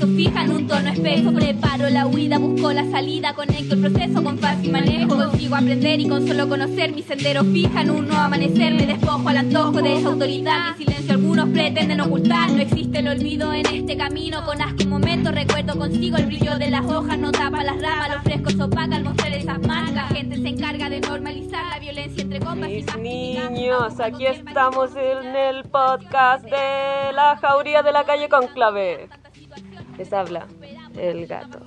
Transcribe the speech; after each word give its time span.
Mis 0.00 0.08
pasos 0.08 0.16
fijan 0.16 0.50
un 0.50 0.66
tono 0.66 0.88
espeso. 0.88 1.32
Preparo 1.32 1.90
la 1.90 2.06
huida, 2.06 2.38
busco 2.38 2.72
la 2.72 2.88
salida. 2.90 3.34
Conecto 3.34 3.74
el 3.74 3.80
proceso 3.80 4.22
con 4.22 4.38
fácil 4.38 4.72
manejo. 4.72 5.16
Consigo 5.16 5.56
aprender 5.56 6.00
y 6.00 6.08
con 6.08 6.26
solo 6.26 6.48
conocer 6.48 6.94
mis 6.94 7.04
senderos 7.04 7.46
fijan 7.52 7.90
un 7.90 8.06
nuevo 8.06 8.22
amanecer. 8.22 8.74
Me 8.74 8.86
despojo 8.86 9.28
al 9.28 9.36
antojo 9.36 9.82
de 9.82 9.98
esa 9.98 10.08
autoridad. 10.08 10.76
Mi 10.78 10.84
silencio 10.84 11.12
algunos 11.12 11.48
pretenden 11.50 12.00
ocultar. 12.00 12.50
No 12.50 12.62
existe 12.62 13.00
el 13.00 13.08
olvido 13.08 13.52
en 13.52 13.66
este 13.66 13.96
camino. 13.96 14.44
Con 14.46 14.62
asco 14.62 14.84
un 14.84 14.90
momento 14.90 15.32
recuerdo 15.32 15.78
consigo 15.78 16.16
el 16.16 16.26
brillo 16.26 16.56
de 16.58 16.70
las 16.70 16.86
hojas. 16.86 17.18
No 17.18 17.30
tapa 17.30 17.62
las 17.62 17.80
ramas, 17.80 18.10
los 18.14 18.22
frescos 18.22 18.58
opaca 18.58 18.96
al 18.96 19.04
mostrar 19.04 19.32
esas 19.34 19.60
marcas. 19.66 19.94
La 19.94 20.08
gente 20.08 20.36
se 20.36 20.48
encarga 20.48 20.88
de 20.88 21.00
normalizar 21.00 21.66
la 21.66 21.78
violencia 21.78 22.22
entre 22.22 22.40
compas 22.40 22.70
y 22.70 22.74
Mis 22.74 22.86
más 22.86 22.98
niños, 22.98 24.00
aquí 24.00 24.26
estamos 24.26 24.92
en 24.96 25.36
el 25.36 25.64
podcast 25.64 26.44
de 26.44 27.12
la 27.12 27.36
jauría 27.40 27.82
de 27.82 27.92
la 27.92 28.04
calle 28.04 28.28
Conclave. 28.30 29.19
Les 30.00 30.14
habla 30.14 30.46
el 30.96 31.26
gato. 31.26 31.58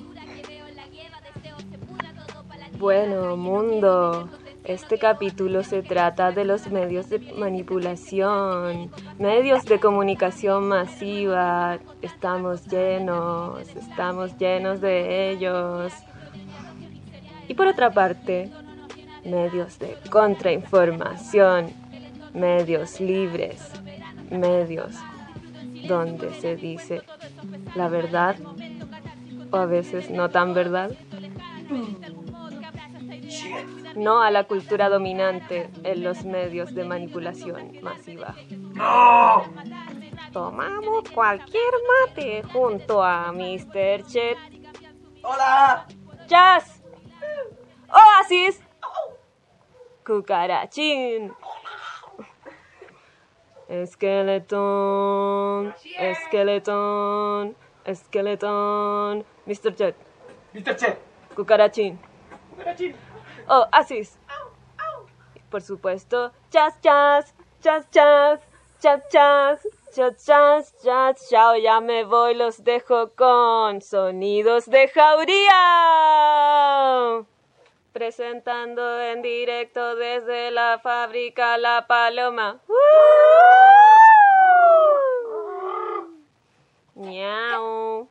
Bueno, 2.79 3.37
mundo, 3.37 4.27
este 4.63 4.97
capítulo 4.97 5.61
se 5.61 5.83
trata 5.83 6.31
de 6.31 6.43
los 6.43 6.67
medios 6.71 7.11
de 7.11 7.19
manipulación, 7.37 8.89
medios 9.19 9.65
de 9.65 9.79
comunicación 9.79 10.67
masiva. 10.67 11.77
Estamos 12.01 12.65
llenos, 12.65 13.69
estamos 13.75 14.35
llenos 14.39 14.81
de 14.81 15.29
ellos. 15.29 15.93
Y 17.47 17.53
por 17.53 17.67
otra 17.67 17.91
parte, 17.91 18.49
medios 19.23 19.77
de 19.77 19.95
contrainformación, 20.09 21.67
medios 22.33 22.99
libres, 22.99 23.61
medios 24.31 24.95
donde 25.87 26.33
se 26.33 26.55
dice 26.55 27.03
la 27.75 27.87
verdad 27.87 28.35
o 29.51 29.57
a 29.57 29.65
veces 29.65 30.09
no 30.09 30.29
tan 30.29 30.53
verdad. 30.53 30.91
No 33.95 34.21
a 34.21 34.31
la 34.31 34.45
cultura 34.45 34.89
dominante 34.89 35.69
en 35.83 36.03
los 36.03 36.25
medios 36.25 36.73
de 36.73 36.83
manipulación 36.83 37.79
masiva. 37.81 38.35
Tomamos 40.31 41.09
cualquier 41.11 41.73
mate 42.07 42.41
junto 42.51 43.03
a 43.03 43.31
Mr. 43.31 44.03
Chet. 44.07 44.37
¡Hola! 45.21 45.85
Jazz. 46.27 46.81
Oasis. 47.87 48.59
Cucarachín. 50.03 51.31
Esqueletón, 53.73 55.73
esqueletón, 55.97 57.55
esqueletón. 57.85 59.25
Mr. 59.47 59.75
Jet. 59.75 59.95
Mr. 60.53 60.77
Jet. 60.77 60.99
Cucarachín. 61.35 61.99
Cucarachín. 62.51 62.95
Oh, 63.47 63.65
Asis. 63.71 64.19
Por 65.49 65.63
supuesto, 65.63 66.31
chas, 66.51 66.79
chas, 66.81 67.33
chas, 67.61 67.89
chas, 67.91 68.41
chas, 68.79 69.01
chas. 69.09 69.67
Chas, 69.93 70.25
chas, 70.25 70.73
chas, 70.83 71.29
chao, 71.29 71.55
ya 71.55 71.79
me 71.79 72.03
voy, 72.03 72.33
los 72.33 72.63
dejo 72.63 73.11
con 73.15 73.79
sonidos 73.81 74.65
de 74.65 74.87
jauría. 74.87 75.53
Presentando 77.93 78.99
en 78.99 79.21
directo 79.21 79.95
desde 79.95 80.49
la 80.49 80.79
fábrica 80.81 81.59
La 81.59 81.85
Paloma. 81.87 82.59
Miau. 86.95 88.09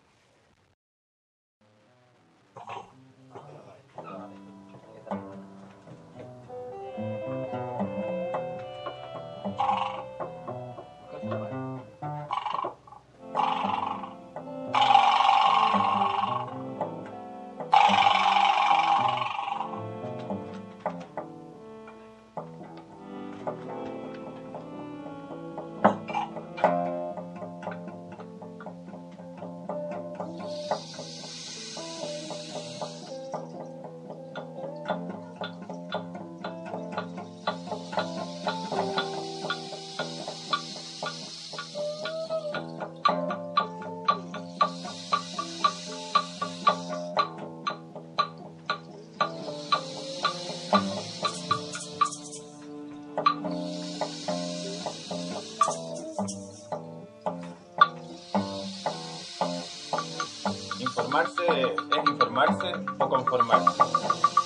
O 62.98 63.08
conformarse. 63.08 63.82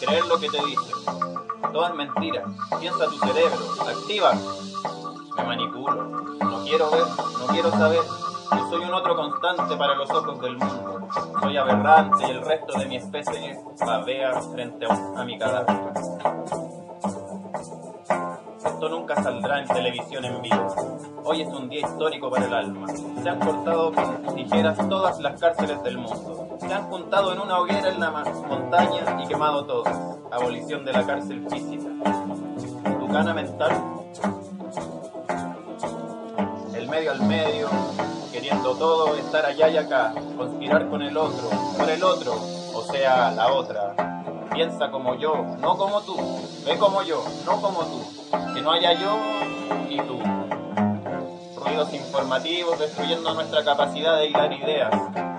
Creer 0.00 0.26
lo 0.26 0.38
que 0.38 0.50
te 0.50 0.58
dicen. 0.58 0.94
Todo 1.72 1.88
es 1.88 1.94
mentira. 1.94 2.44
Piensa 2.78 3.06
tu 3.06 3.18
cerebro. 3.18 3.56
Activa. 3.88 4.32
Me 5.36 5.44
manipulo. 5.44 6.04
No 6.04 6.64
quiero 6.64 6.90
ver, 6.90 7.04
no 7.40 7.46
quiero 7.46 7.70
saber. 7.70 8.02
Yo 8.52 8.70
soy 8.70 8.84
un 8.84 8.94
otro 8.94 9.16
constante 9.16 9.76
para 9.76 9.94
los 9.94 10.10
ojos 10.10 10.40
del 10.40 10.58
mundo. 10.58 11.08
Soy 11.40 11.56
aberrante 11.56 12.26
y 12.26 12.30
el 12.30 12.42
resto 12.42 12.78
de 12.78 12.86
mi 12.86 12.96
especie 12.96 13.58
babea 13.80 14.40
frente 14.42 14.86
a, 14.86 15.20
a 15.20 15.24
mi 15.24 15.38
cadáver. 15.38 15.76
Esto 18.64 18.88
nunca 18.90 19.22
saldrá 19.22 19.60
en 19.60 19.68
televisión 19.68 20.24
en 20.24 20.42
vivo. 20.42 20.74
Hoy 21.24 21.42
es 21.42 21.48
un 21.48 21.68
día 21.68 21.80
histórico 21.80 22.30
para 22.30 22.46
el 22.46 22.54
alma. 22.54 22.88
Se 23.22 23.28
han 23.28 23.40
cortado 23.40 23.92
con 23.92 24.34
tijeras 24.34 24.76
todas 24.88 25.18
las 25.18 25.40
cárceles 25.40 25.82
del 25.82 25.98
mundo. 25.98 26.45
Se 26.66 26.74
han 26.74 26.88
juntado 26.88 27.32
en 27.32 27.40
una 27.40 27.58
hoguera 27.60 27.88
en 27.90 28.00
la 28.00 28.10
ma- 28.10 28.24
montaña 28.48 29.22
y 29.22 29.26
quemado 29.28 29.64
todas. 29.64 29.96
Abolición 30.30 30.84
de 30.84 30.92
la 30.92 31.06
cárcel 31.06 31.46
física. 31.48 31.84
Tucana 32.98 33.32
mental. 33.34 33.72
El 36.74 36.88
medio 36.88 37.12
al 37.12 37.22
medio, 37.22 37.68
queriendo 38.32 38.74
todo, 38.76 39.14
estar 39.16 39.44
allá 39.46 39.68
y 39.68 39.76
acá, 39.76 40.12
conspirar 40.36 40.88
con 40.88 41.02
el 41.02 41.16
otro, 41.16 41.48
por 41.78 41.88
el 41.88 42.02
otro, 42.04 42.34
o 42.74 42.82
sea, 42.82 43.30
la 43.32 43.52
otra. 43.52 43.94
Piensa 44.52 44.90
como 44.90 45.14
yo, 45.14 45.34
no 45.60 45.76
como 45.76 46.00
tú. 46.02 46.16
Ve 46.64 46.76
como 46.78 47.02
yo, 47.02 47.22
no 47.44 47.60
como 47.60 47.80
tú. 47.84 48.02
Que 48.54 48.60
no 48.62 48.72
haya 48.72 48.92
yo 48.94 49.16
y 49.88 49.96
tú. 49.98 50.18
Ruidos 51.76 51.92
informativos 51.92 52.78
destruyendo 52.78 53.34
nuestra 53.34 53.62
capacidad 53.62 54.16
de 54.16 54.28
hilar 54.28 54.50
ideas. 54.50 54.90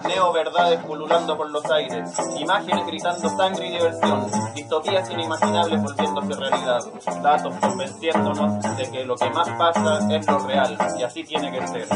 Neo 0.07 0.31
verdades 0.31 0.80
pululando 0.81 1.36
por 1.36 1.50
los 1.50 1.66
aires. 1.66 2.13
Imágenes 2.38 2.86
gritando 2.86 3.28
sangre 3.30 3.66
y 3.66 3.72
diversión. 3.72 4.30
Distopías 4.54 5.10
inimaginables 5.10 5.81
volviéndose 5.81 6.39
realidad. 6.39 6.80
Datos 7.24 7.56
convenciéndonos 7.60 8.78
de 8.78 8.92
que 8.92 9.04
lo 9.04 9.16
que 9.16 9.28
más 9.31 9.50
pasa 9.57 10.16
es 10.16 10.28
lo 10.28 10.38
real. 10.38 10.78
Y 11.00 11.01
así 11.01 11.24
tiene 11.24 11.51
que 11.51 11.68
ser. 11.69 11.88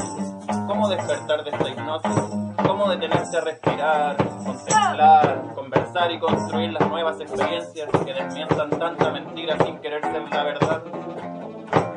¿Cómo 0.66 0.90
despertar 0.90 1.44
de 1.44 1.52
esta 1.52 1.70
hipnosis? 1.70 2.66
¿Cómo 2.66 2.90
detenerse 2.90 3.38
a 3.38 3.42
respirar, 3.42 4.18
contemplar, 4.44 5.54
conversar 5.54 6.12
y 6.12 6.20
construir 6.20 6.74
las 6.74 6.90
nuevas 6.90 7.22
experiencias 7.22 7.90
que 8.04 8.12
desmientan 8.12 8.72
tanta 8.72 9.12
mentira 9.12 9.56
sin 9.64 9.78
querer 9.82 10.02
ser 10.02 10.28
la 10.32 10.44
verdad? 10.44 10.82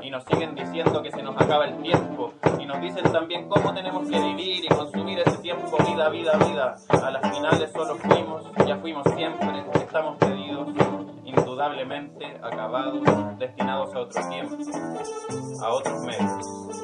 Y 0.02 0.10
nos 0.10 0.24
siguen 0.24 0.54
diciendo 0.54 1.02
que 1.02 1.10
se 1.10 1.22
nos 1.22 1.40
acaba 1.40 1.66
el 1.66 1.80
tiempo 1.82 2.32
y 2.58 2.66
nos 2.66 2.80
dicen 2.80 3.04
también 3.12 3.48
cómo 3.48 3.72
tenemos 3.72 4.08
que 4.08 4.18
vivir 4.18 4.64
y 4.64 4.68
consumir 4.68 5.18
ese 5.20 5.38
tiempo 5.38 5.76
vida, 5.78 6.08
vida, 6.08 6.32
vida. 6.36 6.76
A 6.88 7.10
las 7.10 7.34
finales 7.34 7.70
solo 7.72 7.96
fuimos, 7.96 8.44
ya 8.66 8.76
fuimos 8.76 9.04
siempre, 9.14 9.64
estamos 9.74 10.16
pedidos, 10.18 10.68
indudablemente 11.24 12.26
acabados, 12.42 13.02
destinados 13.38 13.94
a 13.94 14.00
otro 14.00 14.28
tiempo, 14.28 14.56
a 15.62 15.72
otros 15.72 16.00
medios. 16.02 16.74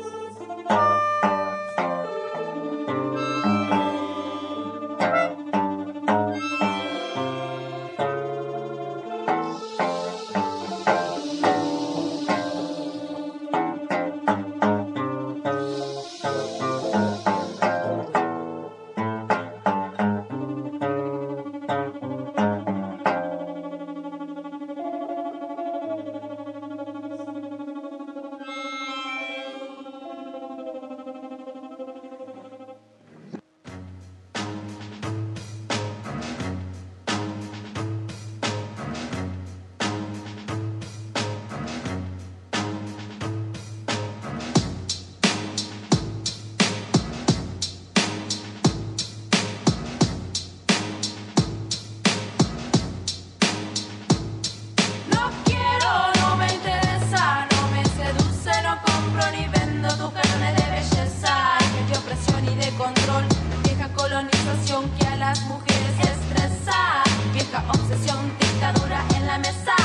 dictadura 68.38 69.04
en 69.16 69.26
la 69.26 69.38
mesa. 69.38 69.76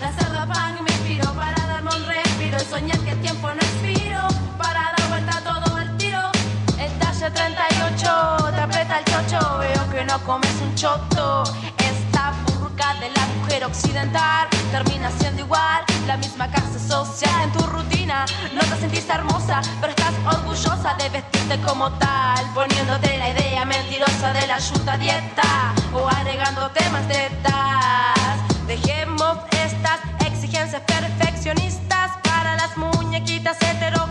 La 0.00 0.12
cerda 0.12 0.46
pan 0.46 0.74
me 0.82 0.90
inspiró 0.90 1.32
para 1.34 1.66
darme 1.66 1.90
un 1.94 2.06
respiro 2.06 2.56
y 2.60 2.64
soñar 2.64 2.98
que 3.00 3.10
el 3.10 3.20
tiempo 3.20 3.48
no 3.48 3.60
expiro 3.60 4.20
para 4.58 4.92
dar 4.96 5.08
vuelta 5.08 5.40
todo 5.42 5.78
el 5.78 5.96
tiro. 5.96 6.20
El 6.78 6.92
talle 6.98 7.30
38 7.30 8.52
te 8.54 8.60
aprieta 8.60 8.98
el 8.98 9.04
chocho, 9.04 9.58
veo 9.58 9.90
que 9.90 10.04
no 10.04 10.18
comes 10.24 10.54
un 10.62 10.74
choto. 10.74 11.44
Esta 11.78 12.32
burca 12.46 12.94
de 12.94 13.10
la 13.10 13.26
mujer 13.38 13.64
occidental 13.64 14.48
termina 14.70 15.10
siendo 15.18 15.42
igual, 15.42 15.84
la 16.06 16.16
misma 16.16 16.48
clase 16.48 16.78
social 16.78 17.42
en 17.42 17.52
tu 17.52 17.64
rutina. 17.66 18.26
No 18.54 18.60
te 18.60 18.76
sentís 18.80 19.08
hermosa, 19.08 19.60
pero 19.80 19.90
estás 19.90 20.14
orgullosa 20.26 20.94
de 20.94 21.08
vestirte 21.10 21.60
como 21.60 21.90
tal, 21.98 22.44
poniéndote 22.54 23.18
la 23.18 23.30
idea 23.30 23.64
mentirosa 23.64 24.32
de 24.32 24.46
la 24.46 24.58
yuta 24.58 24.96
dieta 24.98 25.74
o 25.94 26.08
agregándote 26.08 26.88
más 26.90 27.06
tetas. 27.08 28.66
Dejemos 28.66 29.38
estas 29.64 30.00
exigencias 30.26 30.82
perfeccionistas 30.82 32.10
para 32.22 32.56
las 32.56 32.76
muñequitas 32.76 33.56
heterocapitalistas 33.62 34.03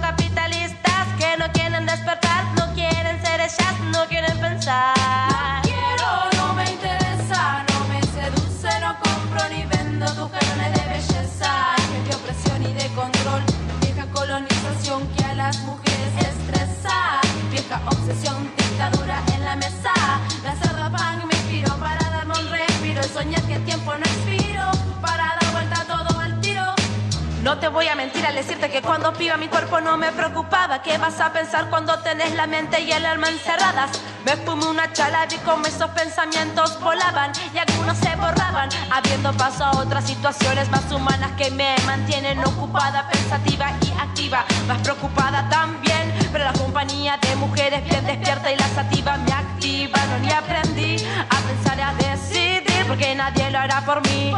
te 27.63 27.69
voy 27.69 27.87
a 27.87 27.95
mentir 27.95 28.25
al 28.25 28.35
decirte 28.35 28.69
que 28.69 28.81
cuando 28.81 29.13
piba 29.13 29.37
mi 29.37 29.47
cuerpo 29.47 29.79
no 29.79 29.95
me 29.95 30.11
preocupaba. 30.11 30.81
¿Qué 30.81 30.97
vas 30.97 31.21
a 31.21 31.31
pensar 31.31 31.69
cuando 31.69 31.97
tenés 31.99 32.35
la 32.35 32.45
mente 32.45 32.81
y 32.81 32.91
el 32.91 33.05
alma 33.05 33.29
encerradas? 33.29 33.89
Me 34.25 34.35
fumé 34.35 34.65
una 34.65 34.91
chala 34.91 35.25
y 35.33 35.37
como 35.45 35.65
esos 35.65 35.89
pensamientos 35.91 36.77
volaban 36.81 37.31
y 37.53 37.57
algunos 37.57 37.97
se 37.99 38.13
borraban, 38.17 38.67
abriendo 38.91 39.31
paso 39.37 39.63
a 39.63 39.71
otras 39.77 40.05
situaciones 40.05 40.69
más 40.71 40.91
humanas 40.91 41.31
que 41.37 41.51
me 41.51 41.73
mantienen 41.85 42.39
ocupada, 42.39 43.07
pensativa 43.07 43.71
y 43.81 43.91
activa, 43.97 44.43
más 44.67 44.79
preocupada 44.79 45.47
también. 45.47 46.13
Pero 46.33 46.43
la 46.43 46.53
compañía 46.53 47.15
de 47.15 47.33
mujeres 47.37 47.81
bien 47.85 48.05
despierta 48.05 48.51
y 48.51 48.57
la 48.57 48.67
sativa 48.75 49.15
me 49.19 49.31
activa. 49.31 50.05
No 50.07 50.19
ni 50.19 50.31
aprendí 50.33 50.97
a 51.29 51.37
pensar 51.47 51.77
y 51.77 51.81
a 51.81 51.93
decidir 51.93 52.85
porque 52.89 53.15
nadie 53.15 53.49
lo 53.51 53.59
hará 53.59 53.79
por 53.85 54.01
mí. 54.09 54.33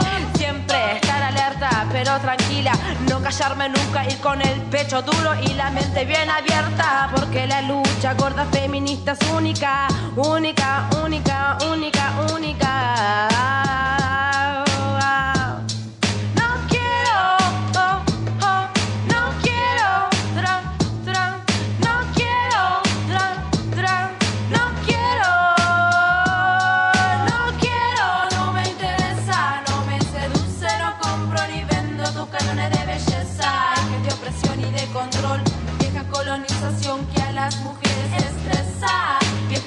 Pero 1.92 2.20
tranquila, 2.20 2.74
no 3.10 3.22
callarme 3.22 3.70
nunca, 3.70 4.06
ir 4.06 4.20
con 4.20 4.42
el 4.42 4.62
pecho 4.64 5.02
duro 5.02 5.34
y 5.42 5.54
la 5.54 5.72
mente 5.72 6.04
bien 6.06 6.30
abierta, 6.30 7.10
porque 7.16 7.48
la 7.48 7.62
lucha 7.62 8.14
gorda 8.14 8.46
feminista 8.52 9.14
es 9.14 9.20
única, 9.30 9.88
única, 10.16 10.90
única, 11.04 11.58
única, 11.72 12.12
única. 12.34 13.06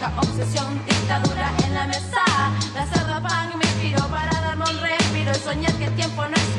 Obsesión, 0.06 0.80
dictadura 0.86 1.50
en 1.64 1.74
la 1.74 1.86
mesa. 1.86 2.22
La 2.74 2.86
cerda 2.86 3.20
pan 3.20 3.50
me 3.58 3.64
inspiro 3.64 4.06
para 4.08 4.30
darme 4.40 4.64
un 4.70 4.80
respiro 4.80 5.32
y 5.32 5.34
soñar 5.34 5.72
que 5.74 5.84
el 5.86 5.94
tiempo 5.94 6.22
no 6.22 6.36
expiro 6.36 6.57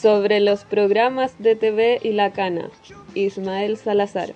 Sobre 0.00 0.40
los 0.40 0.64
programas 0.64 1.38
de 1.38 1.56
TV 1.56 2.00
y 2.02 2.10
la 2.10 2.30
cana, 2.30 2.68
Ismael 3.14 3.78
Salazar. 3.78 4.34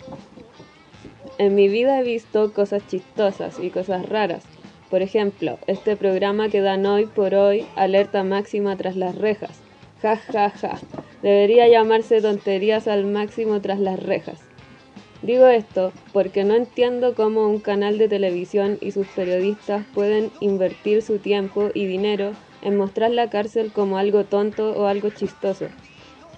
En 1.37 1.55
mi 1.55 1.69
vida 1.69 2.01
he 2.01 2.03
visto 2.03 2.55
cosas 2.55 2.87
chistosas 2.87 3.59
y 3.61 3.69
cosas 3.69 4.09
raras. 4.09 4.43
Por 4.89 5.03
ejemplo, 5.03 5.59
este 5.67 5.97
programa 5.97 6.49
que 6.49 6.63
dan 6.63 6.87
hoy 6.87 7.05
por 7.05 7.35
hoy, 7.35 7.67
alerta 7.77 8.25
máxima 8.25 8.75
tras 8.79 8.97
las 8.97 9.15
rejas. 9.17 9.61
Ja, 10.01 10.17
ja, 10.17 10.49
ja. 10.49 10.79
Debería 11.21 11.69
llamarse 11.69 12.23
tonterías 12.23 12.89
al 12.89 13.05
máximo 13.05 13.61
tras 13.61 13.81
las 13.81 14.03
rejas. 14.03 14.41
Digo 15.21 15.47
esto 15.47 15.93
porque 16.15 16.43
no 16.43 16.55
entiendo 16.55 17.15
cómo 17.15 17.47
un 17.47 17.61
canal 17.61 17.99
de 17.99 18.09
televisión 18.09 18.79
y 18.81 18.93
sus 18.93 19.07
periodistas 19.09 19.85
pueden 19.93 20.31
invertir 20.41 21.03
su 21.03 21.19
tiempo 21.19 21.69
y 21.75 21.85
dinero 21.85 22.33
en 22.63 22.77
mostrar 22.77 23.11
la 23.11 23.31
cárcel 23.31 23.73
como 23.73 23.99
algo 23.99 24.25
tonto 24.25 24.73
o 24.73 24.87
algo 24.87 25.11
chistoso. 25.11 25.67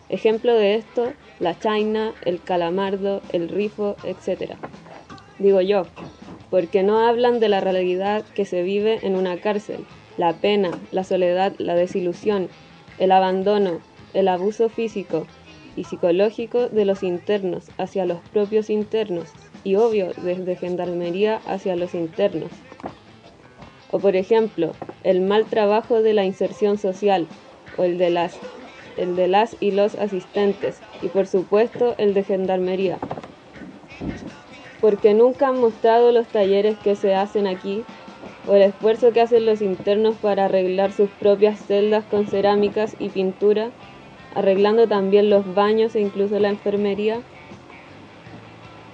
Ejemplo 0.08 0.54
de 0.54 0.74
esto, 0.74 1.12
la 1.38 1.58
China, 1.58 2.12
el 2.24 2.42
calamardo, 2.42 3.22
el 3.32 3.48
rifo, 3.48 3.96
etc. 4.04 4.54
Digo 5.38 5.60
yo, 5.60 5.86
porque 6.50 6.82
no 6.82 6.98
hablan 7.06 7.40
de 7.40 7.48
la 7.48 7.60
realidad 7.60 8.24
que 8.34 8.44
se 8.44 8.62
vive 8.62 8.98
en 9.02 9.16
una 9.16 9.38
cárcel, 9.38 9.86
la 10.18 10.34
pena, 10.34 10.70
la 10.90 11.04
soledad, 11.04 11.54
la 11.58 11.74
desilusión, 11.74 12.48
el 12.98 13.10
abandono, 13.10 13.80
el 14.12 14.28
abuso 14.28 14.68
físico 14.68 15.26
y 15.76 15.84
psicológico 15.84 16.68
de 16.68 16.84
los 16.84 17.02
internos 17.02 17.70
hacia 17.78 18.04
los 18.04 18.20
propios 18.28 18.68
internos 18.68 19.30
y 19.64 19.76
obvio 19.76 20.12
desde 20.22 20.56
gendarmería 20.56 21.40
hacia 21.46 21.76
los 21.76 21.94
internos. 21.94 22.50
O 23.92 23.98
por 23.98 24.16
ejemplo, 24.16 24.72
el 25.04 25.20
mal 25.20 25.44
trabajo 25.44 26.02
de 26.02 26.14
la 26.14 26.24
inserción 26.24 26.78
social 26.78 27.28
o 27.76 27.84
el 27.84 27.98
de 27.98 28.10
las 28.10 28.38
el 28.96 29.16
de 29.16 29.28
las 29.28 29.56
y 29.60 29.70
los 29.70 29.94
asistentes 29.94 30.80
y 31.00 31.08
por 31.08 31.26
supuesto 31.26 31.94
el 31.98 32.14
de 32.14 32.24
gendarmería. 32.24 32.98
Porque 34.80 35.14
nunca 35.14 35.48
han 35.48 35.60
mostrado 35.60 36.10
los 36.12 36.26
talleres 36.26 36.76
que 36.78 36.96
se 36.96 37.14
hacen 37.14 37.46
aquí 37.46 37.84
o 38.46 38.54
el 38.54 38.62
esfuerzo 38.62 39.12
que 39.12 39.20
hacen 39.20 39.46
los 39.46 39.62
internos 39.62 40.16
para 40.16 40.46
arreglar 40.46 40.92
sus 40.92 41.08
propias 41.10 41.60
celdas 41.60 42.04
con 42.04 42.26
cerámicas 42.26 42.96
y 42.98 43.10
pintura, 43.10 43.70
arreglando 44.34 44.88
también 44.88 45.30
los 45.30 45.54
baños 45.54 45.94
e 45.94 46.00
incluso 46.00 46.38
la 46.40 46.48
enfermería. 46.48 47.20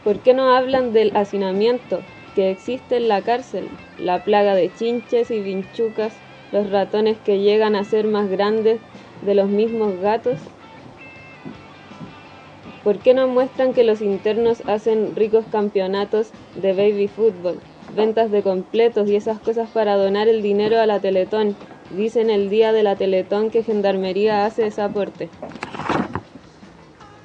¿Por 0.05 0.19
qué 0.19 0.35
no 0.35 0.55
hablan 0.55 0.93
del 0.93 1.17
hacinamiento 1.17 2.01
que 2.39 2.53
existe 2.53 2.99
en 2.99 3.09
la 3.09 3.23
cárcel, 3.23 3.69
la 3.99 4.23
plaga 4.23 4.55
de 4.55 4.73
chinches 4.73 5.33
y 5.33 5.41
vinchucas, 5.41 6.13
los 6.53 6.71
ratones 6.71 7.17
que 7.19 7.41
llegan 7.41 7.75
a 7.75 7.83
ser 7.83 8.07
más 8.07 8.31
grandes 8.31 8.79
de 9.23 9.35
los 9.35 9.49
mismos 9.49 9.99
gatos? 9.99 10.39
¿Por 12.85 13.01
qué 13.01 13.13
no 13.13 13.27
muestran 13.27 13.75
que 13.75 13.83
los 13.83 14.01
internos 14.01 14.63
hacen 14.69 15.17
ricos 15.17 15.47
campeonatos 15.51 16.31
de 16.55 16.75
baby 16.75 17.09
fútbol, 17.09 17.59
ventas 17.97 18.31
de 18.31 18.45
completos 18.45 19.09
y 19.09 19.17
esas 19.17 19.41
cosas 19.41 19.69
para 19.71 19.97
donar 19.97 20.29
el 20.29 20.41
dinero 20.41 20.79
a 20.79 20.87
la 20.87 21.01
Teletón? 21.01 21.57
Dicen 21.91 22.31
el 22.31 22.51
día 22.51 22.73
de 22.73 22.85
la 22.85 22.95
Teletón 22.95 23.51
que 23.51 23.65
Gendarmería 23.65 24.47
hace 24.47 24.69
ese 24.69 24.81
aporte. 24.81 25.29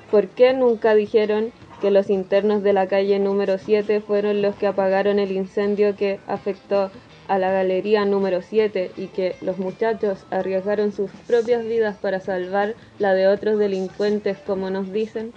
¿Por 0.10 0.30
qué 0.30 0.56
nunca 0.56 0.96
dijeron 0.96 1.52
que 1.84 1.92
los 1.92 2.10
internos 2.10 2.64
de 2.64 2.72
la 2.72 2.88
calle 2.88 3.20
número 3.20 3.58
7 3.58 4.00
fueron 4.00 4.42
los 4.42 4.56
que 4.56 4.68
apagaron 4.68 5.20
el 5.20 5.34
incendio 5.34 5.98
que 5.98 6.18
afectó 6.28 6.90
a 7.28 7.38
la 7.38 7.52
galería 7.52 8.06
número 8.06 8.42
7 8.42 8.92
y 8.96 9.08
que 9.08 9.36
los 9.42 9.58
muchachos 9.58 10.26
arriesgaron 10.32 10.94
sus 10.94 11.12
propias 11.28 11.66
vidas 11.66 11.98
para 11.98 12.22
salvar 12.22 12.76
la 13.00 13.14
de 13.14 13.28
otros 13.28 13.60
delincuentes, 13.60 14.38
como 14.48 14.70
nos 14.70 14.94
dicen? 14.94 15.34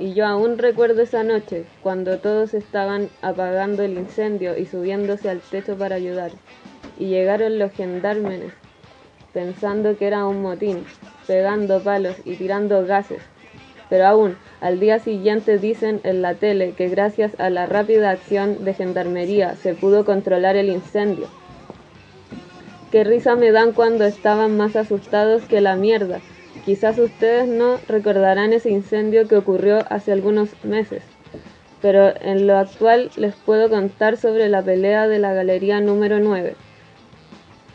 Y 0.00 0.12
yo 0.14 0.26
aún 0.26 0.58
recuerdo 0.58 1.02
esa 1.02 1.22
noche, 1.22 1.64
cuando 1.80 2.18
todos 2.18 2.52
estaban 2.52 3.10
apagando 3.22 3.84
el 3.84 3.96
incendio 3.96 4.58
y 4.58 4.66
subiéndose 4.66 5.30
al 5.30 5.38
techo 5.38 5.78
para 5.78 5.94
ayudar. 5.94 6.32
Y 6.98 7.06
llegaron 7.06 7.60
los 7.60 7.70
gendarmes, 7.70 8.52
pensando 9.32 9.96
que 9.96 10.08
era 10.08 10.26
un 10.26 10.42
motín, 10.42 10.84
pegando 11.28 11.80
palos 11.80 12.16
y 12.24 12.34
tirando 12.34 12.84
gases, 12.84 13.22
pero 13.90 14.06
aún 14.06 14.36
al 14.60 14.80
día 14.80 15.00
siguiente 15.00 15.58
dicen 15.58 16.00
en 16.04 16.22
la 16.22 16.34
tele 16.34 16.72
que 16.72 16.88
gracias 16.88 17.38
a 17.38 17.50
la 17.50 17.66
rápida 17.66 18.10
acción 18.10 18.64
de 18.64 18.72
gendarmería 18.72 19.56
se 19.56 19.74
pudo 19.74 20.04
controlar 20.06 20.56
el 20.56 20.70
incendio. 20.70 21.26
Qué 22.90 23.04
risa 23.04 23.36
me 23.36 23.52
dan 23.52 23.72
cuando 23.72 24.04
estaban 24.04 24.56
más 24.56 24.76
asustados 24.76 25.42
que 25.44 25.60
la 25.60 25.76
mierda. 25.76 26.20
Quizás 26.64 26.98
ustedes 26.98 27.48
no 27.48 27.78
recordarán 27.88 28.52
ese 28.52 28.70
incendio 28.70 29.28
que 29.28 29.36
ocurrió 29.36 29.78
hace 29.88 30.12
algunos 30.12 30.50
meses, 30.64 31.02
pero 31.80 32.12
en 32.20 32.46
lo 32.46 32.58
actual 32.58 33.10
les 33.16 33.34
puedo 33.34 33.70
contar 33.70 34.16
sobre 34.16 34.48
la 34.48 34.62
pelea 34.62 35.08
de 35.08 35.18
la 35.18 35.32
galería 35.32 35.80
número 35.80 36.18
9, 36.18 36.54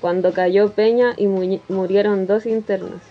cuando 0.02 0.34
cayó 0.34 0.72
Peña 0.74 1.14
y 1.18 1.28
murieron 1.28 2.28
dos 2.28 2.46
internos. 2.46 3.02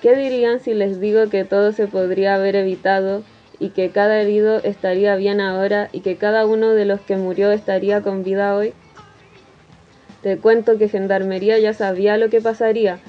¿Qué 0.00 0.14
dirían 0.14 0.60
si 0.60 0.74
les 0.74 1.00
digo 1.00 1.28
que 1.28 1.44
todo 1.44 1.72
se 1.72 1.88
podría 1.88 2.36
haber 2.36 2.54
evitado 2.54 3.24
y 3.58 3.70
que 3.70 3.90
cada 3.90 4.20
herido 4.20 4.58
estaría 4.62 5.16
bien 5.16 5.40
ahora 5.40 5.88
y 5.90 6.00
que 6.00 6.16
cada 6.16 6.46
uno 6.46 6.70
de 6.70 6.84
los 6.84 7.00
que 7.00 7.16
murió 7.16 7.50
estaría 7.50 8.00
con 8.00 8.22
vida 8.22 8.54
hoy? 8.54 8.74
Te 10.22 10.38
cuento 10.38 10.78
que 10.78 10.88
Gendarmería 10.88 11.58
ya 11.58 11.72
sabía 11.74 12.16
lo 12.16 12.28
que 12.30 12.40
pasaría, 12.40 13.00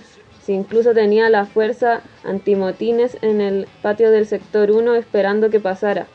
si 0.41 0.53
incluso 0.53 0.95
tenía 0.95 1.29
la 1.29 1.45
fuerza 1.45 2.01
antimotines 2.23 3.17
en 3.21 3.39
el 3.39 3.67
patio 3.83 4.09
del 4.09 4.25
sector 4.25 4.71
1 4.71 4.95
esperando 4.95 5.51
que 5.51 5.59
pasara. 5.59 6.07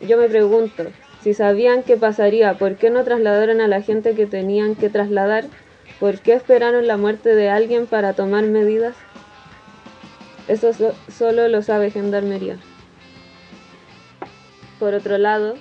Yo 0.00 0.16
me 0.16 0.28
pregunto, 0.28 0.84
si 1.22 1.34
sabían 1.34 1.82
que 1.82 1.98
pasaría, 1.98 2.54
¿por 2.54 2.76
qué 2.76 2.88
no 2.88 3.04
trasladaron 3.04 3.60
a 3.60 3.68
la 3.68 3.82
gente 3.82 4.14
que 4.14 4.26
tenían 4.26 4.74
que 4.74 4.88
trasladar? 4.88 5.44
¿Por 6.00 6.18
qué 6.20 6.32
esperaron 6.32 6.86
la 6.86 6.96
muerte 6.96 7.34
de 7.34 7.50
alguien 7.50 7.86
para 7.86 8.14
tomar 8.14 8.44
medidas? 8.44 8.96
Eso 10.48 10.72
solo 11.08 11.48
lo 11.48 11.62
sabe 11.62 11.90
Gendarmería. 11.90 12.58
Por 14.78 14.94
otro 14.94 15.18
lado, 15.18 15.54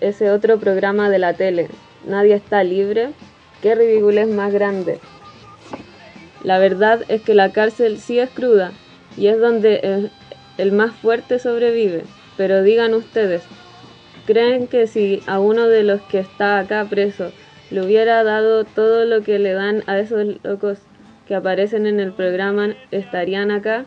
ese 0.00 0.30
otro 0.30 0.58
programa 0.58 1.08
de 1.08 1.18
la 1.18 1.34
tele, 1.34 1.68
Nadie 2.04 2.34
está 2.34 2.64
libre, 2.64 3.10
qué 3.60 3.74
ridículo 3.74 4.22
es 4.22 4.28
más 4.28 4.52
grande. 4.52 5.00
La 6.42 6.58
verdad 6.58 7.04
es 7.08 7.20
que 7.20 7.34
la 7.34 7.52
cárcel 7.52 7.98
sí 7.98 8.18
es 8.18 8.30
cruda 8.30 8.72
y 9.18 9.26
es 9.26 9.38
donde 9.38 9.80
el, 9.82 10.10
el 10.56 10.72
más 10.72 10.94
fuerte 10.94 11.38
sobrevive. 11.38 12.04
Pero 12.38 12.62
digan 12.62 12.94
ustedes, 12.94 13.42
¿creen 14.26 14.66
que 14.66 14.86
si 14.86 15.22
a 15.26 15.40
uno 15.40 15.68
de 15.68 15.82
los 15.82 16.00
que 16.02 16.20
está 16.20 16.58
acá 16.58 16.86
preso 16.88 17.32
le 17.70 17.82
hubiera 17.82 18.24
dado 18.24 18.64
todo 18.64 19.04
lo 19.04 19.22
que 19.22 19.38
le 19.38 19.52
dan 19.52 19.84
a 19.86 19.98
esos 19.98 20.42
locos 20.42 20.78
que 21.26 21.34
aparecen 21.34 21.86
en 21.86 22.00
el 22.00 22.12
programa, 22.12 22.74
estarían 22.90 23.50
acá? 23.50 23.84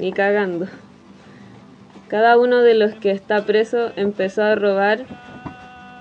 Ni 0.00 0.12
cagando. 0.12 0.66
Cada 2.08 2.38
uno 2.38 2.62
de 2.62 2.74
los 2.74 2.94
que 2.94 3.12
está 3.12 3.44
preso 3.44 3.92
empezó 3.94 4.42
a 4.42 4.56
robar 4.56 5.04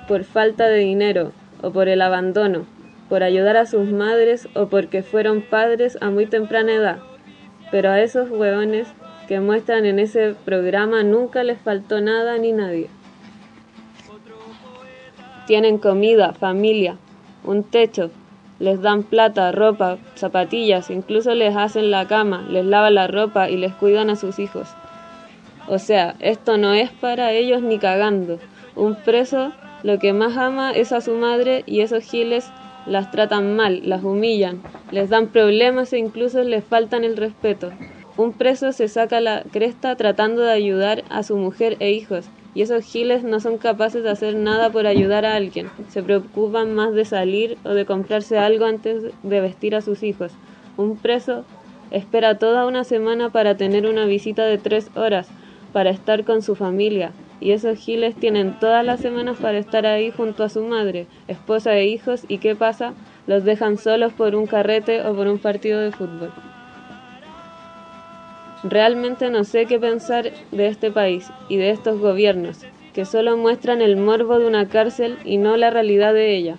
por 0.08 0.24
falta 0.24 0.68
de 0.68 0.80
dinero 0.80 1.34
o 1.62 1.72
por 1.72 1.88
el 1.88 2.02
abandono, 2.02 2.66
por 3.10 3.22
ayudar 3.22 3.58
a 3.58 3.68
sus 3.68 3.92
madres 3.92 4.48
o 4.56 4.68
porque 4.68 5.04
fueron 5.04 5.42
padres 5.42 5.98
a 6.02 6.10
muy 6.10 6.26
temprana 6.26 6.74
edad. 6.74 6.98
Pero 7.70 7.92
a 7.92 8.02
esos 8.02 8.32
hueones 8.32 8.88
que 9.28 9.40
muestran 9.40 9.86
en 9.86 10.00
ese 10.00 10.34
programa 10.46 11.04
nunca 11.04 11.44
les 11.44 11.60
faltó 11.60 12.02
nada 12.02 12.38
ni 12.40 12.54
nadie. 12.54 12.90
Tienen 15.46 15.78
comida, 15.78 16.34
familia, 16.34 16.98
un 17.44 17.64
techo, 17.64 18.10
les 18.60 18.82
dan 18.82 19.04
plata, 19.04 19.52
ropa, 19.52 19.98
zapatillas, 20.16 20.90
incluso 20.90 21.34
les 21.34 21.56
hacen 21.56 21.92
la 21.92 22.08
cama, 22.08 22.46
les 22.50 22.66
lavan 22.66 22.96
la 22.96 23.08
ropa 23.08 23.50
y 23.50 23.58
les 23.58 23.74
cuidan 23.74 24.10
a 24.10 24.16
sus 24.16 24.40
hijos. 24.40 24.68
O 25.68 25.78
sea, 25.80 26.16
esto 26.20 26.58
no 26.58 26.74
es 26.74 26.92
para 26.92 27.32
ellos 27.32 27.62
ni 27.62 27.80
cagando. 27.80 28.40
Un 28.76 28.96
preso 28.96 29.52
lo 29.84 29.98
que 30.00 30.14
más 30.14 30.36
ama 30.36 30.72
es 30.72 30.92
a 30.92 31.02
su 31.02 31.14
madre 31.14 31.64
y 31.66 31.82
esos 31.82 32.04
giles 32.04 32.52
las 32.86 33.12
tratan 33.12 33.56
mal, 33.56 33.82
las 33.84 34.04
humillan, 34.04 34.62
les 34.92 35.10
dan 35.10 35.28
problemas 35.28 35.94
e 35.94 36.00
incluso 36.00 36.44
les 36.44 36.64
faltan 36.64 37.04
el 37.04 37.18
respeto. 37.18 37.72
Un 38.18 38.34
preso 38.34 38.74
se 38.74 38.88
saca 38.88 39.22
la 39.22 39.44
cresta 39.52 39.96
tratando 39.96 40.42
de 40.42 40.52
ayudar 40.52 41.04
a 41.10 41.24
su 41.24 41.38
mujer 41.38 41.78
e 41.80 41.92
hijos, 41.92 42.26
y 42.56 42.62
esos 42.62 42.84
giles 42.84 43.24
no 43.24 43.40
son 43.40 43.58
capaces 43.58 44.04
de 44.04 44.10
hacer 44.10 44.36
nada 44.36 44.70
por 44.70 44.88
ayudar 44.88 45.26
a 45.26 45.36
alguien. 45.36 45.70
Se 45.90 46.02
preocupan 46.02 46.74
más 46.74 46.94
de 46.94 47.06
salir 47.06 47.58
o 47.64 47.70
de 47.70 47.86
comprarse 47.86 48.38
algo 48.38 48.66
antes 48.66 49.04
de 49.24 49.42
vestir 49.42 49.76
a 49.76 49.82
sus 49.82 50.04
hijos. 50.04 50.32
Un 50.78 50.98
preso 50.98 51.46
espera 51.92 52.38
toda 52.38 52.66
una 52.66 52.84
semana 52.84 53.30
para 53.30 53.56
tener 53.56 53.86
una 53.86 54.06
visita 54.06 54.46
de 54.46 54.58
tres 54.58 54.90
horas, 54.96 55.28
para 55.74 55.90
estar 55.90 56.24
con 56.24 56.42
su 56.42 56.56
familia. 56.56 57.12
Y 57.42 57.52
esos 57.52 57.78
giles 57.78 58.16
tienen 58.16 58.60
todas 58.60 58.86
las 58.86 59.00
semanas 59.00 59.38
para 59.38 59.58
estar 59.60 59.86
ahí 59.86 60.12
junto 60.12 60.44
a 60.44 60.50
su 60.50 60.64
madre, 60.64 61.08
esposa 61.28 61.74
e 61.76 61.88
hijos. 61.88 62.26
¿Y 62.28 62.40
qué 62.40 62.56
pasa? 62.56 62.94
Los 63.28 63.46
dejan 63.46 63.78
solos 63.78 64.12
por 64.12 64.36
un 64.36 64.46
carrete 64.46 65.06
o 65.06 65.16
por 65.16 65.28
un 65.28 65.38
partido 65.38 65.80
de 65.80 65.92
fútbol. 65.92 66.32
Realmente 68.64 69.30
no 69.30 69.46
sé 69.46 69.66
qué 69.68 69.80
pensar 69.80 70.32
de 70.52 70.68
este 70.68 70.92
país 70.92 71.30
y 71.48 71.56
de 71.56 71.70
estos 71.70 71.98
gobiernos, 72.00 72.60
que 72.94 73.06
solo 73.06 73.38
muestran 73.38 73.82
el 73.82 73.96
morbo 73.96 74.38
de 74.38 74.48
una 74.48 74.68
cárcel 74.68 75.18
y 75.24 75.38
no 75.38 75.56
la 75.56 75.70
realidad 75.70 76.14
de 76.14 76.36
ella. 76.36 76.58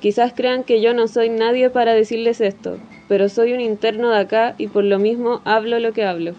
Quizás 0.00 0.34
crean 0.34 0.62
que 0.64 0.82
yo 0.82 0.92
no 0.92 1.08
soy 1.08 1.30
nadie 1.30 1.70
para 1.70 1.94
decirles 1.94 2.42
esto, 2.42 2.76
pero 3.08 3.30
soy 3.30 3.54
un 3.54 3.60
interno 3.60 4.10
de 4.10 4.18
acá 4.18 4.54
y 4.58 4.66
por 4.66 4.84
lo 4.84 4.98
mismo 4.98 5.40
hablo 5.46 5.78
lo 5.78 5.94
que 5.94 6.04
hablo. 6.04 6.34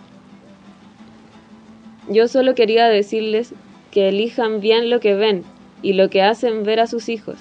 Yo 2.08 2.28
solo 2.28 2.54
quería 2.54 2.88
decirles 2.88 3.56
que 3.90 4.10
elijan 4.10 4.62
bien 4.62 4.92
lo 4.92 5.00
que 5.00 5.16
ven 5.16 5.44
y 5.82 5.94
lo 5.94 6.12
que 6.12 6.22
hacen 6.22 6.64
ver 6.64 6.80
a 6.80 6.86
sus 6.86 7.10
hijos. 7.10 7.38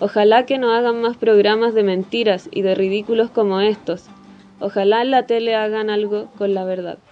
Ojalá 0.00 0.46
que 0.46 0.56
no 0.56 0.72
hagan 0.72 1.02
más 1.02 1.18
programas 1.18 1.74
de 1.74 1.82
mentiras 1.82 2.48
y 2.50 2.62
de 2.62 2.74
ridículos 2.74 3.30
como 3.30 3.60
estos, 3.60 4.06
Ojalá 4.58 5.02
en 5.02 5.10
la 5.10 5.26
tele 5.26 5.54
hagan 5.54 5.90
algo 5.90 6.30
con 6.36 6.54
la 6.54 6.64
verdad. 6.64 7.03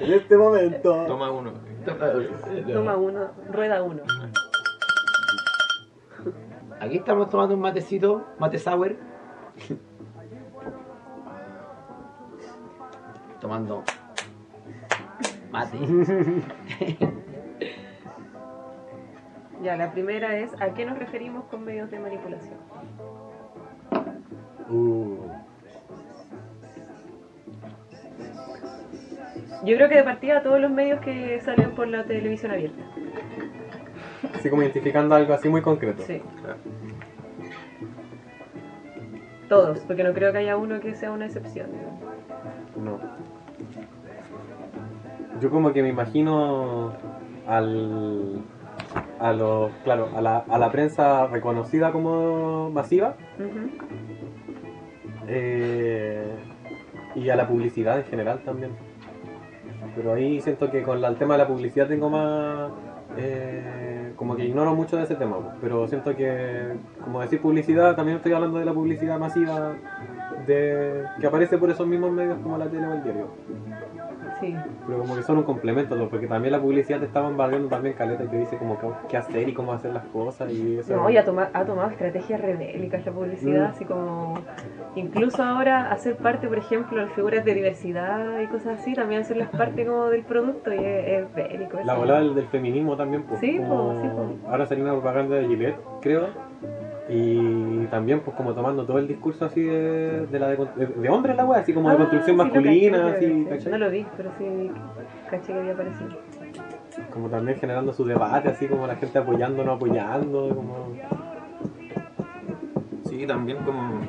En 0.00 0.12
este 0.12 0.36
momento. 0.36 1.04
Toma 1.06 1.30
uno. 1.30 1.52
Toma 2.72 2.96
uno, 2.96 3.30
rueda 3.50 3.82
uno. 3.82 4.02
Aquí 6.80 6.96
estamos 6.96 7.28
tomando 7.28 7.54
un 7.54 7.60
matecito, 7.60 8.26
mate 8.38 8.58
sour. 8.58 8.96
Tomando 13.40 13.84
mate. 15.52 15.78
Ya, 19.62 19.76
la 19.76 19.92
primera 19.92 20.36
es 20.38 20.50
¿a 20.60 20.74
qué 20.74 20.84
nos 20.84 20.98
referimos 20.98 21.44
con 21.44 21.64
medios 21.64 21.88
de 21.88 22.00
manipulación? 22.00 22.58
Uh, 24.68 25.28
Yo 29.64 29.76
creo 29.76 29.88
que 29.88 29.96
de 29.96 30.02
partida 30.04 30.42
todos 30.42 30.60
los 30.60 30.70
medios 30.70 31.00
que 31.00 31.40
salen 31.40 31.70
por 31.72 31.86
la 31.88 32.04
televisión 32.04 32.52
abierta. 32.52 32.82
así 34.34 34.50
como 34.50 34.62
identificando 34.62 35.14
algo 35.14 35.32
así 35.34 35.48
muy 35.48 35.62
concreto. 35.62 36.02
Sí, 36.06 36.20
Claro. 36.40 36.56
todos, 39.48 39.80
porque 39.80 40.02
no 40.02 40.12
creo 40.14 40.32
que 40.32 40.38
haya 40.38 40.56
uno 40.56 40.80
que 40.80 40.94
sea 40.94 41.12
una 41.12 41.26
excepción. 41.26 41.68
No. 42.82 42.98
Yo 45.40 45.50
como 45.50 45.72
que 45.72 45.82
me 45.82 45.88
imagino 45.90 46.92
al 47.46 48.42
a 49.18 49.32
los 49.32 49.70
claro 49.84 50.08
a 50.14 50.20
la, 50.20 50.38
a 50.38 50.58
la 50.58 50.70
prensa 50.72 51.26
reconocida 51.26 51.92
como 51.92 52.70
masiva 52.70 53.14
eh, 55.28 56.24
y 57.14 57.28
a 57.30 57.36
la 57.36 57.46
publicidad 57.46 57.98
en 57.98 58.04
general 58.04 58.40
también 58.44 58.72
pero 59.94 60.12
ahí 60.14 60.40
siento 60.40 60.70
que 60.70 60.82
con 60.82 61.04
el 61.04 61.16
tema 61.16 61.34
de 61.34 61.38
la 61.38 61.48
publicidad 61.48 61.88
tengo 61.88 62.08
más 62.10 62.70
eh, 63.16 64.12
como 64.16 64.36
que 64.36 64.44
ignoro 64.44 64.74
mucho 64.74 64.96
de 64.96 65.04
ese 65.04 65.16
tema 65.16 65.38
pues, 65.38 65.54
pero 65.60 65.86
siento 65.88 66.14
que 66.16 66.74
como 67.04 67.20
decir 67.20 67.40
publicidad 67.40 67.94
también 67.96 68.16
estoy 68.16 68.32
hablando 68.32 68.58
de 68.58 68.64
la 68.64 68.72
publicidad 68.72 69.18
masiva 69.18 69.74
de 70.46 71.04
que 71.20 71.26
aparece 71.26 71.58
por 71.58 71.70
esos 71.70 71.86
mismos 71.86 72.12
medios 72.12 72.38
como 72.42 72.58
la 72.58 72.66
tele 72.66 72.86
o 72.86 72.92
el 72.94 73.02
diario 73.02 73.28
Sí, 74.42 74.56
pero 74.86 74.98
como 74.98 75.14
que 75.14 75.22
son 75.22 75.38
un 75.38 75.44
complemento, 75.44 75.94
¿no? 75.94 76.08
porque 76.08 76.26
también 76.26 76.50
la 76.52 76.60
publicidad 76.60 76.98
te 76.98 77.06
está 77.06 77.20
bombardeando 77.20 77.68
también 77.68 77.94
caleta 77.94 78.24
y 78.24 78.26
te 78.26 78.36
dice 78.38 78.58
como 78.58 78.76
qué, 79.08 79.16
hacer 79.16 79.48
y 79.48 79.54
cómo 79.54 79.72
hacer 79.72 79.92
las 79.92 80.04
cosas 80.06 80.50
y 80.52 80.78
eso. 80.78 80.96
no, 80.96 81.08
y 81.08 81.16
ha, 81.16 81.24
toma- 81.24 81.48
ha 81.52 81.64
tomado 81.64 81.90
estrategias 81.90 82.40
rebélicas 82.40 83.06
la 83.06 83.12
publicidad, 83.12 83.68
Mm. 83.68 83.70
así 83.70 83.84
como 83.84 84.34
incluso 84.96 85.42
ahora 85.42 85.92
hacer 85.92 86.16
parte, 86.16 86.48
por 86.48 86.58
ejemplo, 86.58 87.00
de 87.00 87.06
figuras 87.10 87.44
de 87.44 87.54
diversidad 87.54 88.40
y 88.40 88.46
cosas 88.48 88.80
así, 88.80 88.94
también 88.94 89.20
hacerlas 89.20 89.48
parte 89.50 89.86
como 89.86 90.06
del 90.08 90.24
producto 90.24 90.72
y 90.74 90.78
es, 90.78 91.06
es 91.06 91.34
bélico. 91.34 91.78
La 91.84 91.94
volada 91.94 92.18
del, 92.20 92.34
del 92.34 92.46
feminismo 92.48 92.96
también, 92.96 93.22
pues. 93.22 93.38
Sí, 93.40 93.56
como- 93.58 94.00
sí, 94.02 94.08
pues. 94.12 94.50
Ahora 94.50 94.66
salió 94.66 94.82
una 94.84 94.92
propaganda 94.94 95.36
de 95.36 95.46
Gillette, 95.46 95.76
creo. 96.00 96.51
Y 97.14 97.86
también, 97.90 98.20
pues, 98.20 98.34
como 98.36 98.54
tomando 98.54 98.86
todo 98.86 98.98
el 98.98 99.06
discurso 99.06 99.44
así 99.44 99.60
de, 99.62 100.26
de 100.26 100.38
la 100.38 100.48
de, 100.48 100.56
de, 100.76 100.86
de 100.86 101.08
hombre 101.10 101.34
la 101.34 101.44
wea, 101.44 101.60
así 101.60 101.74
como 101.74 101.88
de 101.90 101.94
Ah, 101.94 101.98
construcción 101.98 102.36
sí, 102.36 102.38
lo 102.38 102.44
masculina, 102.44 102.98
caché, 103.12 103.16
así. 103.26 103.46
¿cachai? 103.50 103.72
No 103.72 103.78
lo 103.78 103.90
vi, 103.90 104.06
pero 104.16 104.30
sí 104.38 104.70
caché 105.30 105.52
que 105.52 105.58
había 105.58 105.72
aparecido. 105.74 106.10
Como 107.12 107.28
también 107.28 107.58
generando 107.58 107.92
su 107.92 108.04
debate, 108.06 108.48
así 108.48 108.66
como 108.66 108.86
la 108.86 108.96
gente 108.96 109.18
apoyando, 109.18 109.62
no 109.64 109.72
apoyando, 109.72 110.48
como. 110.54 110.92
Sí, 113.08 113.26
también 113.26 113.58
como, 113.58 114.00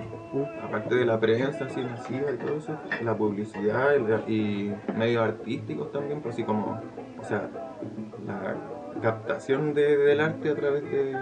aparte 0.63 0.96
de 0.96 1.06
la 1.06 1.20
prensa 1.20 1.66
así 1.66 1.82
masiva 1.82 2.32
y 2.32 2.38
todo 2.38 2.58
eso, 2.58 2.78
la 3.04 3.16
publicidad 3.18 3.96
y, 3.96 4.10
la- 4.10 4.30
y 4.30 4.76
medios 4.98 5.24
artísticos 5.24 5.92
también, 5.92 6.22
pues 6.22 6.36
así 6.36 6.44
como, 6.46 6.80
o 7.20 7.24
sea, 7.26 7.50
captación 9.02 9.74
de- 9.74 9.98
del 9.98 10.22
arte 10.22 10.50
a 10.52 10.56
través 10.56 10.84
de, 10.89 11.16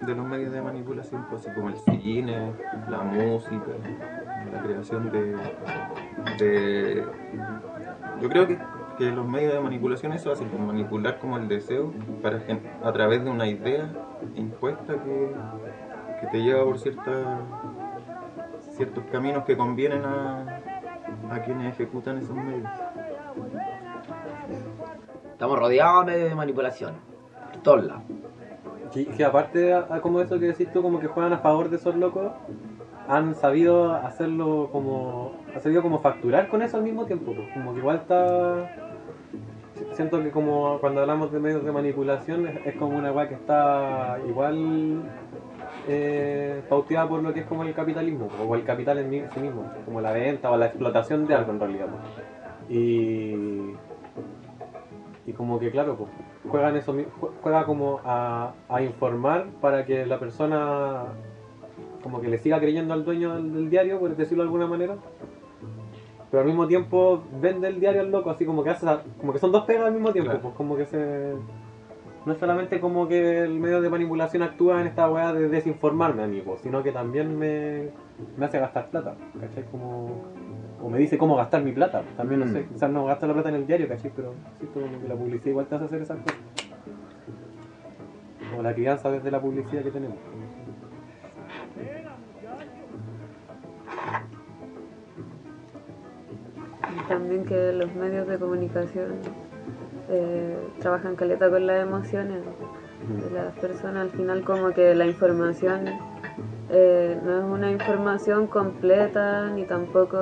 de 0.00 0.14
los 0.14 0.26
medios 0.26 0.52
de 0.52 0.60
manipulación, 0.60 1.26
pues, 1.30 1.48
como 1.54 1.68
el 1.68 1.76
cine, 1.76 2.52
la 2.88 2.98
música, 2.98 3.64
la 4.52 4.60
creación 4.62 5.10
de... 5.10 5.36
de- 6.38 7.04
yo 8.20 8.28
creo 8.28 8.46
que, 8.46 8.58
que 8.98 9.10
los 9.10 9.26
medios 9.26 9.52
de 9.54 9.60
manipulación 9.60 10.12
eso 10.12 10.32
hacen, 10.32 10.48
como 10.48 10.66
manipular 10.66 11.18
como 11.18 11.36
el 11.36 11.48
deseo 11.48 11.92
para 12.22 12.40
a 12.84 12.92
través 12.92 13.24
de 13.24 13.30
una 13.30 13.46
idea 13.46 13.90
impuesta 14.34 14.94
que, 15.02 15.34
que 16.20 16.26
te 16.28 16.42
lleva 16.42 16.64
por 16.64 16.78
cierta, 16.78 17.38
ciertos 18.72 19.04
caminos 19.12 19.44
que 19.44 19.56
convienen 19.56 20.04
a, 20.04 20.60
a 21.30 21.42
quienes 21.42 21.72
ejecutan 21.74 22.18
esos 22.18 22.34
medios. 22.34 22.68
Estamos 25.32 25.58
rodeados 25.58 26.06
de 26.06 26.34
manipulación. 26.34 26.94
Por 27.52 27.62
todos 27.62 27.84
lados. 27.84 28.02
Que, 28.92 29.24
aparte, 29.24 29.72
a- 29.74 30.00
como 30.00 30.20
eso 30.20 30.38
que 30.38 30.46
decís 30.46 30.70
tú, 30.72 30.82
como 30.82 31.00
que 31.00 31.06
juegan 31.06 31.32
a 31.32 31.38
favor 31.38 31.68
de 31.68 31.76
esos 31.76 31.94
locos, 31.96 32.32
han 33.08 33.34
sabido 33.34 33.92
hacerlo 33.94 34.68
como. 34.72 35.32
Han 35.54 35.62
sabido 35.62 35.82
como 35.82 36.00
facturar 36.00 36.48
con 36.48 36.62
eso 36.62 36.76
al 36.76 36.82
mismo 36.82 37.04
tiempo. 37.06 37.32
pues, 37.34 37.48
Como 37.52 37.72
que 37.72 37.78
igual 37.80 37.96
está. 37.96 38.70
Siento 39.92 40.22
que 40.22 40.30
como 40.30 40.78
cuando 40.80 41.00
hablamos 41.02 41.30
de 41.32 41.38
medios 41.38 41.64
de 41.64 41.72
manipulación 41.72 42.46
es, 42.64 42.74
como 42.76 42.96
una 42.96 43.12
weá 43.12 43.28
que 43.28 43.34
está 43.34 44.18
igual 44.26 45.02
eh, 45.86 46.62
pauteada 46.68 47.08
por 47.08 47.22
lo 47.22 47.32
que 47.32 47.40
es 47.40 47.46
como 47.46 47.62
el 47.62 47.74
capitalismo, 47.74 48.28
o 48.38 48.54
el 48.54 48.64
capital 48.64 48.98
en 48.98 49.30
sí 49.32 49.40
mismo, 49.40 49.64
como 49.84 50.00
la 50.00 50.12
venta 50.12 50.50
o 50.50 50.56
la 50.56 50.66
explotación 50.66 51.26
de 51.26 51.34
algo 51.34 51.52
en 51.52 51.60
realidad. 51.60 51.86
Y, 52.68 53.74
y 55.26 55.32
como 55.36 55.58
que 55.58 55.70
claro, 55.70 55.96
pues, 55.96 56.10
juegan 56.50 56.76
eso, 56.76 56.94
juega 57.42 57.64
como 57.64 58.00
a, 58.04 58.52
a 58.68 58.82
informar 58.82 59.46
para 59.60 59.84
que 59.84 60.06
la 60.06 60.18
persona 60.18 61.04
como 62.02 62.20
que 62.20 62.28
le 62.28 62.38
siga 62.38 62.60
creyendo 62.60 62.94
al 62.94 63.04
dueño 63.04 63.34
del, 63.34 63.52
del 63.52 63.70
diario, 63.70 63.98
por 63.98 64.14
decirlo 64.16 64.44
de 64.44 64.48
alguna 64.48 64.66
manera. 64.66 64.96
Pero 66.30 66.40
al 66.40 66.46
mismo 66.46 66.66
tiempo 66.66 67.22
vende 67.40 67.68
el 67.68 67.80
diario 67.80 68.00
al 68.00 68.10
loco, 68.10 68.30
así 68.30 68.44
como 68.44 68.62
que 68.64 68.70
hace, 68.70 68.86
como 69.18 69.32
que 69.32 69.38
son 69.38 69.52
dos 69.52 69.64
pegas 69.64 69.86
al 69.86 69.92
mismo 69.92 70.12
tiempo, 70.12 70.30
Claro. 70.30 70.42
pues 70.42 70.54
como 70.54 70.76
que 70.76 70.86
se 70.86 71.34
no 72.24 72.32
es 72.32 72.38
solamente 72.38 72.80
como 72.80 73.06
que 73.06 73.42
el 73.44 73.54
medio 73.60 73.80
de 73.80 73.88
manipulación 73.88 74.42
actúa 74.42 74.80
en 74.80 74.88
esta 74.88 75.08
weá 75.08 75.32
de 75.32 75.48
desinformarme 75.48 76.24
a 76.24 76.26
mí, 76.26 76.42
pues, 76.44 76.60
sino 76.60 76.82
que 76.82 76.90
también 76.90 77.38
me, 77.38 77.90
me 78.36 78.46
hace 78.46 78.58
gastar 78.58 78.88
plata, 78.90 79.14
¿cachai? 79.40 79.62
Como, 79.70 80.22
o 80.82 80.88
me 80.90 80.98
dice 80.98 81.16
cómo 81.18 81.36
gastar 81.36 81.62
mi 81.62 81.72
plata. 81.72 82.02
También 82.16 82.40
no 82.40 82.48
sé, 82.48 82.60
Mm. 82.62 82.68
quizás 82.74 82.90
no 82.90 83.04
gasto 83.06 83.26
la 83.26 83.32
plata 83.34 83.48
en 83.48 83.54
el 83.56 83.66
diario, 83.66 83.88
¿cachai? 83.88 84.12
Pero 84.14 84.34
sí, 84.60 84.66
como 84.72 84.86
que 85.00 85.08
la 85.08 85.14
publicidad 85.14 85.46
igual 85.50 85.66
te 85.66 85.74
hace 85.74 85.84
hacer 85.86 86.02
esas 86.02 86.18
cosas. 86.18 86.38
O 88.58 88.62
la 88.62 88.72
crianza 88.74 89.10
desde 89.10 89.30
la 89.30 89.40
publicidad 89.40 89.82
que 89.82 89.90
tenemos. 89.90 90.16
Y 96.94 97.08
también 97.08 97.44
que 97.44 97.72
los 97.72 97.94
medios 97.94 98.26
de 98.28 98.38
comunicación 98.38 99.14
eh, 100.08 100.56
trabajan 100.80 101.16
caleta 101.16 101.50
con 101.50 101.66
las 101.66 101.82
emociones 101.82 102.42
de 103.08 103.30
las 103.30 103.54
personas. 103.58 104.02
Al 104.02 104.10
final 104.10 104.42
como 104.44 104.70
que 104.72 104.94
la 104.94 105.06
información 105.06 105.86
eh, 106.68 107.16
no 107.24 107.38
es 107.38 107.44
una 107.44 107.70
información 107.70 108.48
completa 108.48 109.50
ni 109.50 109.64
tampoco 109.64 110.18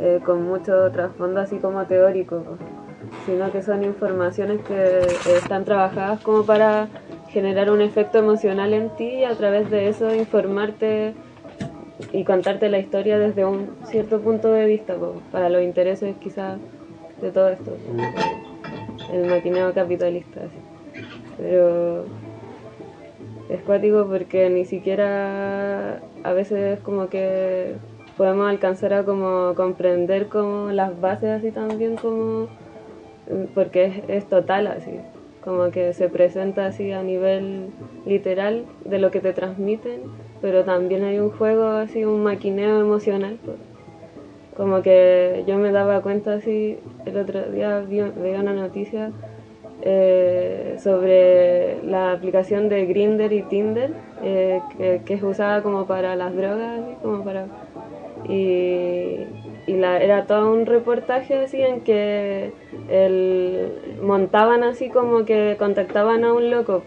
eh, 0.00 0.20
con 0.24 0.44
mucho 0.44 0.90
trasfondo 0.90 1.40
así 1.40 1.58
como 1.58 1.84
teórico, 1.86 2.58
sino 3.24 3.52
que 3.52 3.62
son 3.62 3.84
informaciones 3.84 4.60
que 4.62 4.74
eh, 4.74 5.06
están 5.36 5.64
trabajadas 5.64 6.20
como 6.20 6.44
para 6.44 6.88
generar 7.28 7.70
un 7.70 7.80
efecto 7.80 8.18
emocional 8.18 8.72
en 8.74 8.90
ti 8.96 9.06
y 9.06 9.24
a 9.24 9.34
través 9.34 9.70
de 9.70 9.88
eso 9.88 10.12
informarte 10.14 11.14
y 12.12 12.24
contarte 12.24 12.68
la 12.68 12.78
historia 12.78 13.18
desde 13.18 13.44
un 13.44 13.70
cierto 13.84 14.20
punto 14.20 14.52
de 14.52 14.66
vista, 14.66 14.96
para 15.30 15.48
los 15.48 15.62
intereses 15.62 16.16
quizás 16.20 16.58
de 17.20 17.30
todo 17.30 17.48
esto, 17.48 17.76
el 19.12 19.30
maquineo 19.30 19.72
capitalista. 19.72 20.42
Pero 21.38 22.04
es 23.48 23.60
cuático 23.62 24.06
porque 24.06 24.50
ni 24.50 24.64
siquiera 24.64 26.00
a 26.24 26.32
veces 26.32 26.80
como 26.80 27.08
que 27.08 27.74
podemos 28.16 28.48
alcanzar 28.48 28.94
a 28.94 29.04
como 29.04 29.54
comprender 29.54 30.28
como 30.28 30.70
las 30.72 31.00
bases 31.00 31.30
así 31.30 31.50
también 31.50 31.96
como 31.96 32.48
porque 33.54 33.84
es, 33.84 33.94
es 34.08 34.28
total 34.28 34.66
así 34.66 34.92
como 35.44 35.70
que 35.70 35.92
se 35.92 36.08
presenta 36.08 36.66
así 36.66 36.90
a 36.90 37.02
nivel 37.02 37.68
literal 38.04 38.64
de 38.84 38.98
lo 38.98 39.10
que 39.10 39.20
te 39.20 39.32
transmiten 39.32 40.00
pero 40.40 40.64
también 40.64 41.04
hay 41.04 41.18
un 41.18 41.30
juego 41.30 41.68
así 41.68 42.04
un 42.04 42.24
maquineo 42.24 42.80
emocional 42.80 43.38
pues. 43.44 43.58
como 44.56 44.82
que 44.82 45.44
yo 45.46 45.56
me 45.58 45.70
daba 45.70 46.02
cuenta 46.02 46.34
así 46.34 46.78
el 47.04 47.16
otro 47.16 47.42
día 47.50 47.80
vi, 47.80 48.00
veía 48.00 48.40
una 48.40 48.54
noticia 48.54 49.12
eh, 49.88 50.74
sobre 50.82 51.80
la 51.84 52.10
aplicación 52.10 52.68
de 52.68 52.86
Grinder 52.86 53.32
y 53.32 53.42
Tinder 53.42 53.92
eh, 54.20 54.60
que, 55.04 55.14
es 55.14 55.22
usada 55.22 55.62
como 55.62 55.86
para 55.86 56.16
las 56.16 56.34
drogas 56.34 56.80
como 57.02 57.22
para 57.22 57.46
y, 58.28 59.26
y 59.68 59.76
la, 59.76 60.00
era 60.02 60.26
todo 60.26 60.52
un 60.52 60.66
reportaje 60.66 61.36
así 61.36 61.62
en 61.62 61.82
que 61.82 62.52
el, 62.88 63.98
montaban 64.02 64.64
así 64.64 64.88
como 64.88 65.24
que 65.24 65.54
contactaban 65.56 66.24
a 66.24 66.32
un 66.32 66.50
loco 66.50 66.82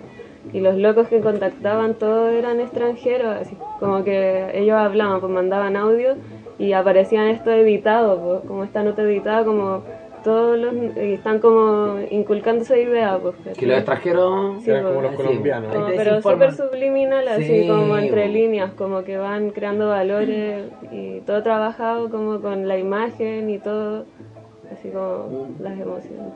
y 0.52 0.60
los 0.60 0.76
locos 0.76 1.08
que 1.08 1.22
contactaban 1.22 1.94
todos 1.94 2.34
eran 2.34 2.60
extranjeros 2.60 3.34
así 3.34 3.56
como 3.80 4.04
que 4.04 4.48
ellos 4.56 4.76
hablaban 4.76 5.22
pues 5.22 5.32
mandaban 5.32 5.78
audio 5.78 6.18
y 6.58 6.74
aparecían 6.74 7.30
esto 7.30 7.50
editado 7.50 8.20
pues, 8.20 8.42
como 8.46 8.66
esta 8.66 8.84
nota 8.84 9.04
editada 9.04 9.46
como 9.46 9.84
todos 10.24 10.58
los 10.58 10.74
y 10.74 11.14
están 11.14 11.40
como 11.40 12.00
inculcando 12.10 12.64
esa 12.64 12.78
idea 12.78 13.18
pues 13.20 13.36
Que 13.58 13.66
los 13.66 13.78
extranjeros. 13.78 14.64
Sí, 14.64 14.70
Eran 14.72 14.84
como 14.84 14.96
pues. 15.00 15.12
los 15.12 15.12
Sí, 15.22 15.28
colombianos. 15.28 15.74
como- 15.76 15.88
pero 15.96 16.22
súper 16.22 16.52
subliminal, 16.54 17.28
así 17.28 17.44
Sí, 17.64 17.68
como 17.68 17.98
entre 17.98 18.28
bo. 18.28 18.34
líneas, 18.34 18.74
como 18.74 19.04
que 19.04 19.18
van 19.18 19.52
creando 19.52 19.90
valores 19.90 20.66
y 20.92 21.20
todo 21.22 21.44
trabajado 21.44 22.10
como 22.10 22.42
con 22.42 22.68
la 22.68 22.78
imagen 22.78 23.50
y 23.50 23.60
todo, 23.60 24.06
así 24.72 24.90
como 24.90 25.50
las 25.60 25.74
emociones. 25.80 26.34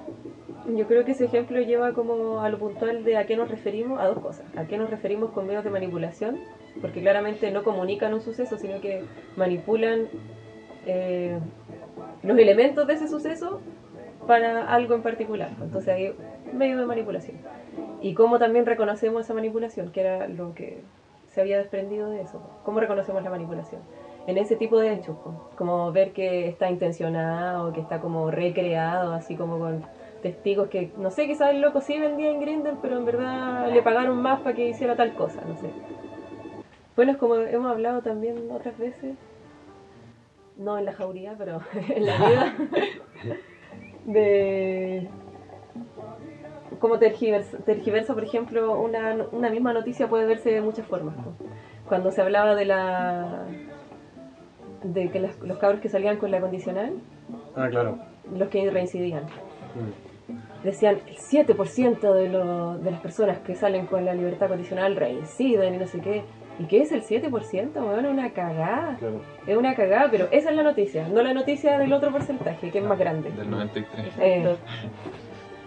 Yo 0.78 0.88
creo 0.88 1.04
que 1.04 1.12
ese 1.12 1.26
ejemplo 1.26 1.60
lleva 1.60 1.92
como 1.92 2.40
a 2.40 2.48
lo 2.50 2.58
puntual 2.58 3.04
de 3.04 3.18
a 3.18 3.26
qué 3.26 3.36
nos 3.36 3.50
referimos, 3.50 4.00
a 4.00 4.08
dos 4.08 4.20
cosas. 4.20 4.46
A 4.56 4.64
qué 4.66 4.78
nos 4.78 4.90
referimos 4.90 5.32
con 5.32 5.46
medios 5.46 5.66
de 5.66 5.70
manipulación, 5.70 6.40
porque 6.80 7.02
claramente 7.02 7.52
no 7.52 7.64
comunican 7.64 8.14
un 8.14 8.22
suceso, 8.22 8.58
sino 8.58 8.80
que 8.80 9.04
manipulan 9.36 10.08
eh, 10.86 11.38
los 12.24 12.38
elementos 12.38 12.88
de 12.88 12.94
ese 12.94 13.08
suceso 13.08 13.62
para 14.28 14.74
algo 14.74 14.96
en 14.96 15.02
particular. 15.02 15.50
Entonces 15.62 15.90
hay 15.90 16.16
medio 16.54 16.78
de 16.78 16.86
manipulación. 16.86 17.38
Y 18.02 18.14
cómo 18.14 18.40
también 18.40 18.66
reconocemos 18.66 19.24
esa 19.24 19.34
manipulación, 19.34 19.92
que 19.92 20.02
era 20.02 20.28
lo 20.28 20.54
que 20.54 20.82
se 21.28 21.42
había 21.42 21.58
desprendido 21.58 22.10
de 22.10 22.22
eso. 22.22 22.42
¿Cómo 22.64 22.80
reconocemos 22.80 23.24
la 23.24 23.30
manipulación? 23.30 23.82
En 24.28 24.38
ese 24.38 24.56
tipo 24.56 24.80
de 24.80 24.94
hechos, 24.94 25.18
como 25.58 25.92
ver 25.92 26.14
que 26.14 26.48
está 26.48 26.70
intencionado, 26.70 27.74
que 27.74 27.82
está 27.82 28.00
como 28.00 28.32
recreado, 28.32 29.14
así 29.14 29.36
como 29.36 29.60
con 29.60 29.84
testigos 30.22 30.70
que, 30.70 30.92
no 30.98 31.12
sé, 31.12 31.28
quizás 31.28 31.50
el 31.50 31.60
loco 31.60 31.82
sí 31.82 32.00
vendía 32.00 32.32
en 32.32 32.40
Grindr, 32.40 32.76
pero 32.82 32.98
en 32.98 33.06
verdad 33.06 33.70
le 33.70 33.82
pagaron 33.82 34.22
más 34.22 34.40
para 34.40 34.56
que 34.56 34.70
hiciera 34.70 34.96
tal 34.96 35.14
cosa, 35.14 35.42
no 35.46 35.58
sé. 35.58 35.68
Bueno, 36.96 37.12
es 37.12 37.18
como 37.18 37.36
hemos 37.36 37.70
hablado 37.70 38.02
también 38.02 38.50
otras 38.50 38.78
veces, 38.78 39.16
no 40.58 40.78
en 40.78 40.86
la 40.86 40.94
jauría, 41.00 41.36
pero 41.38 41.62
en 41.96 42.06
la 42.06 42.18
vida, 42.18 42.54
de 44.06 45.08
cómo 46.80 47.00
tergiversa, 47.00 47.58
tergiversa, 47.60 48.14
por 48.14 48.24
ejemplo, 48.24 48.80
una, 48.80 49.16
una 49.32 49.50
misma 49.50 49.74
noticia 49.74 50.08
puede 50.08 50.26
verse 50.26 50.52
de 50.52 50.62
muchas 50.62 50.86
formas. 50.86 51.16
¿no? 51.18 51.34
Cuando 51.88 52.12
se 52.12 52.22
hablaba 52.22 52.56
de 52.56 52.66
la 52.66 53.46
de 54.84 55.10
que 55.10 55.20
las- 55.22 55.40
los 55.40 55.58
cabros 55.60 55.80
que 55.80 55.88
salían 55.88 56.18
con 56.18 56.30
la 56.30 56.42
condicional, 56.42 56.92
Ah, 57.56 57.70
claro. 57.70 58.00
los 58.38 58.50
que 58.50 58.70
reincidían, 58.70 59.24
Mm. 59.24 60.66
decían 60.66 61.00
el 61.08 61.16
7% 61.18 62.14
de, 62.14 62.28
lo- 62.28 62.78
de 62.78 62.92
las 62.92 63.00
personas 63.00 63.40
que 63.40 63.56
salen 63.56 63.86
con 63.86 64.04
la 64.04 64.14
libertad 64.14 64.50
condicional 64.50 64.98
reinciden 64.98 65.76
y 65.76 65.78
no 65.78 65.88
sé 65.88 66.02
qué. 66.02 66.24
¿Y 66.60 66.66
qué 66.66 66.82
es 66.82 66.92
el 66.92 67.04
7%? 67.04 67.72
Bueno, 67.74 68.10
una 68.12 68.32
cagada. 68.32 68.98
Claro. 69.00 69.22
Es 69.48 69.58
una 69.58 69.76
cagada, 69.76 70.10
pero 70.12 70.28
esa 70.32 70.52
es 70.52 70.56
la 70.56 70.64
noticia, 70.64 71.08
no 71.08 71.22
la 71.22 71.34
noticia 71.34 71.80
del 71.80 71.92
otro 71.94 72.12
porcentaje, 72.12 72.70
que 72.70 72.80
es 72.80 72.86
más 72.86 73.00
grande. 73.00 73.32
Del 73.32 73.50
93. 73.50 74.14
Eh, 74.20 74.56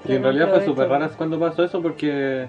Y 0.05 0.14
en 0.14 0.22
realidad 0.22 0.51
fue 0.51 0.64
súper 0.64 0.88
rara 0.88 1.09
cuando 1.16 1.38
pasó 1.40 1.64
eso 1.64 1.83
porque 1.83 2.46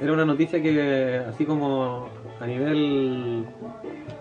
era 0.00 0.12
una 0.12 0.24
noticia 0.24 0.60
que 0.60 1.22
así 1.28 1.44
como 1.44 2.08
a 2.40 2.46
nivel 2.46 3.44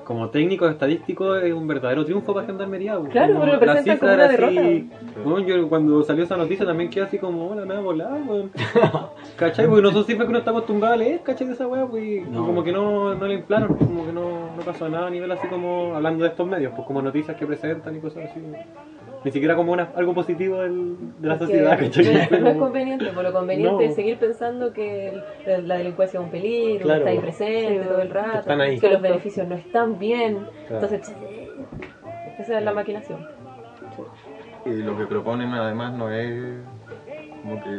como 0.07 0.29
técnico 0.29 0.65
estadístico 0.69 1.35
es 1.35 1.53
un 1.53 1.67
verdadero 1.67 2.05
triunfo 2.05 2.33
para 2.33 2.45
Gendarmería. 2.47 2.97
Claro, 3.11 3.33
Como 3.33 3.45
pero 3.45 3.59
lo 3.59 3.65
la 3.65 3.73
presentan 3.73 3.97
como 3.97 4.13
una 4.13 4.25
así- 4.25 4.37
derrota. 4.37 5.21
Bueno, 5.25 5.39
yo 5.45 5.67
cuando 5.67 6.01
salió 6.03 6.23
esa 6.23 6.37
noticia 6.37 6.65
también 6.65 6.89
quedé 6.89 7.03
así 7.03 7.17
como, 7.17 7.49
hola, 7.49 7.65
me 7.65 7.73
va 7.73 7.79
a 7.81 7.83
volar, 7.83 8.21
weón. 8.25 8.49
¿Cachai? 9.35 9.67
Porque 9.67 9.81
no 9.81 9.91
son 9.91 10.05
cifras 10.05 10.25
que 10.25 10.29
uno 10.29 10.39
está 10.39 10.51
acostumbrado 10.51 10.93
a 10.93 10.97
leer, 10.97 11.19
¿cachai? 11.23 11.47
De 11.47 11.53
esa 11.53 11.67
weá, 11.67 11.85
pues, 11.85 12.03
y 12.05 12.21
No. 12.21 12.45
como 12.45 12.63
que 12.63 12.71
no, 12.71 13.15
no 13.15 13.27
le 13.27 13.33
inflaron, 13.33 13.75
como 13.75 14.05
que 14.05 14.13
no, 14.13 14.55
no 14.55 14.61
pasó 14.63 14.87
nada 14.87 15.07
a 15.07 15.09
nivel 15.09 15.29
así 15.29 15.45
como, 15.49 15.93
hablando 15.93 16.23
de 16.23 16.29
estos 16.29 16.47
medios, 16.47 16.71
pues 16.73 16.87
como 16.87 17.01
noticias 17.01 17.35
que 17.35 17.45
presentan 17.45 17.93
y 17.97 17.99
cosas 17.99 18.29
así. 18.31 18.39
Ni 19.23 19.31
siquiera 19.31 19.55
como 19.55 19.71
una, 19.73 19.89
algo 19.95 20.13
positivo 20.13 20.57
del- 20.61 20.95
de 21.19 21.27
la 21.27 21.37
Porque 21.37 21.53
sociedad, 21.53 21.71
no, 21.79 21.85
¿cachai? 21.85 22.15
es- 22.17 22.41
no 22.41 22.57
conveniente, 22.59 23.05
por 23.07 23.23
lo 23.23 23.33
conveniente 23.33 23.71
No. 23.73 23.89
es 23.89 23.95
seguir 23.95 24.17
pensando 24.17 24.71
que 24.73 25.19
el- 25.45 25.67
la 25.67 25.77
delincuencia 25.77 26.19
es 26.19 26.23
un 26.25 26.31
peligro, 26.31 26.83
Claro. 26.85 27.03
que 27.03 27.09
está 27.09 27.09
ahí 27.09 27.19
presente 27.25 27.83
Sí, 27.83 27.89
todo 27.89 28.01
el 28.01 28.09
rato, 28.11 28.39
están 28.39 28.61
ahí. 28.61 28.79
que 28.79 28.89
los 28.89 29.01
beneficios 29.01 29.47
no 29.47 29.55
están 29.55 29.97
bien. 29.99 30.45
Claro. 30.67 30.85
Entonces, 30.85 31.15
esa 32.39 32.57
es 32.59 32.63
la 32.63 32.73
maquinación. 32.73 33.27
Y 34.65 34.69
lo 34.83 34.97
que 34.97 35.05
proponen 35.05 35.53
además 35.53 35.93
no 35.93 36.11
es 36.11 36.59
como 37.41 37.63
que 37.63 37.69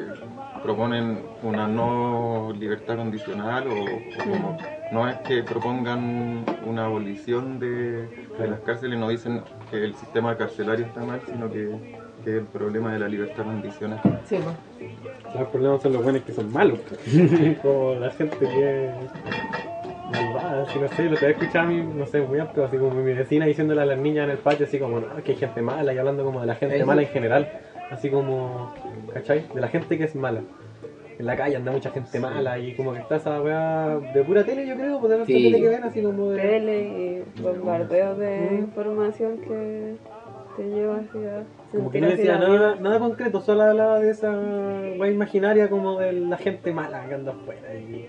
proponen 0.63 1.23
una 1.43 1.67
no 1.67 2.53
libertad 2.59 2.97
condicional 2.97 3.69
o, 3.69 3.85
o 3.85 4.25
como 4.25 4.59
no 4.93 5.09
es 5.09 5.17
que 5.19 5.43
propongan 5.43 6.45
una 6.65 6.87
abolición 6.87 7.59
de, 7.59 8.07
de 8.39 8.49
las 8.49 8.61
cárceles, 8.61 8.99
no 8.99 9.09
dicen 9.09 9.43
que 9.71 9.85
el 9.85 9.95
sistema 9.95 10.37
carcelario 10.37 10.87
está 10.87 11.01
mal, 11.01 11.21
sino 11.27 11.51
que, 11.51 11.99
que 12.25 12.39
el 12.39 12.45
problema 12.45 12.93
de 12.93 12.99
la 12.99 13.09
libertad 13.09 13.45
condicional. 13.45 14.01
Sí, 14.25 14.39
pues. 14.43 14.89
Los 15.35 15.49
problemas 15.49 15.83
son 15.83 15.93
los 15.93 16.03
buenos 16.03 16.23
que 16.23 16.33
son 16.33 16.53
malos. 16.53 16.79
como 17.63 17.95
la 17.95 18.11
gente 18.11 18.39
que 18.39 18.89
es 18.89 18.95
malvada, 20.11 20.63
así 20.63 20.79
no 20.79 20.89
sé, 20.89 21.03
lo 21.05 21.17
que 21.17 21.27
he 21.27 21.31
escuchado 21.31 21.67
a 21.67 21.69
mí, 21.69 21.83
no 21.83 22.07
sé, 22.07 22.23
muy 22.23 22.39
apto, 22.39 22.65
así 22.65 22.77
como 22.79 22.93
mi 22.93 23.13
vecina 23.13 23.47
diciéndole 23.47 23.83
a 23.83 23.87
las 23.87 23.99
niñas 23.99 24.25
en 24.25 24.31
el 24.31 24.39
patio, 24.39 24.67
así 24.67 24.79
como, 24.79 25.01
no, 25.01 25.23
que 25.23 25.33
hay 25.33 25.39
gente 25.39 25.61
mala, 25.61 25.93
y 25.93 25.99
hablando 25.99 26.25
como 26.25 26.41
de 26.41 26.47
la 26.47 26.55
gente 26.55 26.83
mala 26.85 27.03
en 27.03 27.09
general, 27.09 27.49
así 27.91 28.09
como, 28.09 28.73
¿cachai? 29.19 29.45
De 29.55 29.61
la 29.61 29.69
gente 29.69 29.97
que 29.99 30.05
es 30.05 30.15
mala. 30.17 30.41
En 31.19 31.27
la 31.27 31.37
calle 31.37 31.57
anda 31.57 31.73
mucha 31.73 31.91
gente 31.91 32.21
mala 32.21 32.59
y 32.61 32.75
como 32.77 32.93
que 32.93 33.01
está 33.01 33.17
esa 33.17 33.43
weá 33.43 33.99
de 34.15 34.23
pura 34.23 34.45
tele, 34.45 34.67
yo 34.67 34.77
creo, 34.77 34.99
tanta 35.01 35.25
Sí. 35.27 35.33
tele 35.33 35.61
que 35.61 35.69
ven, 35.69 35.83
así 35.83 36.01
como 36.03 36.31
de... 36.31 36.41
Tele 36.41 36.81
y 37.37 37.43
bombardeo 37.43 38.15
de 38.15 38.39
Mm. 38.53 38.59
información 38.59 39.39
que 39.39 39.97
te 40.57 40.63
lleva 40.69 40.99
hacia 40.99 41.43
Como 41.73 41.91
que 41.91 42.01
no 42.01 42.07
decía 42.09 42.39
nada, 42.39 42.99
concreto, 43.01 43.41
solo 43.41 43.63
hablaba 43.63 43.99
de 43.99 44.11
esa 44.11 44.31
weá 44.97 45.11
imaginaria 45.11 45.69
como 45.69 45.99
de 45.99 46.13
la 46.13 46.37
gente 46.37 46.73
mala 46.73 47.05
que 47.09 47.15
anda 47.15 47.33
afuera 47.33 47.75
y... 47.75 48.07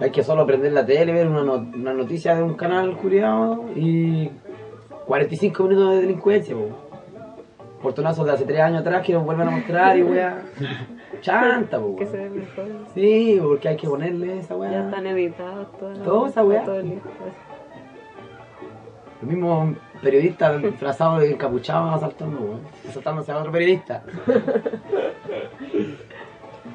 Hay 0.00 0.10
que 0.10 0.24
solo 0.24 0.44
prender 0.44 0.72
la 0.72 0.84
tele, 0.84 1.12
ver 1.12 1.28
una, 1.28 1.44
no- 1.44 1.64
una 1.74 1.94
noticia 1.94 2.34
de 2.34 2.42
un 2.42 2.54
canal 2.54 2.96
culiado 2.96 3.66
y 3.76 4.28
45 5.06 5.62
minutos 5.62 5.94
de 5.94 6.00
delincuencia, 6.00 6.56
po. 6.56 6.85
Portonazos 7.82 8.26
de 8.26 8.32
hace 8.32 8.44
3 8.44 8.60
años 8.60 8.80
atrás 8.80 9.04
que 9.04 9.12
nos 9.12 9.24
vuelven 9.24 9.48
a 9.48 9.50
mostrar 9.50 9.98
y 9.98 10.02
weá. 10.02 10.42
Chanta, 11.20 11.78
po. 11.78 11.96
Que 11.96 12.06
se 12.06 12.16
ve 12.16 12.30
mejor. 12.30 12.66
Sí, 12.94 13.38
porque 13.42 13.68
hay 13.68 13.76
que 13.76 13.86
ponerle 13.86 14.38
esa 14.38 14.56
weá. 14.56 14.70
Ya 14.70 14.84
están 14.86 15.06
editados 15.06 15.72
todas. 15.78 16.02
Todo 16.02 16.26
esa 16.26 16.44
weá. 16.44 16.64
Todo 16.64 16.80
listo. 16.82 17.08
Los 19.20 19.30
mismos 19.30 19.76
periodistas 20.02 20.62
disfrazados 20.62 21.20
de 21.20 21.32
encapuchados 21.32 21.94
asaltando, 21.94 22.40
weón. 22.40 22.60
Asaltándose 22.88 23.32
a 23.32 23.38
otro 23.38 23.52
periodista. 23.52 24.02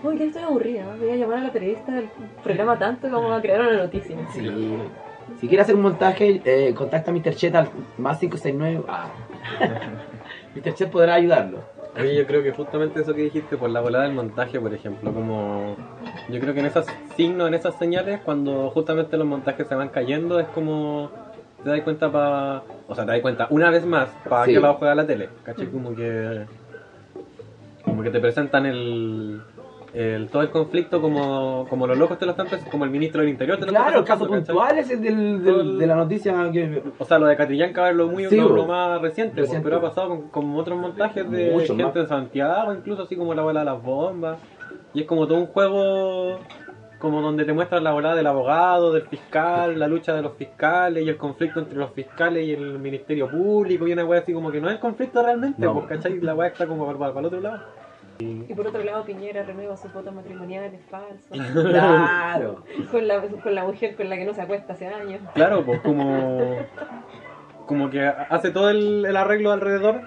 Uy, 0.03 0.17
que 0.17 0.25
estoy 0.25 0.43
aburrida. 0.43 0.95
Voy 0.99 1.09
a 1.11 1.15
llamar 1.15 1.37
a 1.39 1.41
la 1.41 1.51
periodista 1.51 1.91
del 1.91 2.09
programa 2.43 2.79
tanto 2.79 3.07
que 3.07 3.13
vamos 3.13 3.37
a 3.37 3.41
crear 3.41 3.61
una 3.61 3.77
noticia. 3.77 4.17
Sí. 4.33 4.77
Si 5.39 5.47
quieres 5.47 5.65
hacer 5.65 5.75
un 5.75 5.83
montaje, 5.83 6.41
eh, 6.43 6.73
contacta 6.73 7.11
a 7.11 7.13
Mr. 7.13 7.35
Chet 7.35 7.55
al 7.55 7.69
más 7.97 8.17
569. 8.19 8.83
Ah. 8.87 9.07
Mr. 10.55 10.73
Chet 10.73 10.89
podrá 10.91 11.15
ayudarlo. 11.15 11.59
Oye, 11.97 12.15
yo 12.15 12.25
creo 12.25 12.41
que 12.41 12.51
justamente 12.51 13.01
eso 13.01 13.13
que 13.13 13.23
dijiste 13.23 13.57
por 13.57 13.69
la 13.69 13.81
volada 13.81 14.05
del 14.05 14.13
montaje, 14.13 14.59
por 14.59 14.73
ejemplo, 14.73 15.11
como 15.13 15.75
yo 16.29 16.39
creo 16.39 16.53
que 16.53 16.61
en 16.61 16.65
esos 16.67 16.85
signos, 17.17 17.47
en 17.49 17.53
esas 17.53 17.75
señales, 17.77 18.21
cuando 18.23 18.69
justamente 18.71 19.17
los 19.17 19.27
montajes 19.27 19.67
se 19.67 19.75
van 19.75 19.89
cayendo, 19.89 20.39
es 20.39 20.47
como 20.47 21.11
te 21.63 21.69
das 21.69 21.81
cuenta 21.81 22.11
para, 22.11 22.63
o 22.87 22.95
sea, 22.95 23.05
te 23.05 23.11
das 23.11 23.21
cuenta 23.21 23.47
una 23.49 23.69
vez 23.69 23.85
más 23.85 24.09
para 24.27 24.45
Sí. 24.45 24.53
qué 24.53 24.59
lado 24.59 24.75
juega 24.75 24.95
la 24.95 25.05
tele, 25.05 25.29
¿cachai? 25.43 25.67
Como 25.67 25.93
que 25.95 26.45
como 27.83 28.03
que 28.03 28.09
te 28.09 28.19
presentan 28.19 28.65
el, 28.65 29.41
el 29.93 30.29
todo 30.29 30.41
el 30.41 30.49
conflicto 30.51 31.01
como, 31.01 31.65
como 31.69 31.85
los 31.85 31.97
locos 31.97 32.17
te 32.17 32.25
lo 32.25 32.31
están 32.31 32.47
como 32.71 32.85
el 32.85 32.91
ministro 32.91 33.21
del 33.21 33.29
Interior 33.29 33.57
te 33.59 33.65
lo 33.65 33.71
Claro, 33.71 33.99
el 33.99 34.05
caso 34.05 34.25
presentando, 34.27 34.61
¿cachai? 34.61 34.77
puntual 34.77 34.79
es 34.79 34.89
el 34.89 35.01
del, 35.01 35.43
del- 35.43 35.77
de 35.79 35.87
la 35.87 35.95
noticia 35.95 36.49
que. 36.51 36.81
O 36.97 37.03
sea, 37.05 37.19
lo 37.19 37.25
de 37.27 37.35
Catrillanca 37.35 37.89
es 37.89 37.95
lo, 37.95 38.07
muy, 38.07 38.25
Sí, 38.27 38.37
lo, 38.37 38.49
lo 38.49 38.65
más 38.65 39.01
reciente, 39.01 39.35
bo, 39.35 39.41
Reciente. 39.41 39.63
pero 39.63 39.77
ha 39.77 39.81
pasado 39.81 40.07
con, 40.09 40.29
con 40.29 40.55
otros 40.57 40.79
montajes 40.79 41.29
de 41.29 41.51
Mucho 41.51 41.67
gente 41.75 41.83
más. 41.83 41.93
de 41.93 42.07
Santiago, 42.07 42.73
incluso 42.73 43.03
así 43.03 43.15
como 43.17 43.33
la 43.33 43.41
bola 43.43 43.59
de 43.61 43.65
las 43.65 43.81
bombas. 43.83 44.39
Y 44.93 45.01
es 45.01 45.07
como 45.07 45.27
todo 45.27 45.37
un 45.39 45.47
juego 45.47 46.39
como 46.99 47.19
donde 47.21 47.43
te 47.45 47.51
muestran 47.51 47.83
la 47.83 47.91
volada 47.93 48.15
del 48.15 48.27
abogado, 48.27 48.93
del 48.93 49.01
fiscal, 49.07 49.77
la 49.79 49.87
lucha 49.87 50.13
de 50.13 50.21
los 50.21 50.33
fiscales 50.37 51.03
y 51.03 51.09
el 51.09 51.17
conflicto 51.17 51.59
entre 51.59 51.75
los 51.77 51.91
fiscales 51.93 52.45
y 52.47 52.53
el 52.53 52.77
ministerio 52.77 53.27
público 53.27 53.87
y 53.87 53.93
una 53.93 54.05
wea 54.05 54.19
así 54.19 54.31
como 54.33 54.51
que 54.51 54.61
no 54.61 54.69
es 54.69 54.77
conflicto 54.77 55.23
realmente, 55.23 55.59
No. 55.65 55.73
pues, 55.73 55.87
¿cachai? 55.87 56.21
La 56.21 56.35
wea 56.35 56.49
está 56.49 56.67
como 56.67 56.85
para, 56.95 57.19
el 57.19 57.25
otro 57.25 57.41
lado. 57.41 57.59
Y 58.47 58.53
por 58.53 58.67
otro 58.67 58.83
lado, 58.83 59.03
Piñera 59.03 59.43
renueva 59.43 59.75
sus 59.77 59.91
votos 59.93 60.13
matrimoniales 60.13 60.81
falsos. 60.89 61.37
Claro. 61.53 62.63
con, 62.91 63.07
la, 63.07 63.21
con 63.21 63.55
la 63.55 63.63
mujer 63.63 63.95
con 63.95 64.09
la 64.09 64.17
que 64.17 64.25
no 64.25 64.33
se 64.33 64.41
acuesta 64.41 64.73
hace 64.73 64.87
años. 64.87 65.21
Claro, 65.33 65.63
pues 65.65 65.81
como 65.81 66.57
como 67.71 67.89
que 67.89 68.05
hace 68.05 68.51
todo 68.51 68.69
el, 68.69 69.05
el 69.05 69.15
arreglo 69.15 69.51
alrededor. 69.53 70.01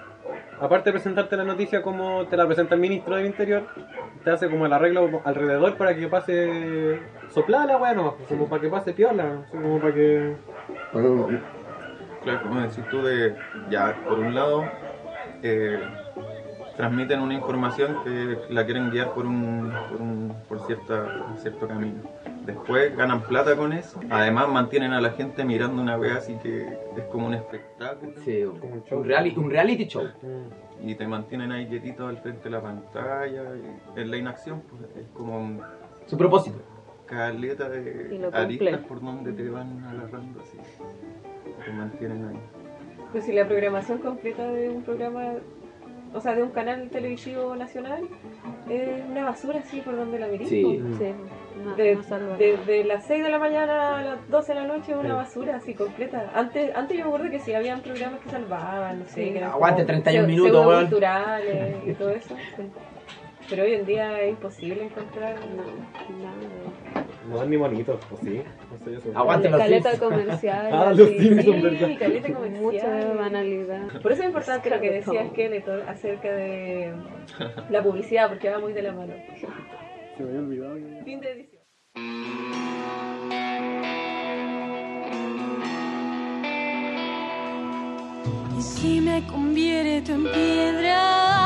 Aparte 0.61 0.89
de 0.89 0.93
presentarte 0.93 1.35
la 1.35 1.43
noticia 1.43 1.81
como 1.81 2.27
te 2.27 2.37
la 2.37 2.45
presenta 2.45 2.75
el 2.75 2.81
ministro 2.81 3.15
del 3.15 3.25
Interior, 3.25 3.63
te 4.23 4.29
hace 4.29 4.49
como 4.49 4.67
el 4.67 4.73
arreglo 4.73 5.21
alrededor 5.25 5.75
para 5.75 5.95
que 5.95 6.07
pase 6.07 6.99
soplada 7.29 7.77
pues, 8.17 8.29
como 8.29 8.47
para 8.47 8.61
que 8.61 8.69
pase 8.69 8.93
piola, 8.93 9.45
como 9.49 9.79
para 9.79 9.93
que... 9.93 10.35
Claro, 12.23 12.41
como 12.43 12.61
decís 12.61 12.87
tú, 12.89 13.03
de, 13.03 13.35
ya, 13.69 13.95
por 14.07 14.19
un 14.19 14.33
lado, 14.33 14.65
eh, 15.43 15.79
transmiten 16.77 17.21
una 17.21 17.33
información 17.33 17.97
que 18.03 18.37
la 18.49 18.65
quieren 18.65 18.89
guiar 18.91 19.13
por 19.13 19.25
un, 19.25 19.71
por, 19.89 20.01
un, 20.01 20.33
por 20.47 20.59
cierta, 20.67 21.25
cierto 21.37 21.67
camino. 21.67 22.01
Después 22.45 22.95
ganan 22.95 23.21
plata 23.21 23.55
con 23.55 23.73
eso. 23.73 23.99
Además 24.09 24.49
mantienen 24.49 24.91
a 24.93 25.01
la 25.01 25.11
gente 25.11 25.43
mirando 25.45 25.81
una 25.81 25.97
wea 25.97 26.15
así 26.17 26.35
que 26.43 26.63
es 26.97 27.03
como 27.11 27.27
un 27.27 27.33
espectáculo. 27.33 28.11
Sí, 28.23 28.43
Como 28.59 28.73
un 28.73 28.83
show. 28.83 28.99
un, 28.99 29.05
reali- 29.07 29.37
un 29.37 29.49
reality 29.49 29.85
show. 29.87 30.03
Y 30.81 30.95
te 30.95 31.07
mantienen 31.07 31.51
ahí 31.51 31.65
quietitos 31.67 32.07
al 32.09 32.17
frente 32.17 32.43
de 32.43 32.49
la 32.51 32.61
pantalla. 32.61 33.43
Y 33.95 33.99
en 33.99 34.11
la 34.11 34.17
inacción, 34.17 34.61
pues 34.69 34.81
es 34.97 35.07
como 35.13 35.37
un 35.39 35.61
Su 36.05 36.17
propósito. 36.17 36.57
caleta 37.07 37.69
de 37.69 38.29
aristas 38.33 38.79
por 38.81 39.01
donde 39.01 39.31
te 39.33 39.49
van 39.49 39.83
agarrando 39.85 40.41
así. 40.41 40.57
Te 41.65 41.71
mantienen 41.71 42.27
ahí. 42.27 42.39
Pues 43.11 43.25
si 43.25 43.31
la 43.33 43.47
programación 43.47 43.99
completa 43.99 44.45
de 44.51 44.69
un 44.69 44.83
programa, 44.83 45.35
o 46.15 46.21
sea, 46.21 46.33
de 46.35 46.43
un 46.43 46.49
canal 46.51 46.89
televisivo 46.89 47.55
nacional, 47.55 48.03
es 48.69 49.03
una 49.09 49.25
basura 49.25 49.59
así 49.59 49.81
por 49.81 49.95
donde 49.95 50.17
la 50.19 50.27
mirís. 50.27 50.49
Sí. 50.49 50.63
po. 50.63 50.97
Sí, 50.97 51.11
no, 51.63 51.75
De, 51.75 51.95
no 51.95 52.37
desde 52.37 52.83
las 52.83 53.05
6 53.05 53.23
de 53.23 53.29
la 53.29 53.39
mañana 53.39 53.97
a 53.97 54.01
las 54.03 54.29
12 54.29 54.53
de 54.53 54.59
la 54.61 54.67
noche 54.67 54.91
es 54.91 54.97
una 54.97 55.09
Sí. 55.09 55.15
basura 55.15 55.55
así 55.57 55.73
completa. 55.73 56.31
Antes, 56.33 56.75
antes 56.75 56.97
yo 56.97 57.03
me 57.05 57.09
acuerdo 57.09 57.29
que 57.31 57.39
sí 57.39 57.53
habían 57.53 57.81
programas 57.81 58.19
que 58.21 58.29
salvaban, 58.29 58.99
no 58.99 59.05
sé, 59.05 59.25
Sí, 59.25 59.31
que 59.31 59.37
eran 59.37 59.51
aguante 59.51 59.81
como 59.83 59.87
31 59.87 60.23
pseu- 60.25 60.27
minutos, 60.27 60.65
weón. 60.67 60.81
culturales 60.87 61.75
y 61.85 61.93
todo 61.93 62.09
eso. 62.09 62.35
sí. 62.57 62.63
Pero 63.49 63.63
hoy 63.63 63.73
en 63.73 63.85
día 63.85 64.21
es 64.21 64.31
imposible 64.31 64.85
encontrar 64.85 65.35
No, 65.55 65.63
nada. 66.23 67.05
No 67.29 67.37
dan 67.37 67.49
ni 67.49 67.57
bonitos, 67.57 67.99
pues 68.09 68.21
sí. 68.21 68.41
No 68.71 68.77
sé, 68.83 68.95
eso. 68.97 69.17
Aguante 69.17 69.49
los 69.49 69.59
Caleta 69.59 69.99
comercial. 69.99 70.69
Ah, 70.71 70.93
los 70.95 71.07
sí, 71.07 71.97
caleta 71.99 72.33
comercial. 72.33 72.61
Mucha 72.61 73.13
banalidad. 73.13 74.01
Por 74.01 74.11
eso 74.11 74.21
es 74.21 74.27
importante 74.27 74.69
lo 74.69 74.79
que 74.79 74.91
decía 74.91 75.27
Skeletor 75.29 75.81
acerca 75.87 76.31
de 76.31 76.93
la 77.69 77.83
publicidad, 77.83 78.29
porque 78.29 78.49
va 78.49 78.59
muy 78.59 78.73
de 78.73 78.81
la 78.81 78.91
mano. 78.91 79.13
Se 80.17 80.23
me 80.23 80.29
había 80.29 80.39
olvidado. 80.41 81.03
Fin 81.03 81.19
de 81.19 81.31
edición. 81.31 81.61
Y 88.57 88.61
si 88.61 89.01
me 89.01 89.25
convierto 89.27 90.13
en 90.13 90.23
piedra, 90.31 91.44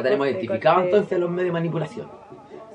Ya 0.00 0.04
tenemos 0.04 0.26
Corte, 0.26 0.30
identificados 0.40 0.76
corte. 0.82 0.90
entonces 0.96 1.18
los 1.20 1.30
medios 1.30 1.46
de 1.46 1.52
manipulación. 1.52 2.06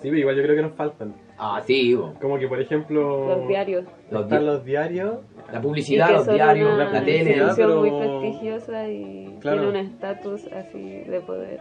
Sí, 0.02 0.10
pero 0.10 0.18
igual 0.18 0.36
yo 0.36 0.44
creo 0.44 0.56
que 0.56 0.62
nos 0.62 0.74
faltan. 0.74 1.16
Ah, 1.38 1.62
sí, 1.66 1.96
bo. 1.96 2.14
Como 2.22 2.38
que, 2.38 2.48
por 2.48 2.60
ejemplo, 2.62 3.28
Los 3.38 3.48
diarios. 3.48 3.86
Los 4.12 4.24
están 4.24 4.40
di- 4.40 4.46
los 4.46 4.64
diarios. 4.66 5.18
la 5.52 5.60
Y 5.60 5.62
publicidad, 5.62 6.12
los 6.12 6.28
diarios, 6.28 6.74
una 6.74 6.92
la 6.92 7.04
tele. 7.06 7.32
institución 7.32 7.56
pero- 7.70 7.80
muy 7.82 7.92
prestigiosa 7.92 8.88
y 8.90 9.38
Claro. 9.42 9.58
tiene 9.62 9.70
un 9.80 9.86
estatus 9.86 10.48
así 10.48 11.00
de 11.02 11.22
poder 11.22 11.60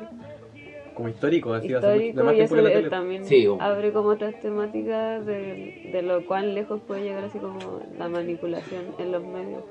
como 0.95 1.09
históricos, 1.09 1.59
así, 1.59 1.75
hace 1.75 1.87
histórico 2.07 2.25
más 2.25 2.35
y 2.37 2.41
eso 2.41 2.57
la 2.57 2.62
le- 2.62 2.71
tele. 2.71 2.89
también 2.89 3.25
Sí, 3.25 3.47
abre 3.59 3.93
como 3.93 4.11
otras 4.11 4.39
temáticas 4.41 5.27
de, 5.27 5.91
de 5.93 6.03
lo 6.03 6.25
cuán 6.25 6.55
lejos 6.55 6.81
puede 6.87 7.03
llegar 7.03 7.25
así 7.25 7.39
como 7.39 7.59
la 7.99 8.09
manipulación 8.09 8.83
en 8.99 9.11
los 9.12 9.25
medios. 9.25 9.65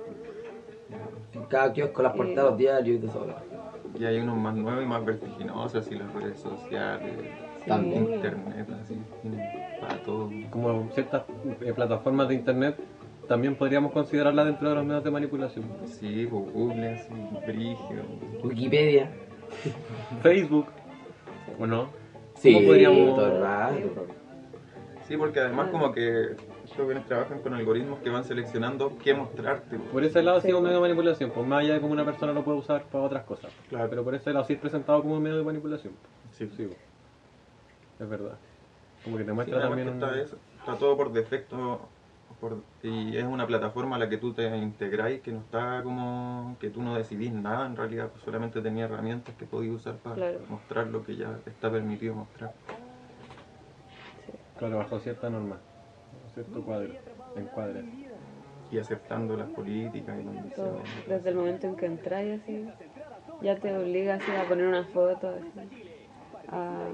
Cada 1.50 1.72
kiosco, 1.74 2.02
las 2.04 2.14
portadas, 2.14 2.50
los 2.52 2.58
diarios 2.58 2.98
y 2.98 3.00
todo 3.08 3.10
eso. 3.26 3.36
Y 4.00 4.06
hay 4.06 4.18
unos 4.20 4.38
más 4.38 4.56
nuevos 4.56 4.84
y 4.84 4.88
más 4.88 5.06
vertiginosos, 5.06 5.76
así 5.86 5.96
las 5.96 6.12
redes 6.14 6.40
sociales, 6.40 7.14
También. 7.68 8.14
internet, 8.14 8.68
así, 8.82 8.98
para 9.80 9.98
todo. 10.04 10.30
Como 10.50 10.90
ciertas 10.94 11.24
eh, 11.62 11.74
plataformas 11.74 12.28
de 12.28 12.36
internet, 12.36 12.76
también 13.28 13.56
podríamos 13.56 13.92
considerarlas 13.92 14.46
dentro 14.48 14.70
de 14.70 14.76
los 14.76 14.86
medios 14.86 15.04
de 15.04 15.12
manipulación. 15.12 15.66
Sí, 15.86 16.26
Google, 16.26 16.94
así, 16.94 17.14
brígido. 17.46 18.04
Wikipedia. 18.44 19.10
Facebook, 20.22 20.66
¿o 21.60 21.68
no? 21.68 21.90
Sí, 22.36 22.54
¿Cómo 22.54 22.68
podríamos- 22.68 23.16
todo 23.16 23.28
el 23.36 23.42
rato. 23.42 24.08
Sí, 25.08 25.18
porque 25.18 25.40
además 25.40 25.70
como 25.70 25.92
que 25.92 26.36
jóvenes 26.76 27.06
trabajan 27.06 27.40
con 27.40 27.54
algoritmos 27.54 28.00
que 28.00 28.10
van 28.10 28.24
seleccionando 28.24 28.98
qué 29.04 29.14
mostrarte. 29.14 29.78
pues. 29.78 29.90
Por 29.92 30.04
ese 30.04 30.22
lado 30.24 30.40
sí 30.40 30.48
Sí. 30.48 30.52
es 30.52 30.56
un 30.56 30.64
medio 30.64 30.76
de 30.78 30.82
manipulación, 30.82 31.32
pues 31.32 31.46
más 31.48 31.62
allá 31.62 31.74
de 31.76 31.82
cómo 31.82 31.94
una 31.94 32.06
persona 32.06 32.34
lo 32.34 32.44
puede 32.44 32.58
usar 32.60 32.84
para 32.86 33.04
otras 33.04 33.24
cosas. 33.24 33.52
Claro. 33.70 33.90
Pero 33.90 34.04
por 34.04 34.16
ese 34.16 34.34
lado 34.34 34.46
sí 34.46 34.54
es 34.54 34.60
presentado 34.60 35.02
como 35.02 35.16
un 35.16 35.24
medio 35.24 35.38
de 35.38 35.44
manipulación. 35.44 35.94
Sí, 36.32 36.48
Sí, 36.56 36.66
pues. 36.66 36.78
es 38.00 38.10
verdad. 38.10 38.38
Como 39.04 39.18
que 39.18 39.24
te 39.24 39.30
Sí, 39.30 39.36
muestra 39.36 39.58
además 39.58 39.78
también 39.78 39.90
un... 39.98 40.04
está, 40.04 40.20
eso, 40.22 40.38
está 40.60 40.76
todo 40.78 40.96
por 40.98 41.12
defecto 41.12 41.90
por- 42.40 42.58
y 42.82 43.16
es 43.16 43.24
una 43.24 43.46
plataforma 43.48 43.96
a 43.96 44.00
la 44.00 44.10
que 44.10 44.18
tú 44.18 44.34
te 44.34 44.44
integráis 44.58 45.22
que 45.22 45.32
no 45.32 45.40
está 45.40 45.82
como 45.84 46.58
que 46.60 46.70
tú 46.70 46.82
no 46.82 46.96
decidís 46.96 47.32
nada 47.32 47.66
en 47.66 47.76
realidad, 47.78 48.10
pues 48.10 48.24
solamente 48.24 48.60
tenías 48.62 48.90
herramientas 48.90 49.36
que 49.36 49.46
podías 49.46 49.76
usar 49.76 49.96
para 49.98 50.16
Claro. 50.16 50.40
mostrar 50.50 50.88
lo 50.88 51.06
que 51.06 51.16
ya 51.16 51.40
está 51.46 51.70
permitido 51.72 52.16
mostrar. 52.16 52.54
Claro, 54.58 54.78
bajo 54.78 55.00
cierta 55.00 55.30
norma, 55.30 55.58
cierto 56.34 56.64
cuadro, 56.64 56.94
encuadre. 57.36 57.86
Y 58.72 58.80
aceptando 58.80 59.38
las 59.38 59.50
políticas 59.50 60.18
y 60.20 60.50
Todo, 60.56 60.80
desde 61.08 61.30
el 61.30 61.36
momento 61.36 61.68
en 61.68 61.76
que 61.76 61.86
entras 61.86 62.42
así, 62.42 62.72
ya 63.42 63.56
te 63.58 63.76
obliga 63.78 64.16
así 64.16 64.32
a 64.32 64.48
poner 64.48 64.66
una 64.68 64.86
foto 64.86 65.30
así, 65.30 65.70
a, 66.48 66.88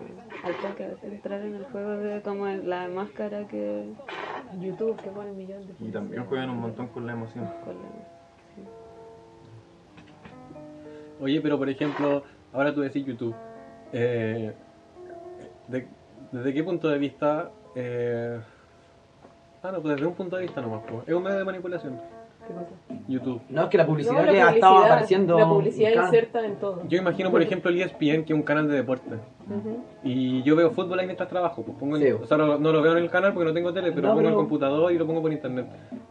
al 0.44 0.56
toque, 0.58 0.98
entrar 1.04 1.42
en 1.42 1.56
el 1.56 1.66
juego 1.66 1.92
de 1.92 2.22
como 2.22 2.48
la 2.48 2.88
máscara 2.90 3.48
que 3.48 3.94
YouTube 4.60 5.02
que 5.02 5.10
pone 5.10 5.32
millones 5.32 5.80
de 5.80 5.88
Y 5.88 5.92
también 5.92 6.26
juegan 6.26 6.50
un 6.50 6.60
montón 6.60 6.88
con 6.88 7.06
la 7.06 7.14
emoción. 7.14 7.46
con 7.64 7.76
la- 7.76 8.20
Oye, 11.22 11.42
pero 11.42 11.58
por 11.58 11.70
ejemplo, 11.70 12.24
ahora 12.54 12.74
tú 12.74 12.82
decís 12.82 13.06
YouTube. 13.06 13.36
Eh, 13.92 14.54
de- 15.68 15.88
¿Desde 16.32 16.54
qué 16.54 16.64
punto 16.64 16.88
de 16.90 16.98
vista? 16.98 17.52
Eh, 17.76 18.40
ah, 19.64 19.72
no, 19.72 19.82
pues 19.82 19.96
desde 19.96 20.08
un 20.08 20.14
punto 20.14 20.36
de 20.36 20.44
vista 20.44 20.62
nomás. 20.62 20.82
pues. 20.90 21.08
Es 21.08 21.14
un 21.14 21.24
medio 21.24 21.38
de 21.38 21.46
manipulación. 21.46 22.00
¿Qué 22.48 22.54
cosa? 22.56 23.02
YouTube. 23.08 23.42
No, 23.50 23.64
es 23.64 23.70
que 23.70 23.78
la 23.78 23.86
publicidad 23.86 24.24
que 24.28 24.42
ha 24.42 24.50
estado 24.52 24.78
apareciendo. 24.80 25.38
La 25.38 25.48
publicidad 25.48 25.94
cada- 25.94 26.06
inserta 26.08 26.46
en 26.46 26.56
todo. 26.56 26.82
Yo 26.88 26.98
imagino, 26.98 27.30
por 27.30 27.42
ejemplo, 27.42 27.70
el 27.70 27.80
ESPN, 27.82 28.24
que 28.26 28.34
es 28.34 28.40
un 28.40 28.42
canal 28.44 28.68
de 28.68 28.76
deporte. 28.76 29.10
Y 30.04 30.42
yo 30.44 30.56
veo 30.56 30.72
fútbol 30.72 31.00
ahí 31.00 31.06
mientras 31.06 31.30
trabajo. 31.30 31.64
Pues 31.64 31.78
pongo 31.78 31.98
el- 31.98 32.04
Sí. 32.04 32.12
o 32.12 32.26
sea, 32.26 32.38
no, 32.38 32.58
no 32.58 32.72
lo 32.72 32.82
veo 32.82 32.94
en 32.98 33.04
el 33.04 33.10
canal 33.10 33.34
porque 33.34 33.48
no 33.50 33.54
tengo 33.54 33.74
tele, 33.74 33.92
pero 33.92 34.02
No, 34.04 34.08
lo 34.10 34.14
pongo 34.16 34.28
en 34.28 34.34
el 34.34 34.36
computador 34.38 34.92
y 34.92 34.98
lo 34.98 35.06
pongo 35.06 35.22
por 35.22 35.32
internet. 35.32 35.68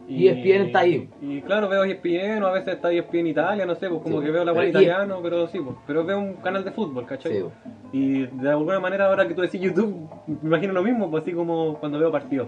Y 0.07 0.27
ESPN 0.27 0.65
está 0.67 0.79
ahí. 0.79 1.09
Y 1.21 1.41
claro, 1.41 1.67
veo 1.67 1.83
ESPN 1.83 2.43
o 2.43 2.47
a 2.47 2.51
veces 2.51 2.75
está 2.75 2.91
ESPN 2.91 3.27
Italia, 3.27 3.65
no 3.65 3.75
sé, 3.75 3.89
pues 3.89 4.01
como 4.01 4.19
Sí. 4.19 4.25
que 4.25 4.31
veo 4.31 4.43
la 4.45 4.65
y- 4.65 4.69
italiano, 4.69 5.19
pero 5.21 5.47
sí, 5.47 5.59
pues. 5.59 5.75
Pero 5.87 6.05
veo 6.05 6.19
un 6.19 6.33
canal 6.35 6.63
de 6.63 6.71
fútbol, 6.71 7.05
¿cachai? 7.05 7.33
Sí, 7.33 7.39
pues. 7.41 7.53
Y 7.91 8.25
de 8.27 8.49
alguna 8.49 8.79
manera 8.79 9.07
ahora 9.07 9.27
que 9.27 9.33
tú 9.33 9.41
decís 9.41 9.59
YouTube, 9.61 10.07
me 10.27 10.47
imagino 10.47 10.73
lo 10.73 10.83
mismo, 10.83 11.09
pues 11.09 11.23
así 11.23 11.33
como 11.33 11.75
cuando 11.79 11.99
veo 11.99 12.11
partidos. 12.11 12.47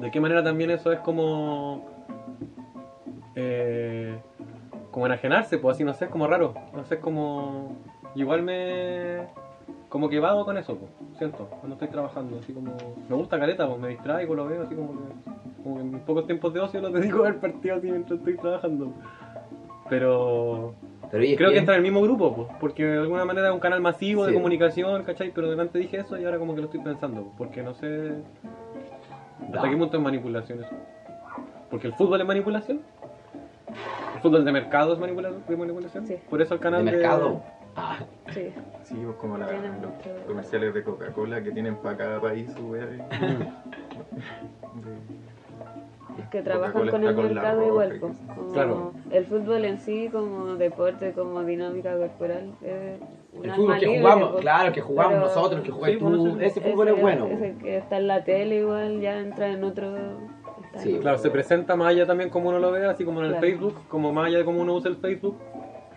De 0.00 0.10
qué 0.10 0.20
manera 0.20 0.42
también 0.42 0.70
eso 0.70 0.92
es 0.92 1.00
como... 1.00 1.86
Eh, 3.34 4.18
como 4.90 5.06
enajenarse, 5.06 5.58
pues 5.58 5.76
así, 5.76 5.84
no 5.84 5.94
sé, 5.94 6.06
es 6.06 6.10
como 6.10 6.26
raro. 6.26 6.54
No 6.74 6.84
sé, 6.84 6.96
es 6.96 7.00
como... 7.00 7.76
Igual 8.14 8.42
me... 8.42 9.26
Como 9.88 10.08
que 10.08 10.20
vago 10.20 10.44
con 10.44 10.58
eso, 10.58 10.76
pues, 10.76 10.90
siento, 11.16 11.46
cuando 11.46 11.74
estoy 11.74 11.88
trabajando, 11.88 12.38
así 12.38 12.52
como... 12.52 12.76
Me 13.08 13.16
gusta 13.16 13.38
caleta, 13.38 13.66
pues 13.66 13.78
me 13.80 13.88
distraigo, 13.88 14.34
lo 14.34 14.46
veo, 14.46 14.62
así 14.62 14.74
como 14.74 14.92
que... 14.92 15.62
Como 15.62 15.76
que 15.76 15.80
en 15.82 15.90
mis 15.92 16.02
pocos 16.02 16.26
tiempos 16.26 16.52
de 16.52 16.60
ocio 16.60 16.80
los 16.80 16.92
dedico 17.00 17.20
a 17.20 17.30
ver 17.30 17.40
partidos 17.40 17.78
así 17.78 17.90
mientras 17.90 18.18
estoy 18.18 18.36
trabajando. 18.36 18.92
Pero... 19.88 20.74
Pero 21.10 21.24
Creo 21.36 21.50
que 21.50 21.58
entra 21.58 21.74
en 21.74 21.78
el 21.78 21.82
mismo 21.84 22.02
grupo, 22.02 22.34
pues, 22.34 22.48
porque 22.60 22.84
de 22.84 22.98
alguna 22.98 23.24
manera 23.24 23.48
es 23.48 23.54
un 23.54 23.60
canal 23.60 23.80
masivo 23.80 24.26
de 24.26 24.34
comunicación, 24.34 25.04
¿cachai? 25.04 25.32
Pero 25.34 25.48
delante 25.48 25.78
dije 25.78 26.00
eso 26.00 26.18
y 26.18 26.24
ahora 26.26 26.38
como 26.38 26.54
que 26.54 26.60
lo 26.60 26.66
estoy 26.66 26.80
pensando, 26.80 27.32
porque 27.38 27.62
no 27.62 27.72
sé 27.72 28.12
hasta 29.54 29.70
qué 29.70 29.76
punto 29.76 29.96
es 29.96 30.02
manipulación 30.02 30.64
eso. 30.64 30.74
Porque 31.70 31.86
el 31.88 31.94
fútbol 31.94 32.20
es 32.20 32.26
manipulación. 32.26 32.80
El 34.14 34.20
fútbol 34.22 34.44
de 34.44 34.52
mercado 34.52 34.94
es 34.94 34.98
manipula- 34.98 35.32
manipulación. 35.56 36.06
Sí. 36.06 36.16
Por 36.28 36.42
eso 36.42 36.54
el 36.54 36.60
canal 36.60 36.84
de, 36.84 36.92
mercado. 36.92 37.42
Ah, 37.76 37.98
Sí. 38.30 38.52
Sí, 38.82 38.94
pues 39.04 39.16
como 39.16 39.38
la- 39.38 39.50
los 39.52 39.62
mucho- 39.62 40.26
comerciales 40.26 40.74
de 40.74 40.82
Coca-Cola 40.82 41.42
que 41.42 41.52
tienen 41.52 41.76
para 41.76 41.96
cada 41.96 42.20
país 42.20 42.50
su. 42.52 42.72
De- 42.72 43.02
que 46.30 46.42
trabajan 46.42 46.88
con 46.88 47.04
el 47.04 47.14
mercado 47.16 47.66
igual. 47.66 47.96
pues, 48.00 48.12
como 48.36 48.52
Claro. 48.52 48.92
El 49.10 49.24
fútbol 49.26 49.64
en 49.64 49.78
sí, 49.78 50.08
como 50.12 50.56
deporte, 50.56 51.12
como 51.12 51.42
dinámica 51.44 51.96
corporal, 51.96 52.52
es 52.62 53.00
un 53.32 53.44
El 53.44 53.50
fútbol 53.52 53.78
que 53.78 53.86
libre, 53.86 54.00
jugamos, 54.00 54.28
pues. 54.30 54.40
claro, 54.42 54.72
que 54.72 54.80
jugamos 54.80 55.12
Pero 55.14 55.26
nosotros, 55.26 55.60
que 55.62 55.70
jugáis 55.70 55.94
Sí, 55.98 56.00
tú, 56.04 56.38
ese 56.40 56.60
fútbol 56.60 56.88
es 56.88 57.00
bueno. 57.00 57.26
Ese 57.26 57.54
que 57.62 57.76
está 57.78 57.96
en 57.98 58.06
la 58.06 58.24
tele 58.24 58.56
igual 58.60 59.00
ya 59.00 59.18
entra 59.18 59.48
en 59.48 59.64
otro... 59.64 59.92
Sí, 60.76 60.94
en- 60.94 61.00
Claro, 61.00 61.18
se 61.18 61.30
presenta 61.30 61.76
más 61.76 61.88
allá 61.88 62.06
también 62.06 62.30
como 62.30 62.50
uno 62.50 62.58
lo 62.58 62.70
ve, 62.70 62.84
así 62.86 63.04
como 63.04 63.20
en 63.20 63.26
el 63.26 63.32
Claro. 63.32 63.46
Facebook, 63.46 63.74
como 63.88 64.12
más 64.12 64.26
allá 64.26 64.38
de 64.38 64.44
cómo 64.44 64.60
uno 64.60 64.74
usa 64.74 64.90
el 64.90 64.96
Facebook. 64.96 65.36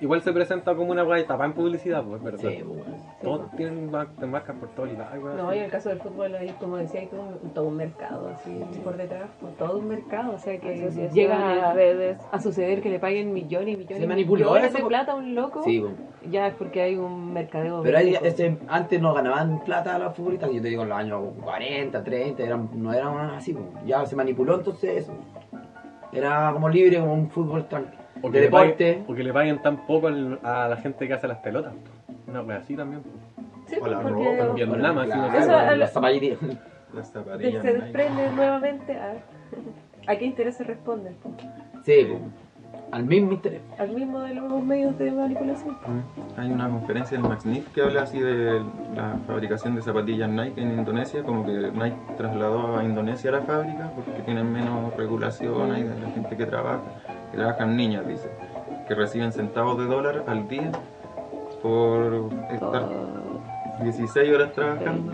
Igual 0.02 0.22
se 0.24 0.34
presenta 0.34 0.74
como 0.76 0.91
una 0.91 1.04
guay 1.04 1.26
tapa 1.26 1.45
en 1.45 1.54
publicidad, 1.54 2.04
pues, 2.04 2.24
¿verdad? 2.24 2.39
Sí, 2.49 2.64
pues, 2.66 2.80
bueno. 2.80 2.97
Todos 3.22 3.52
tienen 3.56 3.91
mar- 3.91 4.08
te 4.20 4.26
marcas 4.26 4.56
por 4.56 4.70
todos 4.70 4.91
lados. 4.93 5.24
weón. 5.24 5.38
No, 5.38 5.54
y 5.54 5.60
en 5.60 5.66
el 5.66 5.70
caso 5.72 5.89
del 5.89 5.99
fútbol, 5.99 6.34
ahí, 6.34 6.49
como 6.60 6.78
decía, 6.78 7.02
hay 7.02 7.06
todo 7.08 7.22
un, 7.22 7.49
todo 7.52 7.66
un 7.68 7.78
mercado 7.78 8.30
así 8.30 8.49
por 8.84 8.97
detrás, 8.97 9.30
pues, 9.39 9.56
todo 9.58 9.78
un 9.78 9.88
mercado. 9.88 10.34
O 10.34 10.39
sea, 10.39 10.60
que 10.60 10.74
Asociaciones, 10.74 11.14
llega 11.14 11.70
a, 11.70 11.74
redes. 11.74 12.18
a 12.32 12.39
suceder 12.41 12.82
que 12.82 12.89
le 12.89 12.97
paguen 12.97 13.32
millones 13.32 13.76
y 13.76 13.78
millones, 13.78 13.97
Se 13.99 14.04
y 14.04 14.08
manipuló 14.08 14.45
millones 14.45 14.70
eso, 14.74 14.78
de 14.80 14.84
plata 14.86 15.12
a 15.12 15.16
un 15.16 15.36
loco. 15.36 15.62
Sí, 15.64 15.80
pues. 15.80 15.93
Ya 16.32 16.47
es 16.47 16.56
porque 16.56 16.82
hay 16.82 16.97
un 16.97 17.32
mercadeo. 17.32 17.84
Pero 17.84 17.97
ahí, 17.99 18.06
bélico. 18.08 18.26
ese, 18.26 18.58
antes 18.70 18.99
no 18.99 19.14
ganaban 19.14 19.64
plata 19.64 19.99
los 19.99 20.16
futbolistas, 20.16 20.52
yo 20.52 20.62
te 20.64 20.68
digo 20.70 20.82
en 20.82 20.89
los 20.89 20.97
años 20.97 21.22
40, 21.43 22.04
30, 22.04 22.41
eran, 22.43 22.70
no 22.74 22.91
eran 22.91 23.18
así, 23.36 23.54
pues. 23.54 23.66
ya 23.86 24.04
se 24.08 24.16
manipuló 24.16 24.56
entonces 24.56 25.04
eso. 25.04 25.14
Era 26.12 26.49
como 26.54 26.68
libre, 26.70 26.99
como 26.99 27.14
un 27.14 27.30
fútbol 27.30 27.68
tranquilo. 27.68 28.01
O 28.24 28.30
De 28.30 28.34
que, 28.39 28.45
le 28.45 28.51
paguen, 28.51 28.69
deporte. 28.78 29.03
o 29.07 29.15
que 29.15 29.24
le 29.24 29.34
paguen 29.34 29.61
tan 29.61 29.78
poco 29.88 30.07
al- 30.07 30.39
a 30.43 30.67
la 30.67 30.78
gente 30.78 31.07
que 31.07 31.13
hace 31.13 31.28
las 31.28 31.39
pelotas. 31.39 31.74
Una 32.28 32.41
wea 32.41 32.57
así 32.57 32.76
también. 32.76 33.01
Sí, 33.67 33.78
o 33.82 33.88
la 33.88 33.99
porque 34.01 34.24
ropa, 34.38 34.43
En 34.49 34.55
Vietnam, 34.55 34.97
así 34.99 35.09
no 35.17 35.32
sé. 35.32 35.38
Eso, 35.39 35.55
al- 35.57 35.80
las 35.80 35.93
zapatillas. 35.93 36.38
Las 36.93 37.13
de- 37.13 37.19
zapatillas. 37.22 37.61
se 37.61 37.74
Nike. 37.74 37.82
desprende 37.86 38.32
nuevamente 38.36 38.95
a, 38.97 39.13
a 40.11 40.15
qué 40.17 40.26
intereses 40.26 40.67
responden. 40.67 41.15
po. 41.24 41.32
Sí, 41.84 42.05
pues. 42.09 42.22
Al 42.92 43.06
mismo 43.06 43.32
interés. 43.32 43.62
Al 43.80 43.89
mismo 43.92 44.20
de 44.20 44.34
los 44.36 44.64
medios 44.64 44.98
de 44.98 45.12
manipulación. 45.12 45.76
Mm. 45.88 46.39
Hay 46.39 46.52
una 46.52 46.70
conferencia 46.70 47.18
del 47.18 47.28
Max 47.28 47.46
Nip 47.46 47.68
que 47.74 47.82
habla 47.84 48.02
así 48.04 48.20
de 48.20 48.62
la 48.96 49.16
fabricación 49.28 49.76
de 49.76 49.82
zapatillas 49.82 50.30
Nike 50.30 50.62
en 50.62 50.72
Indonesia, 50.78 51.24
como 51.24 51.46
que 51.46 51.52
Nike 51.72 51.96
trasladó 52.18 52.78
a 52.78 52.84
Indonesia 52.84 53.32
la 53.32 53.42
fábrica 53.42 53.92
porque 53.96 54.22
tienen 54.24 54.52
menos 54.52 54.94
regulación, 54.98 55.72
hay 55.72 55.84
de 55.84 56.00
la 56.02 56.10
gente 56.10 56.36
que 56.36 56.46
trabaja, 56.46 56.82
que 57.32 57.38
trabajan 57.38 57.78
niñas, 57.78 58.06
dice, 58.08 58.30
que 58.88 58.94
reciben 58.96 59.32
centavos 59.32 59.78
de 59.78 59.86
dólar 59.86 60.24
al 60.28 60.48
día 60.50 60.72
por 61.62 62.30
estar 62.52 62.89
16 63.84 64.34
horas 64.36 64.52
trabajando. 64.54 65.14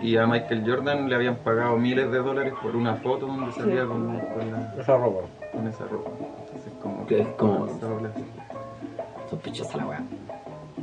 Y 0.00 0.16
a 0.16 0.26
Michael 0.26 0.62
Jordan 0.64 1.08
le 1.08 1.14
habían 1.16 1.36
pagado 1.36 1.76
miles 1.76 2.10
de 2.12 2.18
dólares 2.18 2.54
por 2.62 2.76
una 2.76 2.94
foto 2.94 3.26
donde 3.26 3.52
salía 3.52 3.84
con, 3.84 4.06
con 4.18 4.52
la- 4.52 4.74
Esa 4.80 4.96
ropa. 4.96 5.26
con 5.52 5.66
esa 5.66 5.84
ropa. 5.86 6.10
Como 6.82 7.06
Que 7.06 7.20
es 7.22 7.28
como-. 7.36 7.66
Sospechosa 9.30 9.78
la 9.78 9.86
weá. 9.86 10.02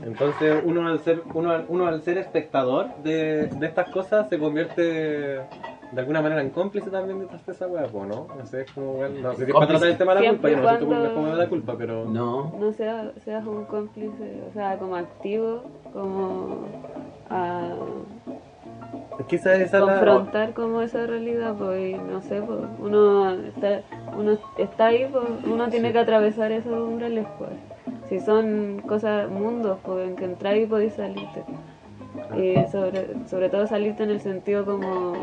Entonces 0.04 0.62
uno 0.66 0.88
al 0.88 1.00
ser, 1.00 1.24
uno 1.34 1.52
al, 1.52 1.66
uno 1.68 1.88
al 1.88 2.02
ser 2.04 2.18
espectador 2.20 2.88
de, 3.04 3.48
de 3.48 3.66
estas 3.66 3.90
cosas 3.90 4.30
se 4.30 4.38
convierte 4.38 4.82
de 5.92 6.02
alguna 6.02 6.22
manera 6.22 6.42
en 6.42 6.50
cómplice 6.50 6.90
también 6.90 7.20
de 7.20 7.26
esta- 7.36 7.52
esa 7.52 7.68
weá, 7.68 7.88
pues, 7.88 8.08
¿no? 8.08 8.28
No 8.38 8.46
sé, 8.46 8.62
es 8.64 8.72
como, 8.72 8.94
bueno, 8.94 9.20
no 9.22 9.32
sé 9.34 9.46
si 9.46 9.52
es 9.52 9.54
para 9.54 9.68
tratar 9.68 9.88
el 9.90 9.98
tema 9.98 10.14
de 10.14 10.16
la 10.16 10.22
Siempre 10.22 10.54
culpa, 10.54 10.68
yo 10.68 10.74
no 10.74 10.80
sé 10.80 10.86
cuando- 10.86 11.06
cómo, 11.10 11.16
cómo 11.22 11.28
es 11.32 11.38
la 11.40 11.50
culpa, 11.50 11.76
pero... 11.78 12.06
No. 12.06 12.54
no 12.60 12.72
seas, 12.74 13.08
seas 13.24 13.46
un 13.48 13.66
cómplice, 13.66 14.44
o 14.50 14.54
sea, 14.54 14.78
como 14.78 14.96
activo, 14.96 15.64
como 15.94 16.66
a 17.30 17.70
Quizás 19.28 19.60
esa 19.60 19.78
es 19.80 19.84
la... 19.86 19.94
confrontar 20.00 20.54
como 20.54 20.82
esa 20.82 21.06
realidad, 21.06 21.56
pues, 21.58 21.92
y 21.92 21.94
no 21.94 22.22
sé, 22.22 22.42
pues, 22.42 22.60
uno 22.80 23.32
está, 23.32 23.82
uno 24.18 24.38
está 24.58 24.88
ahí, 24.88 25.08
pues, 25.12 25.24
uno 25.46 25.70
tiene 25.70 25.92
que 25.92 26.00
atravesar 26.00 26.52
esos 26.52 26.74
umbrales, 26.74 27.26
pues. 27.38 27.52
Si 28.10 28.20
son 28.20 28.82
cosas, 28.88 29.30
mundos, 29.30 29.80
pues, 29.86 30.08
en 30.08 30.16
que 30.16 30.26
entrar 30.26 30.58
y 30.58 30.66
podéis 30.66 30.94
salirte. 30.94 31.44
Y 32.38 32.56
sobre, 32.72 33.28
sobre 33.28 33.50
todo 33.50 33.68
salirte 33.68 34.04
en 34.04 34.10
el 34.12 34.22
sentido 34.22 34.66
como 34.66 35.14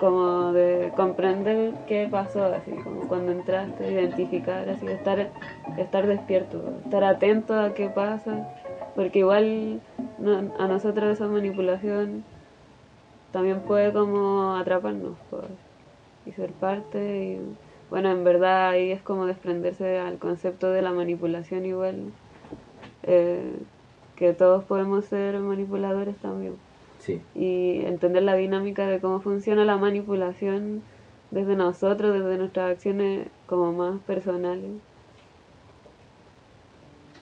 como 0.00 0.52
de 0.52 0.92
comprender 0.94 1.72
qué 1.88 2.06
pasó, 2.08 2.44
así 2.44 2.70
como 2.84 3.08
cuando 3.08 3.32
entraste, 3.32 3.90
identificar, 3.90 4.68
así 4.68 4.86
estar, 4.86 5.30
estar 5.76 6.06
despierto, 6.06 6.62
estar 6.84 7.02
atento 7.02 7.54
a 7.58 7.74
qué 7.74 7.88
pasa, 7.88 8.48
porque 8.94 9.20
igual 9.20 9.80
no- 10.18 10.52
a 10.58 10.68
nosotros 10.68 11.10
esa 11.14 11.26
manipulación 11.26 12.22
también 13.32 13.60
puede 13.62 13.92
como 13.92 14.56
atraparnos 14.56 15.18
pues, 15.30 15.44
y 16.26 16.32
ser 16.32 16.52
parte 16.54 17.24
y 17.24 17.40
bueno 17.90 18.10
en 18.10 18.24
verdad 18.24 18.70
ahí 18.70 18.90
es 18.92 19.02
como 19.02 19.26
desprenderse 19.26 19.98
al 19.98 20.18
concepto 20.18 20.70
de 20.70 20.82
la 20.82 20.92
manipulación 20.92 21.66
igual 21.66 22.12
eh, 23.02 23.52
que 24.16 24.32
todos 24.34 24.64
podemos 24.64 25.04
ser 25.06 25.38
manipuladores 25.40 26.16
también 26.18 26.56
Sí. 26.98 27.20
y 27.34 27.80
entender 27.86 28.22
la 28.24 28.34
dinámica 28.34 28.86
de 28.86 29.00
cómo 29.00 29.20
funciona 29.20 29.64
la 29.64 29.76
manipulación 29.76 30.82
desde 31.30 31.56
nosotros, 31.56 32.12
desde 32.14 32.38
nuestras 32.38 32.72
acciones 32.72 33.28
como 33.46 33.72
más 33.72 34.00
personales. 34.02 34.72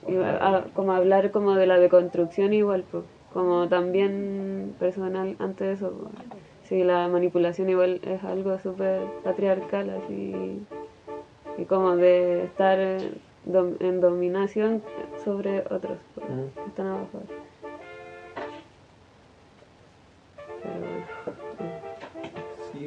Y 0.07 0.15
a- 0.15 0.37
a- 0.57 0.63
como 0.73 0.93
hablar 0.93 1.31
como 1.31 1.53
de 1.55 1.67
la 1.67 1.77
deconstrucción 1.79 2.53
igual, 2.53 2.83
pues, 2.91 3.03
como 3.37 3.69
también 3.69 4.73
personal 4.79 5.35
antes 5.37 5.67
de 5.67 5.73
eso. 5.73 6.09
Sí, 6.63 6.83
la 6.83 7.07
manipulación 7.07 7.69
igual 7.69 8.01
es 8.03 8.23
algo 8.23 8.57
súper 8.57 9.03
patriarcal, 9.23 9.91
así, 9.91 10.65
y 11.59 11.65
como 11.65 11.95
de 11.97 12.45
estar 12.45 12.79
en 12.79 14.01
dominación 14.01 14.81
sobre 15.23 15.59
otros 15.69 15.99
pues, 16.15 16.27
que 16.55 16.67
están 16.67 16.87
abajo. 16.87 17.21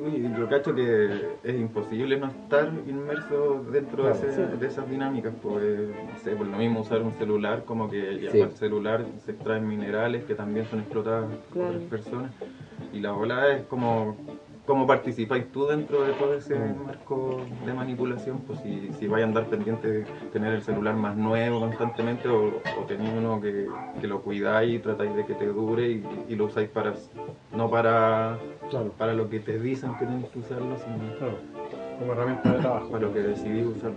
Sí, 0.02 0.06
güey, 0.18 0.32
yo 0.38 0.48
cacho 0.48 0.74
que 0.74 1.10
es 1.42 1.54
imposible 1.60 2.18
no 2.18 2.28
estar 2.28 2.70
inmerso 2.86 3.64
dentro 3.70 4.04
de, 4.04 4.12
ese- 4.12 4.46
de 4.56 4.66
esas 4.66 4.88
dinámicas, 4.88 5.34
pues, 5.42 5.88
no 5.88 6.18
sé, 6.24 6.30
por 6.36 6.46
lo 6.46 6.56
mismo 6.56 6.80
usar 6.80 7.02
un 7.02 7.12
celular, 7.18 7.64
como 7.66 7.88
que 7.90 8.18
ya 8.20 8.30
Sí. 8.30 8.40
el 8.40 8.52
celular 8.52 9.04
se 9.24 9.32
extraen 9.32 9.68
minerales 9.68 10.24
que 10.24 10.34
también 10.34 10.66
son 10.70 10.80
explotados 10.80 11.34
por 11.52 11.70
las 11.74 11.82
personas, 11.82 12.30
y 12.94 13.00
la 13.00 13.12
bola 13.12 13.48
es 13.54 13.62
como, 13.64 14.16
cómo 14.64 14.86
participáis 14.86 15.50
tú 15.52 15.66
dentro 15.66 16.02
de 16.04 16.12
todo 16.14 16.32
ese 16.34 16.56
marco 16.56 17.44
de 17.66 17.74
manipulación, 17.74 18.38
pues 18.46 18.60
si, 18.60 18.90
si 18.98 19.06
vais 19.06 19.22
a 19.24 19.26
andar 19.26 19.46
pendiente 19.48 19.86
de 19.90 20.04
tener 20.32 20.54
el 20.54 20.62
celular 20.62 20.94
más 20.96 21.14
nuevo 21.16 21.60
constantemente, 21.60 22.26
o, 22.28 22.62
o 22.78 22.84
tenéis 22.86 23.10
uno 23.18 23.38
que, 23.40 23.66
que 24.00 24.06
lo 24.06 24.22
cuidáis 24.22 24.76
y 24.76 24.78
tratáis 24.78 25.14
de 25.14 25.26
que 25.26 25.34
te 25.34 25.46
dure 25.46 25.90
y, 25.90 26.04
y 26.28 26.36
lo 26.36 26.46
usáis 26.46 26.68
para, 26.70 26.94
no 27.52 27.68
para 27.68 28.38
Claro, 28.70 28.92
para 28.96 29.14
lo 29.14 29.28
que 29.28 29.40
te 29.40 29.58
dicen 29.58 29.90
que 29.98 30.06
tienes 30.06 30.30
que 30.30 30.38
usarlo, 30.38 30.76
sino 30.78 31.18
claro. 31.18 31.38
Como 31.98 32.12
herramienta 32.12 32.52
de 32.52 32.58
trabajo. 32.60 32.88
para 32.88 33.02
lo 33.02 33.12
que 33.12 33.20
decidís 33.20 33.66
usarlo. 33.66 33.96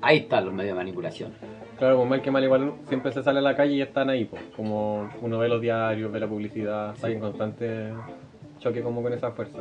Ahí 0.00 0.18
están 0.18 0.46
los 0.46 0.52
medios 0.52 0.74
de 0.74 0.78
manipulación. 0.78 1.32
Claro, 1.78 1.98
pues 1.98 2.08
mal 2.10 2.22
que 2.22 2.30
mal 2.32 2.42
igual 2.42 2.72
siempre 2.88 3.12
se 3.12 3.22
sale 3.22 3.38
a 3.38 3.42
la 3.42 3.56
calle 3.56 3.74
y 3.74 3.82
están 3.82 4.10
ahí, 4.10 4.24
pues. 4.24 4.42
Como 4.56 5.08
uno 5.20 5.38
ve 5.38 5.48
los 5.48 5.60
diarios, 5.60 6.10
ve 6.10 6.18
la 6.18 6.28
publicidad, 6.28 6.92
está 6.94 7.08
en 7.08 7.20
constante 7.20 7.92
choque 8.62 8.82
como 8.82 9.02
con 9.02 9.12
esa 9.12 9.32
fuerza. 9.32 9.58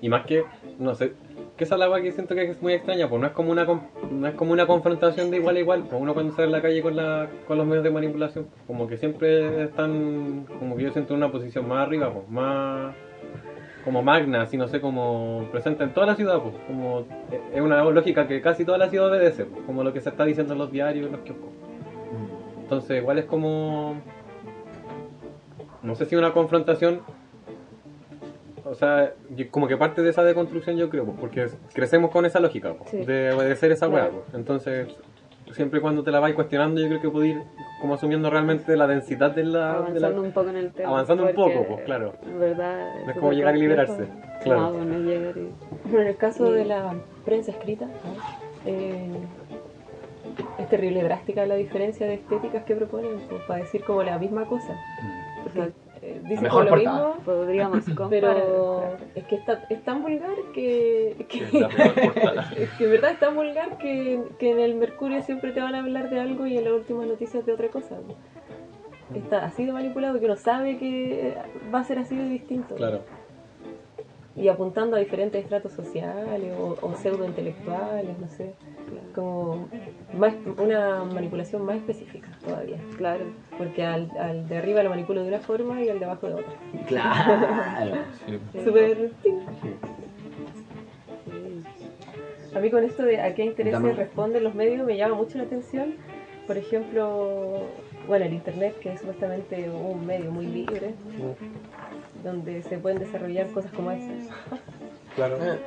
Y 0.00 0.08
más 0.08 0.24
que, 0.26 0.44
no 0.78 0.94
sé, 0.94 1.12
que 1.56 1.64
esa 1.64 1.74
es 1.74 1.78
la 1.78 1.90
weá 1.90 2.00
que 2.02 2.12
siento 2.12 2.34
que 2.34 2.50
es 2.50 2.62
muy 2.62 2.72
extraña, 2.72 3.08
pues 3.08 3.20
no 3.20 3.26
es 3.26 3.32
como 3.32 3.50
una 3.50 3.64
no 3.64 4.26
es 4.26 4.34
como 4.34 4.52
una 4.52 4.66
confrontación 4.66 5.30
de 5.30 5.38
igual 5.38 5.56
a 5.56 5.60
igual, 5.60 5.84
pues 5.88 6.00
uno 6.00 6.14
cuando 6.14 6.34
sale 6.34 6.48
a 6.48 6.50
la 6.50 6.62
calle 6.62 6.82
con 6.82 6.96
la, 6.96 7.28
con 7.46 7.58
los 7.58 7.66
medios 7.66 7.84
de 7.84 7.90
manipulación, 7.90 8.46
como 8.66 8.86
que 8.86 8.96
siempre 8.96 9.64
están, 9.64 10.46
como 10.58 10.76
que 10.76 10.84
yo 10.84 10.92
siento 10.92 11.14
en 11.14 11.18
una 11.18 11.32
posición 11.32 11.68
más 11.68 11.86
arriba, 11.86 12.12
pues, 12.12 12.28
más 12.28 12.94
como 13.84 14.02
magna, 14.02 14.42
así 14.42 14.56
no 14.56 14.68
sé, 14.68 14.80
como 14.80 15.48
presente 15.50 15.82
en 15.82 15.92
toda 15.92 16.06
la 16.06 16.14
ciudad, 16.14 16.40
pues, 16.40 16.54
como 16.66 17.00
eh, 17.32 17.40
es 17.54 17.60
una 17.60 17.82
lógica 17.82 18.28
que 18.28 18.40
casi 18.40 18.64
toda 18.64 18.78
la 18.78 18.88
ciudad 18.88 19.08
obedece, 19.08 19.44
pues, 19.44 19.64
como 19.66 19.82
lo 19.82 19.92
que 19.92 20.00
se 20.00 20.10
está 20.10 20.24
diciendo 20.24 20.52
en 20.52 20.60
los 20.60 20.70
diarios, 20.70 21.06
en 21.06 21.12
los 21.12 21.20
kioscos. 21.22 21.50
Entonces 22.62 23.02
igual 23.02 23.18
es 23.18 23.24
como, 23.26 23.96
no 25.82 25.94
sé 25.96 26.06
si 26.06 26.16
una 26.16 26.32
confrontación 26.32 27.00
o 28.72 28.74
sea, 28.74 29.12
como 29.50 29.68
que 29.68 29.76
parte 29.76 30.00
de 30.02 30.10
esa 30.10 30.24
deconstrucción 30.24 30.76
yo 30.76 30.88
creo, 30.88 31.04
pues, 31.04 31.18
porque 31.20 31.46
crecemos 31.74 32.10
con 32.10 32.24
esa 32.24 32.40
lógica, 32.40 32.72
pues, 32.74 32.90
Sí. 32.90 33.04
de 33.04 33.30
obedecer 33.32 33.70
esa 33.70 33.86
weá. 33.88 34.04
Claro. 34.08 34.22
pues. 34.24 34.34
Entonces, 34.34 34.88
siempre 35.52 35.78
y 35.78 35.82
cuando 35.82 36.02
te 36.02 36.10
la 36.10 36.18
vais 36.20 36.34
cuestionando, 36.34 36.80
yo 36.80 36.88
creo 36.88 37.00
que 37.02 37.10
puedes 37.10 37.36
ir 37.36 37.42
como 37.82 37.94
asumiendo 37.94 38.30
realmente 38.30 38.74
la 38.76 38.86
densidad 38.86 39.32
de 39.32 39.44
la... 39.44 39.82
de 39.82 40.00
la- 40.00 40.06
avanzando 40.08 40.22
un 40.22 40.32
poco 40.32 40.48
en 40.50 40.56
el 40.56 40.72
tema. 40.72 40.88
avanzando 40.88 41.24
un 41.26 41.34
porque, 41.34 41.54
poco, 41.54 41.68
pues, 41.74 41.84
claro. 41.84 42.14
En 42.24 42.40
verdad. 42.40 42.94
No 43.04 43.10
es 43.10 43.18
como 43.18 43.32
llegar 43.32 43.56
y 43.56 43.60
liberarse, 43.60 44.06
claro. 44.42 44.60
No, 44.70 44.84
no 44.84 44.94
es 44.94 45.00
llegar 45.02 45.36
y. 45.36 45.50
Pero 45.84 46.00
en 46.02 46.08
el 46.08 46.16
caso 46.16 46.50
de 46.50 46.64
la 46.64 46.94
prensa 47.26 47.50
escrita. 47.50 47.86
Eh, 48.64 49.10
es 50.58 50.68
terrible, 50.68 51.02
drástica 51.02 51.44
la 51.44 51.56
diferencia 51.56 52.06
de 52.06 52.14
estéticas 52.14 52.64
que 52.64 52.74
proponen, 52.76 53.20
pues, 53.28 53.42
para 53.42 53.60
decir 53.60 53.82
como 53.84 54.02
la 54.02 54.18
misma 54.18 54.46
cosa. 54.46 54.74
Porque 55.42 55.72
eh, 56.02 56.20
La 56.22 56.28
dice 56.28 56.42
mejor 56.42 56.64
lo 56.68 56.76
mismo, 56.76 57.14
Podríamos 57.24 57.84
comparar. 57.96 58.10
pero 58.10 58.96
es 59.14 59.24
que 59.24 59.36
está, 59.36 59.64
es 59.70 59.82
tan 59.84 60.02
vulgar 60.02 60.34
que, 60.52 61.10
es 61.18 62.70
que 62.76 62.84
en 62.84 62.90
verdad 62.90 63.12
es 63.12 63.18
tan 63.18 63.34
vulgar 63.34 63.78
que, 63.78 64.22
que 64.38 64.50
en 64.50 64.60
el 64.60 64.74
Mercurio 64.74 65.22
siempre 65.22 65.52
te 65.52 65.60
van 65.60 65.74
a 65.74 65.78
hablar 65.80 66.10
de 66.10 66.20
algo 66.20 66.46
y 66.46 66.58
en 66.58 66.64
las 66.64 66.72
últimas 66.72 67.06
noticias 67.06 67.46
de 67.46 67.52
otra 67.52 67.68
cosa. 67.68 67.96
Está 69.14 69.44
así 69.44 69.64
de 69.66 69.72
manipulado 69.72 70.18
que 70.18 70.24
uno 70.24 70.36
sabe 70.36 70.78
que 70.78 71.36
va 71.72 71.80
a 71.80 71.84
ser 71.84 71.98
así 71.98 72.16
de 72.16 72.28
distinto. 72.28 72.74
Claro. 72.74 73.02
Y 74.34 74.48
apuntando 74.48 74.96
a 74.96 74.98
diferentes 74.98 75.42
estratos 75.42 75.72
sociales 75.72 76.52
o, 76.58 76.78
o 76.80 76.94
pseudo-intelectuales, 76.94 78.18
no 78.18 78.28
sé. 78.28 78.54
Como 79.14 79.68
más, 80.14 80.34
una 80.58 81.04
manipulación 81.04 81.64
más 81.64 81.76
específica 81.76 82.28
todavía. 82.44 82.78
Claro. 82.96 83.24
Porque 83.58 83.84
al, 83.84 84.10
al 84.18 84.48
de 84.48 84.56
arriba 84.56 84.82
lo 84.82 84.90
manipulo 84.90 85.22
de 85.22 85.28
una 85.28 85.40
forma 85.40 85.82
y 85.82 85.88
al 85.90 85.98
de 85.98 86.04
abajo 86.06 86.28
de 86.28 86.34
otra. 86.34 86.54
Claro. 86.86 87.96
Sí. 88.26 88.40
Súper... 88.64 89.12
ting. 89.22 89.40
A 92.54 92.60
mí 92.60 92.70
con 92.70 92.84
esto 92.84 93.02
de 93.02 93.20
a 93.20 93.34
qué 93.34 93.44
intereses 93.44 93.96
responden 93.96 94.44
los 94.44 94.54
medios 94.54 94.86
me 94.86 94.96
llama 94.96 95.14
mucho 95.14 95.38
la 95.38 95.44
atención. 95.44 95.94
Por 96.46 96.58
ejemplo, 96.58 97.62
bueno, 98.06 98.24
el 98.26 98.34
Internet, 98.34 98.78
que 98.80 98.92
es 98.92 99.00
supuestamente 99.00 99.70
un 99.70 100.04
medio 100.04 100.30
muy 100.30 100.46
libre, 100.46 100.94
donde 102.22 102.62
se 102.62 102.78
pueden 102.78 102.98
desarrollar 102.98 103.48
cosas 103.48 103.72
como 103.72 103.90
esas. 103.90 104.28
Claro. 105.14 105.36
Eh, 105.42 105.58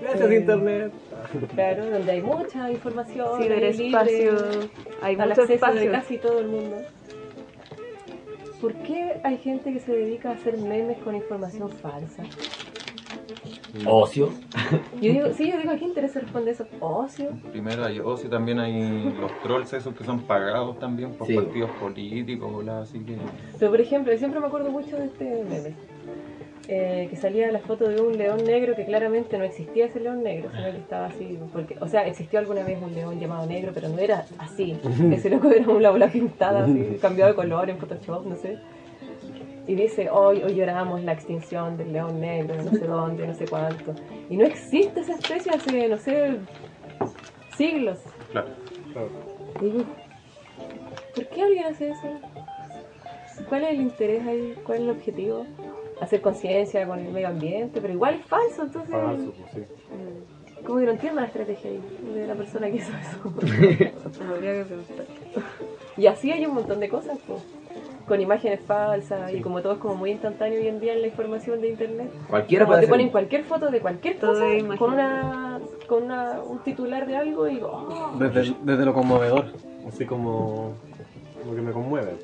Gracias, 0.00 0.32
Internet. 0.32 0.92
Claro, 1.54 1.90
donde 1.90 2.12
hay 2.12 2.22
mucha 2.22 2.70
información, 2.70 3.42
Ciberespacio. 3.42 4.34
Hay 5.02 5.16
mucho 5.16 5.28
acceso 5.30 5.46
de 5.48 5.54
espacio. 5.54 5.92
casi 5.92 6.18
todo 6.18 6.40
el 6.40 6.48
mundo. 6.48 6.76
¿Por 8.60 8.74
qué 8.74 9.20
hay 9.22 9.38
gente 9.38 9.72
que 9.72 9.80
se 9.80 9.92
dedica 9.92 10.30
a 10.30 10.32
hacer 10.32 10.56
memes 10.58 10.98
con 10.98 11.14
información 11.14 11.70
falsa? 11.70 12.22
Ocio. 13.84 14.30
Yo 15.00 15.12
digo, 15.12 15.26
sí, 15.34 15.50
yo 15.50 15.58
digo, 15.58 15.72
¿a 15.72 15.76
qué 15.76 15.84
interesa 15.84 16.20
responder 16.20 16.54
eso? 16.54 16.66
Ocio. 16.80 17.30
Primero 17.52 17.84
hay 17.84 17.98
ocio, 18.00 18.30
también 18.30 18.58
hay 18.58 19.12
los 19.20 19.30
trolls 19.42 19.72
esos 19.74 19.94
que 19.94 20.04
son 20.04 20.20
pagados 20.22 20.78
también 20.78 21.12
por 21.12 21.26
Sí. 21.26 21.34
partidos 21.34 21.70
políticos, 21.72 22.64
bla, 22.64 22.80
así 22.80 22.98
que... 23.00 23.16
Pero 23.58 23.70
por 23.70 23.80
ejemplo, 23.80 24.12
yo 24.12 24.18
siempre 24.18 24.40
me 24.40 24.46
acuerdo 24.46 24.70
mucho 24.70 24.96
de 24.96 25.06
este 25.06 25.24
meme. 25.44 25.74
eh, 26.68 27.06
que 27.08 27.14
salía 27.16 27.52
la 27.52 27.60
foto 27.60 27.86
de 27.88 28.00
un 28.00 28.18
león 28.18 28.44
negro 28.44 28.74
que 28.74 28.84
claramente 28.84 29.38
no 29.38 29.44
existía 29.44 29.86
ese 29.86 30.00
león 30.00 30.24
negro, 30.24 30.50
sino 30.52 30.64
que 30.72 30.78
estaba 30.78 31.06
así, 31.06 31.38
porque, 31.52 31.76
o 31.80 31.86
sea, 31.86 32.04
existió 32.08 32.40
alguna 32.40 32.64
vez 32.64 32.82
un 32.82 32.92
león 32.92 33.20
llamado 33.20 33.46
negro, 33.46 33.70
pero 33.72 33.88
no 33.88 33.98
era 34.00 34.24
así. 34.38 34.76
Ese 35.12 35.30
loco 35.30 35.48
era 35.52 35.68
una 35.68 35.90
bola 35.90 36.08
pintada, 36.08 36.64
así, 36.64 36.98
cambiado 37.00 37.30
de 37.30 37.36
color 37.36 37.70
en 37.70 37.78
Photoshop, 37.78 38.26
no 38.26 38.34
sé. 38.34 38.58
Y 39.66 39.74
dice, 39.74 40.08
hoy, 40.10 40.42
hoy 40.42 40.54
lloramos 40.54 41.02
la 41.02 41.12
extinción 41.12 41.76
del 41.76 41.92
león 41.92 42.20
negro, 42.20 42.54
no 42.62 42.70
sé 42.70 42.86
dónde, 42.86 43.26
no 43.26 43.34
sé 43.34 43.46
cuánto. 43.46 43.94
Y 44.30 44.36
no 44.36 44.44
existe 44.44 45.00
esa 45.00 45.14
especie 45.14 45.52
hace, 45.52 45.88
no 45.88 45.96
sé, 45.96 46.36
siglos. 47.56 47.98
Claro. 48.30 48.48
Y 49.60 49.64
digo, 49.64 49.84
¿por 51.14 51.26
qué 51.28 51.42
alguien 51.42 51.64
hace 51.64 51.90
eso? 51.90 52.20
¿Cuál 53.48 53.64
es 53.64 53.70
el 53.70 53.80
interés 53.80 54.26
ahí? 54.26 54.54
¿Cuál 54.64 54.78
es 54.78 54.84
el 54.84 54.90
objetivo? 54.90 55.46
Hacer 56.00 56.20
conciencia 56.20 56.86
con 56.86 57.00
el 57.00 57.12
medio 57.12 57.28
ambiente, 57.28 57.80
pero 57.80 57.92
igual 57.92 58.16
es 58.20 58.26
falso, 58.26 58.62
entonces... 58.62 58.90
Falso, 58.90 59.32
pues 59.32 59.66
sí. 59.66 59.72
Como 60.64 60.80
que 60.80 60.86
no 60.86 60.92
entiendo 60.92 61.20
la 61.20 61.26
estrategia 61.26 61.70
ahí 61.70 61.80
de 62.14 62.26
la 62.26 62.34
persona 62.34 62.68
que 62.68 62.76
hizo 62.76 62.90
eso. 62.90 63.22
Habría 64.28 64.52
que 64.52 64.64
preguntar. 64.64 65.06
y 65.96 66.06
así 66.06 66.32
hay 66.32 66.44
un 66.46 66.54
montón 66.54 66.80
de 66.80 66.88
cosas, 66.88 67.18
pues. 67.26 67.42
Con 68.06 68.20
imágenes 68.20 68.60
falsas 68.60 69.32
y 69.34 69.40
como 69.40 69.62
todo 69.62 69.74
es 69.74 69.78
como 69.78 69.96
muy 69.96 70.12
instantáneo 70.12 70.60
hoy 70.60 70.68
en 70.68 70.78
día 70.78 70.92
en 70.94 71.02
la 71.02 71.08
información 71.08 71.60
de 71.60 71.70
internet. 71.70 72.10
Cualquiera 72.30 72.64
Como 72.64 72.72
puede 72.72 72.80
te 72.82 72.86
hacer. 72.86 72.94
ponen 72.94 73.10
cualquier 73.10 73.44
foto 73.44 73.70
de 73.70 73.80
cualquier 73.80 74.18
Todo 74.18 74.32
cosa 74.34 74.76
con 74.78 74.92
una 74.94 75.60
con 75.88 76.02
una, 76.04 76.40
un 76.42 76.58
titular 76.60 77.06
de 77.06 77.16
algo 77.16 77.48
y 77.48 77.54
digo, 77.54 77.68
oh, 77.68 78.16
Desde, 78.18 78.54
desde 78.62 78.84
lo 78.84 78.92
conmovedor, 78.94 79.46
así 79.88 80.04
como, 80.04 80.74
como 81.42 81.54
que 81.54 81.62
me 81.62 81.72
conmueve. 81.72 82.16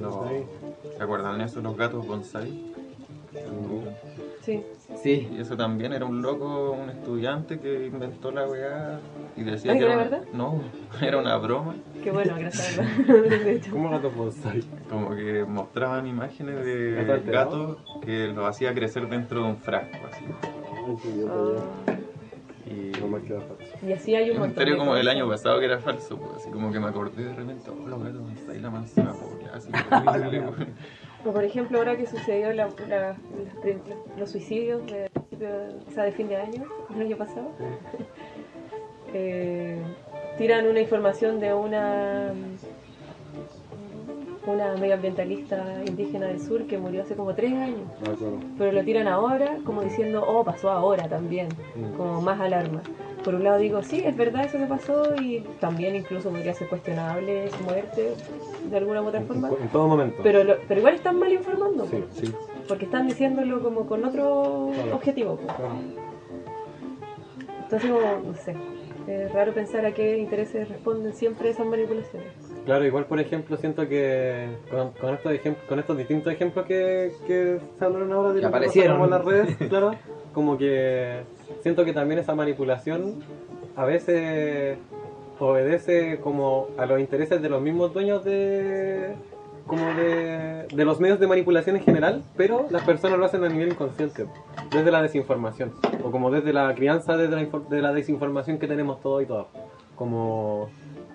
No. 0.00 0.28
¿Se 0.96 1.02
acuerdan 1.02 1.38
de 1.38 1.44
eso, 1.44 1.60
los 1.60 1.76
gatos 1.76 2.06
bonsai? 2.06 2.72
Sí. 4.42 4.62
Sí. 5.02 5.28
Y 5.32 5.40
eso 5.40 5.56
también 5.56 5.92
era 5.92 6.06
un 6.06 6.22
loco, 6.22 6.72
un 6.72 6.90
estudiante 6.90 7.60
que 7.60 7.86
inventó 7.86 8.30
la 8.30 8.46
weá 8.48 9.00
y 9.36 9.42
decía 9.42 9.72
que 9.72 9.78
era 9.78 9.92
¿era 9.92 9.94
una... 9.94 10.10
verdad? 10.10 10.28
No, 10.32 10.62
era 11.02 11.18
una 11.18 11.36
broma. 11.36 11.76
Qué 12.02 12.10
bueno, 12.10 12.34
gracias. 12.38 12.78
a. 13.66 13.70
¿Cómo 13.70 13.90
gato 13.90 14.10
bonsai? 14.10 14.62
Como 14.88 15.14
que 15.14 15.44
mostraban 15.44 16.06
imágenes 16.06 16.64
de 16.64 17.04
¿Gato 17.04 17.30
gatos 17.30 18.00
que 18.02 18.28
los 18.28 18.46
hacía 18.46 18.74
crecer 18.74 19.08
dentro 19.08 19.42
de 19.42 19.48
un 19.50 19.56
frasco. 19.58 19.98
Así. 20.10 20.24
Ay, 20.86 20.96
qué 21.02 21.08
idiota 21.08 21.64
Y. 22.66 22.88
Y 23.86 23.92
así 23.92 24.14
hay 24.14 24.30
un 24.30 24.36
yo 24.36 24.40
me 24.40 24.46
montón 24.48 24.76
como 24.76 24.96
el 24.96 25.08
año 25.08 25.28
pasado 25.28 25.58
que 25.60 25.66
era 25.66 25.78
falso, 25.78 26.16
pues, 26.16 26.36
así 26.36 26.50
como 26.50 26.72
que 26.72 26.80
me 26.80 26.88
acordé 26.88 27.24
de 27.24 27.34
repente, 27.34 27.70
oh, 27.70 27.88
los 27.88 28.02
gatos 28.02 28.20
bonsai, 28.20 28.60
la 28.60 28.70
manzana 28.70 29.12
pobre, 29.12 29.46
así 29.52 29.70
horrible, 30.06 30.66
por 31.32 31.44
ejemplo, 31.44 31.78
ahora 31.78 31.96
que 31.96 32.06
sucedió 32.06 32.52
la- 32.52 32.68
la- 32.88 33.16
los 34.16 34.30
suicidios 34.30 34.84
de, 34.86 35.08
de- 35.38 35.68
o 35.88 35.90
sea, 35.92 36.04
de 36.04 36.12
fin 36.12 36.28
de 36.28 36.36
año, 36.36 36.64
el 36.94 37.00
año 37.02 37.16
pasado, 37.16 37.48
eh, 39.14 39.78
tiran 40.36 40.66
una 40.66 40.80
información 40.80 41.40
de 41.40 41.54
una 41.54 42.32
una 44.52 44.74
medioambientalista 44.76 45.82
indígena 45.86 46.26
del 46.26 46.40
sur 46.40 46.64
que 46.66 46.78
murió 46.78 47.02
hace 47.02 47.14
como 47.14 47.34
tres 47.34 47.52
años, 47.52 47.80
Ah, 48.02 48.14
claro. 48.18 48.38
pero 48.56 48.72
lo 48.72 48.82
tiran 48.84 49.08
ahora 49.08 49.56
como 49.64 49.82
diciendo, 49.82 50.24
oh, 50.26 50.44
pasó 50.44 50.70
ahora 50.70 51.08
también, 51.08 51.48
como 51.96 52.20
más 52.20 52.40
alarma. 52.40 52.82
Por 53.24 53.34
un 53.34 53.44
lado 53.44 53.58
digo, 53.58 53.82
sí, 53.82 54.00
es 54.04 54.16
verdad 54.16 54.44
eso 54.44 54.58
que 54.58 54.64
pasó 54.66 55.14
y 55.20 55.40
también 55.60 55.96
incluso 55.96 56.30
podría 56.30 56.54
ser 56.54 56.68
cuestionable 56.68 57.50
su 57.50 57.62
muerte 57.64 58.14
de 58.70 58.76
alguna 58.76 59.02
u 59.02 59.06
otra 59.08 59.20
forma. 59.22 59.48
En, 59.48 59.62
en 59.62 59.68
todo 59.68 59.88
momento. 59.88 60.20
Pero, 60.22 60.44
lo- 60.44 60.56
pero 60.66 60.80
igual 60.80 60.94
están 60.94 61.18
mal 61.18 61.32
informando, 61.32 61.86
Sí, 61.86 62.04
sí. 62.12 62.32
porque 62.68 62.84
están 62.86 63.06
diciéndolo 63.06 63.60
como 63.62 63.86
con 63.86 64.04
otro 64.04 64.70
Claro. 64.72 64.94
objetivo. 64.94 65.36
po. 65.36 65.46
Claro. 65.54 65.74
Entonces, 67.64 67.90
como, 67.90 68.28
no 68.28 68.34
sé, 68.34 68.54
es 69.06 69.32
raro 69.32 69.52
pensar 69.52 69.84
a 69.84 69.92
qué 69.92 70.16
intereses 70.18 70.68
responden 70.68 71.12
siempre 71.12 71.50
esas 71.50 71.66
manipulaciones. 71.66 72.28
Claro, 72.68 72.84
igual 72.84 73.06
por 73.06 73.18
ejemplo 73.18 73.56
siento 73.56 73.88
que 73.88 74.46
con, 74.70 74.90
con 74.90 75.14
estos 75.14 75.32
con 75.66 75.78
estos 75.78 75.96
distintos 75.96 76.30
ejemplos 76.30 76.66
que, 76.66 77.12
que 77.26 77.60
se 77.78 77.82
hablaron 77.82 78.12
ahora 78.12 78.34
de 78.34 78.44
aparecieron. 78.44 79.02
en 79.02 79.08
las 79.08 79.24
redes, 79.24 79.56
claro, 79.70 79.92
como 80.34 80.58
que 80.58 81.20
siento 81.62 81.86
que 81.86 81.94
también 81.94 82.20
esa 82.20 82.34
manipulación 82.34 83.24
a 83.74 83.86
veces 83.86 84.76
obedece 85.38 86.18
como 86.20 86.68
a 86.76 86.84
los 86.84 87.00
intereses 87.00 87.40
de 87.40 87.48
los 87.48 87.62
mismos 87.62 87.94
dueños 87.94 88.22
de 88.22 89.14
como 89.66 89.86
de, 89.94 90.66
de 90.70 90.84
los 90.84 91.00
medios 91.00 91.18
de 91.18 91.26
manipulación 91.26 91.76
en 91.76 91.84
general, 91.84 92.22
pero 92.36 92.66
las 92.68 92.82
personas 92.82 93.18
lo 93.18 93.24
hacen 93.24 93.42
a 93.44 93.48
nivel 93.48 93.68
inconsciente, 93.68 94.26
desde 94.70 94.90
la 94.90 95.00
desinformación, 95.00 95.72
o 96.04 96.10
como 96.10 96.30
desde 96.30 96.52
la 96.52 96.74
crianza 96.74 97.16
desde 97.16 97.34
la, 97.34 97.60
de 97.70 97.80
la 97.80 97.94
desinformación 97.94 98.58
que 98.58 98.66
tenemos 98.66 99.00
todos 99.00 99.22
y 99.22 99.26
todas. 99.26 99.46
Como, 99.96 100.68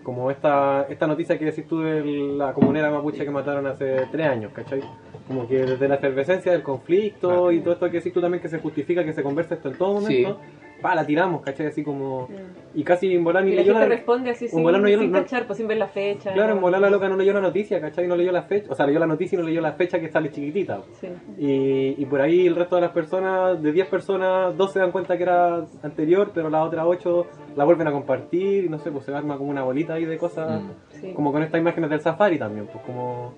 como 0.03 0.29
esta, 0.29 0.85
esta 0.89 1.07
noticia 1.07 1.37
que 1.39 1.45
decís 1.45 1.67
tú 1.67 1.79
de 1.79 2.03
la 2.37 2.53
comunera 2.53 2.91
mapuche 2.91 3.23
que 3.23 3.31
mataron 3.31 3.65
hace 3.67 4.07
tres 4.11 4.27
años, 4.27 4.51
¿cachai? 4.53 4.81
Como 5.27 5.47
que 5.47 5.65
desde 5.65 5.87
la 5.87 5.95
efervescencia 5.95 6.51
del 6.51 6.61
conflicto 6.61 7.51
y 7.51 7.61
todo 7.61 7.73
esto 7.73 7.85
que 7.89 7.97
decís 7.97 8.13
tú 8.13 8.21
también 8.21 8.41
que 8.41 8.49
se 8.49 8.59
justifica, 8.59 9.03
que 9.03 9.13
se 9.13 9.23
conversa 9.23 9.55
esto 9.55 9.69
en 9.69 9.77
todo 9.77 9.93
momento, 10.01 10.39
pa, 10.83 10.93
la 10.93 11.03
tiramos, 11.03 11.41
¿cachai? 11.41 11.65
Así 11.67 11.83
como... 11.83 12.27
Y 12.75 12.83
casi 12.83 13.15
en 13.15 13.23
volar 13.23 13.43
ni 13.43 13.51
Y 13.51 13.55
la 13.55 13.61
leyó 13.61 13.73
gente 13.73 13.89
la- 13.89 13.95
responde 13.95 14.29
así 14.29 14.45
un 14.45 14.51
sin, 14.51 14.63
volán 14.63 14.81
no 14.83 14.89
yo 14.89 14.97
no- 14.97 15.01
sin 15.01 15.11
no- 15.11 15.19
cachar, 15.19 15.47
pues 15.47 15.57
sin 15.57 15.67
ver 15.67 15.77
la 15.77 15.87
fecha. 15.87 16.31
Claro, 16.33 16.49
¿no? 16.49 16.55
en 16.57 16.61
volar 16.61 16.81
la 16.81 16.89
loca 16.91 17.09
no 17.09 17.17
leyó 17.17 17.33
la 17.33 17.41
noticia, 17.41 17.81
¿cachai? 17.81 18.07
No 18.07 18.15
leyó 18.15 18.31
la 18.31 18.43
fecha, 18.43 18.71
o 18.71 18.75
sea, 18.75 18.85
leyó 18.85 18.99
la 18.99 19.07
noticia 19.07 19.35
y 19.35 19.41
no 19.41 19.47
leyó 19.47 19.61
la 19.61 19.71
fecha 19.71 19.99
que 19.99 20.09
sale 20.09 20.29
chiquitita. 20.31 20.81
Sí. 21.01 21.07
Y, 21.39 21.95
y 22.01 22.05
por 22.05 22.21
ahí 22.21 22.45
el 22.45 22.55
resto 22.55 22.75
de 22.75 22.81
las 22.81 22.91
personas, 22.91 23.59
de 23.63 23.71
10 23.71 23.87
personas, 23.87 24.55
2 24.55 24.71
se 24.71 24.79
dan 24.79 24.91
cuenta 24.91 25.17
que 25.17 25.23
era 25.23 25.65
anterior, 25.81 26.31
pero 26.35 26.49
las 26.51 26.65
otras 26.67 26.85
8 26.87 27.25
la 27.55 27.63
vuelven 27.63 27.87
a 27.87 27.91
compartir 27.91 28.65
y 28.65 28.69
no 28.69 28.77
sé, 28.77 28.91
pues 28.91 29.05
se 29.05 29.15
arma 29.15 29.37
como 29.37 29.49
una 29.49 29.63
bolita 29.63 29.93
ahí 29.95 30.05
de 30.05 30.17
cosas, 30.17 30.61
Mm. 30.61 30.69
Sí. 31.01 31.13
como 31.13 31.31
con 31.31 31.41
estas 31.41 31.59
imágenes 31.59 31.89
del 31.89 32.01
safari 32.01 32.37
también, 32.37 32.67
pues 32.67 32.83
como... 32.85 33.33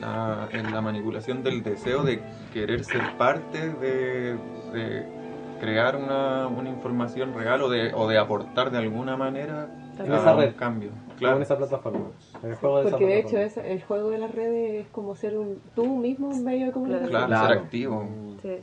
la, 0.00 0.48
en 0.52 0.72
la 0.72 0.80
manipulación 0.80 1.42
del 1.42 1.62
deseo 1.62 2.02
de 2.02 2.20
querer 2.52 2.84
ser 2.84 3.00
parte 3.18 3.70
de, 3.74 4.36
de 4.72 5.19
crear 5.60 5.96
una, 5.96 6.48
una 6.48 6.68
información 6.70 7.34
real 7.34 7.62
o 7.62 7.68
de, 7.68 7.92
o 7.94 8.08
de 8.08 8.18
aportar 8.18 8.70
de 8.70 8.78
alguna 8.78 9.16
manera 9.16 9.68
En 9.98 10.12
esa 10.12 10.34
red. 10.34 10.54
cambio. 10.56 10.90
Como 10.90 11.18
Claro. 11.18 11.36
en 11.36 11.42
esa 11.42 11.58
plataforma. 11.58 12.06
En 12.42 12.50
el 12.50 12.56
juego 12.56 12.76
de 12.78 12.82
esa 12.88 12.90
Porque 12.92 13.06
de 13.06 13.18
hecho 13.18 13.38
es, 13.38 13.56
el 13.58 13.82
juego 13.82 14.08
de 14.10 14.18
las 14.18 14.34
redes 14.34 14.86
es 14.86 14.88
como 14.90 15.14
ser 15.14 15.36
un, 15.36 15.60
tú 15.74 15.84
mismo 15.98 16.28
un 16.28 16.42
medio 16.44 16.66
de 16.66 16.72
comunicación. 16.72 17.10
Claro, 17.10 17.26
Claro. 17.26 17.48
ser 17.48 17.58
activo. 17.58 18.08
Sí. 18.42 18.56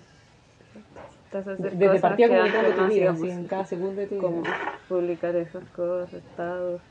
Desde 1.60 2.00
partida 2.00 2.28
comunicando 2.30 2.60
antes 2.70 2.76
tu 2.78 2.88
vida, 2.94 3.12
así, 3.12 3.30
en 3.30 3.48
cada 3.48 3.66
segundo 3.66 4.02
de 4.02 4.08
tu 4.08 4.18
como 4.18 4.42
vida. 4.42 4.56
publicar 4.88 5.36
esas 5.36 5.64
cosas, 5.76 6.14
estados. 6.14 6.82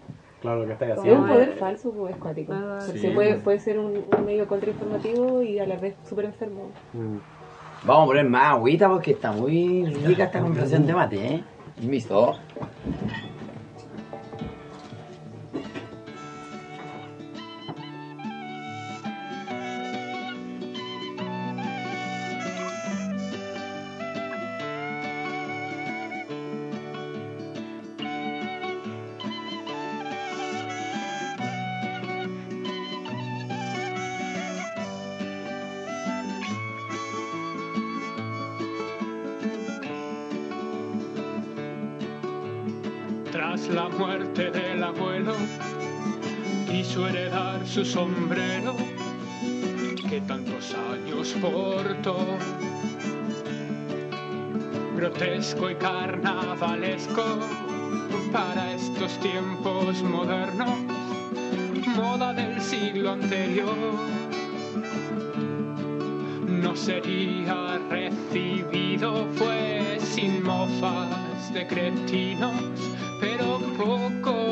Claro, 0.42 0.66
que 0.66 0.72
estáis 0.74 0.92
Es 0.92 0.98
un 0.98 1.02
haciendo. 1.04 1.26
poder 1.32 1.52
falso, 1.54 1.90
pues, 1.92 2.14
es 2.14 2.20
cuático. 2.20 2.52
Ah, 2.54 2.78
sí. 2.80 3.08
puede, 3.14 3.36
puede 3.36 3.58
ser 3.58 3.78
un, 3.78 4.04
un 4.16 4.24
medio 4.26 4.46
contrainformativo 4.46 5.42
y 5.42 5.58
a 5.58 5.66
la 5.66 5.76
vez 5.78 5.96
súper 6.08 6.26
enfermo. 6.26 6.70
Mm. 6.92 7.16
Vamos 7.84 8.04
a 8.04 8.06
poner 8.06 8.28
más 8.28 8.52
agüita 8.52 8.88
porque 8.88 9.12
está 9.12 9.32
muy 9.32 9.84
rica 9.84 10.24
esta 10.24 10.40
conversación 10.40 10.86
de 10.86 10.94
mate, 10.94 11.26
¿eh? 11.26 11.44
Listo. 11.82 12.36
Su 47.76 47.84
sombrero 47.84 48.74
que 50.08 50.18
tantos 50.22 50.74
años 50.92 51.36
portó. 51.42 52.16
Grotesco 54.96 55.68
y 55.68 55.74
carnavalesco 55.74 57.22
para 58.32 58.72
estos 58.72 59.20
tiempos 59.20 60.02
modernos, 60.02 60.70
moda 61.94 62.32
del 62.32 62.62
siglo 62.62 63.10
anterior. 63.10 63.76
No 66.48 66.74
sería 66.74 67.78
recibido, 67.90 69.26
fue 69.34 69.98
sin 70.00 70.42
mofas 70.42 71.52
de 71.52 71.66
cretinos, 71.66 72.54
pero 73.20 73.58
poco 73.76 74.45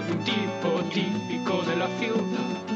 de 0.00 0.12
un 0.12 0.24
tipo 0.24 0.82
típico 0.92 1.62
de 1.62 1.76
la 1.76 1.88
ciudad. 1.98 2.74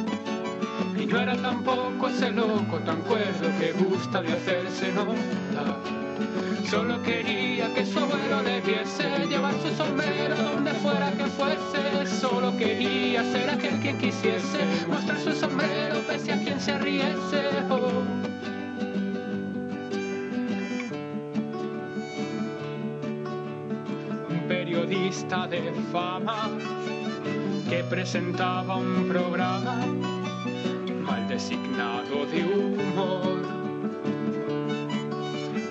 Y 0.97 1.07
no 1.07 1.19
era 1.19 1.37
tampoco 1.37 2.09
ese 2.09 2.31
loco 2.31 2.79
tan 2.85 3.01
cuerdo 3.03 3.49
que 3.59 3.73
gusta 3.73 4.23
de 4.23 4.33
hacerse 4.33 4.93
nota. 4.93 5.77
Solo 6.71 7.03
quería 7.03 7.73
que 7.75 7.85
su 7.85 7.99
abuelo 7.99 8.43
le 8.43 8.61
viese 8.61 9.27
llevar 9.29 9.55
su 9.63 9.75
sombrero 9.77 10.37
donde 10.37 10.73
fuera 10.75 11.11
que 11.13 11.25
fuese. 11.25 12.07
Solo 12.21 12.57
quería 12.57 13.25
ser 13.33 13.51
aquel 13.51 13.81
que 13.81 13.97
quisiese 13.97 14.59
mostrar 14.87 15.19
su 15.19 15.33
sombrero 15.33 16.01
pese 16.07 16.33
a 16.33 16.39
quien 16.39 16.61
se 16.61 16.79
riese. 16.79 17.49
Oh. 17.69 18.03
Periodista 24.47 25.47
de 25.47 25.73
fama 25.91 26.51
que 27.69 27.85
presentaba 27.85 28.77
un 28.77 29.07
programa 29.09 29.77
mal 31.03 31.29
designado 31.29 32.25
de 32.27 32.43
humor 32.43 33.43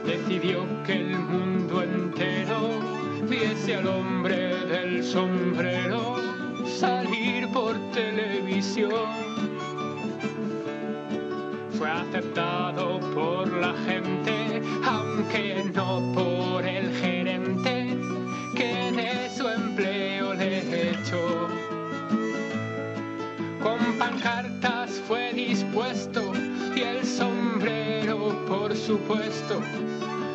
decidió 0.06 0.66
que 0.86 0.94
el 0.94 1.18
mundo 1.18 1.82
entero 1.82 2.80
viese 3.28 3.76
al 3.76 3.88
hombre 3.88 4.56
del 4.66 5.04
sombrero 5.04 6.18
salir 6.68 7.48
por 7.52 7.74
televisión. 7.92 8.92
Fue 11.78 11.90
aceptado 11.90 13.00
por 13.16 13.52
la 13.54 13.74
gente, 13.88 14.62
aunque 14.86 15.64
no 15.74 16.14
por 16.14 16.64
el 16.64 16.94
gerente 16.94 17.17
supuesto, 28.88 29.62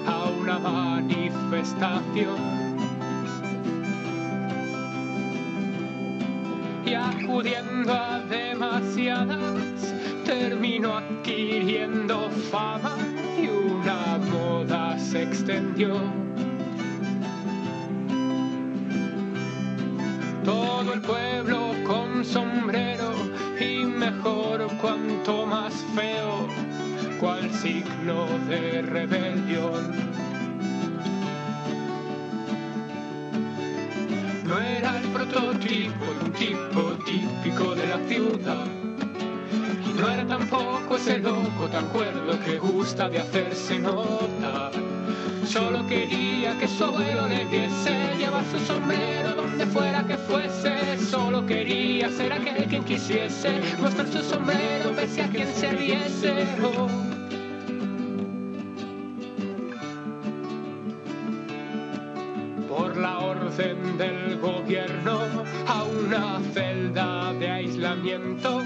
a 0.07 0.29
una 0.29 0.59
manifestación. 0.59 2.37
Y 6.85 6.93
acudiendo 6.93 7.95
a 7.95 8.21
demasiadas, 8.29 9.95
terminó 10.27 10.99
adquiriendo 10.99 12.29
fama 12.51 12.99
y 13.43 13.49
una 13.49 14.19
moda 14.19 14.99
se 14.99 15.23
extendió. 15.23 15.97
Todo 20.45 20.93
el 20.93 21.01
pueblo 21.01 21.73
con 21.87 22.23
sombrero 22.23 23.15
y 23.59 23.87
mejor 23.87 24.67
cuanto 24.79 25.47
más 25.47 25.73
feo, 25.95 26.49
cual 27.23 27.49
signo 27.53 28.27
de 28.49 28.83
rebelión. 28.83 29.93
No 34.45 34.59
era 34.59 34.99
el 34.99 35.07
prototipo 35.11 36.05
un 36.21 36.33
tipo 36.33 36.81
típico 37.05 37.77
de 37.77 37.87
la 37.87 37.99
ciudad. 38.09 38.67
Y 39.89 40.01
no 40.01 40.09
era 40.09 40.27
tampoco 40.27 40.97
ese 40.97 41.19
loco 41.21 41.69
tan 41.71 41.87
cuerdo 41.91 42.41
que 42.45 42.59
gusta 42.59 43.09
de 43.09 43.21
hacerse 43.21 43.79
notar. 43.79 44.73
Solo 45.47 45.87
quería 45.87 46.59
que 46.59 46.67
su 46.67 46.83
abuelo 46.83 47.29
le 47.29 47.45
viese 47.45 48.17
llevar 48.19 48.45
su 48.51 48.59
sombrero 48.67 49.37
donde 49.37 49.65
fuera 49.67 50.03
que 50.05 50.17
fuese. 50.17 50.99
Solo 50.99 51.47
quería 51.47 52.11
ser 52.11 52.33
aquel 52.33 52.65
quien 52.65 52.83
quisiese 52.83 53.61
mostrar 53.81 54.09
su 54.09 54.25
sombrero 54.25 54.91
pese 54.97 55.23
a 55.23 55.29
quien 55.29 55.47
se 55.55 55.71
riese. 55.71 56.47
Oh. 56.65 57.12
Del 63.57 64.39
gobierno 64.39 65.45
a 65.67 65.85
una 65.85 66.41
celda 66.55 67.35
de 67.35 67.51
aislamiento. 67.51 68.63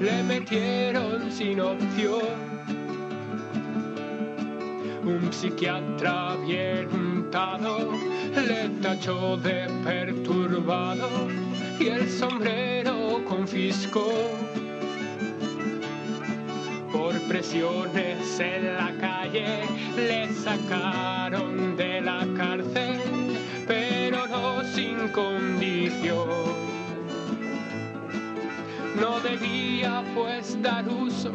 Le 0.00 0.22
metieron 0.24 1.30
sin 1.30 1.60
opción. 1.60 2.50
Un 5.04 5.32
psiquiatra 5.32 6.36
bien 6.44 6.88
untado 6.92 7.92
le 8.34 8.68
tachó 8.82 9.36
de 9.36 9.68
perturbado 9.84 11.08
y 11.78 11.86
el 11.86 12.08
sombrero 12.10 13.24
confiscó. 13.28 14.10
Por 16.92 17.14
presiones 17.28 18.40
en 18.40 18.76
la 18.76 18.92
calle 19.00 19.62
le 19.96 20.32
sacaron 20.32 21.76
de 21.76 22.00
la 22.00 22.26
cárcel, 22.36 22.99
sin 24.74 25.08
condición. 25.08 26.28
No 29.00 29.20
debía 29.20 30.02
pues 30.14 30.60
dar 30.62 30.86
uso 30.88 31.32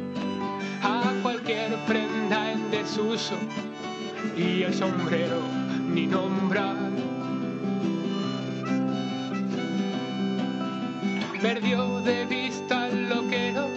a 0.84 1.12
cualquier 1.22 1.76
prenda 1.88 2.52
en 2.52 2.70
desuso 2.72 3.36
y 4.38 4.64
el 4.64 4.74
sombrero 4.74 5.42
ni 5.94 6.08
nombrar. 6.08 6.76
Perdió 11.42 12.02
de 12.02 12.26
vista 12.26 12.88
el 12.88 13.10
loquero, 13.10 13.68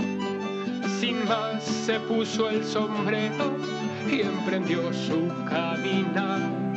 sin 1.01 1.25
más 1.27 1.63
se 1.63 2.01
puso 2.01 2.51
el 2.51 2.65
sombrero 2.65 3.57
y 4.11 4.23
emprendió 4.23 4.93
su 4.93 5.29
caminar. 5.49 6.68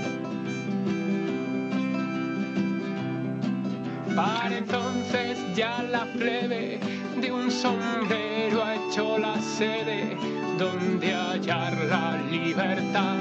Para 4.16 4.58
entonces 4.58 5.38
ya 5.56 5.82
la 5.84 6.06
plebe 6.06 6.80
de 7.22 7.32
un 7.32 7.50
sombrero 7.50 8.64
ha 8.64 8.76
hecho 8.76 9.18
la 9.18 9.40
sede 9.42 10.18
donde 10.58 11.14
hallar 11.14 11.78
la 11.86 12.18
libertad. 12.30 13.16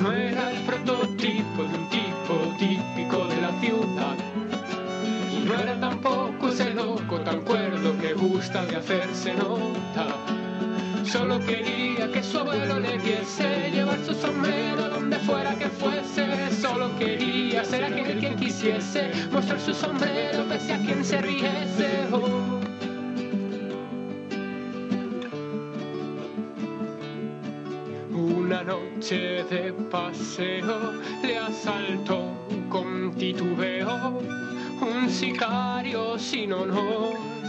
No 0.00 0.12
era 0.12 0.50
el 0.50 0.58
prototipo 0.62 1.64
de 1.64 1.78
un 1.78 1.88
tipo 1.90 2.56
típico 2.58 3.26
de 3.26 3.40
la 3.42 3.52
ciudad. 3.60 4.16
Y 5.30 5.44
no 5.46 5.54
era 5.54 5.78
tampoco 5.78 6.48
ese 6.48 6.72
loco 6.72 7.20
tan 7.20 7.42
cuerdo 7.42 7.98
que 7.98 8.14
gusta 8.14 8.64
de 8.64 8.76
hacerse 8.76 9.34
nota. 9.34 10.16
Solo 11.10 11.40
quería 11.40 12.06
que 12.12 12.22
su 12.22 12.38
abuelo 12.38 12.78
le 12.78 12.96
diese 12.98 13.68
llevar 13.72 13.98
su 14.06 14.14
sombrero 14.14 14.88
donde 14.90 15.18
fuera 15.18 15.56
que 15.56 15.66
fuese. 15.68 16.52
Solo 16.52 16.96
quería 17.00 17.64
ser 17.64 17.82
aquel 17.82 18.20
quien 18.20 18.36
quisiese 18.36 19.10
mostrar 19.32 19.58
su 19.58 19.74
sombrero 19.74 20.44
pese 20.48 20.72
a 20.72 20.78
quien 20.78 21.04
se 21.04 21.20
riese. 21.20 22.06
Oh. 22.12 22.60
Una 28.14 28.62
noche 28.62 29.42
de 29.50 29.72
paseo 29.90 30.92
le 31.24 31.38
asaltó 31.38 32.30
con 32.68 33.12
titubeo 33.16 34.22
un 34.80 35.10
sicario 35.10 36.16
sin 36.20 36.52
honor. 36.52 37.39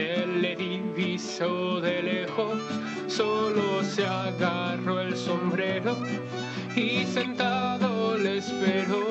Él 0.00 0.40
le 0.40 0.56
divisó 0.56 1.78
de 1.82 2.02
lejos, 2.02 2.58
solo 3.06 3.84
se 3.84 4.06
agarró 4.06 4.98
el 4.98 5.14
sombrero 5.14 5.94
y 6.74 7.04
sentado 7.04 8.16
le 8.16 8.38
esperó. 8.38 9.04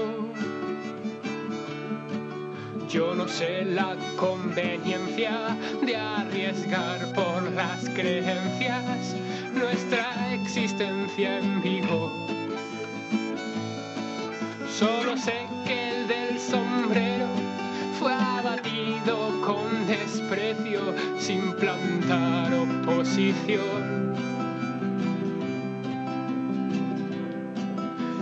Yo 2.89 3.13
no 3.13 3.27
sé 3.27 3.65
la 3.65 3.95
conveniencia 4.17 5.55
de 5.83 5.95
arriesgar 5.95 7.13
por 7.13 7.43
las 7.51 7.87
creencias 7.89 9.15
nuestra 9.53 10.33
existencia 10.33 11.37
en 11.37 11.61
vivo. 11.61 12.11
Solo 14.79 15.15
sé 15.17 15.45
que 15.67 15.88
desprecio 20.09 20.81
sin 21.19 21.53
plantar 21.53 22.51
oposición. 22.53 24.15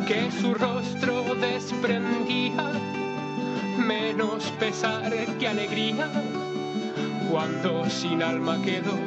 Que 0.06 0.30
su 0.32 0.54
rostro 0.54 1.36
desprendía 1.36 2.72
menos 3.78 4.44
pesar 4.60 5.14
que 5.40 5.48
alegría 5.48 6.10
cuando 7.30 7.90
sin 7.90 8.22
alma 8.22 8.62
quedó. 8.62 8.98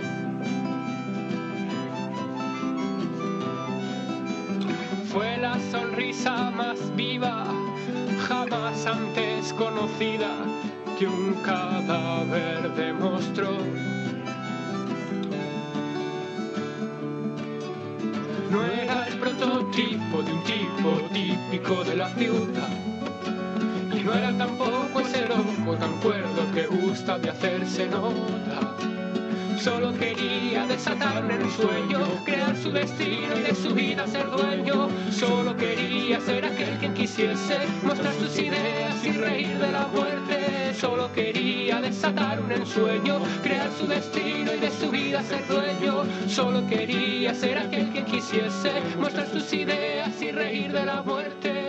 Fue 5.13 5.37
la 5.39 5.59
sonrisa 5.71 6.51
más 6.51 6.79
viva, 6.95 7.47
jamás 8.29 8.87
antes 8.87 9.53
conocida, 9.55 10.31
que 11.01 11.07
un 11.07 11.33
cadáver 11.43 12.75
demostró. 12.75 13.57
No 18.51 18.63
era 18.67 19.07
el 19.09 19.19
prototipo 19.19 20.23
de 20.23 20.33
un 20.35 20.45
tipo 20.45 20.91
típico 21.11 21.85
de 21.85 21.97
la 21.97 22.11
ciudad. 22.11 22.69
Y 23.97 24.03
no 24.03 24.13
era 24.13 24.37
tampoco 24.37 25.01
ese 25.01 25.27
loco 25.27 25.75
tan 25.79 25.93
cuerdo 26.03 26.53
que 26.53 26.67
gusta 26.67 27.19
de 27.19 27.31
hacerse 27.31 27.89
nota. 27.89 28.77
Solo 29.59 29.95
quería 29.95 30.67
desatar 30.67 31.25
un 31.25 31.31
ensueño, 31.31 32.01
crear 32.27 32.55
su 32.59 32.73
destino 32.73 33.39
y 33.39 33.41
de 33.41 33.55
su 33.55 33.75
vida 33.75 34.07
ser 34.07 34.31
dueño. 34.31 34.91
Solo 35.11 35.57
quería 35.57 36.21
ser 36.21 36.45
aquel 36.45 36.77
quien 36.77 36.93
quisiese 36.93 37.57
mostrar 37.85 38.13
sus 38.17 38.39
ideas 38.39 39.03
y 39.03 39.13
reír 39.13 39.59
de 39.59 39.73
la 39.73 39.87
muerte. 39.87 40.50
Solo 40.75 41.13
quería 41.13 41.81
desatar 41.81 42.41
un 42.41 42.53
ensueño, 42.53 43.21
crear 43.43 43.71
su 43.79 43.87
destino 43.87 44.55
y 44.55 44.59
de 44.59 44.71
su 44.71 44.91
vida 44.91 45.23
ser 45.23 45.47
dueño. 45.47 46.05
Solo 46.29 46.67
quería 46.67 47.35
ser 47.35 47.59
aquel 47.59 47.89
quien 47.91 48.05
quisiese 48.05 48.73
mostrar 48.99 49.29
sus 49.29 49.53
ideas 49.53 50.21
y 50.23 50.31
reír 50.31 50.73
de 50.73 50.87
la 50.87 51.03
muerte. 51.03 51.60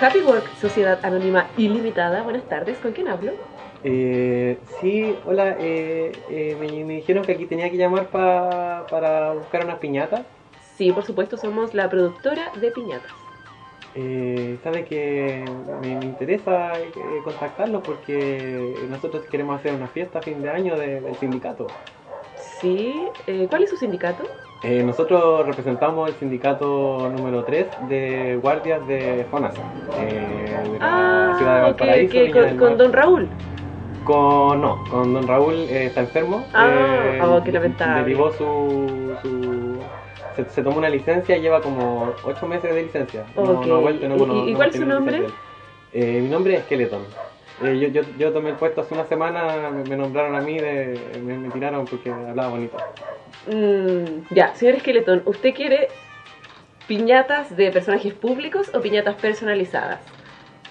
Happy 0.00 0.22
Work, 0.22 0.54
Sociedad 0.56 0.98
Anónima 1.04 1.52
Ilimitada. 1.56 2.22
Buenas 2.22 2.48
tardes, 2.48 2.80
¿con 2.80 2.92
quién 2.92 3.06
hablo? 3.08 3.38
Eh, 3.82 4.60
sí, 4.64 5.20
hola, 5.24 5.56
eh, 5.58 6.24
eh, 6.26 6.56
me, 6.56 6.84
me 6.84 6.94
dijeron 6.96 7.26
que 7.26 7.32
aquí 7.32 7.46
tenía 7.46 7.70
que 7.70 7.76
llamar 7.76 8.10
pa- 8.10 8.88
para 8.90 9.32
buscar 9.34 9.62
unas 9.64 9.78
piñatas. 9.78 10.26
Sí, 10.60 10.92
por 10.92 11.04
supuesto, 11.04 11.36
somos 11.36 11.74
la 11.74 11.90
productora 11.90 12.52
de 12.54 12.70
piñatas. 12.70 13.26
Eh, 13.94 14.60
sabe 14.62 14.84
que 14.84 15.48
me, 15.80 15.96
me 15.98 16.06
interesa 16.06 16.80
eh, 16.80 17.20
contactarlos 17.24 17.82
porque 17.84 18.86
nosotros 18.88 19.26
queremos 19.26 19.58
hacer 19.58 19.72
una 19.74 19.88
fiesta 19.88 20.20
a 20.20 20.22
fin 20.22 20.40
de 20.42 20.50
año 20.50 20.76
de- 20.78 21.00
del 21.00 21.16
sindicato. 21.18 21.80
Sí, 22.36 23.12
eh, 23.26 23.48
¿cuál 23.48 23.64
es 23.64 23.70
su 23.70 23.76
sindicato? 23.76 24.47
Eh, 24.62 24.82
nosotros 24.82 25.46
representamos 25.46 26.08
el 26.08 26.16
sindicato 26.16 27.08
número 27.16 27.44
3 27.44 27.66
de 27.88 28.38
guardias 28.42 28.84
de 28.88 29.24
FONASA, 29.30 29.62
eh, 30.00 30.56
de 30.72 30.78
la 30.80 31.34
ciudad 31.38 31.54
de 31.54 31.60
Ah, 31.60 31.62
Valparaíso. 31.62 32.58
con. 32.58 32.76
Don 32.76 32.92
Raúl. 32.92 33.28
Con, 34.04 34.60
no, 34.60 34.82
con 34.90 35.12
don 35.14 35.28
Raúl 35.28 35.54
eh, 35.54 35.86
está 35.86 36.00
enfermo. 36.00 36.44
Ah, 36.52 37.24
oh, 37.24 37.42
qué 37.44 37.52
lamentable. 37.52 38.02
Derivó 38.02 38.32
su. 38.32 39.14
su 39.22 39.78
se, 40.34 40.44
se 40.50 40.62
tomó 40.62 40.78
una 40.78 40.88
licencia 40.88 41.36
y 41.36 41.40
lleva 41.40 41.60
como 41.60 42.12
8 42.24 42.46
meses 42.48 42.74
de 42.74 42.82
licencia. 42.82 43.24
No, 43.36 43.42
Ok. 43.42 43.66
no 43.66 43.74
ha 43.76 43.78
vuelto, 43.78 44.08
no, 44.08 44.16
¿Y- 44.16 44.18
no- 44.26 44.46
y 44.48 44.50
no 44.52 44.56
cuál 44.56 44.70
es 44.70 44.76
su 44.76 44.86
nombre? 44.86 45.22
Eh, 45.92 46.20
mi 46.20 46.28
nombre 46.28 46.54
es 46.56 46.62
Skeleton. 46.64 47.02
Eh, 47.62 47.78
yo, 47.78 47.88
yo, 47.88 48.02
yo 48.18 48.32
tomé 48.32 48.50
el 48.50 48.56
puesto 48.56 48.82
hace 48.82 48.94
una 48.94 49.04
semana, 49.06 49.70
me, 49.70 49.84
me 49.84 49.96
nombraron 49.96 50.36
a 50.36 50.40
mí, 50.40 50.58
de, 50.58 50.98
me, 51.22 51.36
me 51.36 51.50
tiraron 51.50 51.86
porque 51.86 52.10
hablaba 52.10 52.50
bonito. 52.50 52.76
Mm, 53.46 54.34
ya, 54.34 54.54
señor 54.54 54.76
Esqueletón, 54.76 55.22
¿usted 55.24 55.54
quiere 55.54 55.88
piñatas 56.86 57.56
de 57.56 57.70
personajes 57.70 58.14
públicos 58.14 58.70
o 58.74 58.80
piñatas 58.80 59.14
personalizadas? 59.16 60.00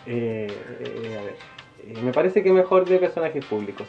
Eh, 0.06 0.48
eh, 0.80 1.18
a 1.20 1.24
ver, 1.24 1.36
eh, 1.88 2.02
me 2.02 2.12
parece 2.12 2.44
que 2.44 2.52
mejor 2.52 2.86
de 2.86 2.98
personajes 2.98 3.46
públicos. 3.46 3.88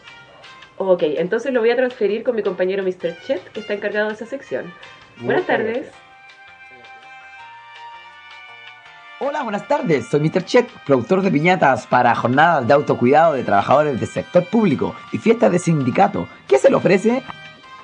Ok, 0.77 1.03
entonces 1.03 1.53
lo 1.53 1.61
voy 1.61 1.71
a 1.71 1.77
transferir 1.77 2.23
con 2.23 2.37
mi 2.37 2.43
compañero 2.43 2.83
Mr. 2.83 3.21
Chet, 3.27 3.43
que 3.53 3.61
está 3.61 3.75
encargado 3.75 4.09
de 4.09 4.15
esa 4.15 4.27
sección. 4.27 4.73
Buenas 5.21 5.47
tardes. 5.47 5.79
gracias. 5.79 6.08
Hola, 9.21 9.43
buenas 9.43 9.67
tardes. 9.67 10.07
Soy 10.07 10.21
Mr. 10.21 10.45
Chet, 10.45 10.69
productor 10.87 11.23
de 11.23 11.33
piñatas 11.33 11.89
para 11.89 12.15
jornadas 12.15 12.69
de 12.69 12.73
autocuidado 12.73 13.33
de 13.35 13.43
trabajadores 13.43 13.99
del 13.99 14.09
sector 14.09 14.45
público 14.45 14.95
y 15.11 15.19
fiestas 15.19 15.51
de 15.51 15.59
sindicato. 15.59 16.29
¿Qué 16.47 16.57
se 16.57 16.71
le 16.71 16.77
ofrece? 16.77 17.25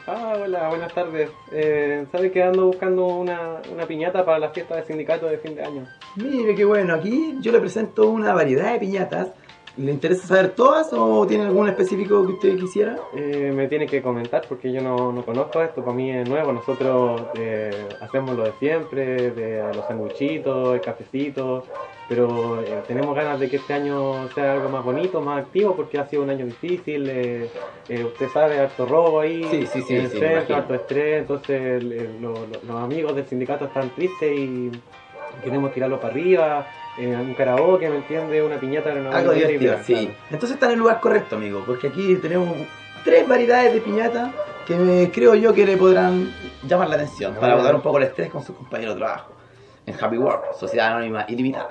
Ah, 0.06 0.34
hola, 0.40 0.68
buenas 0.68 0.94
tardes. 0.94 1.30
Eh, 1.50 2.06
¿Sabe 2.12 2.30
que 2.30 2.40
ando 2.40 2.66
buscando 2.66 3.06
una, 3.06 3.62
una 3.72 3.84
piñata 3.84 4.24
para 4.24 4.38
la 4.38 4.50
fiesta 4.50 4.76
del 4.76 4.84
sindicato 4.84 5.26
de 5.26 5.38
fin 5.38 5.56
de 5.56 5.64
año? 5.64 5.88
Mire, 6.14 6.54
qué 6.54 6.64
bueno. 6.64 6.94
Aquí 6.94 7.36
yo 7.40 7.50
le 7.50 7.58
presento 7.58 8.08
una 8.10 8.32
variedad 8.32 8.72
de 8.72 8.78
piñatas. 8.78 9.32
¿Le 9.76 9.90
interesa 9.90 10.28
saber 10.28 10.54
todas 10.54 10.88
o 10.92 11.26
tiene 11.26 11.44
algún 11.44 11.68
específico 11.68 12.24
que 12.26 12.32
usted 12.32 12.56
quisiera? 12.58 12.96
Eh, 13.16 13.52
me 13.54 13.66
tiene 13.66 13.88
que 13.88 14.02
comentar 14.02 14.44
porque 14.48 14.72
yo 14.72 14.80
no, 14.80 15.12
no 15.12 15.24
conozco 15.24 15.60
esto, 15.62 15.82
para 15.82 15.96
mí 15.96 16.12
es 16.12 16.26
nuevo. 16.26 16.52
Nosotros 16.52 17.26
eh, 17.36 17.72
hacemos 18.00 18.36
lo 18.36 18.44
de 18.44 18.52
siempre, 18.52 19.30
de 19.32 19.74
los 19.74 19.84
sanguchitos, 19.86 20.74
el 20.76 20.82
cafecito, 20.82 21.64
pero 22.08 22.60
eh, 22.60 22.82
tenemos 22.86 23.16
ganas 23.16 23.40
de 23.40 23.48
que 23.48 23.56
este 23.56 23.74
año 23.74 24.28
sea 24.34 24.52
algo 24.52 24.68
más 24.68 24.84
bonito, 24.84 25.20
más 25.20 25.42
activo, 25.44 25.74
porque 25.74 25.98
ha 25.98 26.06
sido 26.06 26.22
un 26.22 26.30
año 26.30 26.46
difícil. 26.46 27.08
eh, 27.10 27.48
eh, 27.88 28.02
usted 28.04 28.28
sabe, 28.28 28.58
harto 28.60 28.86
robo 28.86 29.20
ahí, 29.20 29.44
Sí, 29.50 29.66
sí, 29.66 29.82
sí, 29.82 29.94
en 29.94 30.00
el 30.02 30.10
centro, 30.10 30.56
harto 30.56 30.74
estrés, 30.74 31.20
entonces 31.20 31.82
lo- 31.82 32.46
lo- 32.46 32.60
los 32.66 32.82
amigos 32.82 33.14
del 33.16 33.26
sindicato 33.26 33.66
están 33.66 33.90
tristes 33.90 34.32
y 34.32 34.70
queremos 35.42 35.72
tirarlo 35.72 36.00
para 36.00 36.12
arriba. 36.14 36.66
Eh, 36.98 37.16
un 37.16 37.34
karaoke, 37.34 37.88
¿me 37.88 37.96
entiende? 37.96 38.42
Una 38.42 38.56
piñata 38.58 38.92
era 38.92 39.00
una 39.00 39.10
Algo 39.16 39.32
divertido, 39.32 39.76
sí. 39.84 39.92
claro. 39.94 40.08
Entonces 40.30 40.54
está 40.54 40.66
en 40.66 40.72
el 40.72 40.78
lugar 40.78 41.00
correcto, 41.00 41.36
amigo, 41.36 41.62
porque 41.66 41.88
aquí 41.88 42.16
tenemos 42.16 42.48
tres 43.04 43.26
variedades 43.28 43.74
de 43.74 43.80
piñata 43.80 44.32
que 44.66 44.76
me- 44.76 45.10
creo 45.10 45.34
yo 45.34 45.52
que 45.52 45.66
le 45.66 45.76
podrán 45.76 46.32
llamar 46.66 46.88
la 46.88 46.94
atención 46.96 47.34
para 47.34 47.52
Ah. 47.52 47.56
botar 47.56 47.74
un 47.74 47.80
poco 47.82 47.98
el 47.98 48.04
estrés 48.04 48.30
con 48.30 48.42
sus 48.42 48.56
compañeros 48.56 48.94
de 48.94 49.00
trabajo 49.00 49.32
en 49.86 49.94
Happy 50.02 50.16
Work, 50.16 50.54
Sociedad 50.58 50.92
Anónima 50.92 51.26
Ilimitada. 51.28 51.68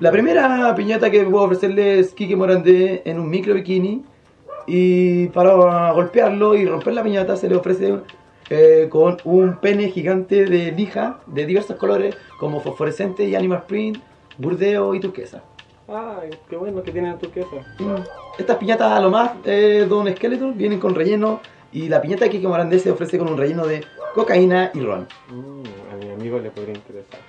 La 0.00 0.10
primera 0.10 0.74
piñata 0.74 1.10
que 1.10 1.22
puedo 1.24 1.44
ofrecerle 1.44 2.00
es 2.00 2.12
Kike 2.12 2.34
Morandé 2.34 3.02
en 3.04 3.20
un 3.20 3.30
micro 3.30 3.54
bikini 3.54 4.02
y 4.66 5.26
para 5.28 5.92
golpearlo 5.92 6.54
y 6.56 6.66
romper 6.66 6.94
la 6.94 7.02
piñata 7.02 7.36
se 7.36 7.48
le 7.48 7.56
ofrece 7.56 7.94
eh, 8.50 8.88
con 8.90 9.16
un 9.24 9.56
pene 9.58 9.88
gigante 9.90 10.44
de 10.44 10.72
lija 10.72 11.18
de 11.26 11.46
diversos 11.46 11.76
colores 11.76 12.16
como 12.38 12.60
fosforescente 12.60 13.24
y 13.24 13.34
animal 13.36 13.62
print, 13.66 13.98
burdeo 14.38 14.94
y 14.94 15.00
turquesa. 15.00 15.42
Ay, 15.88 16.30
qué 16.48 16.56
bueno 16.56 16.82
que 16.82 16.92
tienen 16.92 17.18
turquesa. 17.18 17.56
Mm. 17.78 17.96
Estas 18.38 18.56
piñatas 18.56 18.92
a 18.92 19.00
lo 19.00 19.10
más 19.10 19.32
eh, 19.44 19.86
Don 19.88 20.08
Skeleton 20.14 20.56
vienen 20.56 20.80
con 20.80 20.94
relleno 20.94 21.40
y 21.72 21.88
la 21.88 22.00
piñata 22.00 22.24
de 22.24 22.30
Kike 22.30 22.48
Morandé 22.48 22.78
se 22.78 22.90
ofrece 22.90 23.18
con 23.18 23.28
un 23.28 23.36
relleno 23.36 23.66
de 23.66 23.84
cocaína 24.14 24.70
y 24.74 24.80
ron. 24.80 25.08
Mm, 25.28 25.92
a 25.92 25.96
mi 25.96 26.10
amigo 26.12 26.38
le 26.38 26.50
podría 26.50 26.74
interesar. 26.74 27.20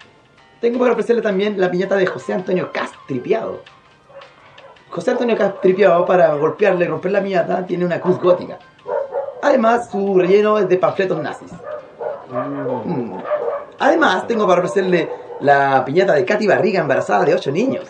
Tengo 0.61 0.79
para 0.79 0.91
ofrecerle 0.91 1.21
también 1.21 1.59
la 1.59 1.69
piñata 1.69 1.95
de 1.95 2.05
José 2.05 2.33
Antonio 2.33 2.71
Castripiado. 2.71 3.61
José 4.89 5.11
Antonio 5.11 5.35
Castripiado 5.35 6.05
para 6.05 6.33
golpearle 6.35 6.85
y 6.85 6.87
romper 6.87 7.11
la 7.11 7.23
piñata 7.23 7.65
tiene 7.65 7.85
una 7.85 7.99
cruz 7.99 8.19
gótica. 8.19 8.59
Además, 9.41 9.89
su 9.91 10.17
relleno 10.17 10.57
es 10.57 10.69
de 10.69 10.77
panfletos 10.77 11.21
nazis. 11.21 11.51
Mm. 12.85 13.17
Además, 13.79 14.25
tengo 14.27 14.47
para 14.47 14.61
ofrecerle 14.61 15.09
la 15.43 15.83
piñata 15.85 16.13
de 16.13 16.25
Katy 16.25 16.47
Barriga 16.47 16.79
embarazada 16.81 17.25
de 17.25 17.35
8 17.35 17.51
niños. 17.51 17.85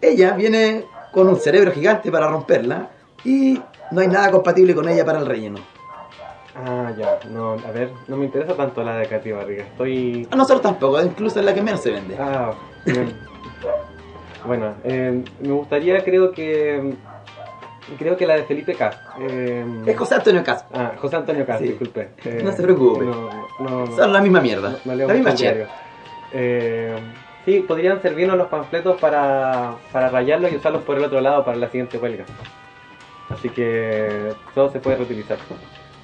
Ella 0.00 0.32
viene 0.32 0.84
con 1.12 1.26
un 1.28 1.36
cerebro 1.36 1.72
gigante 1.72 2.10
para 2.12 2.28
romperla 2.28 2.90
y 3.24 3.60
no 3.90 4.00
hay 4.00 4.08
nada 4.08 4.30
compatible 4.30 4.74
con 4.74 4.88
ella 4.88 5.04
para 5.04 5.18
el 5.18 5.26
relleno. 5.26 5.58
Ah, 6.54 6.92
ya. 6.96 7.18
No, 7.30 7.52
a 7.52 7.70
ver, 7.72 7.90
no 8.08 8.16
me 8.16 8.26
interesa 8.26 8.54
tanto 8.54 8.82
la 8.82 8.96
de 8.96 9.06
Katy 9.06 9.32
Barriga. 9.32 9.64
Estoy... 9.64 10.28
A 10.30 10.36
nosotros 10.36 10.62
tampoco, 10.62 11.00
incluso 11.02 11.38
es 11.40 11.44
la 11.44 11.54
que 11.54 11.62
menos 11.62 11.80
se 11.80 11.90
vende. 11.90 12.16
Ah, 12.18 12.52
bien. 12.84 13.12
bueno, 14.46 14.74
eh, 14.84 15.22
me 15.40 15.52
gustaría, 15.52 16.02
creo 16.04 16.30
que... 16.32 16.94
Creo 17.98 18.16
que 18.16 18.24
la 18.26 18.34
de 18.36 18.44
Felipe 18.44 18.74
Cast. 18.74 18.98
Eh, 19.20 19.64
Es 19.86 19.96
José 19.96 20.14
Antonio 20.14 20.44
Cas. 20.44 20.64
Ah, 20.72 20.92
José 21.00 21.16
Antonio 21.16 21.44
Cast, 21.44 21.60
Sí. 21.62 21.68
disculpe. 21.68 22.10
Eh, 22.24 22.40
No 22.44 22.52
se 22.52 22.62
preocupe. 22.62 23.04
No, 23.04 23.30
no, 23.58 23.86
no. 23.86 23.96
Son 23.96 24.12
la 24.12 24.20
misma 24.20 24.40
mierda. 24.40 24.76
La 24.84 24.94
misma 24.94 25.32
diario. 25.32 25.66
Eh, 26.32 26.94
sí, 27.44 27.60
podrían 27.66 28.00
servirnos 28.02 28.36
los 28.36 28.48
panfletos 28.48 29.00
para, 29.00 29.74
para 29.92 30.08
rayarlos 30.08 30.52
y 30.52 30.56
usarlos 30.56 30.82
por 30.82 30.96
el 30.96 31.04
otro 31.04 31.20
lado 31.20 31.44
para 31.44 31.56
la 31.56 31.68
siguiente 31.68 31.98
huelga. 31.98 32.24
Así 33.28 33.48
que 33.48 34.32
todo 34.54 34.70
se 34.70 34.80
puede 34.80 34.96
reutilizar. 34.96 35.38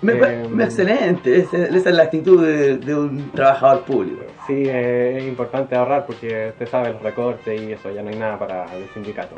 Me, 0.03 0.13
Eh, 0.13 0.47
me- 0.51 0.65
excelente, 0.65 1.39
esa, 1.39 1.57
esa 1.57 1.89
es 1.91 1.97
la 1.97 2.03
actitud 2.03 2.45
de, 2.47 2.77
de 2.77 2.95
un 2.95 3.31
trabajador 3.33 3.83
público. 3.85 4.25
Sí, 4.47 4.65
eh, 4.67 5.17
es 5.19 5.25
importante 5.25 5.75
ahorrar 5.75 6.05
porque 6.07 6.51
usted 6.51 6.69
sabe 6.69 6.93
los 6.93 7.03
recortes 7.03 7.61
y 7.61 7.73
eso, 7.73 7.91
ya 7.91 8.03
no 8.03 8.11
hay 8.11 8.17
nada 8.17 8.39
para 8.39 8.65
el 8.77 8.87
sindicato. 8.91 9.37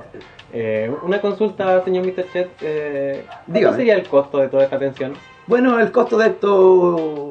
Eh, 0.53 0.91
una 1.03 1.20
consulta, 1.20 1.82
señor 1.84 2.05
Mr. 2.07 2.24
Chet. 2.32 2.51
Eh, 2.61 3.22
¿Cuánto 3.26 3.53
Dígame. 3.53 3.76
sería 3.76 3.95
el 3.95 4.09
costo 4.09 4.39
de 4.39 4.49
toda 4.49 4.64
esta 4.64 4.76
atención? 4.76 5.12
Bueno, 5.47 5.78
el 5.78 5.93
costo 5.93 6.18
de 6.18 6.26
esto... 6.26 7.28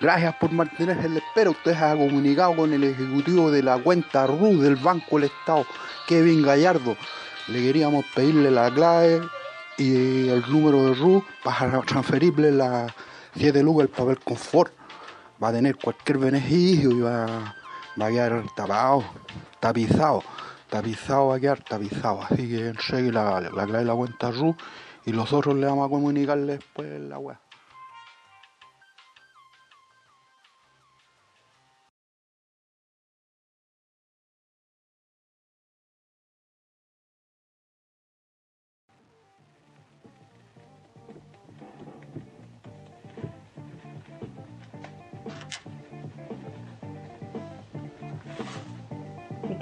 Gracias 0.00 0.34
por 0.36 0.50
mantenerse 0.50 1.06
en 1.06 1.14
la 1.14 1.20
espera. 1.20 1.50
Usted 1.50 1.74
se 1.74 1.96
comunicado 1.98 2.56
con 2.56 2.72
el 2.72 2.84
ejecutivo 2.84 3.50
de 3.50 3.62
la 3.62 3.76
cuenta 3.76 4.26
RU 4.26 4.58
del 4.58 4.76
Banco 4.76 5.16
del 5.16 5.24
Estado, 5.24 5.66
Kevin 6.08 6.40
Gallardo. 6.40 6.96
Le 7.48 7.60
queríamos 7.60 8.06
pedirle 8.14 8.50
la 8.50 8.72
clave 8.72 9.20
y 9.76 10.28
el 10.28 10.42
número 10.50 10.86
de 10.86 10.94
RU 10.94 11.22
para 11.44 11.82
transferirle 11.86 12.50
las 12.50 12.90
7 13.36 13.62
lucas 13.62 13.88
el 13.88 13.90
papel 13.90 14.18
confort. 14.20 14.72
Va 15.42 15.48
a 15.48 15.52
tener 15.52 15.76
cualquier 15.76 16.16
beneficio 16.16 16.92
y 16.92 17.00
va, 17.00 17.54
a 18.00 18.08
quedar 18.08 18.42
tapado, 18.56 19.04
tapizado. 19.60 20.22
Tapizado 20.70 21.26
va 21.26 21.36
a 21.36 21.40
quedar 21.40 21.62
tapizado. 21.62 22.22
Así 22.22 22.48
que 22.48 22.68
entregue 22.68 23.12
la, 23.12 23.38
la 23.38 23.50
clave 23.50 23.80
de 23.80 23.84
la 23.84 23.94
cuenta 23.94 24.30
RU 24.30 24.56
y 25.04 25.12
nosotros 25.12 25.54
le 25.56 25.66
vamos 25.66 25.86
a 25.86 25.90
comunicarle 25.90 26.54
después 26.54 26.88
la 27.02 27.18
web. 27.18 27.36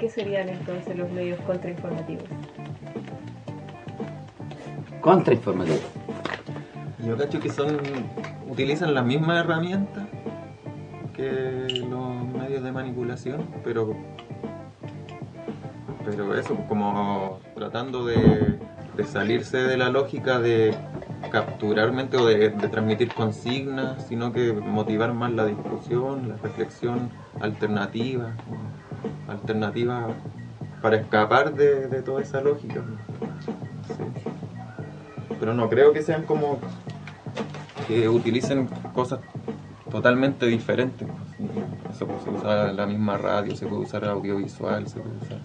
Qué 0.09 0.21
serían 0.21 0.49
entonces 0.49 0.97
los 0.97 1.09
medios 1.11 1.39
contrainformativos? 1.41 2.23
Contrainformativo. 5.01 5.77
Yo 7.05 7.17
cacho 7.17 7.39
que 7.39 7.49
son 7.49 7.77
utilizan 8.47 8.93
las 8.93 9.05
mismas 9.05 9.45
herramientas 9.45 10.07
que 11.13 11.67
los 11.87 12.25
medios 12.27 12.63
de 12.63 12.71
manipulación, 12.71 13.47
pero 13.63 13.95
pero 16.05 16.35
eso 16.35 16.55
como 16.67 17.39
tratando 17.55 18.05
de, 18.05 18.57
de 18.97 19.03
salirse 19.03 19.57
de 19.57 19.77
la 19.77 19.89
lógica 19.89 20.39
de 20.39 20.73
capturar 21.31 21.91
mente 21.91 22.17
o 22.17 22.25
de, 22.25 22.49
de 22.49 22.67
transmitir 22.67 23.13
consignas, 23.13 24.07
sino 24.07 24.33
que 24.33 24.53
motivar 24.53 25.13
más 25.13 25.31
la 25.31 25.45
discusión, 25.45 26.29
la 26.29 26.37
reflexión 26.37 27.11
alternativa, 27.39 28.33
o 29.27 29.31
alternativa 29.31 30.07
para 30.81 30.97
escapar 30.97 31.53
de, 31.53 31.87
de 31.87 32.01
toda 32.01 32.21
esa 32.21 32.41
lógica. 32.41 32.81
Sí. 33.87 34.03
Pero 35.39 35.53
no 35.53 35.69
creo 35.69 35.93
que 35.93 36.01
sean 36.01 36.23
como 36.23 36.59
que 37.87 38.07
utilicen 38.09 38.67
cosas 38.93 39.19
totalmente 39.89 40.45
diferentes. 40.45 41.07
Se 41.93 42.05
usa 42.05 42.71
la 42.73 42.85
misma 42.85 43.17
radio, 43.17 43.55
se 43.55 43.65
puede 43.65 43.81
usar 43.83 44.05
audiovisual, 44.05 44.87
se 44.87 44.99
puede 44.99 45.17
usar. 45.17 45.39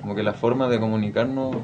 Como 0.00 0.14
que 0.14 0.22
la 0.22 0.32
forma 0.32 0.68
de 0.68 0.80
comunicarnos, 0.80 1.54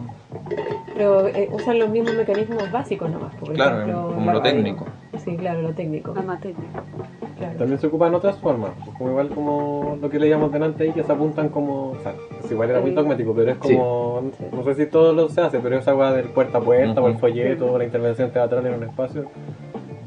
Pero 0.95 1.27
eh, 1.27 1.49
usan 1.53 1.79
los 1.79 1.91
mismos 1.91 2.15
mecanismos 2.15 2.71
básicos 2.71 3.11
nomás. 3.11 3.35
Por 3.35 3.53
claro, 3.53 3.79
ejemplo, 3.83 4.15
como 4.15 4.33
lo 4.33 4.39
radio. 4.39 4.43
técnico. 4.43 4.87
Sí, 5.25 5.37
claro, 5.37 5.63
lo 5.63 5.73
técnico. 5.73 6.13
Técnica. 6.13 6.55
Claro. 6.73 7.18
También 7.57 7.79
se 7.79 7.87
ocupan 7.87 8.15
otras 8.15 8.37
formas, 8.39 8.73
pues, 8.85 8.97
como 8.97 9.11
igual 9.11 9.29
como 9.31 9.99
lo 10.01 10.11
que 10.11 10.19
leíamos 10.19 10.53
delante 10.53 10.85
ahí, 10.85 10.93
que 10.93 11.03
se 11.03 11.13
apuntan 11.13 11.49
como, 11.49 11.91
o 11.91 11.99
sea, 12.03 12.15
es 12.45 12.51
igual 12.51 12.71
era 12.71 12.81
muy 12.81 12.91
dogmático, 12.91 13.33
pero 13.35 13.53
es 13.53 13.59
como, 13.59 14.23
no 14.53 14.65
sé 14.65 14.75
si 14.75 14.87
todo 14.87 15.13
lo 15.13 15.29
se 15.29 15.41
hace, 15.41 15.59
pero 15.61 15.79
esa 15.79 15.95
weá 15.95 16.13
del 16.13 16.27
puerta 16.27 16.59
a 16.59 16.61
puerta, 16.61 17.01
o 17.01 17.09
el 17.09 17.19
folleto, 17.19 17.73
o 17.73 17.79
la 17.79 17.85
intervención 17.85 18.31
teatral 18.31 18.67
en 18.67 18.75
un 18.75 18.83
espacio, 18.85 19.27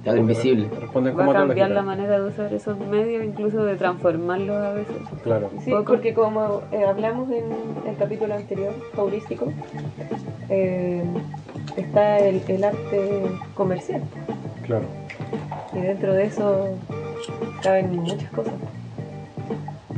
Teatro 0.03 0.21
invisible. 0.21 0.67
responden 0.79 1.13
Va 1.13 1.25
como 1.25 1.31
a 1.31 1.33
cambiar 1.35 1.69
la 1.69 1.83
manera 1.83 2.19
de 2.19 2.27
usar 2.27 2.51
esos 2.51 2.77
medios, 2.79 3.23
incluso 3.23 3.63
de 3.63 3.75
transformarlos 3.75 4.57
a 4.57 4.73
veces. 4.73 4.95
Claro. 5.21 5.51
Sí, 5.63 5.71
porque 5.85 6.15
como 6.15 6.61
eh, 6.71 6.85
hablamos 6.85 7.29
en 7.29 7.45
el 7.87 7.95
capítulo 7.97 8.33
anterior, 8.33 8.73
heurístico, 8.97 9.53
eh, 10.49 11.03
está 11.77 12.17
el, 12.17 12.41
el 12.47 12.63
arte 12.63 13.21
comercial. 13.53 14.01
Claro. 14.65 14.85
Y 15.73 15.81
dentro 15.81 16.13
de 16.13 16.23
eso 16.23 16.69
caben 17.61 17.97
muchas 17.97 18.29
cosas. 18.31 18.53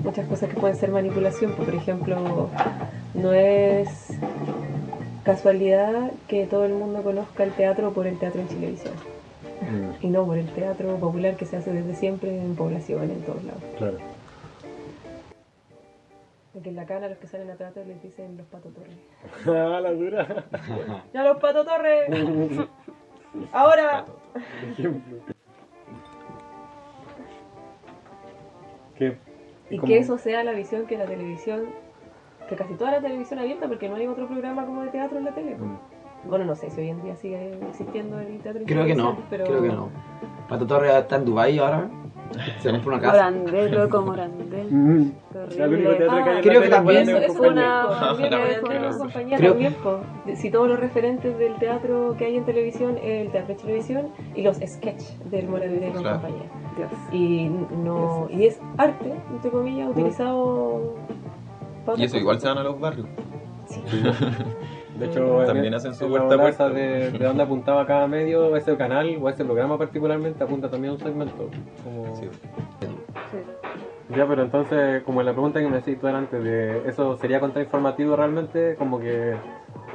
Muchas 0.04 0.28
cosas 0.28 0.50
que 0.50 0.60
pueden 0.60 0.76
ser 0.76 0.92
manipulación. 0.92 1.54
Por 1.54 1.74
ejemplo, 1.74 2.50
no 3.14 3.34
es 3.34 4.10
casualidad 5.24 6.12
que 6.28 6.46
todo 6.46 6.66
el 6.66 6.74
mundo 6.74 7.02
conozca 7.04 7.44
el 7.44 7.52
teatro 7.52 7.94
por 7.94 8.08
el 8.08 8.18
teatro 8.20 8.42
en 8.42 8.48
televisión 8.48 8.94
Mm, 9.64 10.06
y 10.06 10.08
no 10.08 10.26
por 10.26 10.38
el 10.38 10.48
teatro 10.48 10.98
popular 10.98 11.36
que 11.38 11.46
se 11.46 11.58
hace 11.58 11.72
desde 11.72 11.96
siempre 11.96 12.38
en 12.38 12.56
población, 12.56 13.10
en 13.10 13.22
todos 13.22 13.44
lados. 13.44 13.64
claro. 13.78 13.98
Porque 16.52 16.70
en 16.70 16.76
la 16.76 16.86
cana 16.86 17.08
los 17.08 17.18
que 17.18 17.28
salen 17.28 17.50
a 17.50 17.56
teatro 17.56 17.84
les 17.86 18.02
dicen 18.04 18.38
los 18.38 18.46
pato 18.48 18.70
torres. 18.70 18.96
Ah, 19.48 19.80
la 19.82 19.92
dura. 19.92 20.46
¡Ya 21.14 21.24
los 21.24 21.38
pato 21.38 21.66
torres! 21.66 22.10
¡Ahora! 23.54 24.06
Ejemplo. 24.72 25.33
¿Qué? 28.98 29.18
Y 29.70 29.78
¿Cómo? 29.78 29.88
que 29.88 29.98
eso 29.98 30.18
sea 30.18 30.44
la 30.44 30.52
visión 30.54 30.86
que 30.86 30.98
la 30.98 31.06
televisión, 31.06 31.62
que 32.50 32.56
casi 32.56 32.74
toda 32.76 32.92
la 32.92 33.02
televisión 33.02 33.40
abierta, 33.40 33.68
porque 33.68 33.90
no 33.90 33.96
hay 33.96 34.08
otro 34.08 34.28
programa 34.28 34.66
como 34.66 34.84
de 34.84 34.90
teatro 34.90 35.18
en 35.18 35.26
la 35.26 35.32
tele. 35.32 35.56
Mm. 35.56 36.30
Bueno, 36.30 36.46
no 36.46 36.56
sé 36.56 36.70
si 36.70 36.80
hoy 36.82 36.90
en 36.90 37.02
día 37.04 37.16
sigue 37.16 37.54
existiendo 37.70 38.18
el 38.20 38.40
teatro 38.40 38.62
Creo 38.66 38.86
que 38.86 38.96
no, 38.96 39.18
pero 39.30 39.44
creo 39.46 39.62
que 39.62 39.68
no. 39.70 39.90
Pato 40.48 40.66
Torres 40.68 40.94
está 40.96 41.18
en 41.18 41.26
Dubai 41.26 41.58
ahora. 41.60 41.90
Se 42.62 42.72
compró 42.72 42.94
una 42.94 43.02
casa. 43.02 43.30
Morandé, 43.32 43.70
loco, 43.78 44.02
Morandé. 44.02 44.64
Mm. 44.70 45.12
Que 45.50 45.64
en 45.64 46.42
Creo 46.42 46.62
que 46.62 46.70
también- 46.70 47.02
es 47.10 47.10
Eso, 47.10 47.42
una 47.44 47.88
eso 48.14 48.28
Una 48.28 48.64
una 48.64 48.98
compañía 48.98 49.38
Creo- 49.38 49.52
también, 49.52 49.76
si 50.36 50.50
todos 50.50 50.68
los 50.70 50.80
referentes 50.80 51.38
del 51.38 51.56
teatro 51.58 52.16
que 52.18 52.26
hay 52.26 52.38
en 52.38 52.46
televisión, 52.46 52.98
el 53.04 53.30
teatro 53.32 53.56
de 53.56 53.62
televisión 53.62 54.08
y 54.36 54.42
los 54.44 54.58
sketch 54.58 55.02
del 55.30 55.48
Morandé 55.50 55.92
con 55.92 56.02
Claro. 56.04 56.22
compañía. 56.22 56.50
Dios. 56.76 56.92
Y 57.12 57.50
no 57.84 58.28
y 58.30 58.46
es 58.46 58.60
arte, 58.78 59.14
entre 59.32 59.52
comillas, 59.52 59.90
utilizado 59.90 60.96
para 61.86 62.00
Y 62.00 62.04
eso 62.06 62.18
igual 62.18 62.40
se 62.40 62.48
van 62.48 62.58
a 62.60 62.64
los 62.64 62.80
barrios. 62.80 63.08
Sí. 63.66 63.82
De 65.00 65.08
hecho, 65.08 65.44
También 65.46 65.66
en- 65.68 65.74
hacen 65.74 65.96
su 65.96 66.08
puerta 66.08 66.70
de, 66.70 67.10
de 67.12 67.26
dónde 67.26 67.42
apuntaba 67.42 67.86
cada 67.88 68.08
medio, 68.08 68.56
ese 68.56 68.78
canal 68.78 69.18
o 69.20 69.28
ese 69.28 69.44
programa 69.44 69.76
particularmente 69.76 70.44
apunta 70.44 70.70
también 70.70 70.92
a 70.92 70.94
un 70.94 71.00
segmento. 71.00 71.50
Como... 71.84 72.16
Sí. 72.16 72.28
Ya, 74.16 74.28
pero 74.28 74.44
entonces, 74.44 75.02
como 75.04 75.22
en 75.22 75.26
la 75.26 75.32
pregunta 75.34 75.60
que 75.60 75.68
me 75.68 75.78
decís 75.78 76.00
tú 76.00 76.06
delante, 76.06 76.40
de 76.40 76.88
eso 76.88 77.18
sería 77.18 77.40
contrainformativo 77.40 78.16
realmente, 78.16 78.76
como 78.76 79.00
que 79.00 79.34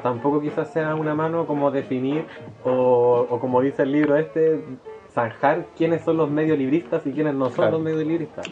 tampoco 0.02 0.40
quizás 0.40 0.72
sea 0.72 0.96
una 0.96 1.14
mano 1.14 1.46
como 1.46 1.70
definir 1.70 2.24
o, 2.64 3.26
o 3.30 3.38
como 3.38 3.60
dice 3.60 3.82
el 3.84 3.92
libro 3.92 4.16
este, 4.16 4.64
zanjar 5.12 5.66
quiénes 5.76 6.02
son 6.02 6.16
los 6.16 6.30
medios 6.30 6.58
libristas 6.58 7.06
y 7.06 7.12
quiénes 7.12 7.34
no 7.34 7.46
son 7.46 7.54
Claro. 7.56 7.72
los 7.72 7.80
medios 7.82 8.04
libristas. 8.06 8.46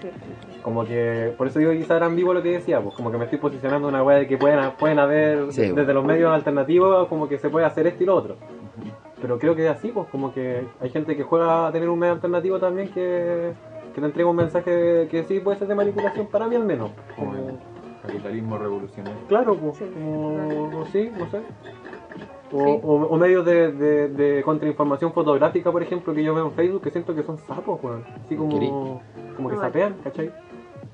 Sí. 0.00 0.08
Como 0.62 0.84
que, 0.84 1.32
por 1.38 1.46
eso 1.46 1.58
digo 1.58 1.72
quizás 1.72 1.92
era 1.96 2.06
ambiguo 2.06 2.34
lo 2.34 2.42
que 2.42 2.50
decía, 2.50 2.80
pues 2.80 2.94
como 2.94 3.10
que 3.10 3.16
me 3.18 3.24
estoy 3.24 3.38
posicionando 3.38 3.88
en 3.88 3.94
una 3.94 4.04
wea 4.04 4.18
de 4.18 4.26
que 4.28 4.36
pueden, 4.36 4.58
pueden 4.78 4.98
haber, 4.98 5.52
Sí, 5.52 5.72
desde 5.72 5.94
los 5.94 6.04
medios 6.04 6.30
alternativos, 6.32 7.08
como 7.08 7.28
que 7.28 7.38
se 7.38 7.48
puede 7.48 7.64
hacer 7.66 7.86
esto 7.86 8.02
y 8.02 8.06
lo 8.06 8.14
otro. 8.14 8.36
Pero 9.20 9.38
creo 9.38 9.54
que 9.54 9.64
es 9.66 9.70
así, 9.70 9.88
pues 9.88 10.06
como 10.08 10.32
que 10.32 10.64
hay 10.80 10.90
gente 10.90 11.16
que 11.16 11.22
juega 11.22 11.66
a 11.68 11.72
tener 11.72 11.88
un 11.88 11.98
medio 11.98 12.14
alternativo 12.14 12.58
también 12.58 12.88
que, 12.88 13.52
que 13.94 14.00
te 14.00 14.06
entrega 14.06 14.28
un 14.30 14.36
mensaje 14.36 15.08
que 15.10 15.24
sí 15.24 15.40
puede 15.40 15.58
ser 15.58 15.68
de 15.68 15.74
manipulación 15.74 16.26
para 16.26 16.46
mí 16.46 16.56
al 16.56 16.64
menos. 16.64 16.90
Como 17.16 17.32
capitalismo 18.02 18.56
revolucionario. 18.56 19.18
claro, 19.28 19.54
pues, 19.56 19.76
Sí, 19.76 19.84
como, 19.92 20.86
sí, 20.86 21.10
no 21.18 21.28
sé. 21.30 21.40
O, 22.52 22.64
Sí. 22.64 22.80
o- 22.82 23.06
o 23.10 23.16
medios 23.16 23.44
de, 23.46 23.70
de, 23.72 24.08
de 24.08 24.42
contrainformación 24.42 25.12
fotográfica, 25.12 25.70
por 25.70 25.82
ejemplo, 25.82 26.12
que 26.12 26.22
yo 26.24 26.34
veo 26.34 26.46
en 26.46 26.52
Facebook, 26.52 26.82
que 26.82 26.90
siento 26.90 27.14
que 27.14 27.22
son 27.22 27.38
sapos, 27.38 27.78
weón. 27.82 28.04
Así 28.24 28.34
como, 28.36 29.00
como 29.36 29.48
que 29.50 29.56
sapean, 29.56 29.94
¿cachai? 30.02 30.32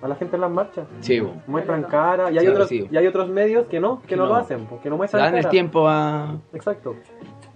A 0.02 0.08
la 0.08 0.14
gente 0.16 0.36
en 0.36 0.42
las 0.42 0.50
marchas. 0.50 0.86
Sí, 1.00 1.18
po. 1.22 1.30
Muestran 1.46 1.82
cara 1.84 2.30
y 2.30 2.36
hay, 2.36 2.44
Sí, 2.44 2.52
otros, 2.52 2.68
sí. 2.68 2.86
y 2.90 2.96
hay 2.98 3.06
otros 3.06 3.28
medios 3.30 3.66
que 3.68 3.80
no, 3.80 4.02
que, 4.02 4.08
Que 4.08 4.16
no, 4.16 4.24
no. 4.24 4.28
lo 4.28 4.34
hacen, 4.36 4.66
porque 4.66 4.90
no 4.90 4.98
muestran 4.98 5.22
dan 5.24 5.34
el 5.36 5.40
cara. 5.40 5.50
tiempo 5.50 5.88
a... 5.88 6.36
Exacto. 6.52 6.94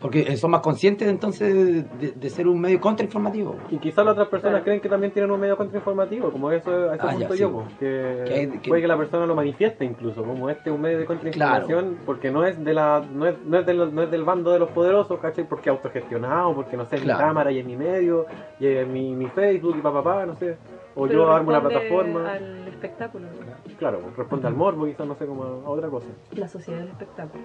Porque 0.00 0.34
son 0.38 0.50
más 0.52 0.60
conscientes 0.62 1.06
entonces 1.08 1.52
de, 2.00 2.12
de 2.12 2.30
ser 2.30 2.48
un 2.48 2.58
medio 2.58 2.80
contrainformativo. 2.80 3.56
Y 3.70 3.76
quizás 3.76 4.02
las 4.04 4.12
otras 4.12 4.28
personas 4.28 4.52
Claro. 4.54 4.64
creen 4.64 4.80
que 4.80 4.88
también 4.88 5.12
tienen 5.12 5.30
un 5.30 5.38
medio 5.38 5.58
contrainformativo, 5.58 6.30
como 6.30 6.50
eso, 6.50 6.70
a 6.90 6.94
eso 6.94 7.06
Ah, 7.06 7.12
punto 7.12 7.34
yo, 7.34 7.64
que, 7.78 8.24
Que 8.26 8.32
hay- 8.34 8.46
que- 8.60 8.68
puede 8.70 8.80
que 8.80 8.88
la 8.88 8.96
persona 8.96 9.26
lo 9.26 9.34
manifieste 9.34 9.84
incluso, 9.84 10.22
como 10.24 10.48
este 10.48 10.70
es 10.70 10.74
un 10.74 10.80
medio 10.80 10.98
de 11.00 11.04
contrainformación, 11.04 11.98
porque 12.06 12.30
no 12.30 12.46
es 12.46 12.62
de 12.64 12.72
la, 12.72 13.04
no 13.12 13.26
es, 13.26 13.34
no 13.44 13.58
es, 13.58 13.66
de 13.66 13.74
los- 13.74 13.92
no 13.92 14.02
es 14.02 14.10
del 14.10 14.24
bando 14.24 14.50
de 14.52 14.58
los 14.58 14.70
poderosos, 14.70 15.20
¿cachai? 15.20 15.46
Porque 15.46 15.68
es 15.68 15.76
autogestionado, 15.76 16.54
porque 16.54 16.78
no 16.78 16.86
sé, 16.86 16.96
es 16.96 17.02
Claro. 17.02 17.18
mi 17.20 17.24
cámara 17.26 17.52
y 17.52 17.58
es 17.58 17.66
mi 17.66 17.76
medio, 17.76 18.24
y 18.58 18.66
es 18.68 18.88
mi, 18.88 19.14
mi 19.14 19.26
Facebook 19.26 19.76
y 19.78 19.82
papá, 19.82 20.02
papá, 20.02 20.24
no 20.24 20.34
sé. 20.36 20.56
O 20.96 21.02
Pero 21.06 21.12
yo 21.26 21.30
armo 21.32 21.50
una 21.50 21.60
responde 21.60 21.78
plataforma. 21.88 22.32
al 22.32 22.68
espectáculo. 22.68 23.26
Claro, 23.78 24.00
responde 24.16 24.48
al 24.48 24.54
morbo, 24.54 24.86
quizás 24.86 25.06
no 25.06 25.14
sé, 25.14 25.26
como 25.26 25.44
a, 25.44 25.46
a 25.48 25.68
otra 25.68 25.88
cosa. 25.90 26.06
la 26.32 26.48
sociedad 26.48 26.80
del 26.80 26.88
espectáculo. 26.88 27.44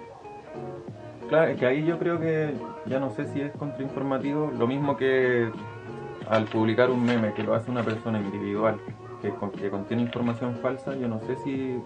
Claro, 1.29 1.51
es 1.51 1.57
que 1.59 1.65
ahí 1.65 1.83
yo 1.85 1.97
creo 1.97 2.19
que 2.19 2.53
ya 2.85 2.99
no 2.99 3.09
sé 3.11 3.25
si 3.25 3.41
es 3.41 3.51
contrainformativo, 3.53 4.51
lo 4.57 4.67
mismo 4.67 4.95
que 4.95 5.49
al 6.29 6.45
publicar 6.45 6.89
un 6.89 7.03
meme 7.05 7.33
que 7.33 7.43
lo 7.43 7.53
hace 7.55 7.69
una 7.71 7.83
persona 7.83 8.19
individual 8.19 8.77
que, 9.21 9.29
con- 9.31 9.51
que 9.51 9.69
contiene 9.69 10.03
información 10.03 10.55
falsa, 10.61 10.95
yo 10.95 11.07
no 11.07 11.19
sé 11.21 11.35
si 11.37 11.79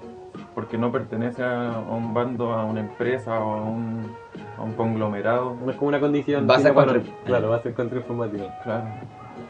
porque 0.54 0.78
no 0.78 0.92
pertenece 0.92 1.44
a, 1.44 1.80
un 1.90 2.14
bando, 2.14 2.52
a 2.54 2.66
una 2.66 2.82
empresa 2.82 3.40
o 3.40 3.54
a 3.54 3.64
un, 3.64 4.16
a 4.58 4.64
un 4.64 4.74
conglomerado. 4.74 5.56
No 5.64 5.72
es 5.72 5.78
como 5.78 5.88
una 5.90 6.00
condición. 6.00 6.48
Va 6.50 6.56
a 6.56 6.60
ser 6.60 6.74
contra- 6.74 7.02
Claro, 7.26 7.50
va 7.50 7.56
a 7.58 7.62
ser 7.62 7.74
contrainformativo. 7.74 8.48
Claro. 8.64 8.86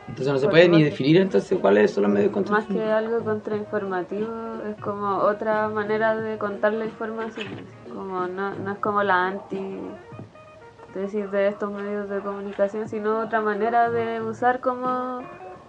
Entonces 0.09 0.33
no 0.33 0.39
se 0.39 0.45
Por 0.45 0.51
puede 0.51 0.69
ni 0.69 0.83
definir 0.83 1.17
entonces 1.17 1.57
cuáles 1.59 1.91
son 1.91 2.03
los 2.03 2.11
medios 2.11 2.31
Más 2.31 2.65
que 2.65 2.73
contrainformativos. 2.73 2.93
algo 2.97 3.23
contrainformativo, 3.23 4.33
es 4.67 4.81
como 4.81 5.17
otra 5.17 5.69
manera 5.69 6.15
de 6.15 6.37
contar 6.37 6.73
la 6.73 6.85
información. 6.85 7.47
Como 7.93 8.27
no, 8.27 8.55
no 8.55 8.71
es 8.71 8.79
como 8.79 9.03
la 9.03 9.27
anti 9.27 9.79
tesis 10.93 11.29
de 11.31 11.47
estos 11.47 11.71
medios 11.71 12.09
de 12.09 12.19
comunicación, 12.19 12.89
sino 12.89 13.19
otra 13.19 13.41
manera 13.41 13.89
de 13.91 14.21
usar 14.21 14.59
como 14.59 15.21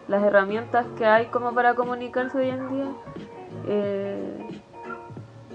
las 0.09 0.23
herramientas 0.25 0.87
que 0.97 1.05
hay 1.05 1.27
como 1.27 1.55
para 1.55 1.75
comunicarse 1.75 2.39
hoy 2.39 2.49
en 2.49 2.69
día 2.71 2.87
eh, 3.69 4.39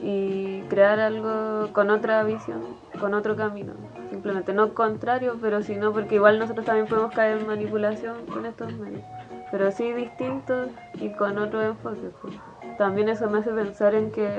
y 0.01 0.61
crear 0.69 0.99
algo 0.99 1.73
con 1.73 1.89
otra 1.89 2.23
visión, 2.23 2.61
con 2.99 3.13
otro 3.15 3.35
camino. 3.35 3.73
Simplemente 4.15 4.53
no 4.53 4.73
contrario, 4.73 5.35
pero 5.41 5.61
sino 5.61 5.91
porque 5.91 6.15
igual 6.15 6.39
nosotros 6.39 6.65
también 6.65 6.87
podemos 6.87 7.11
caer 7.11 7.39
en 7.39 7.47
manipulación 7.47 8.25
con 8.27 8.45
estos 8.45 8.71
medios, 8.71 9.03
pero 9.51 9.69
sí 9.71 9.91
distintos 9.91 10.69
y 11.01 11.09
con 11.09 11.37
otro 11.37 11.61
enfoque. 11.61 12.11
pues. 12.21 12.33
También 12.77 13.09
eso 13.09 13.29
me 13.29 13.39
hace 13.39 13.51
pensar 13.51 13.93
en 13.93 14.11
que 14.11 14.29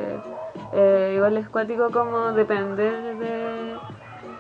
eh, 0.73 1.13
igual 1.17 1.37
es 1.37 1.47
cuático 1.51 1.91
como 1.91 2.33
depender 2.33 3.19
de, 3.19 3.77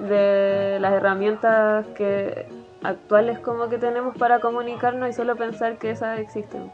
de 0.08 0.80
las 0.80 0.94
herramientas 0.94 1.84
que 1.88 2.46
actuales 2.82 3.38
como 3.40 3.68
que 3.68 3.76
tenemos 3.76 4.16
para 4.16 4.40
comunicarnos 4.40 5.10
y 5.10 5.12
solo 5.12 5.36
pensar 5.36 5.76
que 5.76 5.90
esas 5.90 6.18
existen 6.18 6.70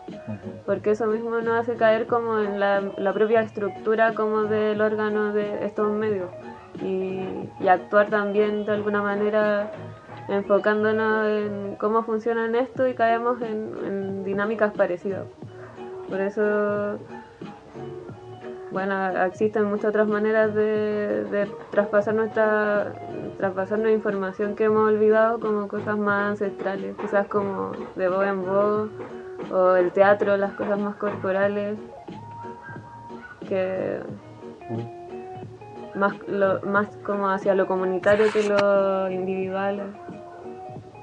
porque 0.66 0.90
eso 0.90 1.06
mismo 1.06 1.40
nos 1.40 1.60
hace 1.60 1.76
caer 1.76 2.06
como 2.06 2.38
en 2.38 2.60
la, 2.60 2.80
la 2.96 3.12
propia 3.12 3.40
estructura 3.40 4.14
como 4.14 4.44
del 4.44 4.80
órgano 4.80 5.32
de 5.32 5.64
estos 5.64 5.90
medios 5.90 6.28
y, 6.80 7.68
actuar 7.68 8.10
también 8.10 8.64
de 8.66 8.72
alguna 8.72 9.02
manera 9.02 9.70
enfocándonos 10.28 11.26
en 11.26 11.76
cómo 11.76 12.02
funcionan 12.02 12.54
esto 12.54 12.86
y 12.86 12.94
caemos 12.94 13.40
en, 13.40 14.24
dinámicas 14.24 14.72
parecidas. 14.72 15.26
Por 16.08 16.20
eso, 16.20 16.98
bueno, 18.70 19.24
existen 19.24 19.64
muchas 19.64 19.86
otras 19.86 20.08
maneras 20.08 20.54
de, 20.54 21.48
traspasar 21.70 22.14
nuestra 22.14 22.92
traspasarnos 23.38 23.90
información 23.90 24.54
que 24.54 24.64
hemos 24.64 24.88
olvidado 24.88 25.40
como 25.40 25.68
cosas 25.68 25.98
más 25.98 26.30
ancestrales, 26.30 26.94
quizás 27.00 27.26
como 27.28 27.72
de 27.96 28.08
voz 28.08 28.26
en 28.26 28.44
voz 28.44 28.90
o 29.50 29.74
el 29.76 29.90
teatro, 29.92 30.36
las 30.36 30.52
cosas 30.52 30.78
más 30.78 30.96
corporales 30.96 31.78
que 33.48 34.00
más 35.94 36.14
lo, 36.28 36.60
más 36.62 36.88
como 37.04 37.28
hacia 37.28 37.54
lo 37.54 37.66
comunitario 37.66 38.26
que 38.32 38.42
lo 38.48 39.10
individual. 39.10 39.82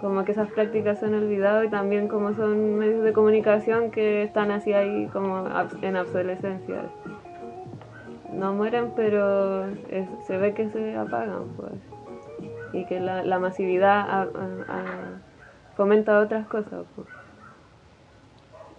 Como 0.02 0.24
que 0.24 0.32
esas 0.32 0.50
prácticas 0.52 1.00
se 1.00 1.06
han 1.08 1.14
olvidado 1.14 1.64
y 1.64 1.70
también 1.70 2.08
como 2.08 2.34
son 2.34 2.78
medios 2.78 3.04
de 3.04 3.12
comunicación 3.12 3.92
que 3.92 4.24
están 4.24 4.50
así 4.52 4.72
ahí 4.74 5.08
como 5.12 5.46
en 5.82 5.98
obsolescencia. 5.98 6.84
No 8.34 8.54
mueren 8.54 8.92
pero 8.96 9.66
se 10.26 10.38
ve 10.38 10.54
que 10.54 10.70
se 10.70 10.96
apagan 10.96 11.44
pues. 11.58 11.74
Y 12.72 12.86
que 12.86 13.00
la, 13.02 13.24
la 13.24 13.40
masividad 13.40 14.00
a- 14.00 14.22
a- 14.22 14.64
a- 14.70 15.76
fomenta 15.76 16.20
otras 16.20 16.48
cosas 16.48 16.86
pues. 16.96 17.08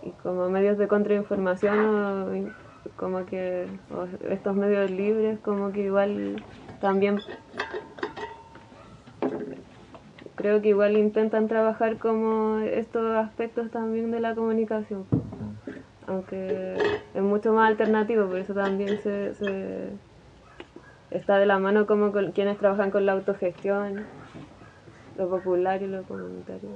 Y 0.02 0.10
como 0.22 0.48
medios 0.48 0.78
de 0.78 0.88
contrainformación 0.88 2.54
como 2.96 3.26
que 3.26 3.66
estos 4.28 4.56
medios 4.56 4.90
libres 4.90 5.38
como 5.40 5.72
que 5.72 5.82
igual 5.82 6.42
también 6.80 7.18
creo 10.34 10.62
que 10.62 10.68
igual 10.68 10.96
intentan 10.96 11.48
trabajar 11.48 11.98
como 11.98 12.60
estos 12.60 13.16
aspectos 13.16 13.70
también 13.70 14.10
de 14.10 14.20
la 14.20 14.34
comunicación. 14.34 15.04
Aunque 16.06 16.76
es 17.14 17.22
mucho 17.22 17.52
más 17.52 17.68
alternativo 17.68 18.26
por 18.26 18.38
eso 18.38 18.54
también 18.54 18.98
se, 19.02 19.34
se 19.34 19.90
está 21.10 21.38
de 21.38 21.46
la 21.46 21.58
mano 21.58 21.86
como 21.86 22.10
con 22.10 22.32
quienes 22.32 22.58
trabajan 22.58 22.90
con 22.90 23.04
la 23.04 23.12
autogestión 23.12 24.06
lo 25.18 25.28
popular 25.28 25.82
y 25.82 25.86
lo 25.86 26.02
comunitario 26.04 26.70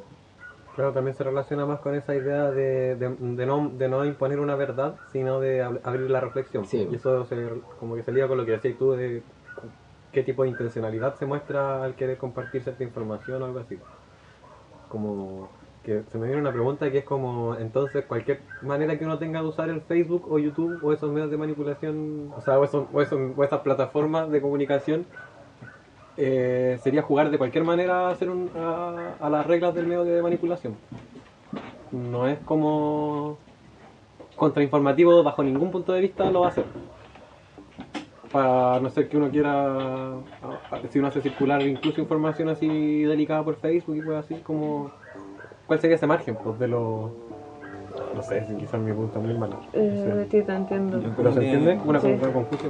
Claro, 0.74 0.92
también 0.92 1.14
se 1.14 1.22
relaciona 1.22 1.66
más 1.66 1.78
con 1.80 1.94
esa 1.94 2.14
idea 2.16 2.50
de, 2.50 2.96
de, 2.96 3.08
de 3.08 3.46
no, 3.46 3.70
de 3.78 3.88
no 3.88 4.04
imponer 4.04 4.40
una 4.40 4.56
verdad, 4.56 4.96
sino 5.12 5.38
de 5.40 5.64
ab- 5.64 5.80
abrir 5.84 6.10
la 6.10 6.20
reflexión. 6.20 6.66
Sí. 6.66 6.88
Y 6.90 6.96
eso 6.96 7.24
se, 7.26 7.36
como 7.78 7.94
que 7.94 8.02
se 8.02 8.10
liga 8.12 8.26
con 8.26 8.38
lo 8.38 8.44
que 8.44 8.52
decías 8.52 8.76
tú 8.76 8.92
de 8.92 9.22
qué 10.12 10.22
tipo 10.22 10.42
de 10.42 10.48
intencionalidad 10.48 11.14
se 11.16 11.26
muestra 11.26 11.84
al 11.84 11.94
querer 11.94 12.16
compartir 12.18 12.62
cierta 12.62 12.82
información 12.82 13.42
o 13.42 13.46
algo 13.46 13.60
así. 13.60 13.78
Como 14.88 15.48
que 15.84 16.02
se 16.10 16.18
me 16.18 16.26
viene 16.26 16.40
una 16.40 16.52
pregunta 16.52 16.90
que 16.90 16.98
es 16.98 17.04
como, 17.04 17.56
entonces, 17.56 18.04
cualquier 18.06 18.40
manera 18.62 18.98
que 18.98 19.04
uno 19.04 19.18
tenga 19.18 19.42
de 19.42 19.48
usar 19.48 19.68
el 19.68 19.80
Facebook 19.82 20.26
o 20.30 20.38
YouTube 20.38 20.78
o 20.82 20.92
esos 20.92 21.10
medios 21.10 21.30
de 21.30 21.36
manipulación, 21.36 22.30
o 22.36 22.40
sea, 22.40 22.58
o, 22.58 22.64
esos- 22.64 22.86
o 22.92 23.00
esos- 23.02 23.32
o 23.36 23.44
esas 23.44 23.60
plataformas 23.60 24.30
de 24.30 24.40
comunicación, 24.40 25.04
eh, 26.16 26.78
sería 26.82 27.02
jugar 27.02 27.30
de 27.30 27.38
cualquier 27.38 27.64
manera 27.64 28.08
a, 28.08 28.10
hacer 28.10 28.30
un- 28.30 28.50
a, 28.56 29.14
a 29.20 29.30
las 29.30 29.46
reglas 29.46 29.74
del 29.74 29.86
medio 29.86 30.04
de 30.04 30.22
manipulación. 30.22 30.76
No 31.92 32.26
es 32.28 32.38
como 32.40 33.38
contrainformativo 34.36 35.22
bajo 35.22 35.42
ningún 35.42 35.70
punto 35.70 35.92
de 35.92 36.00
vista 36.00 36.30
lo 36.30 36.40
va 36.40 36.46
a 36.46 36.50
hacer. 36.50 36.64
Para 38.32 38.80
no 38.80 38.90
ser 38.90 39.08
que 39.08 39.16
uno 39.16 39.30
quiera, 39.30 40.14
si 40.90 40.98
uno 40.98 41.06
hace 41.08 41.20
circular 41.20 41.62
incluso 41.62 42.00
información 42.00 42.48
así 42.48 43.02
delicada 43.04 43.44
por 43.44 43.54
Facebook 43.56 43.94
y 43.96 44.02
cosas 44.02 44.24
así, 44.24 44.34
como 44.42 44.90
¿cuál 45.68 45.78
sería 45.78 45.94
ese 45.96 46.06
margen? 46.08 46.36
Pues 46.42 46.58
de 46.58 46.66
lo... 46.66 47.12
No 48.12 48.22
sé, 48.22 48.44
si 48.46 48.54
quizás 48.56 48.80
mi 48.80 48.92
punto 48.92 49.20
es 49.20 49.24
muy. 49.24 49.34
No 49.38 49.48
sé. 49.48 49.56
eh, 49.74 50.26
sí 50.30 50.42
te 50.42 50.52
entiendo 50.52 51.00
¿Pero 51.16 51.32
se 51.32 51.40
entiende? 51.44 51.78
Una 51.84 52.00
Sí. 52.00 52.16
confusa. 52.32 52.66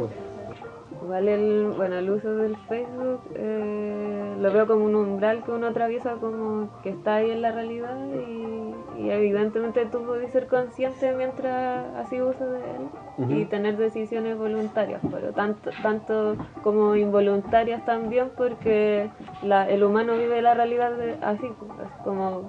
Igual 1.04 1.28
el, 1.28 1.66
bueno, 1.76 1.96
el 1.96 2.08
uso 2.10 2.34
del 2.34 2.56
Facebook 2.66 3.20
eh, 3.34 4.36
lo 4.40 4.50
veo 4.50 4.66
como 4.66 4.86
un 4.86 4.94
umbral 4.94 5.44
que 5.44 5.50
uno 5.50 5.66
atraviesa 5.66 6.14
como 6.14 6.70
que 6.82 6.88
está 6.88 7.16
ahí 7.16 7.30
en 7.30 7.42
la 7.42 7.52
realidad 7.52 7.94
y, 8.26 8.74
y 9.02 9.10
evidentemente 9.10 9.84
tú 9.84 10.02
puedes 10.06 10.32
ser 10.32 10.46
consciente 10.46 11.12
mientras 11.14 11.94
así 11.96 12.22
uso 12.22 12.48
de 12.50 12.60
él 12.60 12.88
y 13.28 13.44
tener 13.44 13.76
decisiones 13.76 14.38
voluntarias, 14.38 15.02
pero 15.12 15.32
tanto, 15.32 15.70
tanto 15.82 16.36
como 16.62 16.96
involuntarias 16.96 17.84
también 17.84 18.30
porque 18.34 19.10
la, 19.42 19.68
el 19.68 19.84
humano 19.84 20.16
vive 20.16 20.40
la 20.40 20.54
realidad 20.54 20.92
de- 20.96 21.16
así, 21.20 21.52
pues, 21.58 21.90
como 22.02 22.48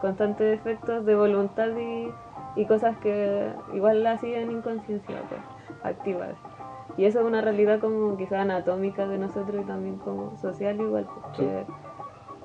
constantes 0.00 0.58
efectos 0.60 1.04
de 1.04 1.16
voluntad 1.16 1.68
y, 1.76 2.08
y 2.54 2.66
cosas 2.66 2.96
que 2.98 3.48
igual 3.74 4.04
la 4.04 4.16
siguen 4.18 4.52
inconsciencia, 4.52 5.16
pues, 5.28 5.40
activas. 5.82 6.36
Y 6.96 7.04
eso 7.04 7.20
es 7.20 7.26
una 7.26 7.40
realidad 7.42 7.78
como 7.80 8.16
quizá 8.16 8.40
anatómica 8.42 9.06
de 9.06 9.18
nosotros 9.18 9.62
y 9.62 9.66
también 9.66 9.96
como 9.96 10.36
social 10.38 10.80
igual. 10.80 11.06
porque- 11.22 11.66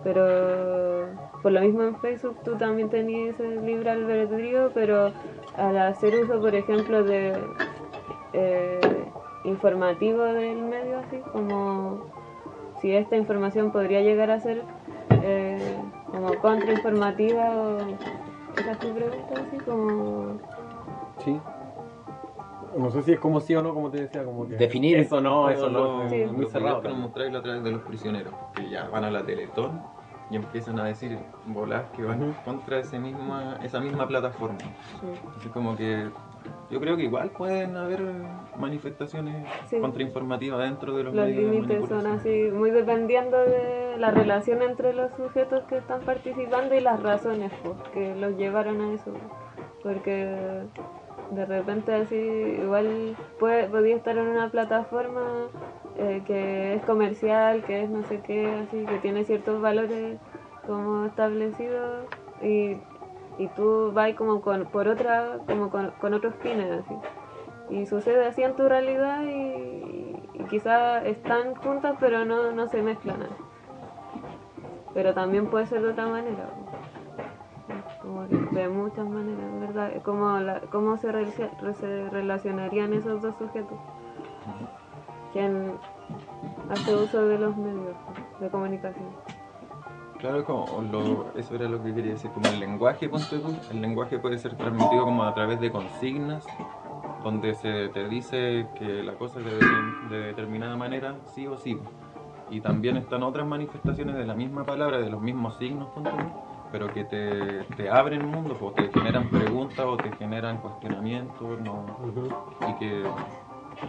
pero 0.04 1.06
por 1.43 1.52
lo 1.52 1.62
mismo 1.62 1.84
en 1.84 1.95
Facebook 1.97 2.38
tú 2.43 2.56
también 2.58 2.89
tenías 2.89 3.39
ese 3.39 3.62
libre 3.62 3.91
albedrío, 3.91 4.72
pero 4.74 5.12
al 5.56 5.78
hacer 5.78 6.16
uso, 6.24 6.39
por 6.41 6.56
ejemplo, 6.56 7.04
de 7.04 7.34
eh, 8.34 8.80
informativo 9.43 10.24
del 10.24 10.62
medio, 10.64 10.99
así 10.99 11.18
como 11.34 12.06
si 12.82 12.95
esta 12.95 13.16
información 13.18 13.72
podría 13.72 14.02
llegar 14.02 14.32
a 14.32 14.39
ser 14.39 14.64
eh, 15.22 15.76
como 16.10 16.34
contrainformativa 16.39 17.52
o 17.58 17.78
esa 18.58 18.72
es 18.72 18.80
tu 18.80 18.93
pregunta, 18.93 19.34
así 19.47 19.58
como 19.58 20.39
Sí. 21.24 21.39
No 22.78 22.89
sé 22.91 23.01
si 23.03 23.11
es 23.13 23.19
como 23.19 23.39
sí 23.39 23.55
o 23.55 23.61
no, 23.61 23.74
como 23.74 23.89
te 23.91 24.01
decía, 24.01 24.24
como 24.24 24.47
que... 24.47 24.55
Definir 24.55 24.97
Eso 24.97 25.19
no, 25.22 25.49
eso 25.49 25.69
no, 25.69 26.03
los- 26.03 26.11
es 26.11 26.28
los 26.28 26.36
muy 26.38 26.45
cerrado. 26.47 26.82
nos 26.82 26.97
mostráis 26.97 27.32
la 27.34 27.39
otra 27.39 27.53
vez 27.53 27.63
de 27.63 27.72
los 27.72 27.82
prisioneros, 27.82 28.34
que 28.55 28.69
ya 28.69 28.88
van 28.89 29.03
a 29.03 29.11
la 29.11 29.24
Teletón 29.24 29.82
y 30.30 30.38
empiezan 30.38 30.80
a 30.80 30.86
decir 30.86 31.17
bolas 31.45 31.84
que 31.95 32.03
van 32.03 32.34
contra 32.45 32.80
ese 32.80 32.97
misma, 32.99 33.57
esa 33.63 33.80
misma 33.82 34.07
plataforma. 34.07 34.57
sí. 35.01 35.07
Así 35.38 35.49
como 35.49 35.76
que 35.76 36.09
yo 36.69 36.80
creo 36.80 36.95
que 36.95 37.03
igual 37.03 37.30
pueden 37.32 37.76
haber 37.76 37.99
manifestaciones 38.57 39.45
Sí. 39.67 39.78
contrainformativas 39.80 40.59
dentro 40.61 40.95
de 40.95 41.03
los, 41.03 41.13
los 41.13 41.26
medios 41.26 41.43
de 41.43 41.51
límites 41.51 41.89
son 41.89 42.07
así, 42.07 42.49
muy 42.53 42.72
dependiendo 42.72 43.38
de 43.38 43.97
la 43.97 44.11
relación 44.11 44.61
entre 44.61 44.93
los 44.93 45.12
sujetos 45.17 45.63
que 45.66 45.78
están 45.78 46.00
participando 46.01 46.74
y 46.75 46.79
las 46.79 47.04
razones 47.04 47.51
pues, 47.63 47.75
que 47.93 48.16
los 48.16 48.37
llevaron 48.37 48.79
a 48.79 48.93
eso. 48.93 49.12
Porque 49.83 50.62
de 51.32 51.45
repente 51.45 51.93
así, 51.93 52.16
igual 52.16 53.16
puede, 53.39 53.67
podía 53.67 53.95
estar 53.95 54.17
en 54.17 54.28
una 54.28 54.49
plataforma 54.49 55.47
eh, 55.97 56.21
que 56.25 56.75
es 56.75 56.83
comercial, 56.83 57.63
que 57.63 57.83
es 57.83 57.89
no 57.89 58.03
sé 58.03 58.21
qué, 58.21 58.47
así, 58.47 58.86
que 58.86 58.97
tiene 58.99 59.24
ciertos 59.24 59.62
valores 59.62 60.20
como 60.67 61.05
establecidos 61.05 62.05
y, 62.41 62.78
y 63.37 63.47
tú 63.55 63.91
vas 63.93 64.13
como 64.16 64.41
con, 64.41 64.66
por 64.66 64.87
otra, 64.89 65.39
como 65.47 65.70
con, 65.70 65.91
con 66.01 66.13
otros 66.13 66.36
fines 66.41 66.83
así. 66.83 66.95
Y 67.70 67.86
sucede 67.86 68.25
así 68.25 68.43
en 68.43 68.55
tu 68.55 68.67
realidad 68.67 69.24
y, 69.24 70.16
quizás 70.49 71.05
están 71.05 71.55
juntas 71.55 71.95
pero 71.99 72.25
no, 72.25 72.51
no 72.51 72.67
se 72.67 72.82
mezclan. 72.82 73.20
Pero 74.93 75.13
también 75.13 75.47
puede 75.47 75.66
ser 75.66 75.82
de 75.82 75.91
otra 75.91 76.08
manera. 76.08 76.49
De 78.51 78.67
muchas 78.70 79.08
maneras, 79.08 79.59
¿verdad? 79.59 80.01
Como 80.04 80.38
la, 80.39 80.62
¿Cómo 80.71 80.97
se, 80.97 81.12
relacionarían 82.09 82.93
esos 82.93 83.21
dos 83.21 83.36
sujetos? 83.38 83.78
Quien 85.33 85.74
hace 86.70 86.96
uso 86.96 87.25
de 87.25 87.38
los 87.38 87.55
medios 87.55 87.96
de 88.39 88.50
comunicación. 88.50 89.08
Claro, 90.20 90.43
como 90.46 90.82
lo- 90.92 91.25
eso 91.36 91.55
era 91.55 91.67
lo 91.67 91.82
que 91.82 91.93
quería 91.93 92.12
decir, 92.12 92.29
como 92.32 92.47
el 92.50 92.59
lenguaje, 92.59 93.09
el 93.71 93.82
lenguaje 93.82 94.20
puede 94.20 94.38
ser 94.38 94.55
transmitido 94.55 95.04
como 95.05 95.24
a 95.24 95.33
través 95.33 95.59
de 95.59 95.71
consignas, 95.71 96.46
donde 97.24 97.55
se 97.55 97.89
te 97.89 98.08
dice 98.08 98.67
que 98.75 99.01
la 99.04 99.13
cosa 99.13 99.39
es 99.39 99.46
de, 99.46 100.16
de 100.16 100.17
determinada 100.28 100.75
manera, 100.75 101.16
sí 101.25 101.47
o 101.47 101.58
sí. 101.58 101.79
Y 102.51 102.59
también 102.62 102.97
están 102.97 103.24
otras 103.24 103.47
manifestaciones 103.47 104.16
de 104.16 104.25
la 104.25 104.36
misma 104.36 104.63
palabra, 104.66 105.00
de 105.00 105.09
los 105.09 105.21
mismos 105.21 105.58
signos, 105.58 105.92
tú, 105.96 106.01
pero 106.72 106.93
que 106.93 107.04
te, 107.04 107.64
te 107.76 107.89
abren 107.89 108.26
mundo, 108.26 108.58
o 108.60 108.72
te 108.72 108.89
generan 108.89 109.30
preguntas 109.30 109.86
o 109.86 109.98
te 109.98 110.12
generan 110.14 110.58
cuestionamientos, 110.58 111.60
¿no? 111.62 111.86
Y 112.70 112.74
que 112.80 113.04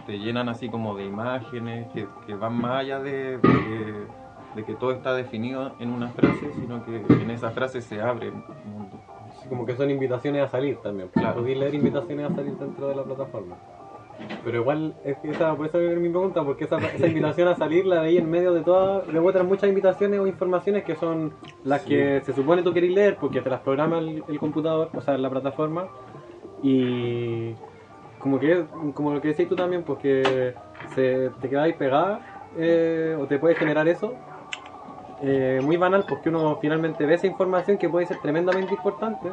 te 0.05 0.19
llenan 0.19 0.49
así 0.49 0.69
como 0.69 0.95
de 0.95 1.05
imágenes 1.05 1.87
que, 1.93 2.07
que 2.25 2.35
van 2.35 2.59
más 2.59 2.81
allá 2.81 2.99
de, 2.99 3.37
de 3.37 3.41
que, 3.41 4.07
de 4.55 4.65
que 4.65 4.75
todo 4.75 4.91
está 4.91 5.13
definido 5.13 5.73
en 5.79 5.91
una 5.91 6.09
frase, 6.09 6.51
sino 6.53 6.83
que 6.83 6.97
en 6.97 7.31
esa 7.31 7.51
frase 7.51 7.81
se 7.81 8.01
abre 8.01 8.29
un 8.29 8.43
mundo. 8.65 8.99
Sí, 9.41 9.49
como 9.49 9.65
que 9.65 9.75
son 9.75 9.89
invitaciones 9.89 10.43
a 10.43 10.49
salir 10.49 10.77
también. 10.77 11.09
Claro. 11.09 11.41
Leer 11.41 11.73
invitaciones 11.73 12.31
a 12.31 12.35
salir 12.35 12.55
dentro 12.57 12.87
de 12.87 12.95
la 12.95 13.03
plataforma. 13.03 13.55
Pero 14.43 14.57
igual, 14.57 14.93
es 15.03 15.17
que 15.17 15.31
esa, 15.31 15.55
por 15.55 15.67
eso 15.67 15.79
es 15.79 15.97
mi 15.97 16.09
pregunta, 16.09 16.43
porque 16.43 16.65
esa, 16.65 16.77
esa 16.77 17.07
invitación 17.07 17.47
a 17.47 17.55
salir 17.55 17.85
la 17.85 18.01
veis 18.01 18.19
en 18.19 18.29
medio 18.29 18.53
de 18.53 18.61
todas, 18.61 19.07
de 19.07 19.19
otras 19.19 19.45
muchas 19.45 19.69
invitaciones 19.69 20.19
o 20.19 20.27
informaciones 20.27 20.83
que 20.83 20.95
son 20.95 21.33
las 21.63 21.81
Sí. 21.83 21.89
que 21.89 22.21
se 22.21 22.33
supone 22.33 22.61
tú 22.63 22.73
querés 22.73 22.91
leer 22.91 23.17
porque 23.17 23.41
te 23.41 23.49
las 23.49 23.61
programa 23.61 23.99
el, 23.99 24.23
el 24.27 24.39
computador, 24.39 24.89
o 24.93 25.01
sea, 25.01 25.17
la 25.17 25.29
plataforma, 25.29 25.87
y 26.61 27.53
como 28.19 28.39
que 28.39 28.63
como 28.93 29.13
lo 29.13 29.21
que 29.21 29.29
decís 29.29 29.47
tú 29.49 29.55
también, 29.55 29.83
porque 29.83 30.53
se, 30.95 31.29
te 31.41 31.49
quedáis 31.49 31.75
pegada 31.75 32.19
eh, 32.57 33.17
o 33.19 33.25
te 33.25 33.39
puede 33.39 33.55
generar 33.55 33.87
eso, 33.87 34.13
eh, 35.21 35.61
muy 35.63 35.77
banal 35.77 36.05
porque 36.07 36.29
uno 36.29 36.57
finalmente 36.61 37.05
ve 37.05 37.15
esa 37.15 37.27
información 37.27 37.77
que 37.77 37.87
puede 37.89 38.05
ser 38.05 38.17
tremendamente 38.21 38.73
importante 38.73 39.29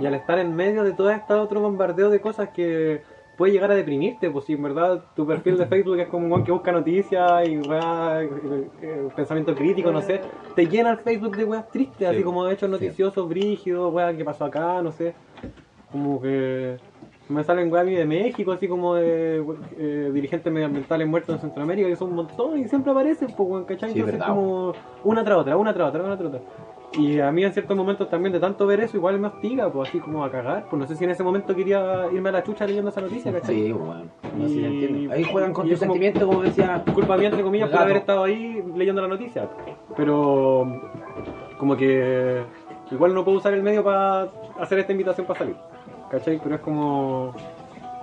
y 0.00 0.06
al 0.06 0.14
estar 0.14 0.38
en 0.38 0.54
medio 0.56 0.84
de 0.84 0.92
todo 0.92 1.10
este 1.10 1.34
otro 1.34 1.60
bombardeo 1.60 2.08
de 2.10 2.20
cosas 2.20 2.48
que 2.50 3.02
puede 3.36 3.52
llegar 3.52 3.70
a 3.70 3.74
deprimirte, 3.74 4.30
pues 4.30 4.44
si 4.44 4.52
en 4.52 4.62
verdad 4.62 5.02
tu 5.16 5.26
perfil 5.26 5.58
de 5.58 5.66
Facebook 5.66 5.98
es 5.98 6.08
como 6.08 6.26
un 6.26 6.32
weón 6.32 6.44
que 6.44 6.52
busca 6.52 6.72
noticias 6.72 7.48
y 7.48 7.58
weá, 7.58 8.22
pensamiento 9.16 9.54
crítico, 9.54 9.90
no 9.90 10.00
sé, 10.00 10.20
te 10.54 10.66
llena 10.66 10.90
el 10.92 10.98
Facebook 10.98 11.36
de 11.36 11.44
weas 11.44 11.68
tristes, 11.70 12.08
así 12.08 12.18
Sí, 12.18 12.22
como 12.22 12.48
hechos 12.48 12.70
noticiosos, 12.70 13.28
brígidos, 13.28 13.92
weá, 13.92 14.16
¿qué 14.16 14.24
pasó 14.24 14.44
acá? 14.44 14.80
No 14.82 14.92
sé, 14.92 15.14
como 15.90 16.20
que 16.20 16.76
me 17.28 17.42
salen 17.42 17.72
weá 17.72 17.82
a 17.82 17.84
mí 17.84 17.94
de 17.94 18.04
México, 18.04 18.52
así 18.52 18.68
como 18.68 18.94
de 18.94 19.44
eh, 19.78 20.10
dirigentes 20.12 20.52
medioambientales 20.52 21.08
muertos 21.08 21.34
en 21.34 21.40
Centroamérica, 21.40 21.88
que 21.88 21.96
son 21.96 22.10
un 22.10 22.16
montón 22.16 22.58
y 22.58 22.68
siempre 22.68 22.92
aparecen, 22.92 23.28
pues 23.36 23.48
weón, 23.48 23.64
¿cachai? 23.64 23.92
Sí, 23.92 23.98
Entonces 23.98 24.20
verdad, 24.20 24.34
como 24.34 24.74
una 25.02 25.24
tras 25.24 25.38
otra, 25.38 25.56
una 25.56 25.74
tras 25.74 25.88
otra, 25.88 26.02
una 26.04 26.16
tras 26.16 26.28
otra. 26.28 26.40
Y 26.96 27.18
a 27.20 27.32
mí 27.32 27.42
en 27.44 27.52
ciertos 27.52 27.76
momentos 27.76 28.08
también 28.08 28.32
de 28.32 28.40
tanto 28.40 28.66
ver 28.66 28.80
eso 28.80 28.96
igual 28.96 29.18
me 29.18 29.28
hostiga, 29.28 29.70
pues 29.70 29.88
así 29.88 29.98
como 29.98 30.24
a 30.24 30.30
cagar. 30.30 30.66
Pues 30.70 30.78
no 30.80 30.86
sé 30.86 30.94
si 30.96 31.04
en 31.04 31.10
ese 31.10 31.22
momento 31.24 31.54
quería 31.54 32.06
irme 32.12 32.28
a 32.28 32.32
la 32.32 32.42
chucha 32.42 32.66
leyendo 32.66 32.90
esa 32.90 33.00
noticia, 33.00 33.32
¿cachai? 33.32 33.54
Sí, 33.66 33.72
bueno, 33.72 34.04
no 34.36 34.44
sé 34.48 34.54
si 34.54 34.60
Y- 34.60 34.64
entiendo. 34.64 35.12
Ahí 35.14 35.24
juegan 35.24 35.52
con 35.52 35.66
y 35.66 35.70
tu 35.70 35.74
es 35.74 35.80
como- 36.18 36.42
decía. 36.42 36.84
Culpa 36.94 37.16
mía, 37.16 37.28
entre 37.28 37.42
comillas, 37.42 37.70
por 37.70 37.80
haber 37.80 37.96
estado 37.96 38.24
ahí 38.24 38.62
leyendo 38.76 39.02
la 39.02 39.08
noticia. 39.08 39.48
Pero 39.96 40.80
como 41.58 41.76
que 41.76 42.42
igual 42.90 43.14
no 43.14 43.24
puedo 43.24 43.38
usar 43.38 43.54
el 43.54 43.62
medio 43.62 43.82
para 43.82 44.28
hacer 44.60 44.78
esta 44.78 44.92
invitación 44.92 45.26
para 45.26 45.38
salir. 45.40 45.56
¿Cachai? 46.10 46.38
Pero 46.42 46.54
es 46.56 46.60
como 46.60 47.34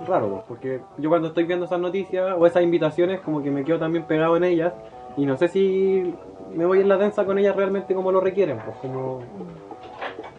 raro, 0.06 0.28
pues, 0.28 0.42
porque 0.48 0.80
yo 0.98 1.08
cuando 1.08 1.28
estoy 1.28 1.44
viendo 1.44 1.64
esas 1.66 1.80
noticias 1.80 2.34
o 2.36 2.44
esas 2.46 2.62
invitaciones 2.62 3.20
como 3.20 3.42
que 3.42 3.50
me 3.50 3.64
quedo 3.64 3.78
también 3.78 4.04
pegado 4.04 4.36
en 4.36 4.44
ellas 4.44 4.72
y 5.16 5.24
no 5.24 5.36
sé 5.36 5.46
si 5.48 6.12
me 6.54 6.64
voy 6.64 6.80
en 6.80 6.88
la 6.88 6.96
densa 6.96 7.24
con 7.24 7.38
ellas 7.38 7.56
realmente 7.56 7.94
como 7.94 8.12
lo 8.12 8.20
requieren, 8.20 8.58
pues 8.64 8.76
como 8.78 9.20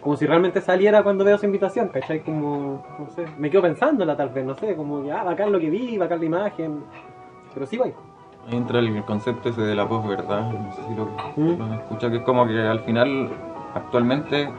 como 0.04 0.18
si 0.18 0.26
realmente 0.26 0.60
saliera 0.60 1.02
cuando 1.02 1.24
veo 1.24 1.38
esa 1.38 1.46
invitación, 1.46 1.88
¿cachai? 1.88 2.20
Como, 2.20 2.86
no 3.00 3.10
sé, 3.10 3.26
me 3.38 3.50
quedo 3.50 3.62
pensándola 3.62 4.18
tal 4.18 4.30
vez, 4.30 4.46
no 4.46 4.54
sé, 4.56 4.76
como 4.76 5.02
que, 5.02 5.12
ah, 5.12 5.24
bacán 5.24 5.52
lo 5.52 5.60
que 5.60 5.70
vi, 5.70 5.98
bacán 5.98 6.20
la 6.20 6.26
imagen, 6.26 6.84
pero 7.54 7.66
sí 7.66 7.78
voy. 7.78 7.94
Ahí 8.46 8.58
entra 8.58 8.80
el 8.80 9.04
concepto 9.06 9.50
ese 9.50 9.62
de 9.62 9.74
la 9.74 9.88
posverdad, 9.88 10.52
no 10.52 10.74
sé 10.74 10.82
si 10.90 10.94
lo, 10.94 11.06
¿Mm? 11.38 11.58
lo 11.58 11.74
escucha, 11.76 12.10
que 12.12 12.18
es 12.18 12.24
como 12.24 12.46
que 12.46 12.60
al 12.60 12.82
final, 12.82 13.30
actualmente, 13.74 14.50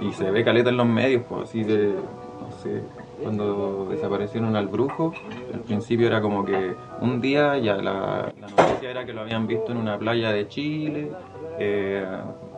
y 0.00 0.12
se 0.12 0.30
ve 0.32 0.44
caleta 0.44 0.70
en 0.70 0.76
los 0.76 0.86
medios, 0.86 1.22
pues 1.28 1.42
así 1.44 1.62
de, 1.62 1.94
no 2.40 2.50
sé, 2.58 2.82
cuando 3.22 3.86
desaparecieron 3.90 4.56
al 4.56 4.68
brujo, 4.68 5.12
al 5.52 5.60
principio 5.60 6.06
era 6.06 6.20
como 6.20 6.44
que 6.44 6.74
un 7.00 7.20
día 7.20 7.56
ya 7.58 7.76
la, 7.76 8.32
noticia 8.40 8.90
era 8.90 9.04
que 9.04 9.12
lo 9.12 9.22
habían 9.22 9.46
visto 9.46 9.72
en 9.72 9.78
una 9.78 9.98
playa 9.98 10.32
de 10.32 10.48
Chile, 10.48 11.10
eh, 11.58 12.04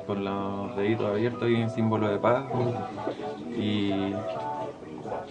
con 0.06 0.24
los 0.24 0.76
deditos 0.76 1.06
abiertos 1.06 1.48
y 1.48 1.54
un 1.54 1.70
símbolo 1.70 2.08
de 2.08 2.18
paz, 2.18 2.44
y 3.56 4.12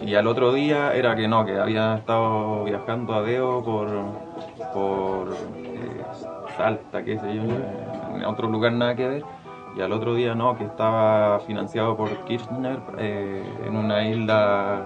y 0.04 0.14
al 0.14 0.26
otro 0.26 0.52
día 0.52 0.94
era 0.94 1.14
que 1.16 1.28
no, 1.28 1.44
que 1.44 1.58
había 1.58 1.96
estado 1.96 2.64
viajando 2.64 3.14
a 3.14 3.22
Deo 3.22 3.62
por, 3.62 3.88
por 4.72 5.28
eh, 5.56 6.02
Salta, 6.56 7.04
qué 7.04 7.18
sé 7.18 7.34
yo, 7.34 7.42
en 8.14 8.24
otro 8.24 8.48
lugar 8.48 8.72
nada 8.72 8.94
que 8.94 9.08
ver. 9.08 9.24
Y 9.76 9.80
al 9.80 9.92
otro 9.92 10.14
día 10.14 10.34
no, 10.34 10.56
que 10.56 10.64
estaba 10.64 11.40
financiado 11.40 11.96
por 11.96 12.10
Kirchner 12.24 12.78
eh, 12.98 13.42
en 13.66 13.76
una 13.76 14.06
isla, 14.06 14.82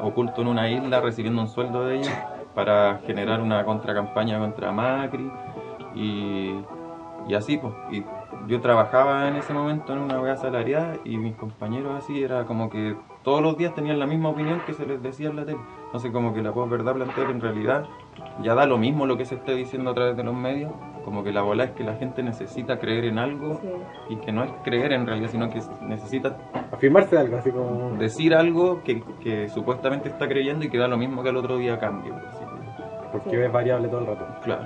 oculto 0.00 0.42
en 0.42 0.48
una 0.48 0.70
isla, 0.70 1.00
recibiendo 1.00 1.42
un 1.42 1.48
sueldo 1.48 1.84
de 1.86 1.98
ella. 1.98 2.30
para 2.54 3.00
generar 3.04 3.40
una 3.40 3.64
contracampaña 3.64 4.38
contra 4.38 4.70
Macri 4.70 5.28
y, 5.94 6.54
y 7.26 7.34
así 7.34 7.58
pues. 7.58 7.74
Y 7.90 8.04
yo 8.46 8.60
trabajaba 8.60 9.28
en 9.28 9.36
ese 9.36 9.52
momento 9.52 9.92
en 9.92 10.00
una 10.00 10.20
wea 10.20 10.36
salariada 10.36 10.96
y 11.04 11.16
mis 11.16 11.34
compañeros 11.34 11.94
así 11.96 12.22
era 12.22 12.44
como 12.44 12.70
que 12.70 12.96
todos 13.22 13.42
los 13.42 13.56
días 13.56 13.74
tenían 13.74 13.98
la 13.98 14.06
misma 14.06 14.28
opinión 14.28 14.60
que 14.66 14.74
se 14.74 14.86
les 14.86 15.02
decía 15.02 15.30
en 15.30 15.36
la 15.36 15.44
tele. 15.44 15.58
Entonces 15.86 16.12
como 16.12 16.34
que 16.34 16.42
la 16.42 16.52
posverdad 16.52 16.94
plantea 16.94 17.26
que 17.26 17.32
en 17.32 17.40
realidad 17.40 17.86
ya 18.42 18.54
da 18.54 18.66
lo 18.66 18.78
mismo 18.78 19.06
lo 19.06 19.16
que 19.16 19.24
se 19.24 19.36
esté 19.36 19.54
diciendo 19.54 19.90
a 19.90 19.94
través 19.94 20.16
de 20.16 20.24
los 20.24 20.34
medios, 20.34 20.72
como 21.04 21.22
que 21.22 21.32
la 21.32 21.42
bola 21.42 21.64
es 21.64 21.70
que 21.72 21.84
la 21.84 21.94
gente 21.94 22.22
necesita 22.22 22.78
creer 22.78 23.04
en 23.04 23.18
algo 23.18 23.60
y 24.08 24.16
que 24.16 24.32
no 24.32 24.44
es 24.44 24.50
creer 24.62 24.92
en 24.92 25.06
realidad, 25.06 25.28
sino 25.30 25.48
que 25.50 25.60
necesita 25.82 26.36
Afirmarse 26.72 27.14
de 27.16 27.22
algo, 27.22 27.36
así 27.36 27.50
como... 27.50 27.90
decir 27.98 28.34
algo 28.34 28.82
que, 28.82 29.02
que 29.22 29.48
supuestamente 29.48 30.08
está 30.08 30.26
creyendo 30.26 30.64
y 30.64 30.68
que 30.70 30.78
da 30.78 30.88
lo 30.88 30.96
mismo 30.96 31.22
que 31.22 31.28
al 31.28 31.36
otro 31.36 31.56
día 31.58 31.74
así 31.74 32.44
que- 32.44 33.08
Porque 33.12 33.44
es 33.46 33.52
variable 33.52 33.88
todo 33.88 34.00
el 34.00 34.06
rato. 34.06 34.26
Claro. 34.42 34.64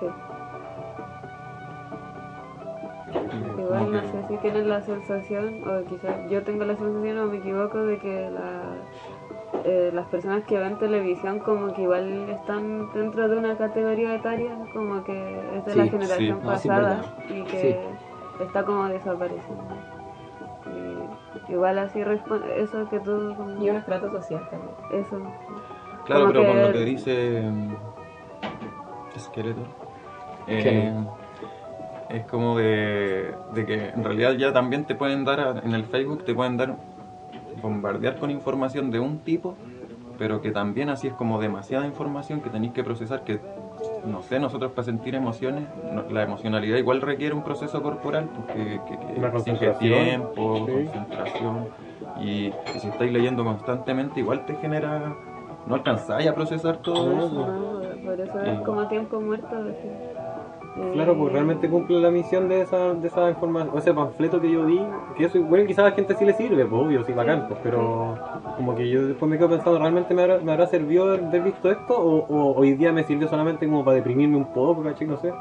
Sí. 0.00 0.06
Igual 3.58 3.92
no 3.92 4.00
sé 4.02 4.24
si 4.28 4.36
tienen 4.38 4.68
la 4.68 4.80
sensación, 4.82 5.62
o 5.68 5.84
quizás 5.88 6.28
yo 6.30 6.42
tengo 6.42 6.64
la 6.64 6.76
sensación 6.76 7.18
o 7.18 7.26
me 7.26 7.36
equivoco, 7.38 7.78
de 7.78 7.98
que 7.98 8.30
la- 8.30 8.76
eh, 9.64 9.90
las 9.92 10.06
personas 10.06 10.44
que 10.44 10.58
ven 10.58 10.76
televisión 10.78 11.38
como 11.40 11.72
que 11.74 11.82
igual 11.82 12.28
están 12.30 12.92
dentro 12.92 13.28
de 13.28 13.36
una 13.36 13.56
categoría 13.56 14.14
etaria, 14.14 14.56
como 14.72 15.04
que 15.04 15.56
es 15.56 15.64
de 15.64 15.74
la 15.74 15.84
generación 15.86 16.18
sí. 16.40 16.46
No, 16.46 16.58
sí, 16.58 16.68
pasada 16.68 17.02
y 17.28 17.42
que 17.44 17.78
está 18.40 18.64
como 18.64 18.84
desapareciendo. 18.88 19.62
Y 21.48 21.52
igual 21.52 21.78
así 21.78 22.02
respo- 22.02 22.42
eso 22.56 22.88
que 22.88 22.98
tú... 23.00 23.34
como- 23.36 23.62
Y 23.62 23.70
un 23.70 23.76
estrato 23.76 24.10
social 24.10 24.48
también. 24.50 25.04
Eso. 25.04 25.20
Claro, 26.06 26.22
Como 26.22 26.32
pero 26.32 26.46
con 26.46 26.56
que- 26.56 26.66
lo 26.66 26.72
que 26.72 26.84
dice 26.84 27.42
mm, 27.42 27.74
Esqueleto, 29.16 29.60
eh, 30.48 30.92
es 32.08 32.24
como 32.26 32.56
de, 32.56 33.34
de 33.54 33.66
que 33.66 33.88
en 33.90 34.02
realidad 34.04 34.32
ya 34.32 34.52
también 34.52 34.84
te 34.86 34.94
pueden 34.94 35.24
dar, 35.24 35.40
a- 35.40 35.58
en 35.62 35.74
el 35.74 35.84
Facebook 35.84 36.24
te 36.24 36.34
pueden 36.34 36.56
dar, 36.56 36.76
bombardear 37.62 38.16
con 38.18 38.30
información 38.30 38.90
de 38.90 38.98
un 39.00 39.20
tipo, 39.20 39.56
pero 40.18 40.40
que 40.40 40.50
también 40.50 40.88
así 40.90 41.06
es 41.06 41.14
como 41.14 41.40
demasiada 41.40 41.86
información 41.86 42.40
que 42.40 42.50
tenéis 42.50 42.72
que 42.72 42.84
procesar, 42.84 43.24
que 43.24 43.40
no 44.04 44.20
sé, 44.22 44.38
nosotros 44.40 44.72
para 44.72 44.84
sentir 44.84 45.14
emociones, 45.14 45.64
no- 45.92 46.02
la 46.10 46.22
emocionalidad 46.24 46.76
igual 46.76 47.00
requiere 47.00 47.34
un 47.34 47.42
proceso 47.44 47.82
corporal, 47.82 48.28
porque 48.36 48.80
que, 48.88 49.14
que 49.14 49.30
concentración. 49.30 50.04
tiempo, 50.04 50.66
Sí. 50.66 50.72
concentración, 50.72 51.68
y, 52.20 52.26
y 52.46 52.78
si 52.80 52.88
estáis 52.88 53.12
leyendo 53.12 53.44
constantemente 53.44 54.20
igual 54.20 54.44
te 54.44 54.54
genera, 54.56 55.14
no 55.66 55.74
alcanzáis 55.76 56.28
a 56.28 56.34
procesar 56.34 56.78
todo 56.78 57.12
eso. 57.12 57.46
No, 57.46 57.80
por 58.04 58.20
eso 58.20 58.40
es 58.42 58.58
como 58.60 58.86
tiempo 58.88 59.20
muerto. 59.20 59.46
así. 59.56 59.88
Claro, 60.94 61.14
pues 61.16 61.32
realmente 61.32 61.68
cumple 61.68 62.00
la 62.00 62.10
misión 62.10 62.48
de 62.48 62.62
esa, 62.62 62.94
de 62.94 63.06
esa 63.06 63.28
información, 63.28 63.74
o 63.74 63.78
ese 63.78 63.92
panfleto 63.92 64.40
que 64.40 64.50
yo 64.50 64.64
di, 64.64 64.80
que 65.16 65.26
eso, 65.26 65.38
bueno, 65.42 65.66
quizás 65.66 65.80
a 65.80 65.88
la 65.90 65.94
gente 65.94 66.14
sí 66.14 66.24
le 66.24 66.32
sirve, 66.32 66.64
pues 66.64 66.82
obvio, 66.82 67.04
sí, 67.04 67.12
bacán, 67.12 67.46
pues, 67.46 67.60
pero 67.62 68.14
como 68.56 68.74
que 68.74 68.88
yo 68.88 69.06
después 69.06 69.30
me 69.30 69.36
quedo 69.36 69.50
pensando, 69.50 69.78
¿realmente 69.78 70.14
me 70.14 70.22
habrá, 70.22 70.38
me 70.38 70.50
habrá 70.52 70.66
servido 70.66 71.04
haber, 71.12 71.42
visto 71.42 71.70
esto? 71.70 71.94
O, 71.94 72.24
o 72.26 72.54
hoy 72.56 72.72
día 72.72 72.90
me 72.90 73.04
sirvió 73.04 73.28
solamente 73.28 73.66
como 73.66 73.84
para 73.84 73.96
deprimirme 73.96 74.36
un 74.38 74.46
poco, 74.52 74.82
¿cachai? 74.82 75.06
No 75.06 75.18
sé. 75.18 75.32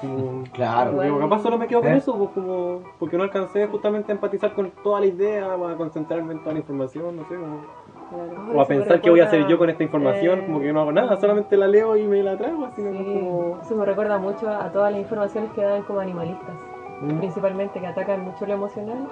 Como- 0.00 0.44
Claro. 0.52 0.92
porque 0.92 1.18
capaz 1.18 1.42
solo 1.42 1.58
me 1.58 1.66
quedo 1.66 1.80
con 1.82 1.90
¿Eh? 1.92 1.96
eso, 1.96 2.16
pues 2.16 2.30
como, 2.30 2.82
porque 3.00 3.16
no 3.16 3.24
alcancé 3.24 3.66
justamente 3.66 4.12
a 4.12 4.14
empatizar 4.14 4.54
con 4.54 4.70
toda 4.84 5.00
la 5.00 5.06
idea, 5.06 5.54
a 5.54 5.74
concentrarme 5.76 6.34
en 6.34 6.38
toda 6.38 6.52
la 6.52 6.60
información, 6.60 7.16
no 7.16 7.22
sé, 7.24 7.34
como- 7.34 7.62
Claro. 8.10 8.58
o 8.58 8.60
a 8.60 8.66
pensar 8.66 9.00
qué 9.00 9.10
voy 9.10 9.20
a 9.20 9.24
hacer 9.24 9.46
yo 9.46 9.58
con 9.58 9.68
esta 9.70 9.82
información, 9.82 10.40
eh, 10.40 10.46
como 10.46 10.60
que 10.60 10.72
no 10.72 10.80
hago 10.80 10.92
nada, 10.92 11.16
solamente 11.18 11.56
la 11.56 11.68
leo 11.68 11.96
y 11.96 12.06
me 12.06 12.22
la 12.22 12.36
trago, 12.36 12.64
así 12.66 12.80
Sí, 12.82 12.88
como... 12.88 13.58
eso 13.62 13.76
me 13.76 13.84
recuerda 13.84 14.18
mucho 14.18 14.48
a 14.48 14.70
todas 14.72 14.92
las 14.92 15.00
informaciones 15.00 15.50
que 15.52 15.62
dan 15.62 15.82
como 15.82 16.00
animalistas, 16.00 16.56
Mm. 17.00 17.18
principalmente 17.18 17.78
que 17.80 17.86
atacan 17.86 18.24
mucho 18.24 18.44
lo 18.46 18.54
emocional, 18.54 19.06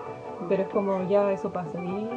pero 0.49 0.63
es 0.63 0.69
como 0.71 1.03
ya 1.09 1.31
eso 1.31 1.51
pasa 1.51 1.79
y 1.79 2.11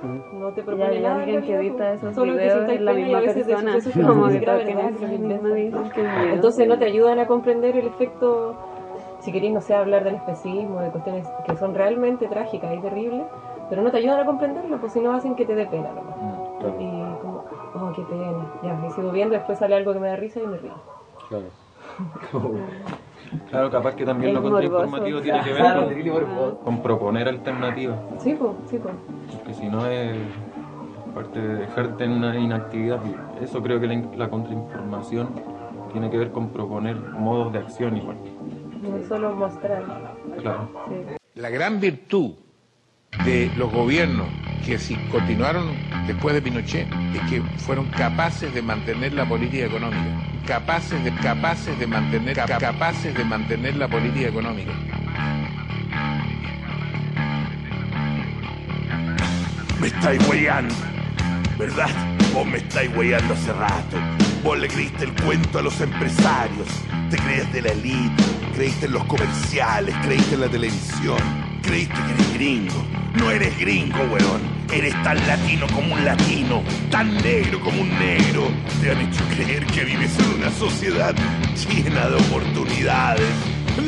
Mm. 0.00 0.40
no 0.40 0.50
te 0.52 0.62
propone 0.62 1.00
nada. 1.00 1.16
alguien 1.16 1.38
en 1.38 1.44
que 1.44 1.54
edita 1.56 1.76
pues. 1.76 2.02
esos 2.02 2.14
Solo 2.14 2.32
que 2.34 2.38
videos 2.38 2.58
sintáis 2.58 2.78
es 2.78 2.84
la 2.84 2.92
misma 2.92 3.18
a 3.18 3.20
veces 3.20 3.46
de 3.46 3.52
persona, 3.54 3.72
que 3.80 4.00
como 4.02 4.28
que 4.28 4.38
que 4.38 5.90
que. 5.94 6.32
Entonces 6.34 6.68
no 6.68 6.78
te 6.78 6.84
ayudan 6.84 7.18
a 7.18 7.26
comprender 7.26 7.76
el 7.76 7.86
efecto, 7.88 8.54
si 9.20 9.32
queréis, 9.32 9.52
no 9.52 9.60
sé, 9.60 9.74
hablar 9.74 10.04
del 10.04 10.14
especismo, 10.16 10.80
de 10.80 10.90
cuestiones 10.90 11.26
que 11.46 11.56
son 11.56 11.74
realmente 11.74 12.26
trágicas 12.28 12.74
y 12.76 12.78
terribles, 12.80 13.22
pero 13.68 13.82
no 13.82 13.90
te 13.90 13.98
ayudan 13.98 14.20
a 14.20 14.26
comprenderlo, 14.26 14.78
pues 14.78 14.92
si 14.92 15.00
no 15.00 15.12
hacen 15.12 15.34
que 15.34 15.44
te 15.44 15.54
dé 15.54 15.66
pena 15.66 15.90
nomás. 15.92 16.16
Mm. 16.16 16.80
Y 16.80 17.18
como, 17.20 17.44
oh, 17.74 17.92
qué 17.94 18.02
pena, 18.02 18.46
ya, 18.62 18.86
y 18.86 18.90
sigo 18.90 19.10
viendo, 19.10 19.34
después 19.34 19.58
sale 19.58 19.76
algo 19.76 19.92
que 19.92 20.00
me 20.00 20.08
da 20.08 20.16
risa 20.16 20.40
y 20.40 20.46
me 20.46 20.56
río. 20.58 20.74
Claro. 21.28 21.44
Claro, 23.50 23.70
capaz 23.70 23.94
que 23.94 24.06
también 24.06 24.30
Es 24.30 24.42
lo 24.42 24.42
contrainformativo 24.50 25.20
tiene 25.20 25.42
que 25.42 25.52
ver 25.52 25.60
Claro, 25.60 25.86
con, 25.86 26.56
con 26.56 26.82
proponer 26.82 27.28
alternativas, 27.28 27.98
Sí, 28.20 28.34
pues, 28.38 28.52
sí, 28.70 28.78
pues. 28.78 28.94
porque 29.36 29.52
si 29.52 29.68
no 29.68 29.84
es 29.86 30.16
parte 31.14 31.38
de 31.40 31.54
dejarte 31.56 32.04
en 32.04 32.12
una 32.12 32.38
inactividad. 32.38 33.00
Eso 33.42 33.62
creo 33.62 33.80
que 33.80 33.86
la, 33.86 34.02
la 34.16 34.30
contrainformación 34.30 35.28
tiene 35.92 36.10
que 36.10 36.16
ver 36.16 36.30
con 36.30 36.48
proponer 36.48 36.96
modos 36.96 37.52
de 37.52 37.58
acción 37.58 37.96
igual. 37.96 38.16
No 38.82 39.06
solo 39.08 39.34
mostrar. 39.34 39.82
Claro. 40.40 40.68
Sí. 40.88 41.16
La 41.34 41.50
gran 41.50 41.80
virtud 41.80 42.32
de 43.24 43.50
los 43.56 43.70
gobiernos 43.72 44.26
que 44.64 44.78
si 44.78 44.94
continuaron 45.10 45.72
después 46.06 46.34
de 46.34 46.42
Pinochet 46.42 46.86
es 47.14 47.30
que 47.30 47.42
fueron 47.58 47.86
capaces 47.86 48.52
de 48.52 48.62
mantener 48.62 49.12
la 49.14 49.24
política 49.26 49.64
económica, 49.66 50.02
capaces 50.46 51.02
de 51.02 51.12
capaces 51.14 51.78
de 51.78 51.86
mantener 51.86 52.36
ca- 52.36 52.46
capaces 52.58 53.14
de 53.14 53.24
mantener 53.24 53.76
la 53.76 53.88
política 53.88 54.28
económica. 54.28 54.72
Me 59.80 59.86
estáis 59.88 60.26
weyando, 60.28 60.74
¿verdad? 61.58 61.88
Vos 62.34 62.46
me 62.46 62.58
estáis 62.58 62.94
weyando 62.96 63.34
hace 63.34 63.52
rato. 63.52 63.96
Vos 64.42 64.58
le 64.58 64.68
creíste 64.68 65.04
el 65.04 65.12
cuento 65.22 65.58
a 65.58 65.62
los 65.62 65.80
empresarios. 65.80 66.68
Te 67.10 67.16
creías 67.16 67.52
de 67.52 67.62
la 67.62 67.70
elite, 67.72 68.22
creíste 68.54 68.86
en 68.86 68.92
los 68.92 69.04
comerciales, 69.04 69.94
creíste 70.02 70.34
en 70.34 70.40
la 70.42 70.48
televisión. 70.48 71.47
Creíste 71.62 71.94
que 71.94 72.12
eres 72.12 72.34
gringo. 72.34 72.84
No 73.14 73.30
eres 73.30 73.58
gringo, 73.58 73.98
weón. 74.12 74.40
Eres 74.72 74.92
tan 75.02 75.16
latino 75.26 75.66
como 75.74 75.94
un 75.94 76.04
latino, 76.04 76.62
tan 76.90 77.14
negro 77.22 77.60
como 77.60 77.80
un 77.80 77.88
negro. 77.98 78.48
Te 78.80 78.90
han 78.90 79.00
hecho 79.00 79.24
creer 79.34 79.66
que 79.66 79.84
vives 79.84 80.18
en 80.18 80.40
una 80.40 80.50
sociedad 80.50 81.14
llena 81.56 82.08
de 82.08 82.16
oportunidades. 82.16 83.30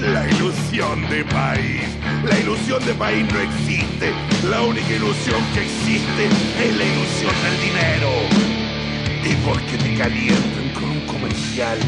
La 0.01 0.28
ilusión 0.28 1.09
de 1.10 1.24
país. 1.24 1.82
La 2.24 2.38
ilusión 2.38 2.84
de 2.84 2.94
país 2.94 3.26
no 3.32 3.40
existe. 3.40 4.12
La 4.48 4.62
única 4.62 4.92
ilusión 4.92 5.40
que 5.55 5.62
existe 5.62 6.26
es 6.64 6.76
la 6.76 6.84
ilusión 6.84 7.34
del 7.44 7.60
dinero. 7.60 8.10
Y 9.22 9.34
porque 9.47 9.76
te 9.76 9.94
calientan 9.97 10.70
con 10.74 10.90
un 10.90 11.06
comercial, 11.06 11.78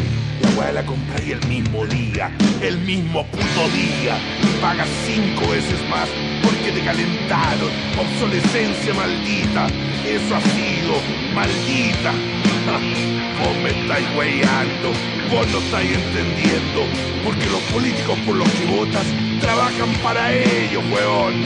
weá 0.56 0.72
la 0.72 0.84
compráis 0.84 1.30
el 1.30 1.46
mismo 1.48 1.86
día, 1.86 2.30
el 2.60 2.78
mismo 2.78 3.24
puto 3.26 3.68
día, 3.74 4.16
y 4.42 4.60
pagas 4.60 4.88
cinco 5.06 5.50
veces 5.50 5.80
más 5.88 6.08
porque 6.42 6.72
te 6.72 6.84
calentaron. 6.84 7.70
Obsolescencia 7.98 8.94
maldita, 8.94 9.66
eso 10.06 10.36
ha 10.36 10.40
sido, 10.40 10.94
maldita. 11.34 12.12
Vos 13.42 13.56
me 13.62 13.70
estáis 13.70 14.06
weyando, 14.16 14.92
vos 15.28 15.48
no 15.50 15.58
estáis 15.58 15.90
entendiendo, 15.90 16.86
porque 17.24 17.46
los 17.46 17.60
políticos 17.72 18.16
por 18.24 18.36
los 18.36 18.48
que 18.50 18.66
votas 18.66 19.04
trabajan 19.40 19.92
para 20.00 20.32
ellos, 20.32 20.84
weón. 20.92 21.42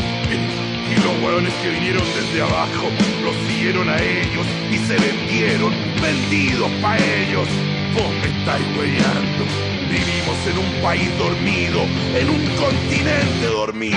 Y 0.91 0.95
los 0.97 1.23
hueones 1.23 1.55
que 1.63 1.71
vinieron 1.71 2.03
desde 2.15 2.43
abajo 2.43 2.91
los 3.25 3.35
siguieron 3.49 3.89
a 3.89 3.97
ellos 3.97 4.47
y 4.71 4.77
se 4.79 4.99
vendieron, 4.99 5.73
vendidos 6.03 6.71
para 6.83 6.99
ellos. 6.99 7.49
Vos 7.97 8.13
me 8.21 8.29
estáis 8.29 8.67
huellando. 8.77 9.45
Vivimos 9.89 10.37
en 10.47 10.59
un 10.59 10.83
país 10.83 11.09
dormido, 11.17 11.81
en 12.15 12.29
un 12.29 12.47
continente 12.57 13.47
dormido. 13.47 13.97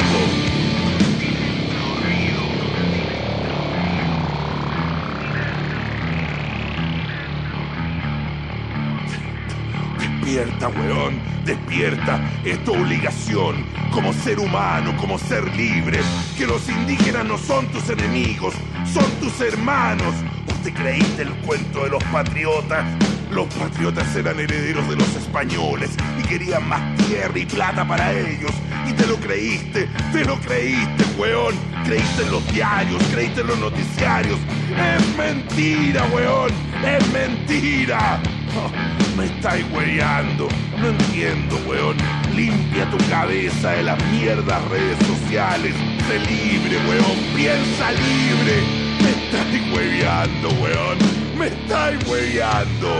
Despierta, 10.00 10.70
weón, 10.70 11.20
despierta. 11.44 12.22
Es 12.46 12.64
tu 12.64 12.72
obligación 12.72 13.66
como 13.92 14.14
ser 14.14 14.40
humano, 14.40 14.96
como 14.96 15.20
ser 15.20 15.44
libre. 15.58 16.00
Que 16.38 16.48
los 16.48 16.70
indígenas 16.70 17.26
no 17.26 17.38
son 17.38 17.68
tus 17.68 17.90
enemigos, 17.90 18.54
son 18.94 19.12
tus 19.20 19.42
hermanos. 19.42 20.16
¿Vos 20.46 20.56
te 20.64 20.74
creíste 20.74 21.24
el 21.24 21.34
cuento 21.40 21.84
de 21.84 21.90
los 21.90 22.04
patriotas? 22.06 22.86
Los 23.32 23.46
patriotas 23.54 24.16
eran 24.16 24.40
herederos 24.40 24.90
de 24.90 24.96
los 24.96 25.16
españoles 25.16 25.92
y 26.20 26.28
querían 26.28 26.68
más 26.68 26.98
tierra 26.98 27.38
y 27.38 27.46
plata 27.46 27.88
para 27.88 28.12
ellos. 28.12 28.52
Y 28.88 28.94
te 28.94 29.06
lo 29.06 29.18
creíste, 29.18 29.88
te 30.12 30.26
lo 30.26 30.40
creíste, 30.40 31.06
weón. 31.18 31.54
Creíste 31.86 32.24
en 32.24 32.32
los 32.32 32.52
diarios, 32.52 33.02
creíste 33.12 33.42
en 33.42 33.48
los 33.48 33.60
noticiarios. 33.60 34.40
Es 34.72 35.18
mentira, 35.18 36.06
weón. 36.12 36.52
Es 36.84 37.08
mentira. 37.14 38.20
Me 39.18 39.26
estáis 39.26 39.66
weyando. 39.74 40.48
No 40.80 40.88
entiendo, 40.88 41.60
weón. 41.68 41.98
Limpia 42.36 42.90
tu 42.90 42.98
cabeza 43.10 43.72
de 43.72 43.84
las 43.84 44.04
mierdas 44.12 44.64
redes 44.70 44.98
sociales. 45.06 45.76
Sé 46.08 46.20
libre, 46.20 46.78
weón. 46.88 47.36
Piensa 47.36 47.92
libre. 47.92 48.64
Me 49.04 49.10
estáis 49.12 49.74
hueveando, 49.74 50.50
weón. 50.62 51.19
Me 51.40 51.48
estáis 51.48 51.98
hueveando. 52.06 53.00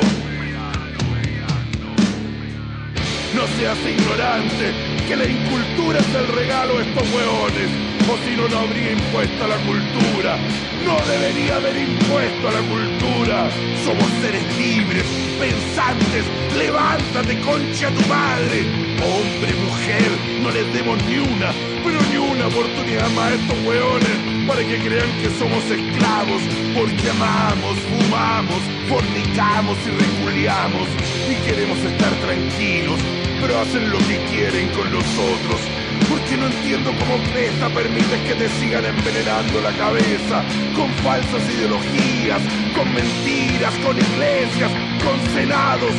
No 3.36 3.46
seas 3.58 3.78
ignorante, 3.86 4.74
que 5.10 5.16
la 5.18 5.26
incultura 5.26 6.00
es 6.00 6.16
el 6.16 6.28
regalo 6.30 6.78
de 6.78 6.84
estos 6.90 7.04
hueones. 7.14 7.70
O 8.10 8.18
si 8.24 8.38
no, 8.38 8.48
no 8.48 8.60
habría 8.60 8.94
impuesto 8.94 9.44
a 9.44 9.48
la 9.50 9.58
cultura. 9.58 10.38
No 10.86 10.98
debería 11.06 11.58
haber 11.58 11.76
impuesto 11.78 12.48
a 12.48 12.52
la 12.54 12.62
cultura. 12.62 13.50
Somos 13.84 14.10
seres 14.22 14.44
libres, 14.58 15.04
pensantes. 15.38 16.24
Levántate, 16.58 17.42
concha 17.42 17.90
tu 17.90 18.08
madre. 18.08 18.89
Hombre, 19.02 19.54
mujer, 19.56 20.12
no 20.42 20.52
les 20.52 20.74
demos 20.74 21.02
ni 21.06 21.18
una, 21.20 21.52
pero 21.84 22.00
ni 22.12 22.18
una 22.18 22.48
oportunidad 22.48 23.10
más 23.12 23.32
a 23.32 23.36
estos 23.36 23.58
hueones 23.66 24.30
para 24.48 24.62
que 24.62 24.78
crean 24.80 25.10
que 25.22 25.30
somos 25.38 25.64
esclavos, 25.64 26.42
porque 26.76 27.10
amamos, 27.10 27.78
fumamos, 27.80 28.62
fornicamos 28.90 29.78
y 29.86 29.92
reculiamos 29.92 30.88
y 31.30 31.36
queremos 31.48 31.78
estar 31.80 32.12
tranquilos, 32.26 33.00
pero 33.40 33.60
hacen 33.60 33.90
lo 33.90 34.00
que 34.00 34.18
quieren 34.32 34.68
con 34.70 34.92
los 34.92 35.06
otros. 35.06 35.62
Porque 36.10 36.36
no 36.38 36.48
entiendo 36.48 36.92
cómo 37.00 37.22
Cresta 37.32 37.70
permite 37.70 38.24
que 38.28 38.34
te 38.34 38.50
sigan 38.60 38.84
envenenando 38.84 39.62
la 39.62 39.72
cabeza 39.78 40.44
con 40.76 40.90
falsas 41.06 41.44
ideologías, 41.56 42.42
con 42.76 42.92
mentiras, 42.94 43.74
con 43.86 43.96
iglesias, 43.96 44.72
con 45.06 45.34
senados. 45.34 45.94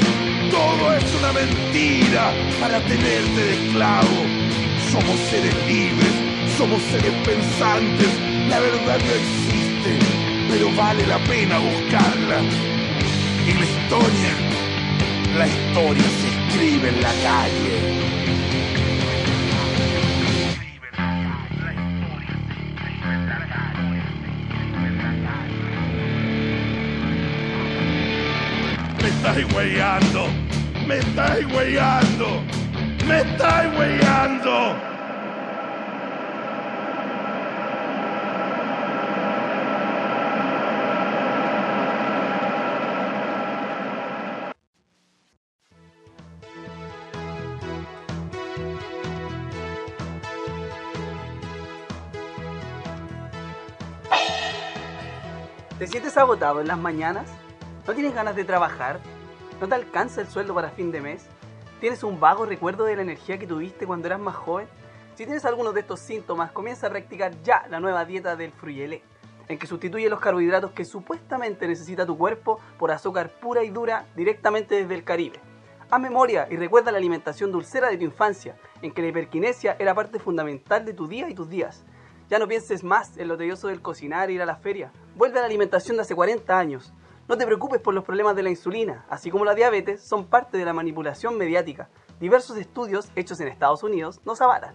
Todo 0.50 0.92
es 0.94 1.14
una 1.14 1.32
mentira 1.32 2.32
para 2.60 2.80
tenerte 2.80 3.40
de 3.40 3.66
esclavo. 3.66 4.26
Somos 4.90 5.18
seres 5.30 5.54
libres, 5.66 6.14
somos 6.58 6.82
seres 6.82 7.12
pensantes. 7.24 8.08
La 8.48 8.58
verdad 8.58 8.98
no 8.98 9.12
existe, 9.12 9.98
pero 10.48 10.74
vale 10.74 11.06
la 11.06 11.18
pena 11.20 11.58
buscarla. 11.58 12.40
Y 13.46 13.52
la 13.52 13.64
historia, 13.64 14.32
la 15.38 15.46
historia 15.46 16.04
se 16.20 16.28
escribe 16.28 16.88
en 16.88 17.00
la 17.00 17.12
calle. 17.22 17.89
Estáis 29.30 29.54
weyando, 29.54 30.26
me 30.88 30.98
estáis 30.98 31.46
weyando, 31.54 32.42
me 33.06 33.20
estáis 33.20 33.78
weyando. 33.78 34.74
¿Te 55.78 55.86
sientes 55.86 56.16
agotado 56.16 56.60
en 56.60 56.66
las 56.66 56.78
mañanas? 56.78 57.28
¿No 57.86 57.94
tienes 57.94 58.12
ganas 58.12 58.34
de 58.34 58.44
trabajar? 58.44 58.98
¿No 59.60 59.68
te 59.68 59.74
alcanza 59.74 60.22
el 60.22 60.28
sueldo 60.28 60.54
para 60.54 60.70
fin 60.70 60.90
de 60.90 61.02
mes? 61.02 61.26
¿Tienes 61.80 62.02
un 62.02 62.18
vago 62.18 62.46
recuerdo 62.46 62.84
de 62.84 62.96
la 62.96 63.02
energía 63.02 63.38
que 63.38 63.46
tuviste 63.46 63.86
cuando 63.86 64.06
eras 64.06 64.18
más 64.18 64.34
joven? 64.34 64.66
Si 65.16 65.26
tienes 65.26 65.44
alguno 65.44 65.74
de 65.74 65.80
estos 65.80 66.00
síntomas, 66.00 66.50
comienza 66.50 66.86
a 66.86 66.90
practicar 66.90 67.32
ya 67.42 67.66
la 67.68 67.78
nueva 67.78 68.06
dieta 68.06 68.36
del 68.36 68.52
Fruyelé, 68.52 69.02
en 69.48 69.58
que 69.58 69.66
sustituye 69.66 70.08
los 70.08 70.18
carbohidratos 70.18 70.70
que 70.70 70.86
supuestamente 70.86 71.68
necesita 71.68 72.06
tu 72.06 72.16
cuerpo 72.16 72.58
por 72.78 72.90
azúcar 72.90 73.28
pura 73.38 73.62
y 73.62 73.68
dura 73.68 74.06
directamente 74.16 74.76
desde 74.76 74.94
el 74.94 75.04
Caribe. 75.04 75.38
Haz 75.90 76.00
memoria 76.00 76.48
y 76.50 76.56
recuerda 76.56 76.90
la 76.90 76.96
alimentación 76.96 77.52
dulcera 77.52 77.90
de 77.90 77.98
tu 77.98 78.04
infancia, 78.04 78.56
en 78.80 78.92
que 78.92 79.02
la 79.02 79.08
hiperquinesia 79.08 79.76
era 79.78 79.94
parte 79.94 80.18
fundamental 80.18 80.86
de 80.86 80.94
tu 80.94 81.06
día 81.06 81.28
y 81.28 81.34
tus 81.34 81.50
días. 81.50 81.84
Ya 82.30 82.38
no 82.38 82.48
pienses 82.48 82.82
más 82.82 83.18
en 83.18 83.28
lo 83.28 83.36
tedioso 83.36 83.68
del 83.68 83.82
cocinar 83.82 84.30
e 84.30 84.32
ir 84.32 84.40
a 84.40 84.46
la 84.46 84.56
feria. 84.56 84.90
Vuelve 85.16 85.36
a 85.36 85.42
la 85.42 85.48
alimentación 85.48 85.98
de 85.98 86.04
hace 86.04 86.14
40 86.14 86.58
años. 86.58 86.94
No 87.30 87.38
te 87.38 87.46
preocupes 87.46 87.80
por 87.80 87.94
los 87.94 88.02
problemas 88.02 88.34
de 88.34 88.42
la 88.42 88.50
insulina, 88.50 89.06
así 89.08 89.30
como 89.30 89.44
la 89.44 89.54
diabetes 89.54 90.02
son 90.02 90.26
parte 90.26 90.58
de 90.58 90.64
la 90.64 90.72
manipulación 90.72 91.38
mediática. 91.38 91.88
Diversos 92.18 92.56
estudios 92.56 93.08
hechos 93.14 93.38
en 93.38 93.46
Estados 93.46 93.84
Unidos 93.84 94.20
nos 94.24 94.40
avalan. 94.40 94.74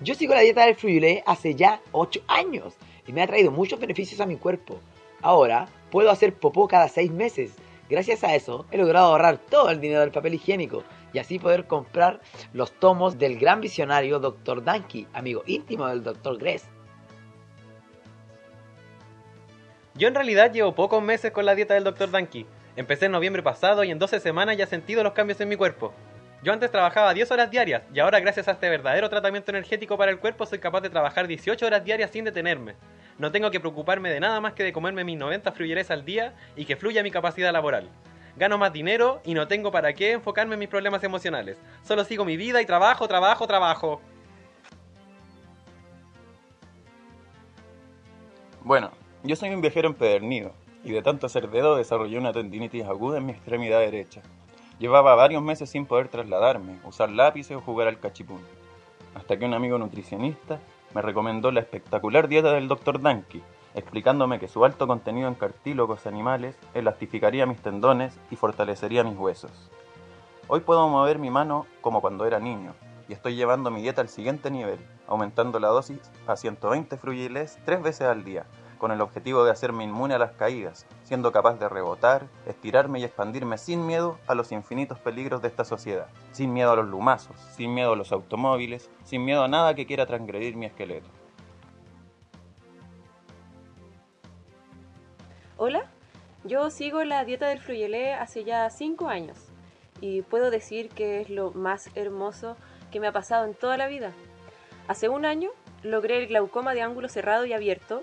Yo 0.00 0.16
sigo 0.16 0.34
la 0.34 0.40
dieta 0.40 0.66
del 0.66 0.74
Fruyelé 0.74 1.22
hace 1.26 1.54
ya 1.54 1.80
8 1.92 2.22
años 2.26 2.74
y 3.06 3.12
me 3.12 3.22
ha 3.22 3.28
traído 3.28 3.52
muchos 3.52 3.78
beneficios 3.78 4.20
a 4.20 4.26
mi 4.26 4.36
cuerpo. 4.36 4.80
Ahora 5.22 5.68
puedo 5.92 6.10
hacer 6.10 6.34
popó 6.34 6.66
cada 6.66 6.88
6 6.88 7.12
meses. 7.12 7.52
Gracias 7.88 8.24
a 8.24 8.34
eso 8.34 8.66
he 8.72 8.78
logrado 8.78 9.12
ahorrar 9.12 9.38
todo 9.38 9.70
el 9.70 9.80
dinero 9.80 10.00
del 10.00 10.10
papel 10.10 10.34
higiénico 10.34 10.82
y 11.12 11.20
así 11.20 11.38
poder 11.38 11.68
comprar 11.68 12.20
los 12.52 12.72
tomos 12.72 13.16
del 13.16 13.38
gran 13.38 13.60
visionario 13.60 14.18
Dr. 14.18 14.64
Danke, 14.64 15.06
amigo 15.12 15.44
íntimo 15.46 15.86
del 15.86 16.02
Dr. 16.02 16.36
Gress. 16.36 16.64
Yo 20.00 20.08
en 20.08 20.14
realidad 20.14 20.50
llevo 20.50 20.74
pocos 20.74 21.02
meses 21.02 21.30
con 21.30 21.44
la 21.44 21.54
dieta 21.54 21.74
del 21.74 21.84
Dr. 21.84 22.10
Danke. 22.10 22.46
Empecé 22.74 23.04
en 23.04 23.12
noviembre 23.12 23.42
pasado 23.42 23.84
y 23.84 23.90
en 23.90 23.98
12 23.98 24.18
semanas 24.20 24.56
ya 24.56 24.64
he 24.64 24.66
sentido 24.66 25.02
los 25.02 25.12
cambios 25.12 25.38
en 25.42 25.48
mi 25.50 25.56
cuerpo. 25.56 25.92
Yo 26.42 26.54
antes 26.54 26.70
trabajaba 26.70 27.12
10 27.12 27.30
horas 27.32 27.50
diarias 27.50 27.82
y 27.92 28.00
ahora 28.00 28.18
gracias 28.18 28.48
a 28.48 28.52
este 28.52 28.70
verdadero 28.70 29.10
tratamiento 29.10 29.50
energético 29.50 29.98
para 29.98 30.10
el 30.10 30.18
cuerpo 30.18 30.46
soy 30.46 30.58
capaz 30.58 30.80
de 30.80 30.88
trabajar 30.88 31.26
18 31.26 31.66
horas 31.66 31.84
diarias 31.84 32.10
sin 32.12 32.24
detenerme. 32.24 32.76
No 33.18 33.30
tengo 33.30 33.50
que 33.50 33.60
preocuparme 33.60 34.08
de 34.08 34.20
nada 34.20 34.40
más 34.40 34.54
que 34.54 34.64
de 34.64 34.72
comerme 34.72 35.04
mis 35.04 35.18
90 35.18 35.52
fruyerés 35.52 35.90
al 35.90 36.06
día 36.06 36.32
y 36.56 36.64
que 36.64 36.76
fluya 36.76 37.02
mi 37.02 37.10
capacidad 37.10 37.52
laboral. 37.52 37.90
Gano 38.36 38.56
más 38.56 38.72
dinero 38.72 39.20
y 39.22 39.34
no 39.34 39.48
tengo 39.48 39.70
para 39.70 39.92
qué 39.92 40.12
enfocarme 40.12 40.54
en 40.54 40.60
mis 40.60 40.70
problemas 40.70 41.04
emocionales. 41.04 41.58
Solo 41.82 42.04
sigo 42.04 42.24
mi 42.24 42.38
vida 42.38 42.62
y 42.62 42.64
trabajo, 42.64 43.06
trabajo, 43.06 43.46
trabajo. 43.46 44.00
Bueno, 48.62 48.92
yo 49.22 49.36
soy 49.36 49.50
un 49.50 49.60
viajero 49.60 49.88
empedernido 49.88 50.52
y 50.82 50.92
de 50.92 51.02
tanto 51.02 51.26
hacer 51.26 51.50
dedo 51.50 51.76
desarrollé 51.76 52.16
una 52.16 52.32
tendinitis 52.32 52.86
aguda 52.86 53.18
en 53.18 53.26
mi 53.26 53.32
extremidad 53.32 53.80
derecha. 53.80 54.22
Llevaba 54.78 55.14
varios 55.14 55.42
meses 55.42 55.68
sin 55.68 55.84
poder 55.84 56.08
trasladarme, 56.08 56.78
usar 56.84 57.10
lápices 57.10 57.56
o 57.56 57.60
jugar 57.60 57.86
al 57.86 58.00
cachipún. 58.00 58.40
Hasta 59.14 59.38
que 59.38 59.44
un 59.44 59.52
amigo 59.52 59.76
nutricionista 59.76 60.58
me 60.94 61.02
recomendó 61.02 61.52
la 61.52 61.60
espectacular 61.60 62.28
dieta 62.28 62.52
del 62.52 62.66
Dr. 62.66 63.02
Danke, 63.02 63.42
explicándome 63.74 64.38
que 64.38 64.48
su 64.48 64.64
alto 64.64 64.86
contenido 64.86 65.28
en 65.28 65.34
cartílagos 65.34 66.06
animales 66.06 66.56
elastificaría 66.72 67.44
mis 67.44 67.60
tendones 67.60 68.18
y 68.30 68.36
fortalecería 68.36 69.04
mis 69.04 69.18
huesos. 69.18 69.70
Hoy 70.48 70.60
puedo 70.60 70.88
mover 70.88 71.18
mi 71.18 71.30
mano 71.30 71.66
como 71.82 72.00
cuando 72.00 72.24
era 72.24 72.38
niño 72.38 72.72
y 73.06 73.12
estoy 73.12 73.36
llevando 73.36 73.70
mi 73.70 73.82
dieta 73.82 74.00
al 74.00 74.08
siguiente 74.08 74.50
nivel, 74.50 74.78
aumentando 75.06 75.58
la 75.58 75.68
dosis 75.68 76.00
a 76.26 76.36
120 76.36 76.96
fruyelés 76.96 77.58
tres 77.66 77.82
veces 77.82 78.06
al 78.06 78.24
día, 78.24 78.46
con 78.80 78.90
el 78.90 79.00
objetivo 79.00 79.44
de 79.44 79.52
hacerme 79.52 79.84
inmune 79.84 80.14
a 80.14 80.18
las 80.18 80.32
caídas, 80.32 80.86
siendo 81.04 81.30
capaz 81.30 81.60
de 81.60 81.68
rebotar, 81.68 82.26
estirarme 82.46 82.98
y 82.98 83.04
expandirme 83.04 83.58
sin 83.58 83.86
miedo 83.86 84.18
a 84.26 84.34
los 84.34 84.50
infinitos 84.50 84.98
peligros 84.98 85.42
de 85.42 85.48
esta 85.48 85.64
sociedad, 85.64 86.08
sin 86.32 86.52
miedo 86.52 86.72
a 86.72 86.76
los 86.76 86.88
lumazos, 86.88 87.36
sin 87.54 87.72
miedo 87.74 87.92
a 87.92 87.96
los 87.96 88.10
automóviles, 88.10 88.90
sin 89.04 89.24
miedo 89.24 89.44
a 89.44 89.48
nada 89.48 89.74
que 89.74 89.86
quiera 89.86 90.06
transgredir 90.06 90.56
mi 90.56 90.66
esqueleto. 90.66 91.06
Hola, 95.58 95.84
yo 96.44 96.70
sigo 96.70 97.04
la 97.04 97.24
dieta 97.26 97.48
del 97.48 97.60
Fruyelé 97.60 98.14
hace 98.14 98.44
ya 98.44 98.70
5 98.70 99.08
años 99.08 99.36
y 100.00 100.22
puedo 100.22 100.50
decir 100.50 100.88
que 100.88 101.20
es 101.20 101.28
lo 101.28 101.52
más 101.52 101.90
hermoso 101.94 102.56
que 102.90 102.98
me 102.98 103.08
ha 103.08 103.12
pasado 103.12 103.44
en 103.44 103.52
toda 103.54 103.76
la 103.76 103.86
vida. 103.86 104.12
Hace 104.88 105.10
un 105.10 105.26
año 105.26 105.50
logré 105.82 106.16
el 106.16 106.28
glaucoma 106.28 106.72
de 106.72 106.80
ángulo 106.80 107.10
cerrado 107.10 107.44
y 107.44 107.52
abierto, 107.52 108.02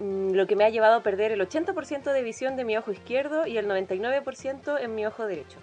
lo 0.00 0.46
que 0.46 0.56
me 0.56 0.64
ha 0.64 0.70
llevado 0.70 0.96
a 0.96 1.02
perder 1.02 1.30
el 1.32 1.40
80% 1.46 2.12
de 2.12 2.22
visión 2.22 2.56
de 2.56 2.64
mi 2.64 2.76
ojo 2.76 2.90
izquierdo 2.90 3.46
y 3.46 3.58
el 3.58 3.68
99% 3.68 4.78
en 4.80 4.94
mi 4.94 5.04
ojo 5.06 5.26
derecho. 5.26 5.58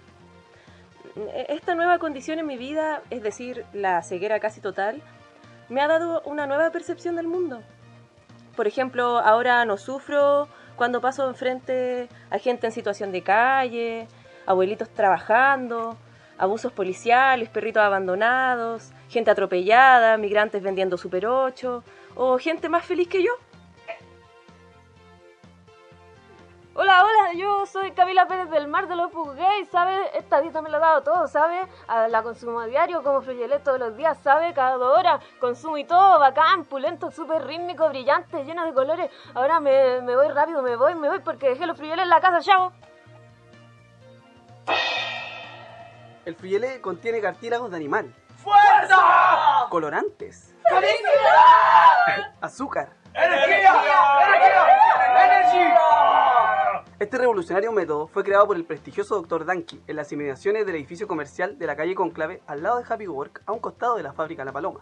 E- 1.16 1.46
Esta 1.48 1.74
nueva 1.74 1.98
condición 1.98 2.38
en 2.38 2.46
mi 2.46 2.56
vida, 2.56 3.02
es 3.10 3.22
decir, 3.22 3.64
la 3.72 4.00
ceguera 4.02 4.38
casi 4.38 4.60
total, 4.60 5.02
me 5.68 5.80
ha 5.80 5.88
dado 5.88 6.22
una 6.24 6.46
nueva 6.46 6.70
percepción 6.70 7.16
del 7.16 7.26
mundo. 7.26 7.62
Por 8.56 8.66
ejemplo, 8.66 9.18
ahora 9.18 9.64
no 9.64 9.76
sufro 9.76 10.48
cuando 10.76 11.00
paso 11.00 11.28
enfrente 11.28 12.08
a 12.30 12.38
gente 12.38 12.66
en 12.66 12.72
situación 12.72 13.10
de 13.10 13.22
calle, 13.22 14.06
abuelitos 14.46 14.88
trabajando, 14.88 15.96
abusos 16.38 16.72
policiales, 16.72 17.48
perritos 17.48 17.82
abandonados, 17.82 18.92
gente 19.08 19.30
atropellada, 19.32 20.16
migrantes 20.16 20.62
vendiendo 20.62 20.96
Super 20.96 21.26
8 21.26 21.82
o 22.14 22.38
gente 22.38 22.68
más 22.68 22.84
feliz 22.84 23.08
que 23.08 23.22
yo. 23.22 23.32
Hola, 26.80 27.02
hola, 27.02 27.32
yo 27.32 27.66
soy 27.66 27.90
Camila 27.90 28.28
Pérez 28.28 28.50
del 28.50 28.68
Mar 28.68 28.86
de 28.86 28.94
los 28.94 29.10
Gay, 29.34 29.64
¿sabes? 29.64 29.98
Esta 30.14 30.40
dieta 30.40 30.62
me 30.62 30.70
la 30.70 30.76
ha 30.76 30.80
dado 30.80 31.02
todo, 31.02 31.26
¿sabes? 31.26 31.66
A 31.88 32.06
La 32.06 32.22
consumo 32.22 32.60
a 32.60 32.66
diario, 32.66 33.02
como 33.02 33.20
fruyelet 33.20 33.64
todos 33.64 33.80
los 33.80 33.96
días, 33.96 34.16
¿sabes? 34.22 34.54
Cada 34.54 34.76
dos 34.76 34.96
horas, 34.96 35.20
consumo 35.40 35.76
y 35.76 35.82
todo, 35.82 36.20
bacán, 36.20 36.64
pulento, 36.66 37.10
súper 37.10 37.44
rítmico, 37.44 37.88
brillante, 37.88 38.44
lleno 38.44 38.64
de 38.64 38.72
colores. 38.72 39.10
Ahora 39.34 39.58
me, 39.58 40.00
me 40.02 40.14
voy 40.14 40.28
rápido, 40.28 40.62
me 40.62 40.76
voy, 40.76 40.94
me 40.94 41.08
voy 41.08 41.18
porque 41.18 41.48
dejé 41.48 41.66
los 41.66 41.76
fruyeles 41.76 42.04
en 42.04 42.10
la 42.10 42.20
casa, 42.20 42.38
chao. 42.42 42.72
El 46.24 46.36
friele 46.36 46.80
contiene 46.80 47.20
cartílagos 47.20 47.72
de 47.72 47.76
animal, 47.76 48.14
¡Fuerza! 48.36 49.66
colorantes, 49.68 50.54
¡Felicidad! 50.62 52.34
azúcar. 52.40 52.90
¡Energía! 53.14 53.74
¡Energía! 54.22 55.24
¡Energía! 55.24 56.47
Este 56.98 57.16
revolucionario 57.16 57.70
método 57.70 58.08
fue 58.08 58.24
creado 58.24 58.48
por 58.48 58.56
el 58.56 58.64
prestigioso 58.64 59.22
Dr. 59.22 59.44
Danke 59.44 59.78
en 59.86 59.94
las 59.94 60.10
inmediaciones 60.10 60.66
del 60.66 60.74
edificio 60.74 61.06
comercial 61.06 61.56
de 61.56 61.64
la 61.64 61.76
calle 61.76 61.94
Conclave 61.94 62.42
al 62.48 62.60
lado 62.60 62.78
de 62.78 62.84
Happy 62.92 63.06
Work, 63.06 63.42
a 63.46 63.52
un 63.52 63.60
costado 63.60 63.94
de 63.94 64.02
la 64.02 64.12
fábrica 64.12 64.44
La 64.44 64.50
Paloma. 64.50 64.80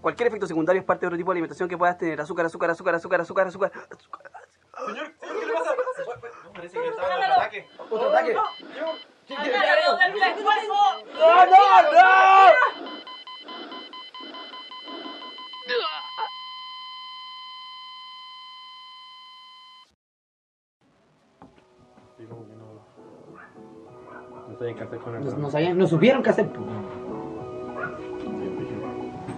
Cualquier 0.00 0.26
efecto 0.26 0.48
secundario 0.48 0.80
es 0.80 0.84
parte 0.84 1.02
de 1.02 1.06
otro 1.06 1.16
tipo 1.16 1.30
de 1.30 1.34
alimentación 1.34 1.68
que 1.68 1.78
puedas 1.78 1.96
tener. 1.96 2.20
Azúcar, 2.20 2.46
azúcar, 2.46 2.70
azúcar, 2.70 2.96
azúcar, 2.96 3.20
azúcar, 3.20 3.46
azúcar. 3.46 3.72
Señor, 4.86 5.12
señor, 5.20 5.38
¿qué 5.38 5.46
le 5.46 5.52
pasa? 5.52 5.70
No, 6.44 6.52
parece 6.52 6.80
que 6.80 6.88
está 6.88 7.06
en 7.06 7.22
otro 7.22 7.32
ataque. 7.32 7.68
Otro 7.78 8.08
ataque. 8.08 8.34
¡No, 8.34 8.42
no, 11.46 11.82
no! 11.92 12.72
Que 22.28 22.54
no. 22.54 22.72
No 24.48 24.58
sabían 24.58 24.76
qué 24.76 24.84
hacer 24.84 24.98
con 24.98 25.14
el 25.16 25.24
No, 25.24 25.36
no 25.36 25.50
sabían, 25.50 25.78
no 25.78 25.86
supieron 25.86 26.22
qué 26.22 26.30
hacer. 26.30 26.48
pues. 26.48 26.66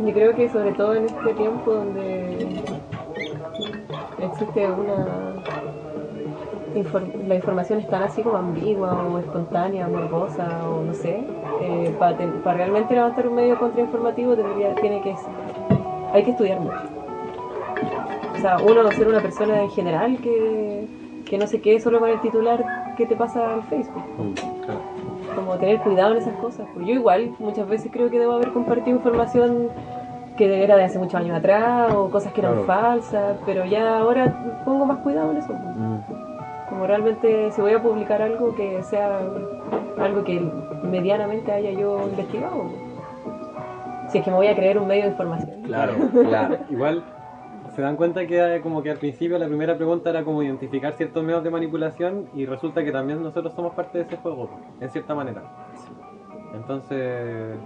Yo 0.04 0.12
creo 0.12 0.34
que 0.34 0.48
sobre 0.48 0.72
todo 0.72 0.94
en 0.94 1.04
este 1.04 1.34
tiempo 1.34 1.72
donde 1.72 2.60
existe 4.20 4.70
una... 4.70 5.34
la 7.28 7.34
información 7.36 7.78
es 7.78 7.88
tan 7.88 8.02
así 8.02 8.22
como 8.22 8.36
ambigua 8.38 8.92
o 9.06 9.18
espontánea, 9.20 9.86
morbosa 9.86 10.68
o 10.68 10.82
no 10.82 10.94
sé, 10.94 11.24
eh, 11.60 11.94
para 11.98 12.56
realmente 12.56 12.94
levantar 12.94 13.28
un 13.28 13.36
medio 13.36 13.56
contrainformativo 13.58 14.34
debería, 14.34 14.74
tiene 14.74 15.00
que... 15.00 15.14
Hay 16.12 16.24
que 16.24 16.32
estudiar 16.32 16.58
mucho. 16.60 16.82
O 18.34 18.38
sea, 18.38 18.56
uno 18.58 18.90
ser 18.90 19.06
una 19.06 19.20
persona 19.20 19.62
en 19.62 19.70
general 19.70 20.18
que, 20.18 20.88
que 21.34 21.38
no 21.38 21.48
se 21.48 21.60
quede 21.60 21.80
solo 21.80 21.98
con 21.98 22.08
el 22.10 22.20
titular 22.20 22.94
que 22.96 23.06
te 23.06 23.16
pasa 23.16 23.54
al 23.54 23.64
Facebook 23.64 24.04
como 25.34 25.54
tener 25.56 25.80
cuidado 25.80 26.12
en 26.12 26.18
esas 26.18 26.34
cosas. 26.36 26.64
Pues 26.72 26.86
yo 26.86 26.92
igual 26.94 27.32
muchas 27.40 27.68
veces 27.68 27.90
creo 27.92 28.08
que 28.08 28.20
debo 28.20 28.34
haber 28.34 28.50
compartido 28.52 28.96
información 28.96 29.66
que 30.36 30.62
era 30.62 30.76
de 30.76 30.84
hace 30.84 30.96
muchos 31.00 31.16
años 31.16 31.36
atrás 31.36 31.92
o 31.92 32.08
cosas 32.08 32.32
que 32.32 32.40
eran 32.40 32.52
Claro. 32.62 32.66
falsas, 32.68 33.36
pero 33.44 33.64
ya 33.64 33.98
ahora 33.98 34.62
pongo 34.64 34.86
más 34.86 34.98
cuidado 34.98 35.32
en 35.32 35.38
eso. 35.38 35.48
pues. 35.48 35.76
Como 36.68 36.86
realmente 36.86 37.50
si 37.50 37.60
voy 37.60 37.72
a 37.72 37.82
publicar 37.82 38.22
algo 38.22 38.54
que 38.54 38.80
sea 38.84 39.18
algo 39.98 40.22
que 40.22 40.40
medianamente 40.84 41.50
haya 41.50 41.72
yo 41.72 41.98
investigado. 42.10 42.62
pues. 42.62 44.12
Si 44.12 44.18
es 44.18 44.24
que 44.24 44.30
me 44.30 44.36
voy 44.36 44.46
a 44.46 44.54
creer 44.54 44.78
un 44.78 44.86
medio 44.86 45.02
de 45.02 45.08
información. 45.10 45.62
Claro, 45.64 45.94
claro. 46.12 46.58
Igual 46.70 47.02
se 47.74 47.82
dan 47.82 47.96
cuenta 47.96 48.26
que 48.26 48.56
eh, 48.56 48.60
como 48.60 48.82
que 48.82 48.90
al 48.90 48.98
principio 48.98 49.38
la 49.38 49.46
primera 49.46 49.76
pregunta 49.76 50.10
era 50.10 50.24
como 50.24 50.42
identificar 50.42 50.94
ciertos 50.94 51.24
medios 51.24 51.42
de 51.42 51.50
manipulación 51.50 52.28
y 52.34 52.46
resulta 52.46 52.84
que 52.84 52.92
también 52.92 53.22
nosotros 53.22 53.52
somos 53.54 53.74
parte 53.74 53.98
de 53.98 54.04
ese 54.04 54.16
juego, 54.16 54.48
en 54.80 54.90
cierta 54.90 55.14
manera. 55.14 55.42
Entonces, 56.54 57.56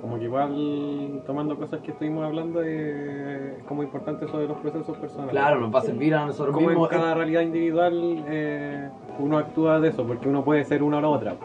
como 0.00 0.18
que 0.18 0.24
igual 0.24 1.22
tomando 1.26 1.56
cosas 1.56 1.80
que 1.80 1.92
estuvimos 1.92 2.24
hablando 2.24 2.62
eh, 2.62 3.56
es 3.58 3.64
como 3.64 3.82
importante 3.82 4.26
eso 4.26 4.38
de 4.38 4.46
los 4.46 4.58
procesos 4.58 4.96
personales. 4.98 5.32
Claro, 5.32 5.60
nos 5.60 5.74
va 5.74 5.78
a 5.78 5.82
servir 5.82 6.14
a 6.14 6.26
nosotros 6.26 6.54
como 6.54 6.68
mismos. 6.68 6.92
en 6.92 6.98
cada 6.98 7.14
realidad 7.14 7.40
individual 7.40 8.24
eh, 8.28 8.90
uno 9.18 9.38
actúa 9.38 9.80
de 9.80 9.88
eso, 9.88 10.06
porque 10.06 10.28
uno 10.28 10.44
puede 10.44 10.64
ser 10.64 10.82
una 10.82 10.98
o 10.98 11.00
la 11.00 11.08
otra. 11.08 11.36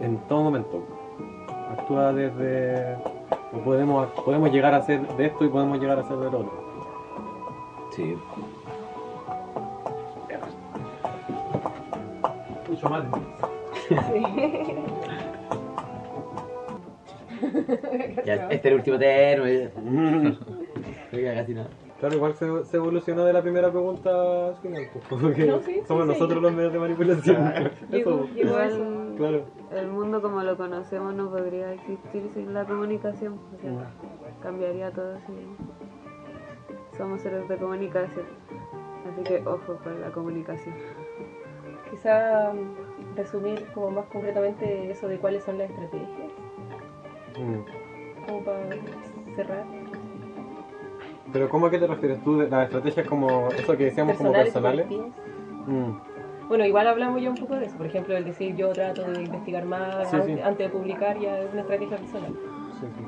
En 0.00 0.18
todo 0.28 0.42
momento. 0.42 0.82
Actúa 1.70 2.12
desde... 2.12 2.96
o 3.52 3.58
podemos, 3.64 4.08
podemos 4.24 4.50
llegar 4.50 4.74
a 4.74 4.82
ser 4.82 5.06
de 5.16 5.26
esto 5.26 5.44
y 5.44 5.48
podemos 5.48 5.78
llegar 5.80 5.98
a 5.98 6.04
ser 6.04 6.16
del 6.18 6.34
otro. 6.34 6.67
Sí. 7.98 8.16
Mucho 12.68 12.88
más. 12.88 13.04
Ya, 18.24 18.34
este 18.50 18.54
es 18.54 18.64
el 18.66 18.74
último 18.74 18.98
termo. 19.00 19.46
casi 21.10 21.54
nada. 21.54 21.68
Claro, 21.98 22.14
igual 22.14 22.34
se, 22.34 22.64
se 22.66 22.76
evolucionó 22.76 23.24
de 23.24 23.32
la 23.32 23.42
primera 23.42 23.68
pregunta 23.72 24.50
al 24.50 24.56
final, 24.58 24.88
pues, 24.92 25.04
porque 25.08 25.46
No, 25.46 25.58
sí, 25.58 25.74
sí, 25.74 25.80
somos 25.88 26.04
sí. 26.04 26.12
nosotros 26.12 26.40
los 26.40 26.52
medios 26.52 26.72
de 26.72 26.78
manipulación. 26.78 27.72
Eso, 27.90 28.28
pues. 28.32 28.36
Igual, 28.36 29.14
claro. 29.16 29.44
el 29.72 29.88
mundo 29.88 30.22
como 30.22 30.44
lo 30.44 30.56
conocemos 30.56 31.12
no 31.16 31.30
podría 31.30 31.72
existir 31.72 32.30
sin 32.32 32.54
la 32.54 32.64
comunicación. 32.64 33.40
O 33.56 33.60
sea, 33.60 33.90
cambiaría 34.40 34.92
todo 34.92 35.16
si 35.26 35.32
somos 36.98 37.20
seres 37.22 37.48
de 37.48 37.56
comunicación. 37.56 38.26
Así 39.10 39.22
que 39.22 39.42
ojo 39.46 39.76
con 39.82 40.00
la 40.00 40.10
comunicación. 40.10 40.74
Quizá 41.90 42.52
mm, 42.52 43.16
resumir 43.16 43.64
como 43.72 43.90
más 43.90 44.04
concretamente 44.06 44.90
eso 44.90 45.08
de 45.08 45.18
cuáles 45.18 45.42
son 45.44 45.56
las 45.58 45.70
estrategias, 45.70 46.08
Mm. 47.38 48.26
como 48.26 48.44
para 48.44 48.58
cerrar. 49.36 49.64
Pero 51.32 51.48
¿cómo 51.48 51.66
a 51.66 51.70
qué 51.70 51.78
te 51.78 51.86
refieres 51.86 52.22
tú? 52.24 52.38
de 52.38 52.48
Las 52.48 52.64
estrategias 52.64 53.06
como 53.06 53.48
eso 53.48 53.76
que 53.76 53.84
decíamos 53.84 54.16
como 54.16 54.32
Personales. 54.32 54.86
Mm. 55.66 55.92
Bueno, 56.48 56.64
igual 56.64 56.86
hablamos 56.88 57.20
ya 57.22 57.28
un 57.30 57.36
poco 57.36 57.56
de 57.56 57.66
eso. 57.66 57.76
Por 57.76 57.86
ejemplo, 57.86 58.16
el 58.16 58.24
decir 58.24 58.56
yo 58.56 58.72
trato 58.72 59.02
de 59.10 59.22
investigar 59.22 59.64
más 59.66 60.08
Sí, 60.08 60.16
antes, 60.16 60.34
sí. 60.36 60.40
antes 60.42 60.66
de 60.66 60.78
publicar 60.78 61.18
ya 61.18 61.38
es 61.40 61.52
una 61.52 61.60
estrategia 61.60 61.96
personal. 61.98 62.32
Sí, 62.80 62.86
sí. 62.96 63.04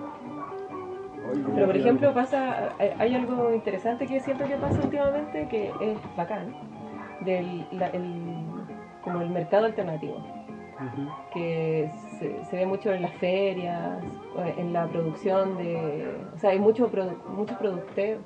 Pero 1.54 1.66
por 1.66 1.76
ejemplo 1.76 2.14
pasa, 2.14 2.74
hay- 2.78 2.92
hay 2.98 3.14
algo 3.14 3.52
interesante 3.54 4.06
que 4.06 4.20
siento 4.20 4.44
que 4.44 4.56
pasa 4.56 4.80
últimamente 4.82 5.46
que 5.48 5.68
es 5.80 5.98
bacán, 6.16 6.54
del 7.20 7.66
la- 7.72 7.88
el- 7.88 8.34
como 9.02 9.20
el 9.22 9.30
mercado 9.30 9.66
alternativo, 9.66 10.16
que 11.32 11.90
se, 12.18 12.44
se 12.44 12.56
ve 12.56 12.66
mucho 12.66 12.92
en 12.92 13.02
las 13.02 13.12
ferias, 13.14 14.02
en 14.56 14.72
la 14.72 14.86
producción 14.86 15.56
de, 15.58 16.16
o 16.34 16.38
sea, 16.38 16.50
hay 16.50 16.58
muchos 16.58 16.90
muchos 17.28 17.56
productores, 17.58 18.18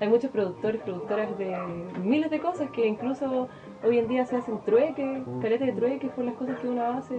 hay 0.00 0.08
muchos 0.08 0.30
productores, 0.30 0.80
productoras 0.82 1.38
de 1.38 1.56
miles 2.02 2.30
de 2.30 2.40
cosas 2.40 2.70
que 2.70 2.86
incluso 2.86 3.48
hoy 3.84 3.98
en 3.98 4.08
día 4.08 4.24
se 4.26 4.36
hacen 4.36 4.58
trueques, 4.64 5.22
caletas 5.40 5.66
de 5.68 5.72
trueques 5.74 6.10
por 6.10 6.24
las 6.24 6.34
cosas 6.34 6.58
que 6.60 6.68
uno 6.68 6.82
hace 6.84 7.16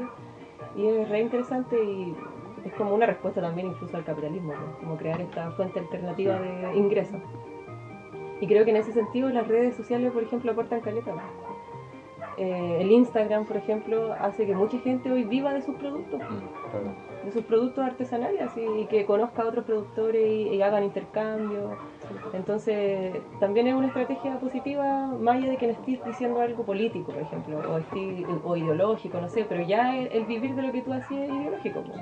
y 0.76 0.86
es 0.86 1.10
re 1.10 1.22
interesante 1.22 1.76
y 1.82 2.14
es 2.68 2.74
como 2.74 2.94
una 2.94 3.06
respuesta 3.06 3.42
también 3.42 3.68
incluso 3.68 3.96
al 3.98 4.04
capitalismo, 4.04 4.54
¿no? 4.54 4.78
como 4.80 4.98
crear 4.98 5.20
esta 5.22 5.52
fuente 5.52 5.80
alternativa 5.80 6.40
de 6.40 6.76
ingresos. 6.76 7.22
Y 8.40 8.48
creo 8.48 8.66
que 8.66 8.72
en 8.72 8.78
ese 8.78 8.92
sentido 8.92 9.30
las 9.30 9.48
redes 9.48 9.76
sociales, 9.76 10.12
por 10.12 10.24
ejemplo, 10.24 10.52
aportan 10.52 10.82
caleta. 10.82 11.12
Eh, 12.38 12.78
el 12.82 12.92
Instagram, 12.92 13.46
por 13.46 13.58
ejemplo, 13.58 14.14
hace 14.14 14.46
que 14.46 14.54
mucha 14.54 14.78
gente 14.80 15.12
hoy 15.12 15.24
viva 15.24 15.54
de 15.54 15.62
sus 15.62 15.76
productos, 15.76 16.22
de 17.28 17.34
sus 17.34 17.44
productos 17.44 17.84
artesanales, 17.86 18.42
así, 18.42 18.62
y 18.80 18.86
que 18.86 19.06
conozca 19.06 19.42
a 19.44 19.46
otros 19.48 19.66
productores 19.66 20.26
y, 20.26 20.50
y 20.56 20.62
hagan 20.62 20.84
intercambio. 20.84 21.78
Entonces, 22.34 23.16
también 23.40 23.68
es 23.68 23.74
una 23.76 23.88
estrategia 23.88 24.40
positiva, 24.40 25.08
más 25.20 25.36
allá 25.36 25.50
de 25.50 25.58
que 25.58 25.68
no 25.68 25.74
estés 25.74 26.04
diciendo 26.06 26.40
algo 26.42 26.64
político, 26.64 27.12
por 27.12 27.22
ejemplo, 27.22 27.60
o, 27.60 27.80
estés- 27.80 28.26
o 28.46 28.56
ideológico, 28.56 29.20
no 29.20 29.28
sé, 29.28 29.46
pero 29.48 29.62
ya 29.62 29.96
el, 29.98 30.08
el 30.08 30.26
vivir 30.26 30.56
de 30.56 30.62
lo 30.62 30.72
que 30.72 30.82
tú 30.82 30.94
hacías 30.94 31.24
es 31.24 31.30
ideológico. 31.36 31.82
pues. 31.82 32.02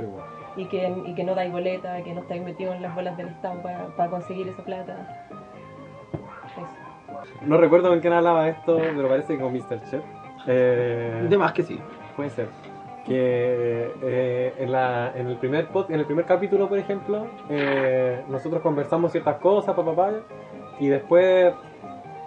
Y 0.58 0.66
que, 0.66 0.94
y 1.08 1.16
que 1.16 1.24
no 1.24 1.34
dais 1.36 1.52
boleta, 1.52 2.02
que 2.04 2.14
no 2.14 2.22
estáis 2.22 2.44
metidos 2.44 2.76
en 2.76 2.82
las 2.84 2.94
bolas 2.96 3.18
del 3.18 3.28
Estado 3.30 3.62
para 3.98 4.10
conseguir 4.10 4.48
esa 4.48 4.64
plata. 4.64 5.28
Eso. 6.56 7.46
No 7.46 7.58
recuerdo 7.58 7.90
con 7.90 8.00
quién 8.00 8.14
hablaba 8.14 8.48
esto, 8.48 8.78
pero 8.78 9.08
parece 9.10 9.36
que 9.38 9.44
con 9.44 9.52
Mr. 9.54 9.82
Chef. 9.90 10.04
Eh, 10.48 11.26
De 11.28 11.38
más 11.38 11.52
que 11.54 11.64
sí. 11.64 11.80
Puede 12.16 12.30
ser. 12.30 12.48
Que 13.06 13.92
eh, 14.02 14.54
en, 14.58 14.72
la, 14.72 15.12
en, 15.16 15.28
el 15.28 15.38
primer 15.38 15.70
pod- 15.70 15.90
en 15.90 16.00
el 16.00 16.06
primer 16.06 16.26
capítulo, 16.26 16.68
por 16.68 16.80
ejemplo, 16.80 17.28
eh, 17.50 18.22
nosotros 18.30 18.62
conversamos 18.62 19.12
ciertas 19.12 19.38
cosas, 19.38 19.76
papá, 19.76 19.94
papá, 19.96 20.12
y 20.80 20.88
después 20.88 21.54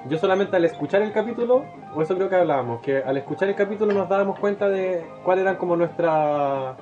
yo 0.09 0.19
solamente 0.19 0.55
al 0.57 0.65
escuchar 0.65 1.03
el 1.03 1.13
capítulo, 1.13 1.65
o 1.95 2.01
eso 2.03 2.15
creo 2.15 2.29
que 2.29 2.37
hablábamos, 2.37 2.81
que 2.81 2.99
al 2.99 3.17
escuchar 3.17 3.49
el 3.49 3.57
capítulo 3.57 3.93
nos 3.93 4.09
dábamos 4.09 4.39
cuenta 4.39 4.69
de 4.69 5.05
cuáles 5.25 5.43
eran 5.43 5.57
como 5.57 5.75
nuestras 5.77 6.77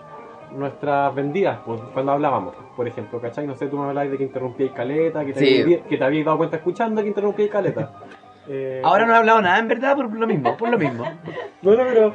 nuestras 0.55 1.13
vendidas 1.15 1.59
pues, 1.67 1.81
cuando 1.93 2.13
hablábamos, 2.13 2.55
por 2.77 2.87
ejemplo, 2.87 3.21
¿cachai? 3.21 3.47
No 3.49 3.57
sé, 3.57 3.67
tú 3.67 3.79
me 3.79 3.89
hablabas 3.89 4.11
de 4.13 4.17
que 4.19 4.25
interrumpíais 4.25 4.73
caleta, 4.73 5.25
que 5.25 5.33
te, 5.33 5.41
Sí. 5.41 5.61
habíais, 5.63 5.83
que 5.87 5.97
te 5.99 6.05
habíais 6.05 6.25
dado 6.25 6.37
cuenta 6.39 6.57
escuchando 6.59 7.03
que 7.03 7.09
interrumpíais 7.09 7.51
caleta. 7.51 7.91
Eh, 8.49 8.81
Ahora 8.85 9.07
no 9.07 9.13
he 9.15 9.17
hablado 9.17 9.41
nada, 9.43 9.59
en 9.59 9.69
verdad, 9.69 9.97
por 9.97 10.13
lo 10.13 10.27
mismo, 10.27 10.57
por 10.57 10.69
lo 10.69 10.79
mismo. 10.79 11.05
Bueno, 11.63 11.83
pero, 11.89 12.13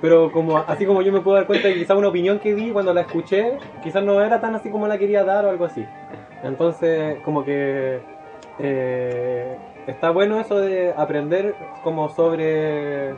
pero 0.00 0.32
como 0.32 0.56
así 0.58 0.86
como 0.86 1.02
yo 1.02 1.12
me 1.12 1.20
puedo 1.20 1.36
dar 1.36 1.46
cuenta 1.46 1.68
que 1.68 1.74
quizás 1.74 1.96
una 1.98 2.08
opinión 2.08 2.38
que 2.38 2.54
di 2.54 2.70
cuando 2.70 2.94
la 2.94 3.02
escuché, 3.02 3.58
quizás 3.82 4.02
no 4.02 4.22
era 4.22 4.40
tan 4.40 4.54
así 4.54 4.70
como 4.70 4.86
la 4.88 4.96
quería 4.96 5.24
dar 5.24 5.44
o 5.44 5.50
algo 5.50 5.66
así. 5.66 5.84
Entonces, 6.42 7.18
como 7.22 7.44
que 7.44 8.00
eh, 8.60 9.58
está 9.86 10.10
bueno 10.10 10.40
eso 10.40 10.58
de 10.58 10.94
aprender 10.96 11.54
como 11.82 12.08
sobre, 12.08 13.14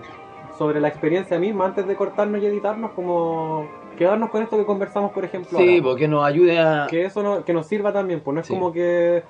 sobre 0.58 0.80
la 0.80 0.88
experiencia 0.88 1.38
misma 1.38 1.66
antes 1.66 1.86
de 1.86 1.94
cortarnos 1.94 2.42
y 2.42 2.46
editarnos, 2.46 2.90
como 2.92 3.68
quedarnos 3.96 4.30
con 4.30 4.42
esto 4.42 4.56
que 4.56 4.64
conversamos, 4.64 5.12
por 5.12 5.24
ejemplo. 5.24 5.58
Sí, 5.58 5.74
ahora. 5.78 5.82
porque 5.84 6.08
nos 6.08 6.24
ayude 6.24 6.58
a... 6.58 6.86
Que 6.90 7.04
eso 7.04 7.22
no, 7.22 7.44
que 7.44 7.52
nos 7.52 7.66
sirva 7.66 7.92
también, 7.92 8.20
pues 8.20 8.34
no 8.34 8.40
es 8.40 8.46
Sí. 8.46 8.54
como 8.54 8.72
que 8.72 9.22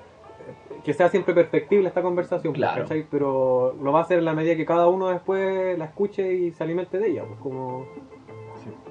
que 0.83 0.93
sea 0.93 1.09
siempre 1.09 1.33
perfectible 1.33 1.87
esta 1.87 2.01
conversación, 2.01 2.53
pues, 2.53 2.61
Claro. 2.61 2.81
¿cachai? 2.83 3.05
Pero 3.09 3.73
lo 3.81 3.91
va 3.91 3.99
a 3.99 4.01
hacer 4.03 4.19
en 4.19 4.25
la 4.25 4.33
medida 4.33 4.55
que 4.55 4.65
cada 4.65 4.87
uno 4.87 5.09
después 5.09 5.77
la 5.77 5.85
escuche 5.85 6.33
y 6.33 6.51
se 6.51 6.63
alimente 6.63 6.97
de 6.99 7.09
ella, 7.09 7.23
pues 7.25 7.39
como, 7.39 7.85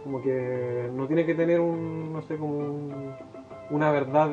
como 0.04 0.22
que 0.22 0.88
no 0.94 1.06
tiene 1.06 1.24
que 1.26 1.34
tener 1.34 1.60
un, 1.60 2.12
no 2.12 2.22
sé, 2.22 2.36
como 2.36 2.58
un- 2.58 3.12
una 3.70 3.90
verdad 3.90 4.30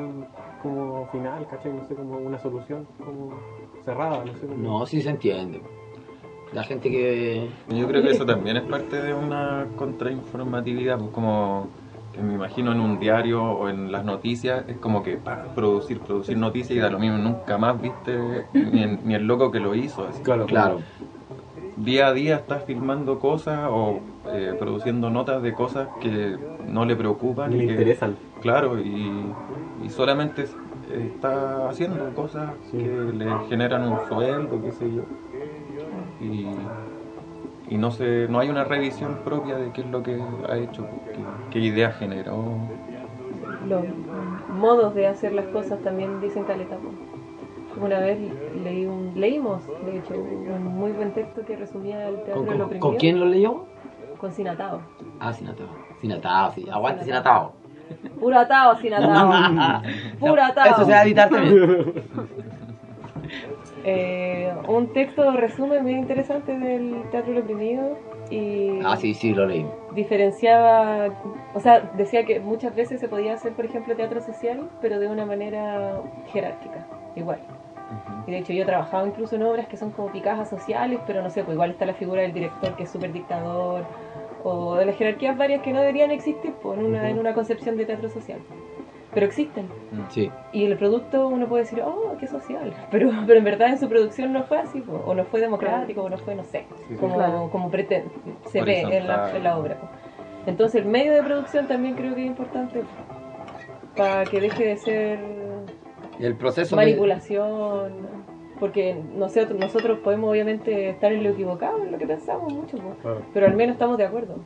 como 0.62 1.06
final, 1.08 1.46
¿cachai? 1.50 1.72
No 1.72 1.84
sé, 1.84 1.94
como 1.94 2.16
una 2.18 2.38
solución 2.38 2.86
como 3.04 3.32
cerrada, 3.84 4.24
no 4.24 4.32
sé. 4.34 4.46
Como... 4.46 4.56
No, 4.80 4.86
sí 4.86 5.02
se 5.02 5.10
entiende. 5.10 5.60
La 6.52 6.62
gente 6.62 6.88
que... 6.88 7.48
Yo 7.68 7.88
creo 7.88 8.00
que 8.02 8.10
eso 8.10 8.24
también 8.24 8.56
es 8.58 8.62
parte 8.62 9.02
de 9.02 9.12
una 9.12 9.66
contrainformatividad, 9.76 10.98
pues 10.98 11.10
como 11.10 11.66
me 12.22 12.34
imagino 12.34 12.72
en 12.72 12.80
un 12.80 12.98
diario 12.98 13.42
o 13.42 13.68
en 13.68 13.90
las 13.92 14.04
noticias, 14.04 14.64
es 14.68 14.76
como 14.78 15.02
que 15.02 15.18
producir, 15.54 16.00
producir 16.00 16.36
noticias 16.36 16.76
y 16.76 16.80
da 16.80 16.90
lo 16.90 16.98
mismo, 16.98 17.18
nunca 17.18 17.58
más 17.58 17.80
viste 17.80 18.46
ni, 18.52 18.82
el- 18.82 18.98
ni 19.06 19.14
el 19.14 19.26
loco 19.26 19.50
que 19.50 19.60
lo 19.60 19.74
hizo. 19.74 20.06
así. 20.06 20.22
Claro, 20.22 20.46
claro. 20.46 20.80
Día 21.76 22.08
a 22.08 22.12
día 22.12 22.36
estás 22.36 22.64
filmando 22.64 23.18
cosas 23.18 23.68
o 23.70 24.00
eh, 24.32 24.54
produciendo 24.58 25.10
notas 25.10 25.42
de 25.42 25.52
cosas 25.54 25.88
que 26.00 26.36
no 26.68 26.84
le 26.84 26.96
preocupan. 26.96 27.50
Ni 27.50 27.58
le 27.58 27.66
que- 27.66 27.72
interesan. 27.72 28.16
Claro, 28.40 28.78
y, 28.78 29.24
y 29.84 29.90
solamente 29.90 30.42
es- 30.42 30.54
está 30.92 31.68
haciendo 31.68 32.12
cosas 32.14 32.52
que 32.70 32.78
le 32.78 33.38
generan 33.48 33.82
un 33.90 33.98
sueldo, 34.08 34.60
qué 34.62 34.72
sé 34.72 34.92
yo. 34.94 35.02
Y, 36.20 36.44
y 37.74 37.76
no 37.76 37.90
se, 37.90 38.28
no 38.28 38.38
hay 38.38 38.48
una 38.50 38.62
revisión 38.62 39.16
propia 39.24 39.56
de 39.56 39.72
qué 39.72 39.80
es 39.80 39.88
lo 39.88 40.00
que 40.04 40.16
ha 40.48 40.56
hecho, 40.58 40.86
qué, 41.12 41.18
qué 41.50 41.58
idea 41.58 41.90
generó. 41.90 42.44
Los 43.68 43.82
modos 44.48 44.94
de 44.94 45.08
hacer 45.08 45.32
las 45.32 45.46
cosas 45.46 45.80
también 45.80 46.20
dicen 46.20 46.44
caleta. 46.44 46.76
Una 47.76 47.98
vez 47.98 48.16
leí 48.62 48.86
un, 48.86 49.12
leímos, 49.16 49.62
de 49.84 49.98
hecho, 49.98 50.14
un 50.14 50.64
muy 50.76 50.92
buen 50.92 51.12
texto 51.14 51.44
que 51.44 51.56
resumía 51.56 52.08
el 52.08 52.14
teatro 52.22 52.34
¿Con, 52.34 52.44
de 52.44 52.48
con- 52.50 52.58
lo 52.58 52.64
con 52.68 52.76
oprimido. 52.78 52.96
quién 53.00 53.18
lo 53.18 53.26
leyó? 53.26 53.64
Con 54.20 54.30
Sinatao. 54.30 54.80
Ah, 55.18 55.32
Sinatao. 55.32 55.66
Sinatao, 56.00 56.52
sí. 56.52 56.66
Aguante 56.70 57.04
Sinatao. 57.04 57.54
Puro 58.20 58.38
atao, 58.38 58.76
Sinatao. 58.76 59.82
Puro 60.20 60.42
atao. 60.44 60.66
Eso 60.66 60.84
se 60.84 60.92
va 60.92 60.98
a 60.98 61.04
editar 61.04 61.28
también. 61.28 61.92
Eh, 63.84 64.52
un 64.66 64.92
texto 64.92 65.30
resumen 65.32 65.84
bien 65.84 65.98
interesante 65.98 66.58
del 66.58 67.02
teatro 67.10 67.38
oprimido 67.38 67.98
y 68.30 68.80
Ah, 68.82 68.96
sí, 68.96 69.12
sí, 69.14 69.34
lo 69.34 69.46
leí. 69.46 69.66
diferenciaba, 69.94 71.10
o 71.54 71.60
sea, 71.60 71.80
decía 71.96 72.24
que 72.24 72.40
muchas 72.40 72.74
veces 72.74 72.98
se 73.00 73.08
podía 73.08 73.34
hacer, 73.34 73.52
por 73.52 73.66
ejemplo, 73.66 73.94
teatro 73.94 74.20
social, 74.22 74.68
pero 74.80 74.98
de 74.98 75.08
una 75.08 75.26
manera 75.26 76.00
jerárquica, 76.32 76.86
igual. 77.14 77.38
Y 78.26 78.30
de 78.30 78.38
hecho 78.38 78.54
yo 78.54 78.62
he 78.62 78.66
trabajado 78.66 79.06
incluso 79.06 79.36
en 79.36 79.42
obras 79.42 79.68
que 79.68 79.76
son 79.76 79.90
como 79.90 80.08
picajas 80.10 80.48
sociales, 80.48 80.98
pero 81.06 81.22
no 81.22 81.28
sé, 81.28 81.44
pues 81.44 81.54
igual 81.54 81.70
está 81.72 81.84
la 81.84 81.92
figura 81.94 82.22
del 82.22 82.32
director 82.32 82.74
que 82.76 82.84
es 82.84 82.90
súper 82.90 83.12
dictador, 83.12 83.84
o 84.42 84.76
de 84.76 84.86
las 84.86 84.96
jerarquías 84.96 85.36
varias 85.36 85.60
que 85.62 85.72
no 85.72 85.80
deberían 85.80 86.10
existir 86.10 86.52
pues, 86.62 86.78
en, 86.78 86.86
una, 86.86 87.08
en 87.10 87.18
una 87.18 87.34
concepción 87.34 87.76
de 87.76 87.84
teatro 87.84 88.08
social. 88.08 88.38
Pero 89.14 89.26
existen. 89.26 89.68
Sí. 90.10 90.30
Y 90.52 90.64
el 90.64 90.76
producto 90.76 91.28
uno 91.28 91.46
puede 91.46 91.62
decir, 91.62 91.80
oh, 91.84 92.16
qué 92.18 92.26
social. 92.26 92.72
Pero, 92.90 93.10
pero 93.26 93.38
en 93.38 93.44
verdad 93.44 93.68
en 93.68 93.78
su 93.78 93.88
producción 93.88 94.32
no 94.32 94.42
fue 94.44 94.58
así, 94.58 94.80
po, 94.80 95.02
o 95.06 95.14
no 95.14 95.24
fue 95.24 95.40
democrático, 95.40 96.02
o 96.02 96.08
no 96.08 96.18
fue, 96.18 96.34
no 96.34 96.42
sé, 96.44 96.66
Sí, 96.76 96.84
sí. 96.88 96.94
como, 96.96 97.14
Claro. 97.14 97.48
como 97.52 97.70
pretende, 97.70 98.10
se 98.46 98.62
ve 98.62 98.80
en 98.82 99.06
la, 99.06 99.36
en 99.36 99.44
la 99.44 99.56
obra. 99.58 99.76
po. 99.80 99.88
Entonces 100.46 100.82
el 100.82 100.88
medio 100.88 101.12
de 101.14 101.22
producción 101.22 101.66
también 101.68 101.94
creo 101.94 102.14
que 102.14 102.22
es 102.22 102.26
importante 102.26 102.82
para 103.96 104.24
que 104.24 104.40
deje 104.40 104.64
de 104.66 104.76
ser 104.76 105.18
Y 106.18 106.24
el 106.26 106.34
proceso 106.36 106.76
de... 106.76 106.82
manipulación. 106.84 108.24
Porque 108.60 108.94
nosotros, 109.16 109.58
nosotros 109.58 109.98
podemos 110.00 110.30
obviamente 110.30 110.88
estar 110.90 111.12
en 111.12 111.22
lo 111.24 111.30
equivocado, 111.30 111.82
en 111.82 111.90
lo 111.92 111.98
que 111.98 112.06
pensamos 112.06 112.52
mucho, 112.52 112.76
po, 112.78 112.94
Claro. 113.02 113.22
pero 113.32 113.46
al 113.46 113.54
menos 113.56 113.74
estamos 113.74 113.96
de 113.98 114.04
acuerdo. 114.06 114.36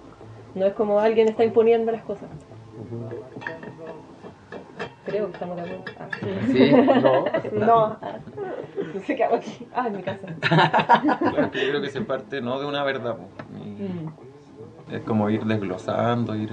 No 0.54 0.64
es 0.66 0.72
como 0.74 0.98
alguien 0.98 1.28
está 1.28 1.44
imponiendo 1.44 1.92
las 1.92 2.02
cosas. 2.02 2.28
Creo 5.08 5.26
que 5.26 5.32
estamos 5.32 5.56
de 5.56 5.62
acuerdo. 5.62 5.84
Ah. 5.98 6.08
Sí. 6.46 6.72
No. 7.60 7.66
No. 7.66 7.96
Qué 9.06 9.24
hago 9.24 9.36
aquí. 9.36 9.66
Ah, 9.74 9.86
en 9.88 9.96
mi 9.96 10.02
casa. 10.02 10.26
Claro, 10.40 11.50
que 11.50 11.60
yo 11.64 11.68
creo 11.70 11.82
que 11.82 11.90
se 11.90 12.00
parte 12.02 12.40
no 12.40 12.58
de 12.60 12.66
una 12.66 12.82
verdad, 12.84 13.16
Mm. 13.50 14.92
es 14.94 15.02
como 15.02 15.30
ir 15.30 15.44
desglosando, 15.44 16.34
ir, 16.34 16.50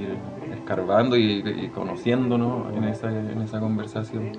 ir 0.00 0.18
escarbando 0.54 1.16
y, 1.16 1.42
y 1.46 1.68
conociéndonos 1.68 2.74
en 2.76 2.84
esa, 2.84 3.08
en 3.10 3.40
esa 3.42 3.60
conversación. 3.60 4.32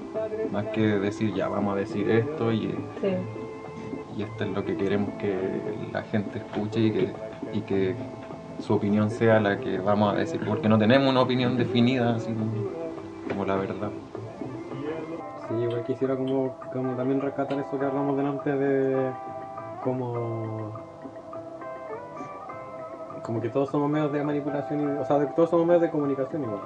Más 0.52 0.66
que 0.68 0.82
decir, 0.82 1.34
ya 1.34 1.48
vamos 1.48 1.74
a 1.76 1.78
decir 1.78 2.10
esto 2.10 2.52
y, 2.52 2.68
Sí. 3.02 3.16
y 4.18 4.24
esto 4.24 4.44
es 4.44 4.50
lo 4.52 4.66
que 4.66 4.76
queremos 4.76 5.14
que 5.20 5.36
la 5.94 6.02
gente 6.04 6.40
escuche 6.40 6.80
y 6.82 6.92
que, 6.92 7.14
y 7.54 7.62
que 7.62 7.96
su 8.60 8.74
opinión 8.74 9.10
sea 9.10 9.40
la 9.40 9.60
que 9.60 9.80
vamos 9.80 10.14
a 10.14 10.18
decir, 10.18 10.42
porque 10.46 10.68
no 10.70 10.78
tenemos 10.78 11.10
una 11.10 11.22
opinión 11.22 11.58
definida 11.58 12.16
así 12.16 12.32
como, 12.34 12.52
como 13.32 13.46
la 13.46 13.56
verdad. 13.56 13.90
Sí, 15.48 15.54
igual 15.56 15.84
quisiera 15.84 16.16
como, 16.16 16.56
como 16.72 16.96
también 16.96 17.22
rescatar 17.22 17.60
eso 17.60 17.78
que 17.80 17.86
hablamos 17.86 18.16
delante 18.18 18.52
de 18.56 19.12
como 19.84 20.72
como 23.24 23.40
que 23.40 23.50
todos 23.50 23.70
somos 23.70 23.90
medios 23.90 24.12
de 24.12 24.24
manipulación, 24.24 24.82
y, 24.82 24.86
o 25.00 25.06
sea, 25.06 25.20
de- 25.20 25.28
todos 25.28 25.50
somos 25.52 25.66
medios 25.68 25.84
de 25.84 25.92
comunicación 25.92 26.42
igual. 26.44 26.60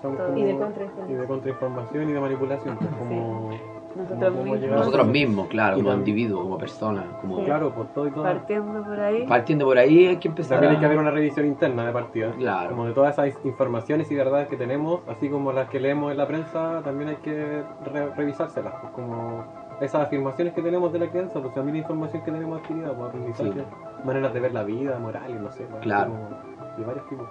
Somos 0.00 0.18
Y 0.36 0.42
de 0.42 0.52
como- 0.52 0.64
contrainformación. 0.64 1.10
y 1.10 1.14
de 1.20 1.26
contrainformación 1.26 2.08
y 2.08 2.12
de 2.12 2.20
manipulación. 2.20 2.76
pues, 2.78 2.90
como, 2.98 3.50
Nosotros 3.98 4.32
mismos. 4.44 4.60
Nosotros 4.70 5.06
mismos, 5.08 5.48
claro, 5.48 5.76
como 5.76 5.88
también- 5.90 6.08
individuos, 6.08 6.42
como 6.42 6.58
personas, 6.58 7.04
como... 7.20 7.44
Claro, 7.44 7.74
por 7.74 7.86
todo 7.88 8.06
y 8.06 8.10
todo. 8.12 8.22
Partiendo 8.24 8.84
por 8.84 9.00
ahí. 9.00 9.26
Partiendo 9.26 9.64
por 9.66 9.78
ahí 9.78 10.06
hay 10.06 10.16
que 10.18 10.28
empezar 10.28 10.56
También 10.58 10.74
hay 10.74 10.78
que 10.80 10.86
haber 10.86 10.98
una 10.98 11.10
revisión 11.10 11.46
interna 11.46 11.86
de 11.86 11.92
partida. 11.92 12.30
Claro. 12.32 12.70
Como 12.70 12.86
de 12.86 12.92
todas 12.92 13.18
esas 13.18 13.44
informaciones 13.44 14.10
y 14.10 14.14
verdades 14.14 14.48
que 14.48 14.56
tenemos, 14.56 15.00
así 15.08 15.28
como 15.28 15.52
las 15.52 15.68
que 15.68 15.80
leemos 15.80 16.12
en 16.12 16.18
la 16.18 16.26
prensa, 16.26 16.80
también 16.84 17.10
hay 17.10 17.16
que 17.16 17.62
re- 17.84 18.10
revisárselas. 18.16 18.74
pues, 18.80 18.92
como 18.92 19.44
esas 19.80 20.02
afirmaciones 20.06 20.54
que 20.54 20.62
tenemos 20.62 20.92
de 20.92 20.98
la 20.98 21.06
crianza, 21.08 21.40
pues 21.40 21.54
también 21.54 21.76
la 21.76 21.82
información 21.82 22.22
que 22.24 22.32
tenemos 22.32 22.60
adquirida, 22.60 22.92
pues 22.92 23.08
aprendizaje, 23.08 23.52
Sí. 23.52 23.60
maneras 24.04 24.34
de 24.34 24.40
ver 24.40 24.52
la 24.52 24.64
vida, 24.64 24.98
morales, 24.98 25.40
no 25.40 25.50
sé. 25.52 25.64
pues, 25.70 25.82
Claro. 25.82 26.10
como 26.10 26.76
de 26.78 26.84
varios 26.84 27.08
tipos. 27.08 27.28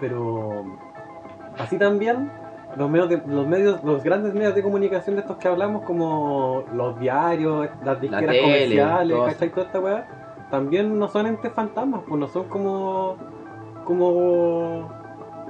Pero 0.00 0.64
así 1.58 1.78
también 1.78 2.30
los 2.76 2.90
medios, 2.90 3.08
de- 3.08 3.22
los 3.26 3.46
medios, 3.46 3.82
los 3.84 4.02
grandes 4.02 4.34
medios 4.34 4.54
de 4.54 4.62
comunicación 4.62 5.16
de 5.16 5.22
estos 5.22 5.36
que 5.36 5.48
hablamos, 5.48 5.82
como 5.84 6.64
los 6.74 6.98
diarios, 6.98 7.68
las 7.84 8.00
disqueras 8.00 8.26
tele, 8.34 8.40
comerciales, 8.42 9.16
todo 9.16 9.26
¿cachai? 9.26 9.48
Toda 9.50 9.66
esta 9.66 9.80
weá, 9.80 10.06
también 10.50 10.98
no 10.98 11.08
son 11.08 11.26
entes 11.26 11.52
fantasmas, 11.52 12.02
pues 12.06 12.18
no 12.20 12.28
son 12.28 12.44
como. 12.48 13.16
como. 13.84 14.88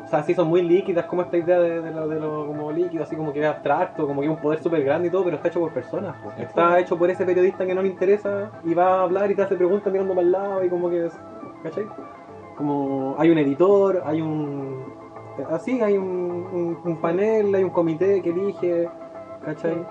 O 0.05 0.07
sea, 0.07 0.23
sí 0.23 0.35
son 0.35 0.49
muy 0.49 0.61
líquidas, 0.63 1.07
como 1.07 1.23
esta 1.23 1.37
idea 1.39 1.59
de, 1.59 1.81
de 1.81 1.91
lo, 1.91 2.07
de 2.07 2.21
lo 2.21 2.47
como 2.47 2.71
líquido, 2.71 3.05
así 3.05 3.17
como 3.17 3.33
que 3.33 3.41
es 3.41 3.47
abstracto, 3.47 4.07
como 4.07 4.21
que 4.21 4.27
es 4.27 4.31
un 4.31 4.37
poder 4.41 4.63
súper 4.63 4.85
grande 4.85 5.09
y 5.09 5.11
todo, 5.11 5.25
pero 5.25 5.37
está 5.37 5.49
hecho 5.49 5.61
por 5.61 5.73
personas. 5.73 6.15
pues. 6.23 6.39
Está 6.41 6.79
hecho 6.79 6.99
por 6.99 7.09
ese 7.09 7.25
periodista 7.25 7.65
que 7.65 7.75
no 7.75 7.81
le 7.81 7.89
interesa 7.89 8.51
y 8.65 8.75
va 8.75 8.99
a 8.99 9.03
hablar 9.03 9.31
y 9.31 9.35
te 9.35 9.43
hace 9.43 9.57
preguntas 9.57 9.91
mirando 9.91 10.15
para 10.15 10.27
el 10.27 10.33
lado 10.33 10.65
y 10.65 10.69
como 10.69 10.91
que. 10.91 11.07
es- 11.07 11.19
¿cachai? 11.63 11.87
Como 12.57 13.17
hay 13.19 13.31
un 13.31 13.39
editor, 13.39 14.03
hay 14.05 14.21
un. 14.21 14.94
Así, 15.51 15.81
hay 15.81 15.97
un, 15.99 16.05
un- 16.07 16.79
un 16.85 16.97
panel, 17.01 17.55
hay 17.55 17.65
un 17.65 17.71
comité 17.71 18.23
que 18.23 18.31
elige, 18.31 18.89
¿cachai? 19.45 19.85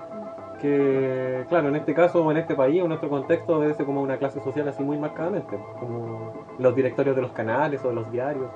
Que, 0.60 1.44
claro, 1.48 1.68
en 1.68 1.76
este 1.76 1.92
caso, 1.94 2.30
en 2.30 2.38
este 2.38 2.54
país, 2.54 2.80
o 2.80 2.84
en 2.84 2.88
nuestro 2.88 3.10
contexto, 3.10 3.58
obedece 3.58 3.84
como 3.84 4.00
una 4.02 4.16
clase 4.18 4.40
social 4.40 4.66
así 4.68 4.82
muy 4.82 4.98
marcadamente, 4.98 5.58
como 5.78 6.32
los 6.58 6.74
directorios 6.74 7.14
de 7.16 7.22
los 7.22 7.32
canales 7.32 7.84
o 7.84 7.88
de 7.88 7.94
los 7.94 8.10
diarios. 8.10 8.50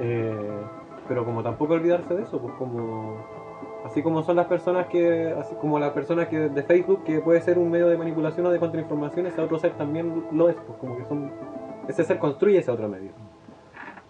Eh, 0.00 0.60
pero 1.06 1.24
como 1.24 1.42
tampoco 1.42 1.74
olvidarse 1.74 2.14
de 2.14 2.22
eso, 2.22 2.40
pues 2.40 2.54
como 2.54 3.16
Así 3.84 4.02
como 4.02 4.22
son 4.22 4.36
las 4.36 4.46
personas 4.46 4.86
que, 4.86 5.34
así 5.38 5.54
como 5.56 5.78
las 5.78 5.90
personas 5.90 6.28
que 6.28 6.48
de 6.48 6.62
Facebook, 6.62 7.04
que 7.04 7.20
puede 7.20 7.42
ser 7.42 7.58
un 7.58 7.70
medio 7.70 7.86
de 7.86 7.98
manipulación 7.98 8.46
o 8.46 8.50
de 8.50 8.58
contrainformación, 8.58 9.26
ese 9.26 9.42
otro 9.42 9.58
ser 9.58 9.72
también 9.72 10.24
lo 10.32 10.48
es, 10.48 10.56
pues 10.56 10.78
como 10.78 10.96
que 10.96 11.04
son, 11.04 11.30
ese 11.86 12.02
ser 12.02 12.18
construye 12.18 12.60
ese 12.60 12.70
otro 12.70 12.88
medio. 12.88 13.10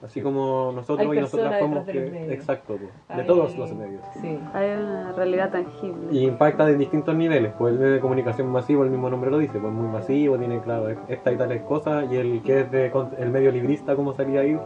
Así 0.05 0.21
como 0.21 0.71
nosotros 0.75 1.09
Hay 1.11 1.17
y 1.17 1.21
nosotras 1.23 1.59
somos 1.59 1.85
que, 1.87 2.35
exacto, 2.35 2.77
pues, 2.77 3.17
de 3.19 3.25
todos 3.25 3.57
los 3.57 3.75
medios. 3.75 4.03
Sí. 4.21 4.39
Hay 4.53 4.71
una 4.73 5.13
realidad 5.13 5.51
tangible. 5.51 6.13
Y 6.13 6.27
impacta 6.27 6.67
de 6.67 6.77
distintos 6.77 7.15
niveles, 7.15 7.55
pues 7.57 7.73
el 7.73 7.79
medio 7.81 7.95
de 7.95 8.01
comunicación 8.01 8.49
masivo, 8.53 8.85
el 8.85 8.91
mismo 8.91 9.09
nombre 9.09 9.31
lo 9.31 9.39
dice, 9.39 9.59
pues 9.59 9.73
muy 9.73 9.89
masivo, 9.89 10.37
tiene 10.37 10.61
claro 10.61 10.95
esta 11.09 11.33
y 11.33 11.37
tales 11.37 11.63
cosas, 11.63 12.13
y 12.13 12.17
el 12.17 12.43
que 12.43 12.61
es 12.61 12.71
de 12.71 12.91
con- 12.91 13.13
el 13.19 13.31
medio 13.31 13.51
librista, 13.51 13.97
como 13.97 14.13
salía 14.13 14.41
ahí, 14.41 14.59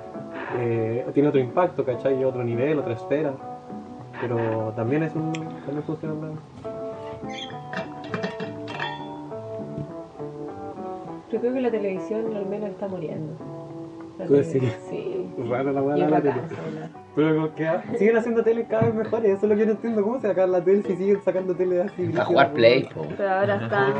eh, 0.58 1.06
tiene 1.14 1.28
otro 1.28 1.40
impacto, 1.40 1.84
¿cachai? 1.84 2.18
Y 2.20 2.24
otro 2.24 2.42
nivel, 2.42 2.80
otra 2.80 2.94
esfera, 2.94 3.32
pero 4.20 4.72
también 4.74 5.04
es 5.04 5.14
un, 5.14 5.32
también 5.32 5.82
funciona 5.84 6.14
Yo 11.30 11.38
creo 11.40 11.52
que 11.52 11.60
la 11.60 11.70
televisión 11.70 12.34
al 12.34 12.46
menos 12.46 12.70
está 12.70 12.88
muriendo. 12.88 13.57
Tele- 14.26 14.42
decís. 14.42 14.72
Sí. 14.90 15.30
Rara 15.48 15.72
la 15.72 15.82
weá 15.82 15.94
de 15.96 16.10
la 16.10 16.20
tele. 16.20 16.34
¿verdad? 16.34 16.90
Pero 17.14 17.34
como 17.34 17.54
que 17.54 17.66
ah, 17.68 17.82
siguen 17.98 18.16
haciendo 18.16 18.42
tele 18.42 18.66
cada 18.68 18.84
vez 18.86 18.94
mejores, 18.94 19.30
eso 19.36 19.46
es 19.46 19.50
lo 19.50 19.54
que 19.54 19.60
yo 19.60 19.66
no 19.66 19.72
entiendo, 19.72 20.02
¿cómo 20.02 20.20
se 20.20 20.28
sacar 20.28 20.48
la 20.48 20.62
tele 20.62 20.82
si 20.82 20.96
siguen 20.96 21.20
sacando 21.24 21.54
tele 21.54 21.82
así? 21.82 22.12
A 22.18 22.24
jugar 22.24 22.52
Play, 22.52 22.88
po. 22.94 23.06
Pero 23.16 23.30
ahora 23.30 23.56
están. 23.62 23.94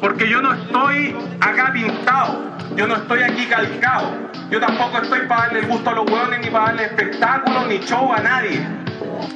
Porque 0.00 0.28
yo 0.28 0.40
no 0.40 0.52
estoy 0.52 1.14
acá 1.40 1.72
pintado, 1.72 2.42
yo 2.76 2.86
no 2.86 2.96
estoy 2.96 3.22
aquí 3.22 3.46
calcado, 3.46 4.12
yo 4.50 4.60
tampoco 4.60 4.98
estoy 5.02 5.20
para 5.26 5.42
darle 5.42 5.60
el 5.60 5.66
gusto 5.66 5.90
a 5.90 5.94
los 5.94 6.10
hueones, 6.10 6.40
ni 6.40 6.50
para 6.50 6.66
darle 6.66 6.84
espectáculos, 6.84 7.66
ni 7.68 7.78
show 7.78 8.12
a 8.12 8.20
nadie. 8.20 8.60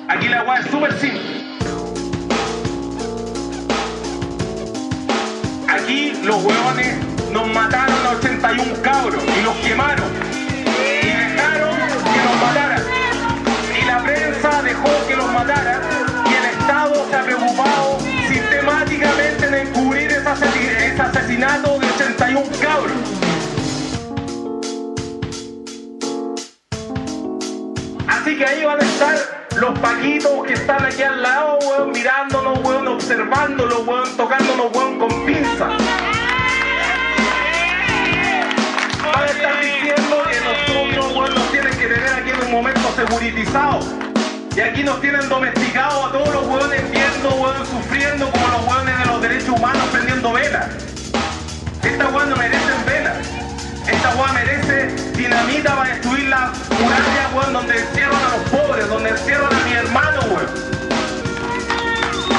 Aquí 0.09 0.29
la 0.29 0.43
weá 0.43 0.61
es 0.61 0.71
súper 0.71 0.93
simple. 0.99 1.21
Aquí 5.69 6.13
los 6.25 6.45
hueones 6.45 6.97
nos 7.33 7.47
mataron 7.49 8.07
a 8.07 8.11
81 8.11 8.83
cabros 8.83 9.23
y 9.25 9.43
los 9.43 9.55
quemaron. 9.57 10.11
Y 10.67 11.07
dejaron 11.07 11.77
que 11.77 12.23
los 12.25 12.37
mataran. 12.43 12.83
Y 13.81 13.85
la 13.87 13.99
prensa 14.03 14.63
dejó 14.63 14.89
que 15.09 15.17
los 15.17 15.33
mataran. 15.33 15.81
Y 16.29 16.35
el 16.35 16.45
Estado 16.59 17.07
se 17.09 17.17
ha 17.17 17.23
preocupado 17.23 17.99
sistemáticamente 18.29 19.47
en 19.47 19.55
encubrir 19.55 20.11
ese, 20.11 20.87
ese 20.93 21.03
asesinato 21.03 21.79
de 21.79 21.87
81 21.87 22.43
cabros. 22.61 22.93
Así 28.09 28.37
que 28.37 28.45
ahí 28.45 28.65
van 28.65 28.81
a 28.81 28.85
estar 28.85 29.40
los 29.61 29.79
paquitos 29.79 30.47
que 30.47 30.55
están 30.55 30.83
aquí 30.85 31.03
al 31.03 31.23
lado, 31.23 31.59
weón, 31.61 31.93
mirándonos, 31.93 32.59
weón, 32.65 32.89
observándonos, 32.89 33.87
weón, 33.87 34.17
tocándonos, 34.17 34.73
weón, 34.75 34.99
con 34.99 35.27
pinza. 35.27 35.67
Van 39.05 39.23
a 39.23 39.27
estar 39.27 39.61
diciendo 39.61 40.17
que 40.31 40.41
nosotros, 40.41 41.13
weón, 41.15 41.35
nos 41.35 41.51
tienen 41.51 41.73
que 41.73 41.87
tener 41.89 42.09
aquí 42.09 42.31
en 42.31 42.41
un 42.47 42.51
momento 42.51 42.81
seguritizados. 42.97 43.87
Y 44.57 44.61
aquí 44.61 44.83
nos 44.83 44.99
tienen 45.03 45.29
domesticados 45.29 46.07
a 46.07 46.13
todos 46.13 46.35
los 46.35 46.47
weones 46.47 46.91
viendo, 46.91 47.29
weón, 47.29 47.67
sufriendo 47.67 48.31
como 48.31 48.49
los 48.49 48.67
weones 48.67 48.99
de 48.99 49.05
los 49.05 49.21
derechos 49.21 49.51
humanos 49.51 49.83
prendiendo 49.93 50.33
velas. 50.33 50.69
Esta 51.83 52.09
weón 52.09 52.31
no 52.31 52.37
merecen 52.37 52.60
velas. 52.60 52.60
Esta 54.11 54.23
weá 54.23 54.33
merece 54.33 54.87
dinamita 55.13 55.77
para 55.77 55.91
destruir 55.91 56.29
la 56.29 56.53
muralla, 56.81 57.31
weón, 57.33 57.53
donde 57.53 57.79
encierran 57.79 58.21
a 58.25 58.37
los 58.37 58.49
pobres, 58.49 58.89
donde 58.89 59.11
encierran 59.11 59.55
a 59.55 59.65
mi 59.65 59.73
hermano, 59.73 60.21
weón. 60.23 60.49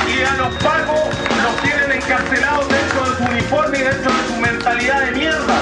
Y 0.06 0.22
a 0.22 0.34
los 0.36 0.54
pagos 0.56 1.00
los 1.42 1.62
tienen 1.62 1.94
encarcelados 1.94 2.68
dentro 2.68 3.10
de 3.10 3.16
su 3.16 3.24
uniforme 3.24 3.78
y 3.78 3.82
dentro 3.84 4.12
de 4.12 4.28
su 4.28 4.42
mentalidad 4.42 5.00
de 5.00 5.12
mierda. 5.12 5.62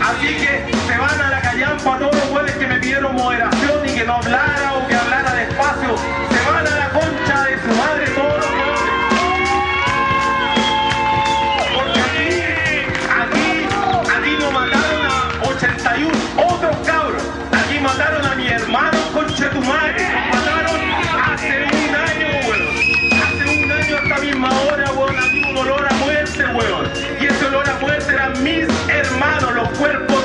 Así 0.00 0.28
que 0.36 0.72
se 0.86 0.98
van 0.98 1.20
a 1.20 1.30
la 1.30 1.40
callampa 1.40 1.98
todos 1.98 2.14
los 2.14 2.30
weones 2.30 2.54
que 2.54 2.66
me 2.68 2.76
pidieron 2.76 3.16
moderación 3.16 3.88
y 3.88 3.92
que 3.92 4.04
no 4.04 4.14
hablara 4.14 4.74
o 4.74 4.86
que 4.86 4.94
hablara 4.94 5.34
despacio. 5.34 5.96
Se 6.30 6.48
van 6.48 6.64
a 6.64 6.70
la 6.70 6.88
concha 6.90 7.42
de 7.42 7.58
su 7.60 7.76
madre 7.76 8.06
todos 8.10 8.41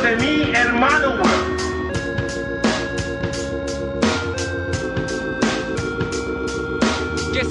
cuerpos 0.07 0.21
de 0.21 0.25
mi 0.25 0.55
hermano, 0.55 1.09
weón. 1.09 1.56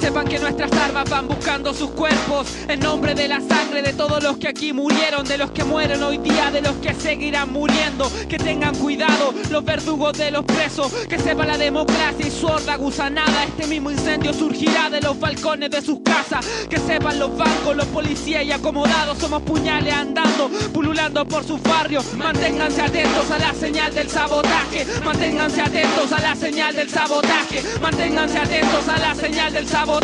Sepan 0.07 0.25
que 0.25 0.39
nuestras 0.39 0.71
armas 0.71 1.09
van 1.09 1.27
buscando 1.27 1.73
sus 1.73 1.89
cuerpos 1.89 2.47
en 2.69 2.79
nombre 2.79 3.13
de 3.13 3.27
la 3.27 3.41
sangre 3.41 3.81
de 3.81 3.91
todos 3.91 4.23
los 4.23 4.37
que 4.37 4.47
aquí 4.47 4.71
murieron, 4.71 5.27
de 5.27 5.37
los 5.37 5.51
que 5.51 5.65
mueren 5.65 6.01
hoy 6.01 6.17
día, 6.17 6.49
de 6.49 6.61
los 6.61 6.77
que 6.77 6.93
seguirán 6.93 7.51
muriendo. 7.51 8.09
Que 8.29 8.37
tengan 8.37 8.73
cuidado 8.75 9.33
los 9.51 9.65
verdugos 9.65 10.17
de 10.17 10.31
los 10.31 10.45
presos, 10.45 10.93
que 11.09 11.19
sepa 11.19 11.45
la 11.45 11.57
democracia 11.57 12.25
y 12.25 12.31
su 12.31 12.47
horda 12.47 12.77
gusanada. 12.77 13.43
Este 13.43 13.67
mismo 13.67 13.91
incendio 13.91 14.33
surgirá 14.33 14.89
de 14.89 15.01
los 15.01 15.19
balcones 15.19 15.71
de 15.71 15.81
sus 15.81 15.99
casas. 15.99 16.45
Que 16.69 16.77
sepan 16.77 17.19
los 17.19 17.35
bancos, 17.35 17.75
los 17.75 17.87
policías 17.87 18.45
y 18.45 18.53
acomodados, 18.53 19.17
somos 19.17 19.41
puñales 19.41 19.93
andando, 19.93 20.49
pululando 20.71 21.25
por 21.27 21.43
sus 21.43 21.61
barrios. 21.63 22.13
Manténganse 22.13 22.81
atentos 22.81 23.29
a 23.29 23.39
la 23.39 23.53
señal 23.53 23.93
del 23.93 24.09
sabotaje, 24.09 24.87
manténganse 25.03 25.59
atentos 25.59 26.13
a 26.13 26.21
la 26.21 26.33
señal 26.33 26.73
del 26.73 26.89
sabotaje, 26.89 27.61
manténganse 27.81 28.37
atentos 28.37 28.87
a 28.87 28.97
la 28.99 29.13
señal 29.13 29.51
del 29.51 29.67
sabotaje, 29.67 29.96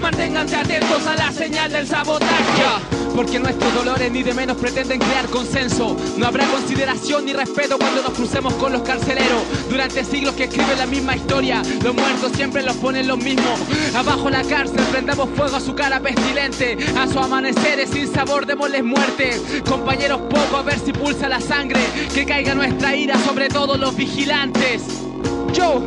manténganse 0.00 0.56
atentos 0.56 1.06
a 1.06 1.16
la 1.16 1.32
señal 1.32 1.70
del 1.70 1.86
sabotaje. 1.86 2.62
Porque 3.14 3.40
nuestros 3.40 3.74
dolores 3.74 4.12
ni 4.12 4.22
de 4.22 4.32
menos 4.32 4.56
pretenden 4.56 5.00
crear 5.00 5.26
consenso. 5.26 5.96
No 6.16 6.26
habrá 6.26 6.46
consideración 6.46 7.24
ni 7.24 7.32
respeto 7.32 7.76
cuando 7.76 8.02
nos 8.02 8.12
crucemos 8.12 8.54
con 8.54 8.72
los 8.72 8.82
carceleros. 8.82 9.42
Durante 9.68 10.04
siglos 10.04 10.34
que 10.34 10.44
escriben 10.44 10.78
la 10.78 10.86
misma 10.86 11.16
historia, 11.16 11.62
los 11.82 11.94
muertos 11.94 12.32
siempre 12.36 12.62
los 12.62 12.76
ponen 12.76 13.08
los 13.08 13.18
mismos. 13.18 13.58
Abajo 13.94 14.30
la 14.30 14.44
cárcel 14.44 14.80
prendamos 14.92 15.28
fuego 15.30 15.56
a 15.56 15.60
su 15.60 15.74
cara 15.74 16.00
pestilente. 16.00 16.78
A 16.96 17.08
su 17.08 17.18
amaneceres 17.18 17.90
sin 17.90 18.12
sabor 18.12 18.46
démosles 18.46 18.84
muerte. 18.84 19.40
Compañeros 19.68 20.20
poco 20.30 20.58
a 20.58 20.62
ver 20.62 20.78
si 20.78 20.92
pulsa 20.92 21.28
la 21.28 21.40
sangre. 21.40 21.80
Que 22.14 22.24
caiga 22.24 22.54
nuestra 22.54 22.94
ira 22.94 23.18
sobre 23.26 23.48
todos 23.48 23.80
los 23.80 23.96
vigilantes. 23.96 24.82
Yo, 25.52 25.82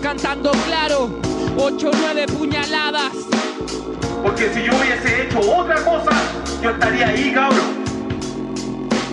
cantando 0.00 0.52
claro, 0.66 1.10
ocho 1.58 1.90
o 1.90 1.92
nueve 2.00 2.26
puñaladas. 2.26 3.12
Porque 4.22 4.48
si 4.50 4.62
yo 4.62 4.72
hubiese 4.72 5.24
hecho 5.24 5.40
otra 5.40 5.84
cosa, 5.84 6.10
yo 6.62 6.70
estaría 6.70 7.08
ahí, 7.08 7.32
cabrón. 7.32 7.84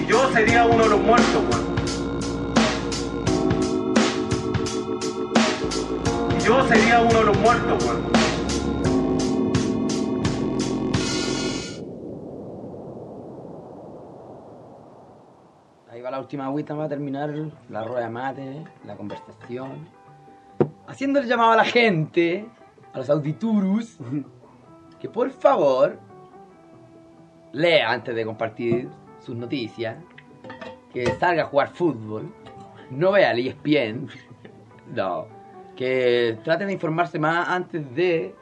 Y 0.02 0.06
yo 0.06 0.32
sería 0.32 0.66
uno 0.66 0.84
de 0.84 0.90
los 0.90 1.02
muertos, 1.02 1.44
weón. 1.52 1.66
Y 6.40 6.44
yo 6.44 6.68
sería 6.68 7.02
uno 7.02 7.20
de 7.20 7.26
los 7.26 7.38
muertos, 7.40 7.84
weón. 7.86 8.04
Ahí 15.92 16.02
va 16.02 16.12
la 16.12 16.20
última 16.20 16.46
agüita 16.46 16.76
para 16.76 16.90
terminar 16.90 17.34
la 17.70 17.84
rueda 17.84 18.02
de 18.02 18.10
mate, 18.10 18.64
la 18.86 18.96
conversación. 18.96 20.05
Haciendo 20.88 21.20
el 21.20 21.28
llamado 21.28 21.52
a 21.52 21.58
la 21.58 21.66
gente, 21.66 22.48
a 22.94 23.00
los 23.00 23.10
auditurus, 23.10 23.98
que 25.00 25.10
por 25.10 25.30
favor 25.32 26.00
lea 27.52 27.92
antes 27.92 28.16
de 28.16 28.26
compartir 28.26 28.90
sus 29.20 29.36
noticias, 29.36 29.98
que 30.94 31.06
salga 31.16 31.44
a 31.44 31.46
jugar 31.48 31.70
fútbol, 31.70 32.34
no 32.92 33.12
vea 33.12 33.32
el 33.32 33.48
ESPN, 33.48 34.08
no, 34.94 35.28
que 35.76 36.38
traten 36.44 36.68
de 36.68 36.74
informarse 36.74 37.20
más 37.20 37.48
antes 37.50 37.94
de 37.96 38.34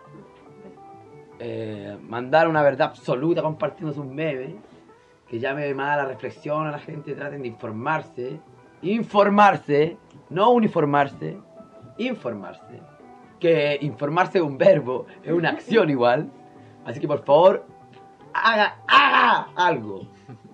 eh, 1.40 1.98
mandar 2.02 2.48
una 2.48 2.62
verdad 2.62 2.90
absoluta 2.90 3.42
compartiendo 3.42 3.94
sus 3.94 4.06
memes, 4.06 4.54
que 5.28 5.40
llame 5.40 5.74
más 5.74 5.98
a 5.98 6.04
la 6.04 6.06
reflexión 6.06 6.68
a 6.68 6.72
la 6.72 6.80
gente, 6.80 7.14
traten 7.16 7.42
de 7.42 7.48
informarse, 7.48 8.40
informarse, 8.84 9.98
no 10.30 10.52
uniformarse, 10.52 11.38
informarse, 11.98 12.82
que 13.40 13.78
informarse 13.82 14.38
es 14.40 14.44
un 14.44 14.58
verbo, 14.58 15.06
es 15.24 15.32
una 15.32 15.50
acción 15.50 15.90
igual, 15.90 16.30
así 16.86 17.00
que 17.00 17.08
por 17.08 17.24
favor 17.24 17.66
haga, 18.34 18.78
haga 18.88 19.50
algo. 19.56 20.08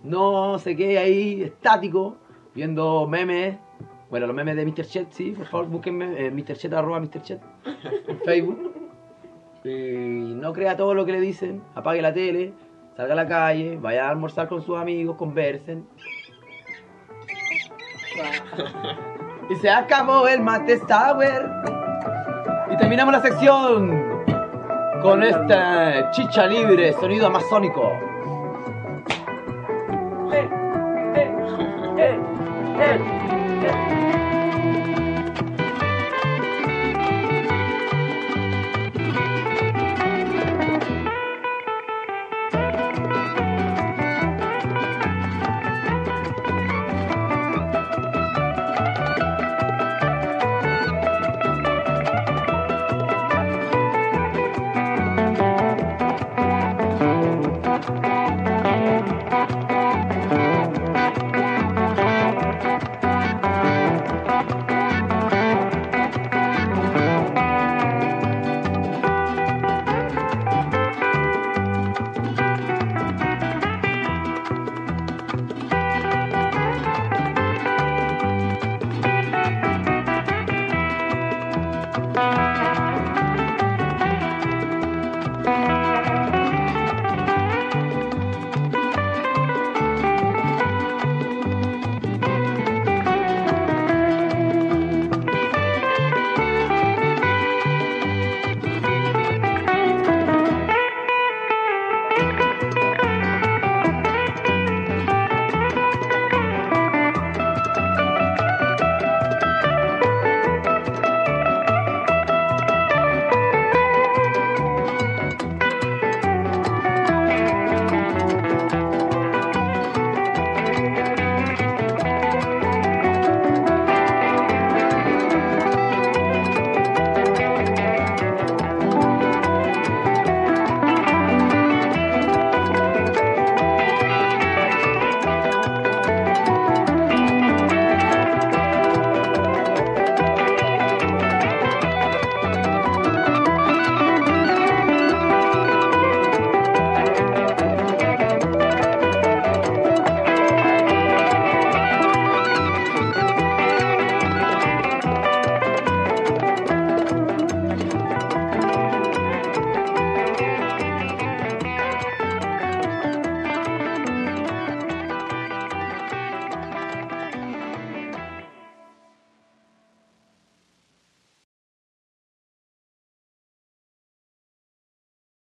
No 0.04 0.60
se 0.60 0.76
quede 0.76 0.98
ahí 0.98 1.44
estático 1.44 2.18
viendo 2.54 3.08
memes. 3.08 3.58
Bueno, 4.10 4.26
los 4.26 4.36
memes 4.36 4.56
de 4.56 4.66
Mr. 4.66 4.86
Chet, 4.86 5.12
sí, 5.12 5.32
por 5.32 5.46
favor, 5.46 5.68
búsquenme 5.68 6.26
eh, 6.26 6.32
Mr. 6.32 6.56
Chet, 6.56 6.74
arroba 6.74 7.00
Mr. 7.00 7.22
Chet 7.22 7.42
en 8.08 8.20
Facebook. 8.22 8.74
Y 9.64 10.34
no 10.36 10.54
crea 10.54 10.76
todo 10.76 10.94
lo 10.94 11.06
que 11.06 11.12
le 11.12 11.22
dicen, 11.22 11.62
apague 11.76 12.02
la 12.02 12.14
tele, 12.14 12.54
salga 12.96 13.14
a 13.14 13.16
la 13.16 13.28
calle, 13.28 13.78
vaya 13.78 14.08
a 14.08 14.10
almorzar 14.10 14.48
con 14.48 14.62
sus 14.62 14.78
amigos, 14.78 15.16
conversen. 15.16 15.86
Y 19.50 19.56
se 19.56 19.70
acabó 19.70 20.28
el 20.28 20.42
Mate 20.42 20.78
Tower. 20.80 21.50
Y 22.72 22.78
terminamos 22.78 23.14
la 23.14 23.22
sección 23.22 24.24
con 25.02 25.24
esta 25.24 26.12
chicha 26.12 26.46
libre, 26.46 26.94
sonido 26.94 27.28
amazónico. 27.28 28.09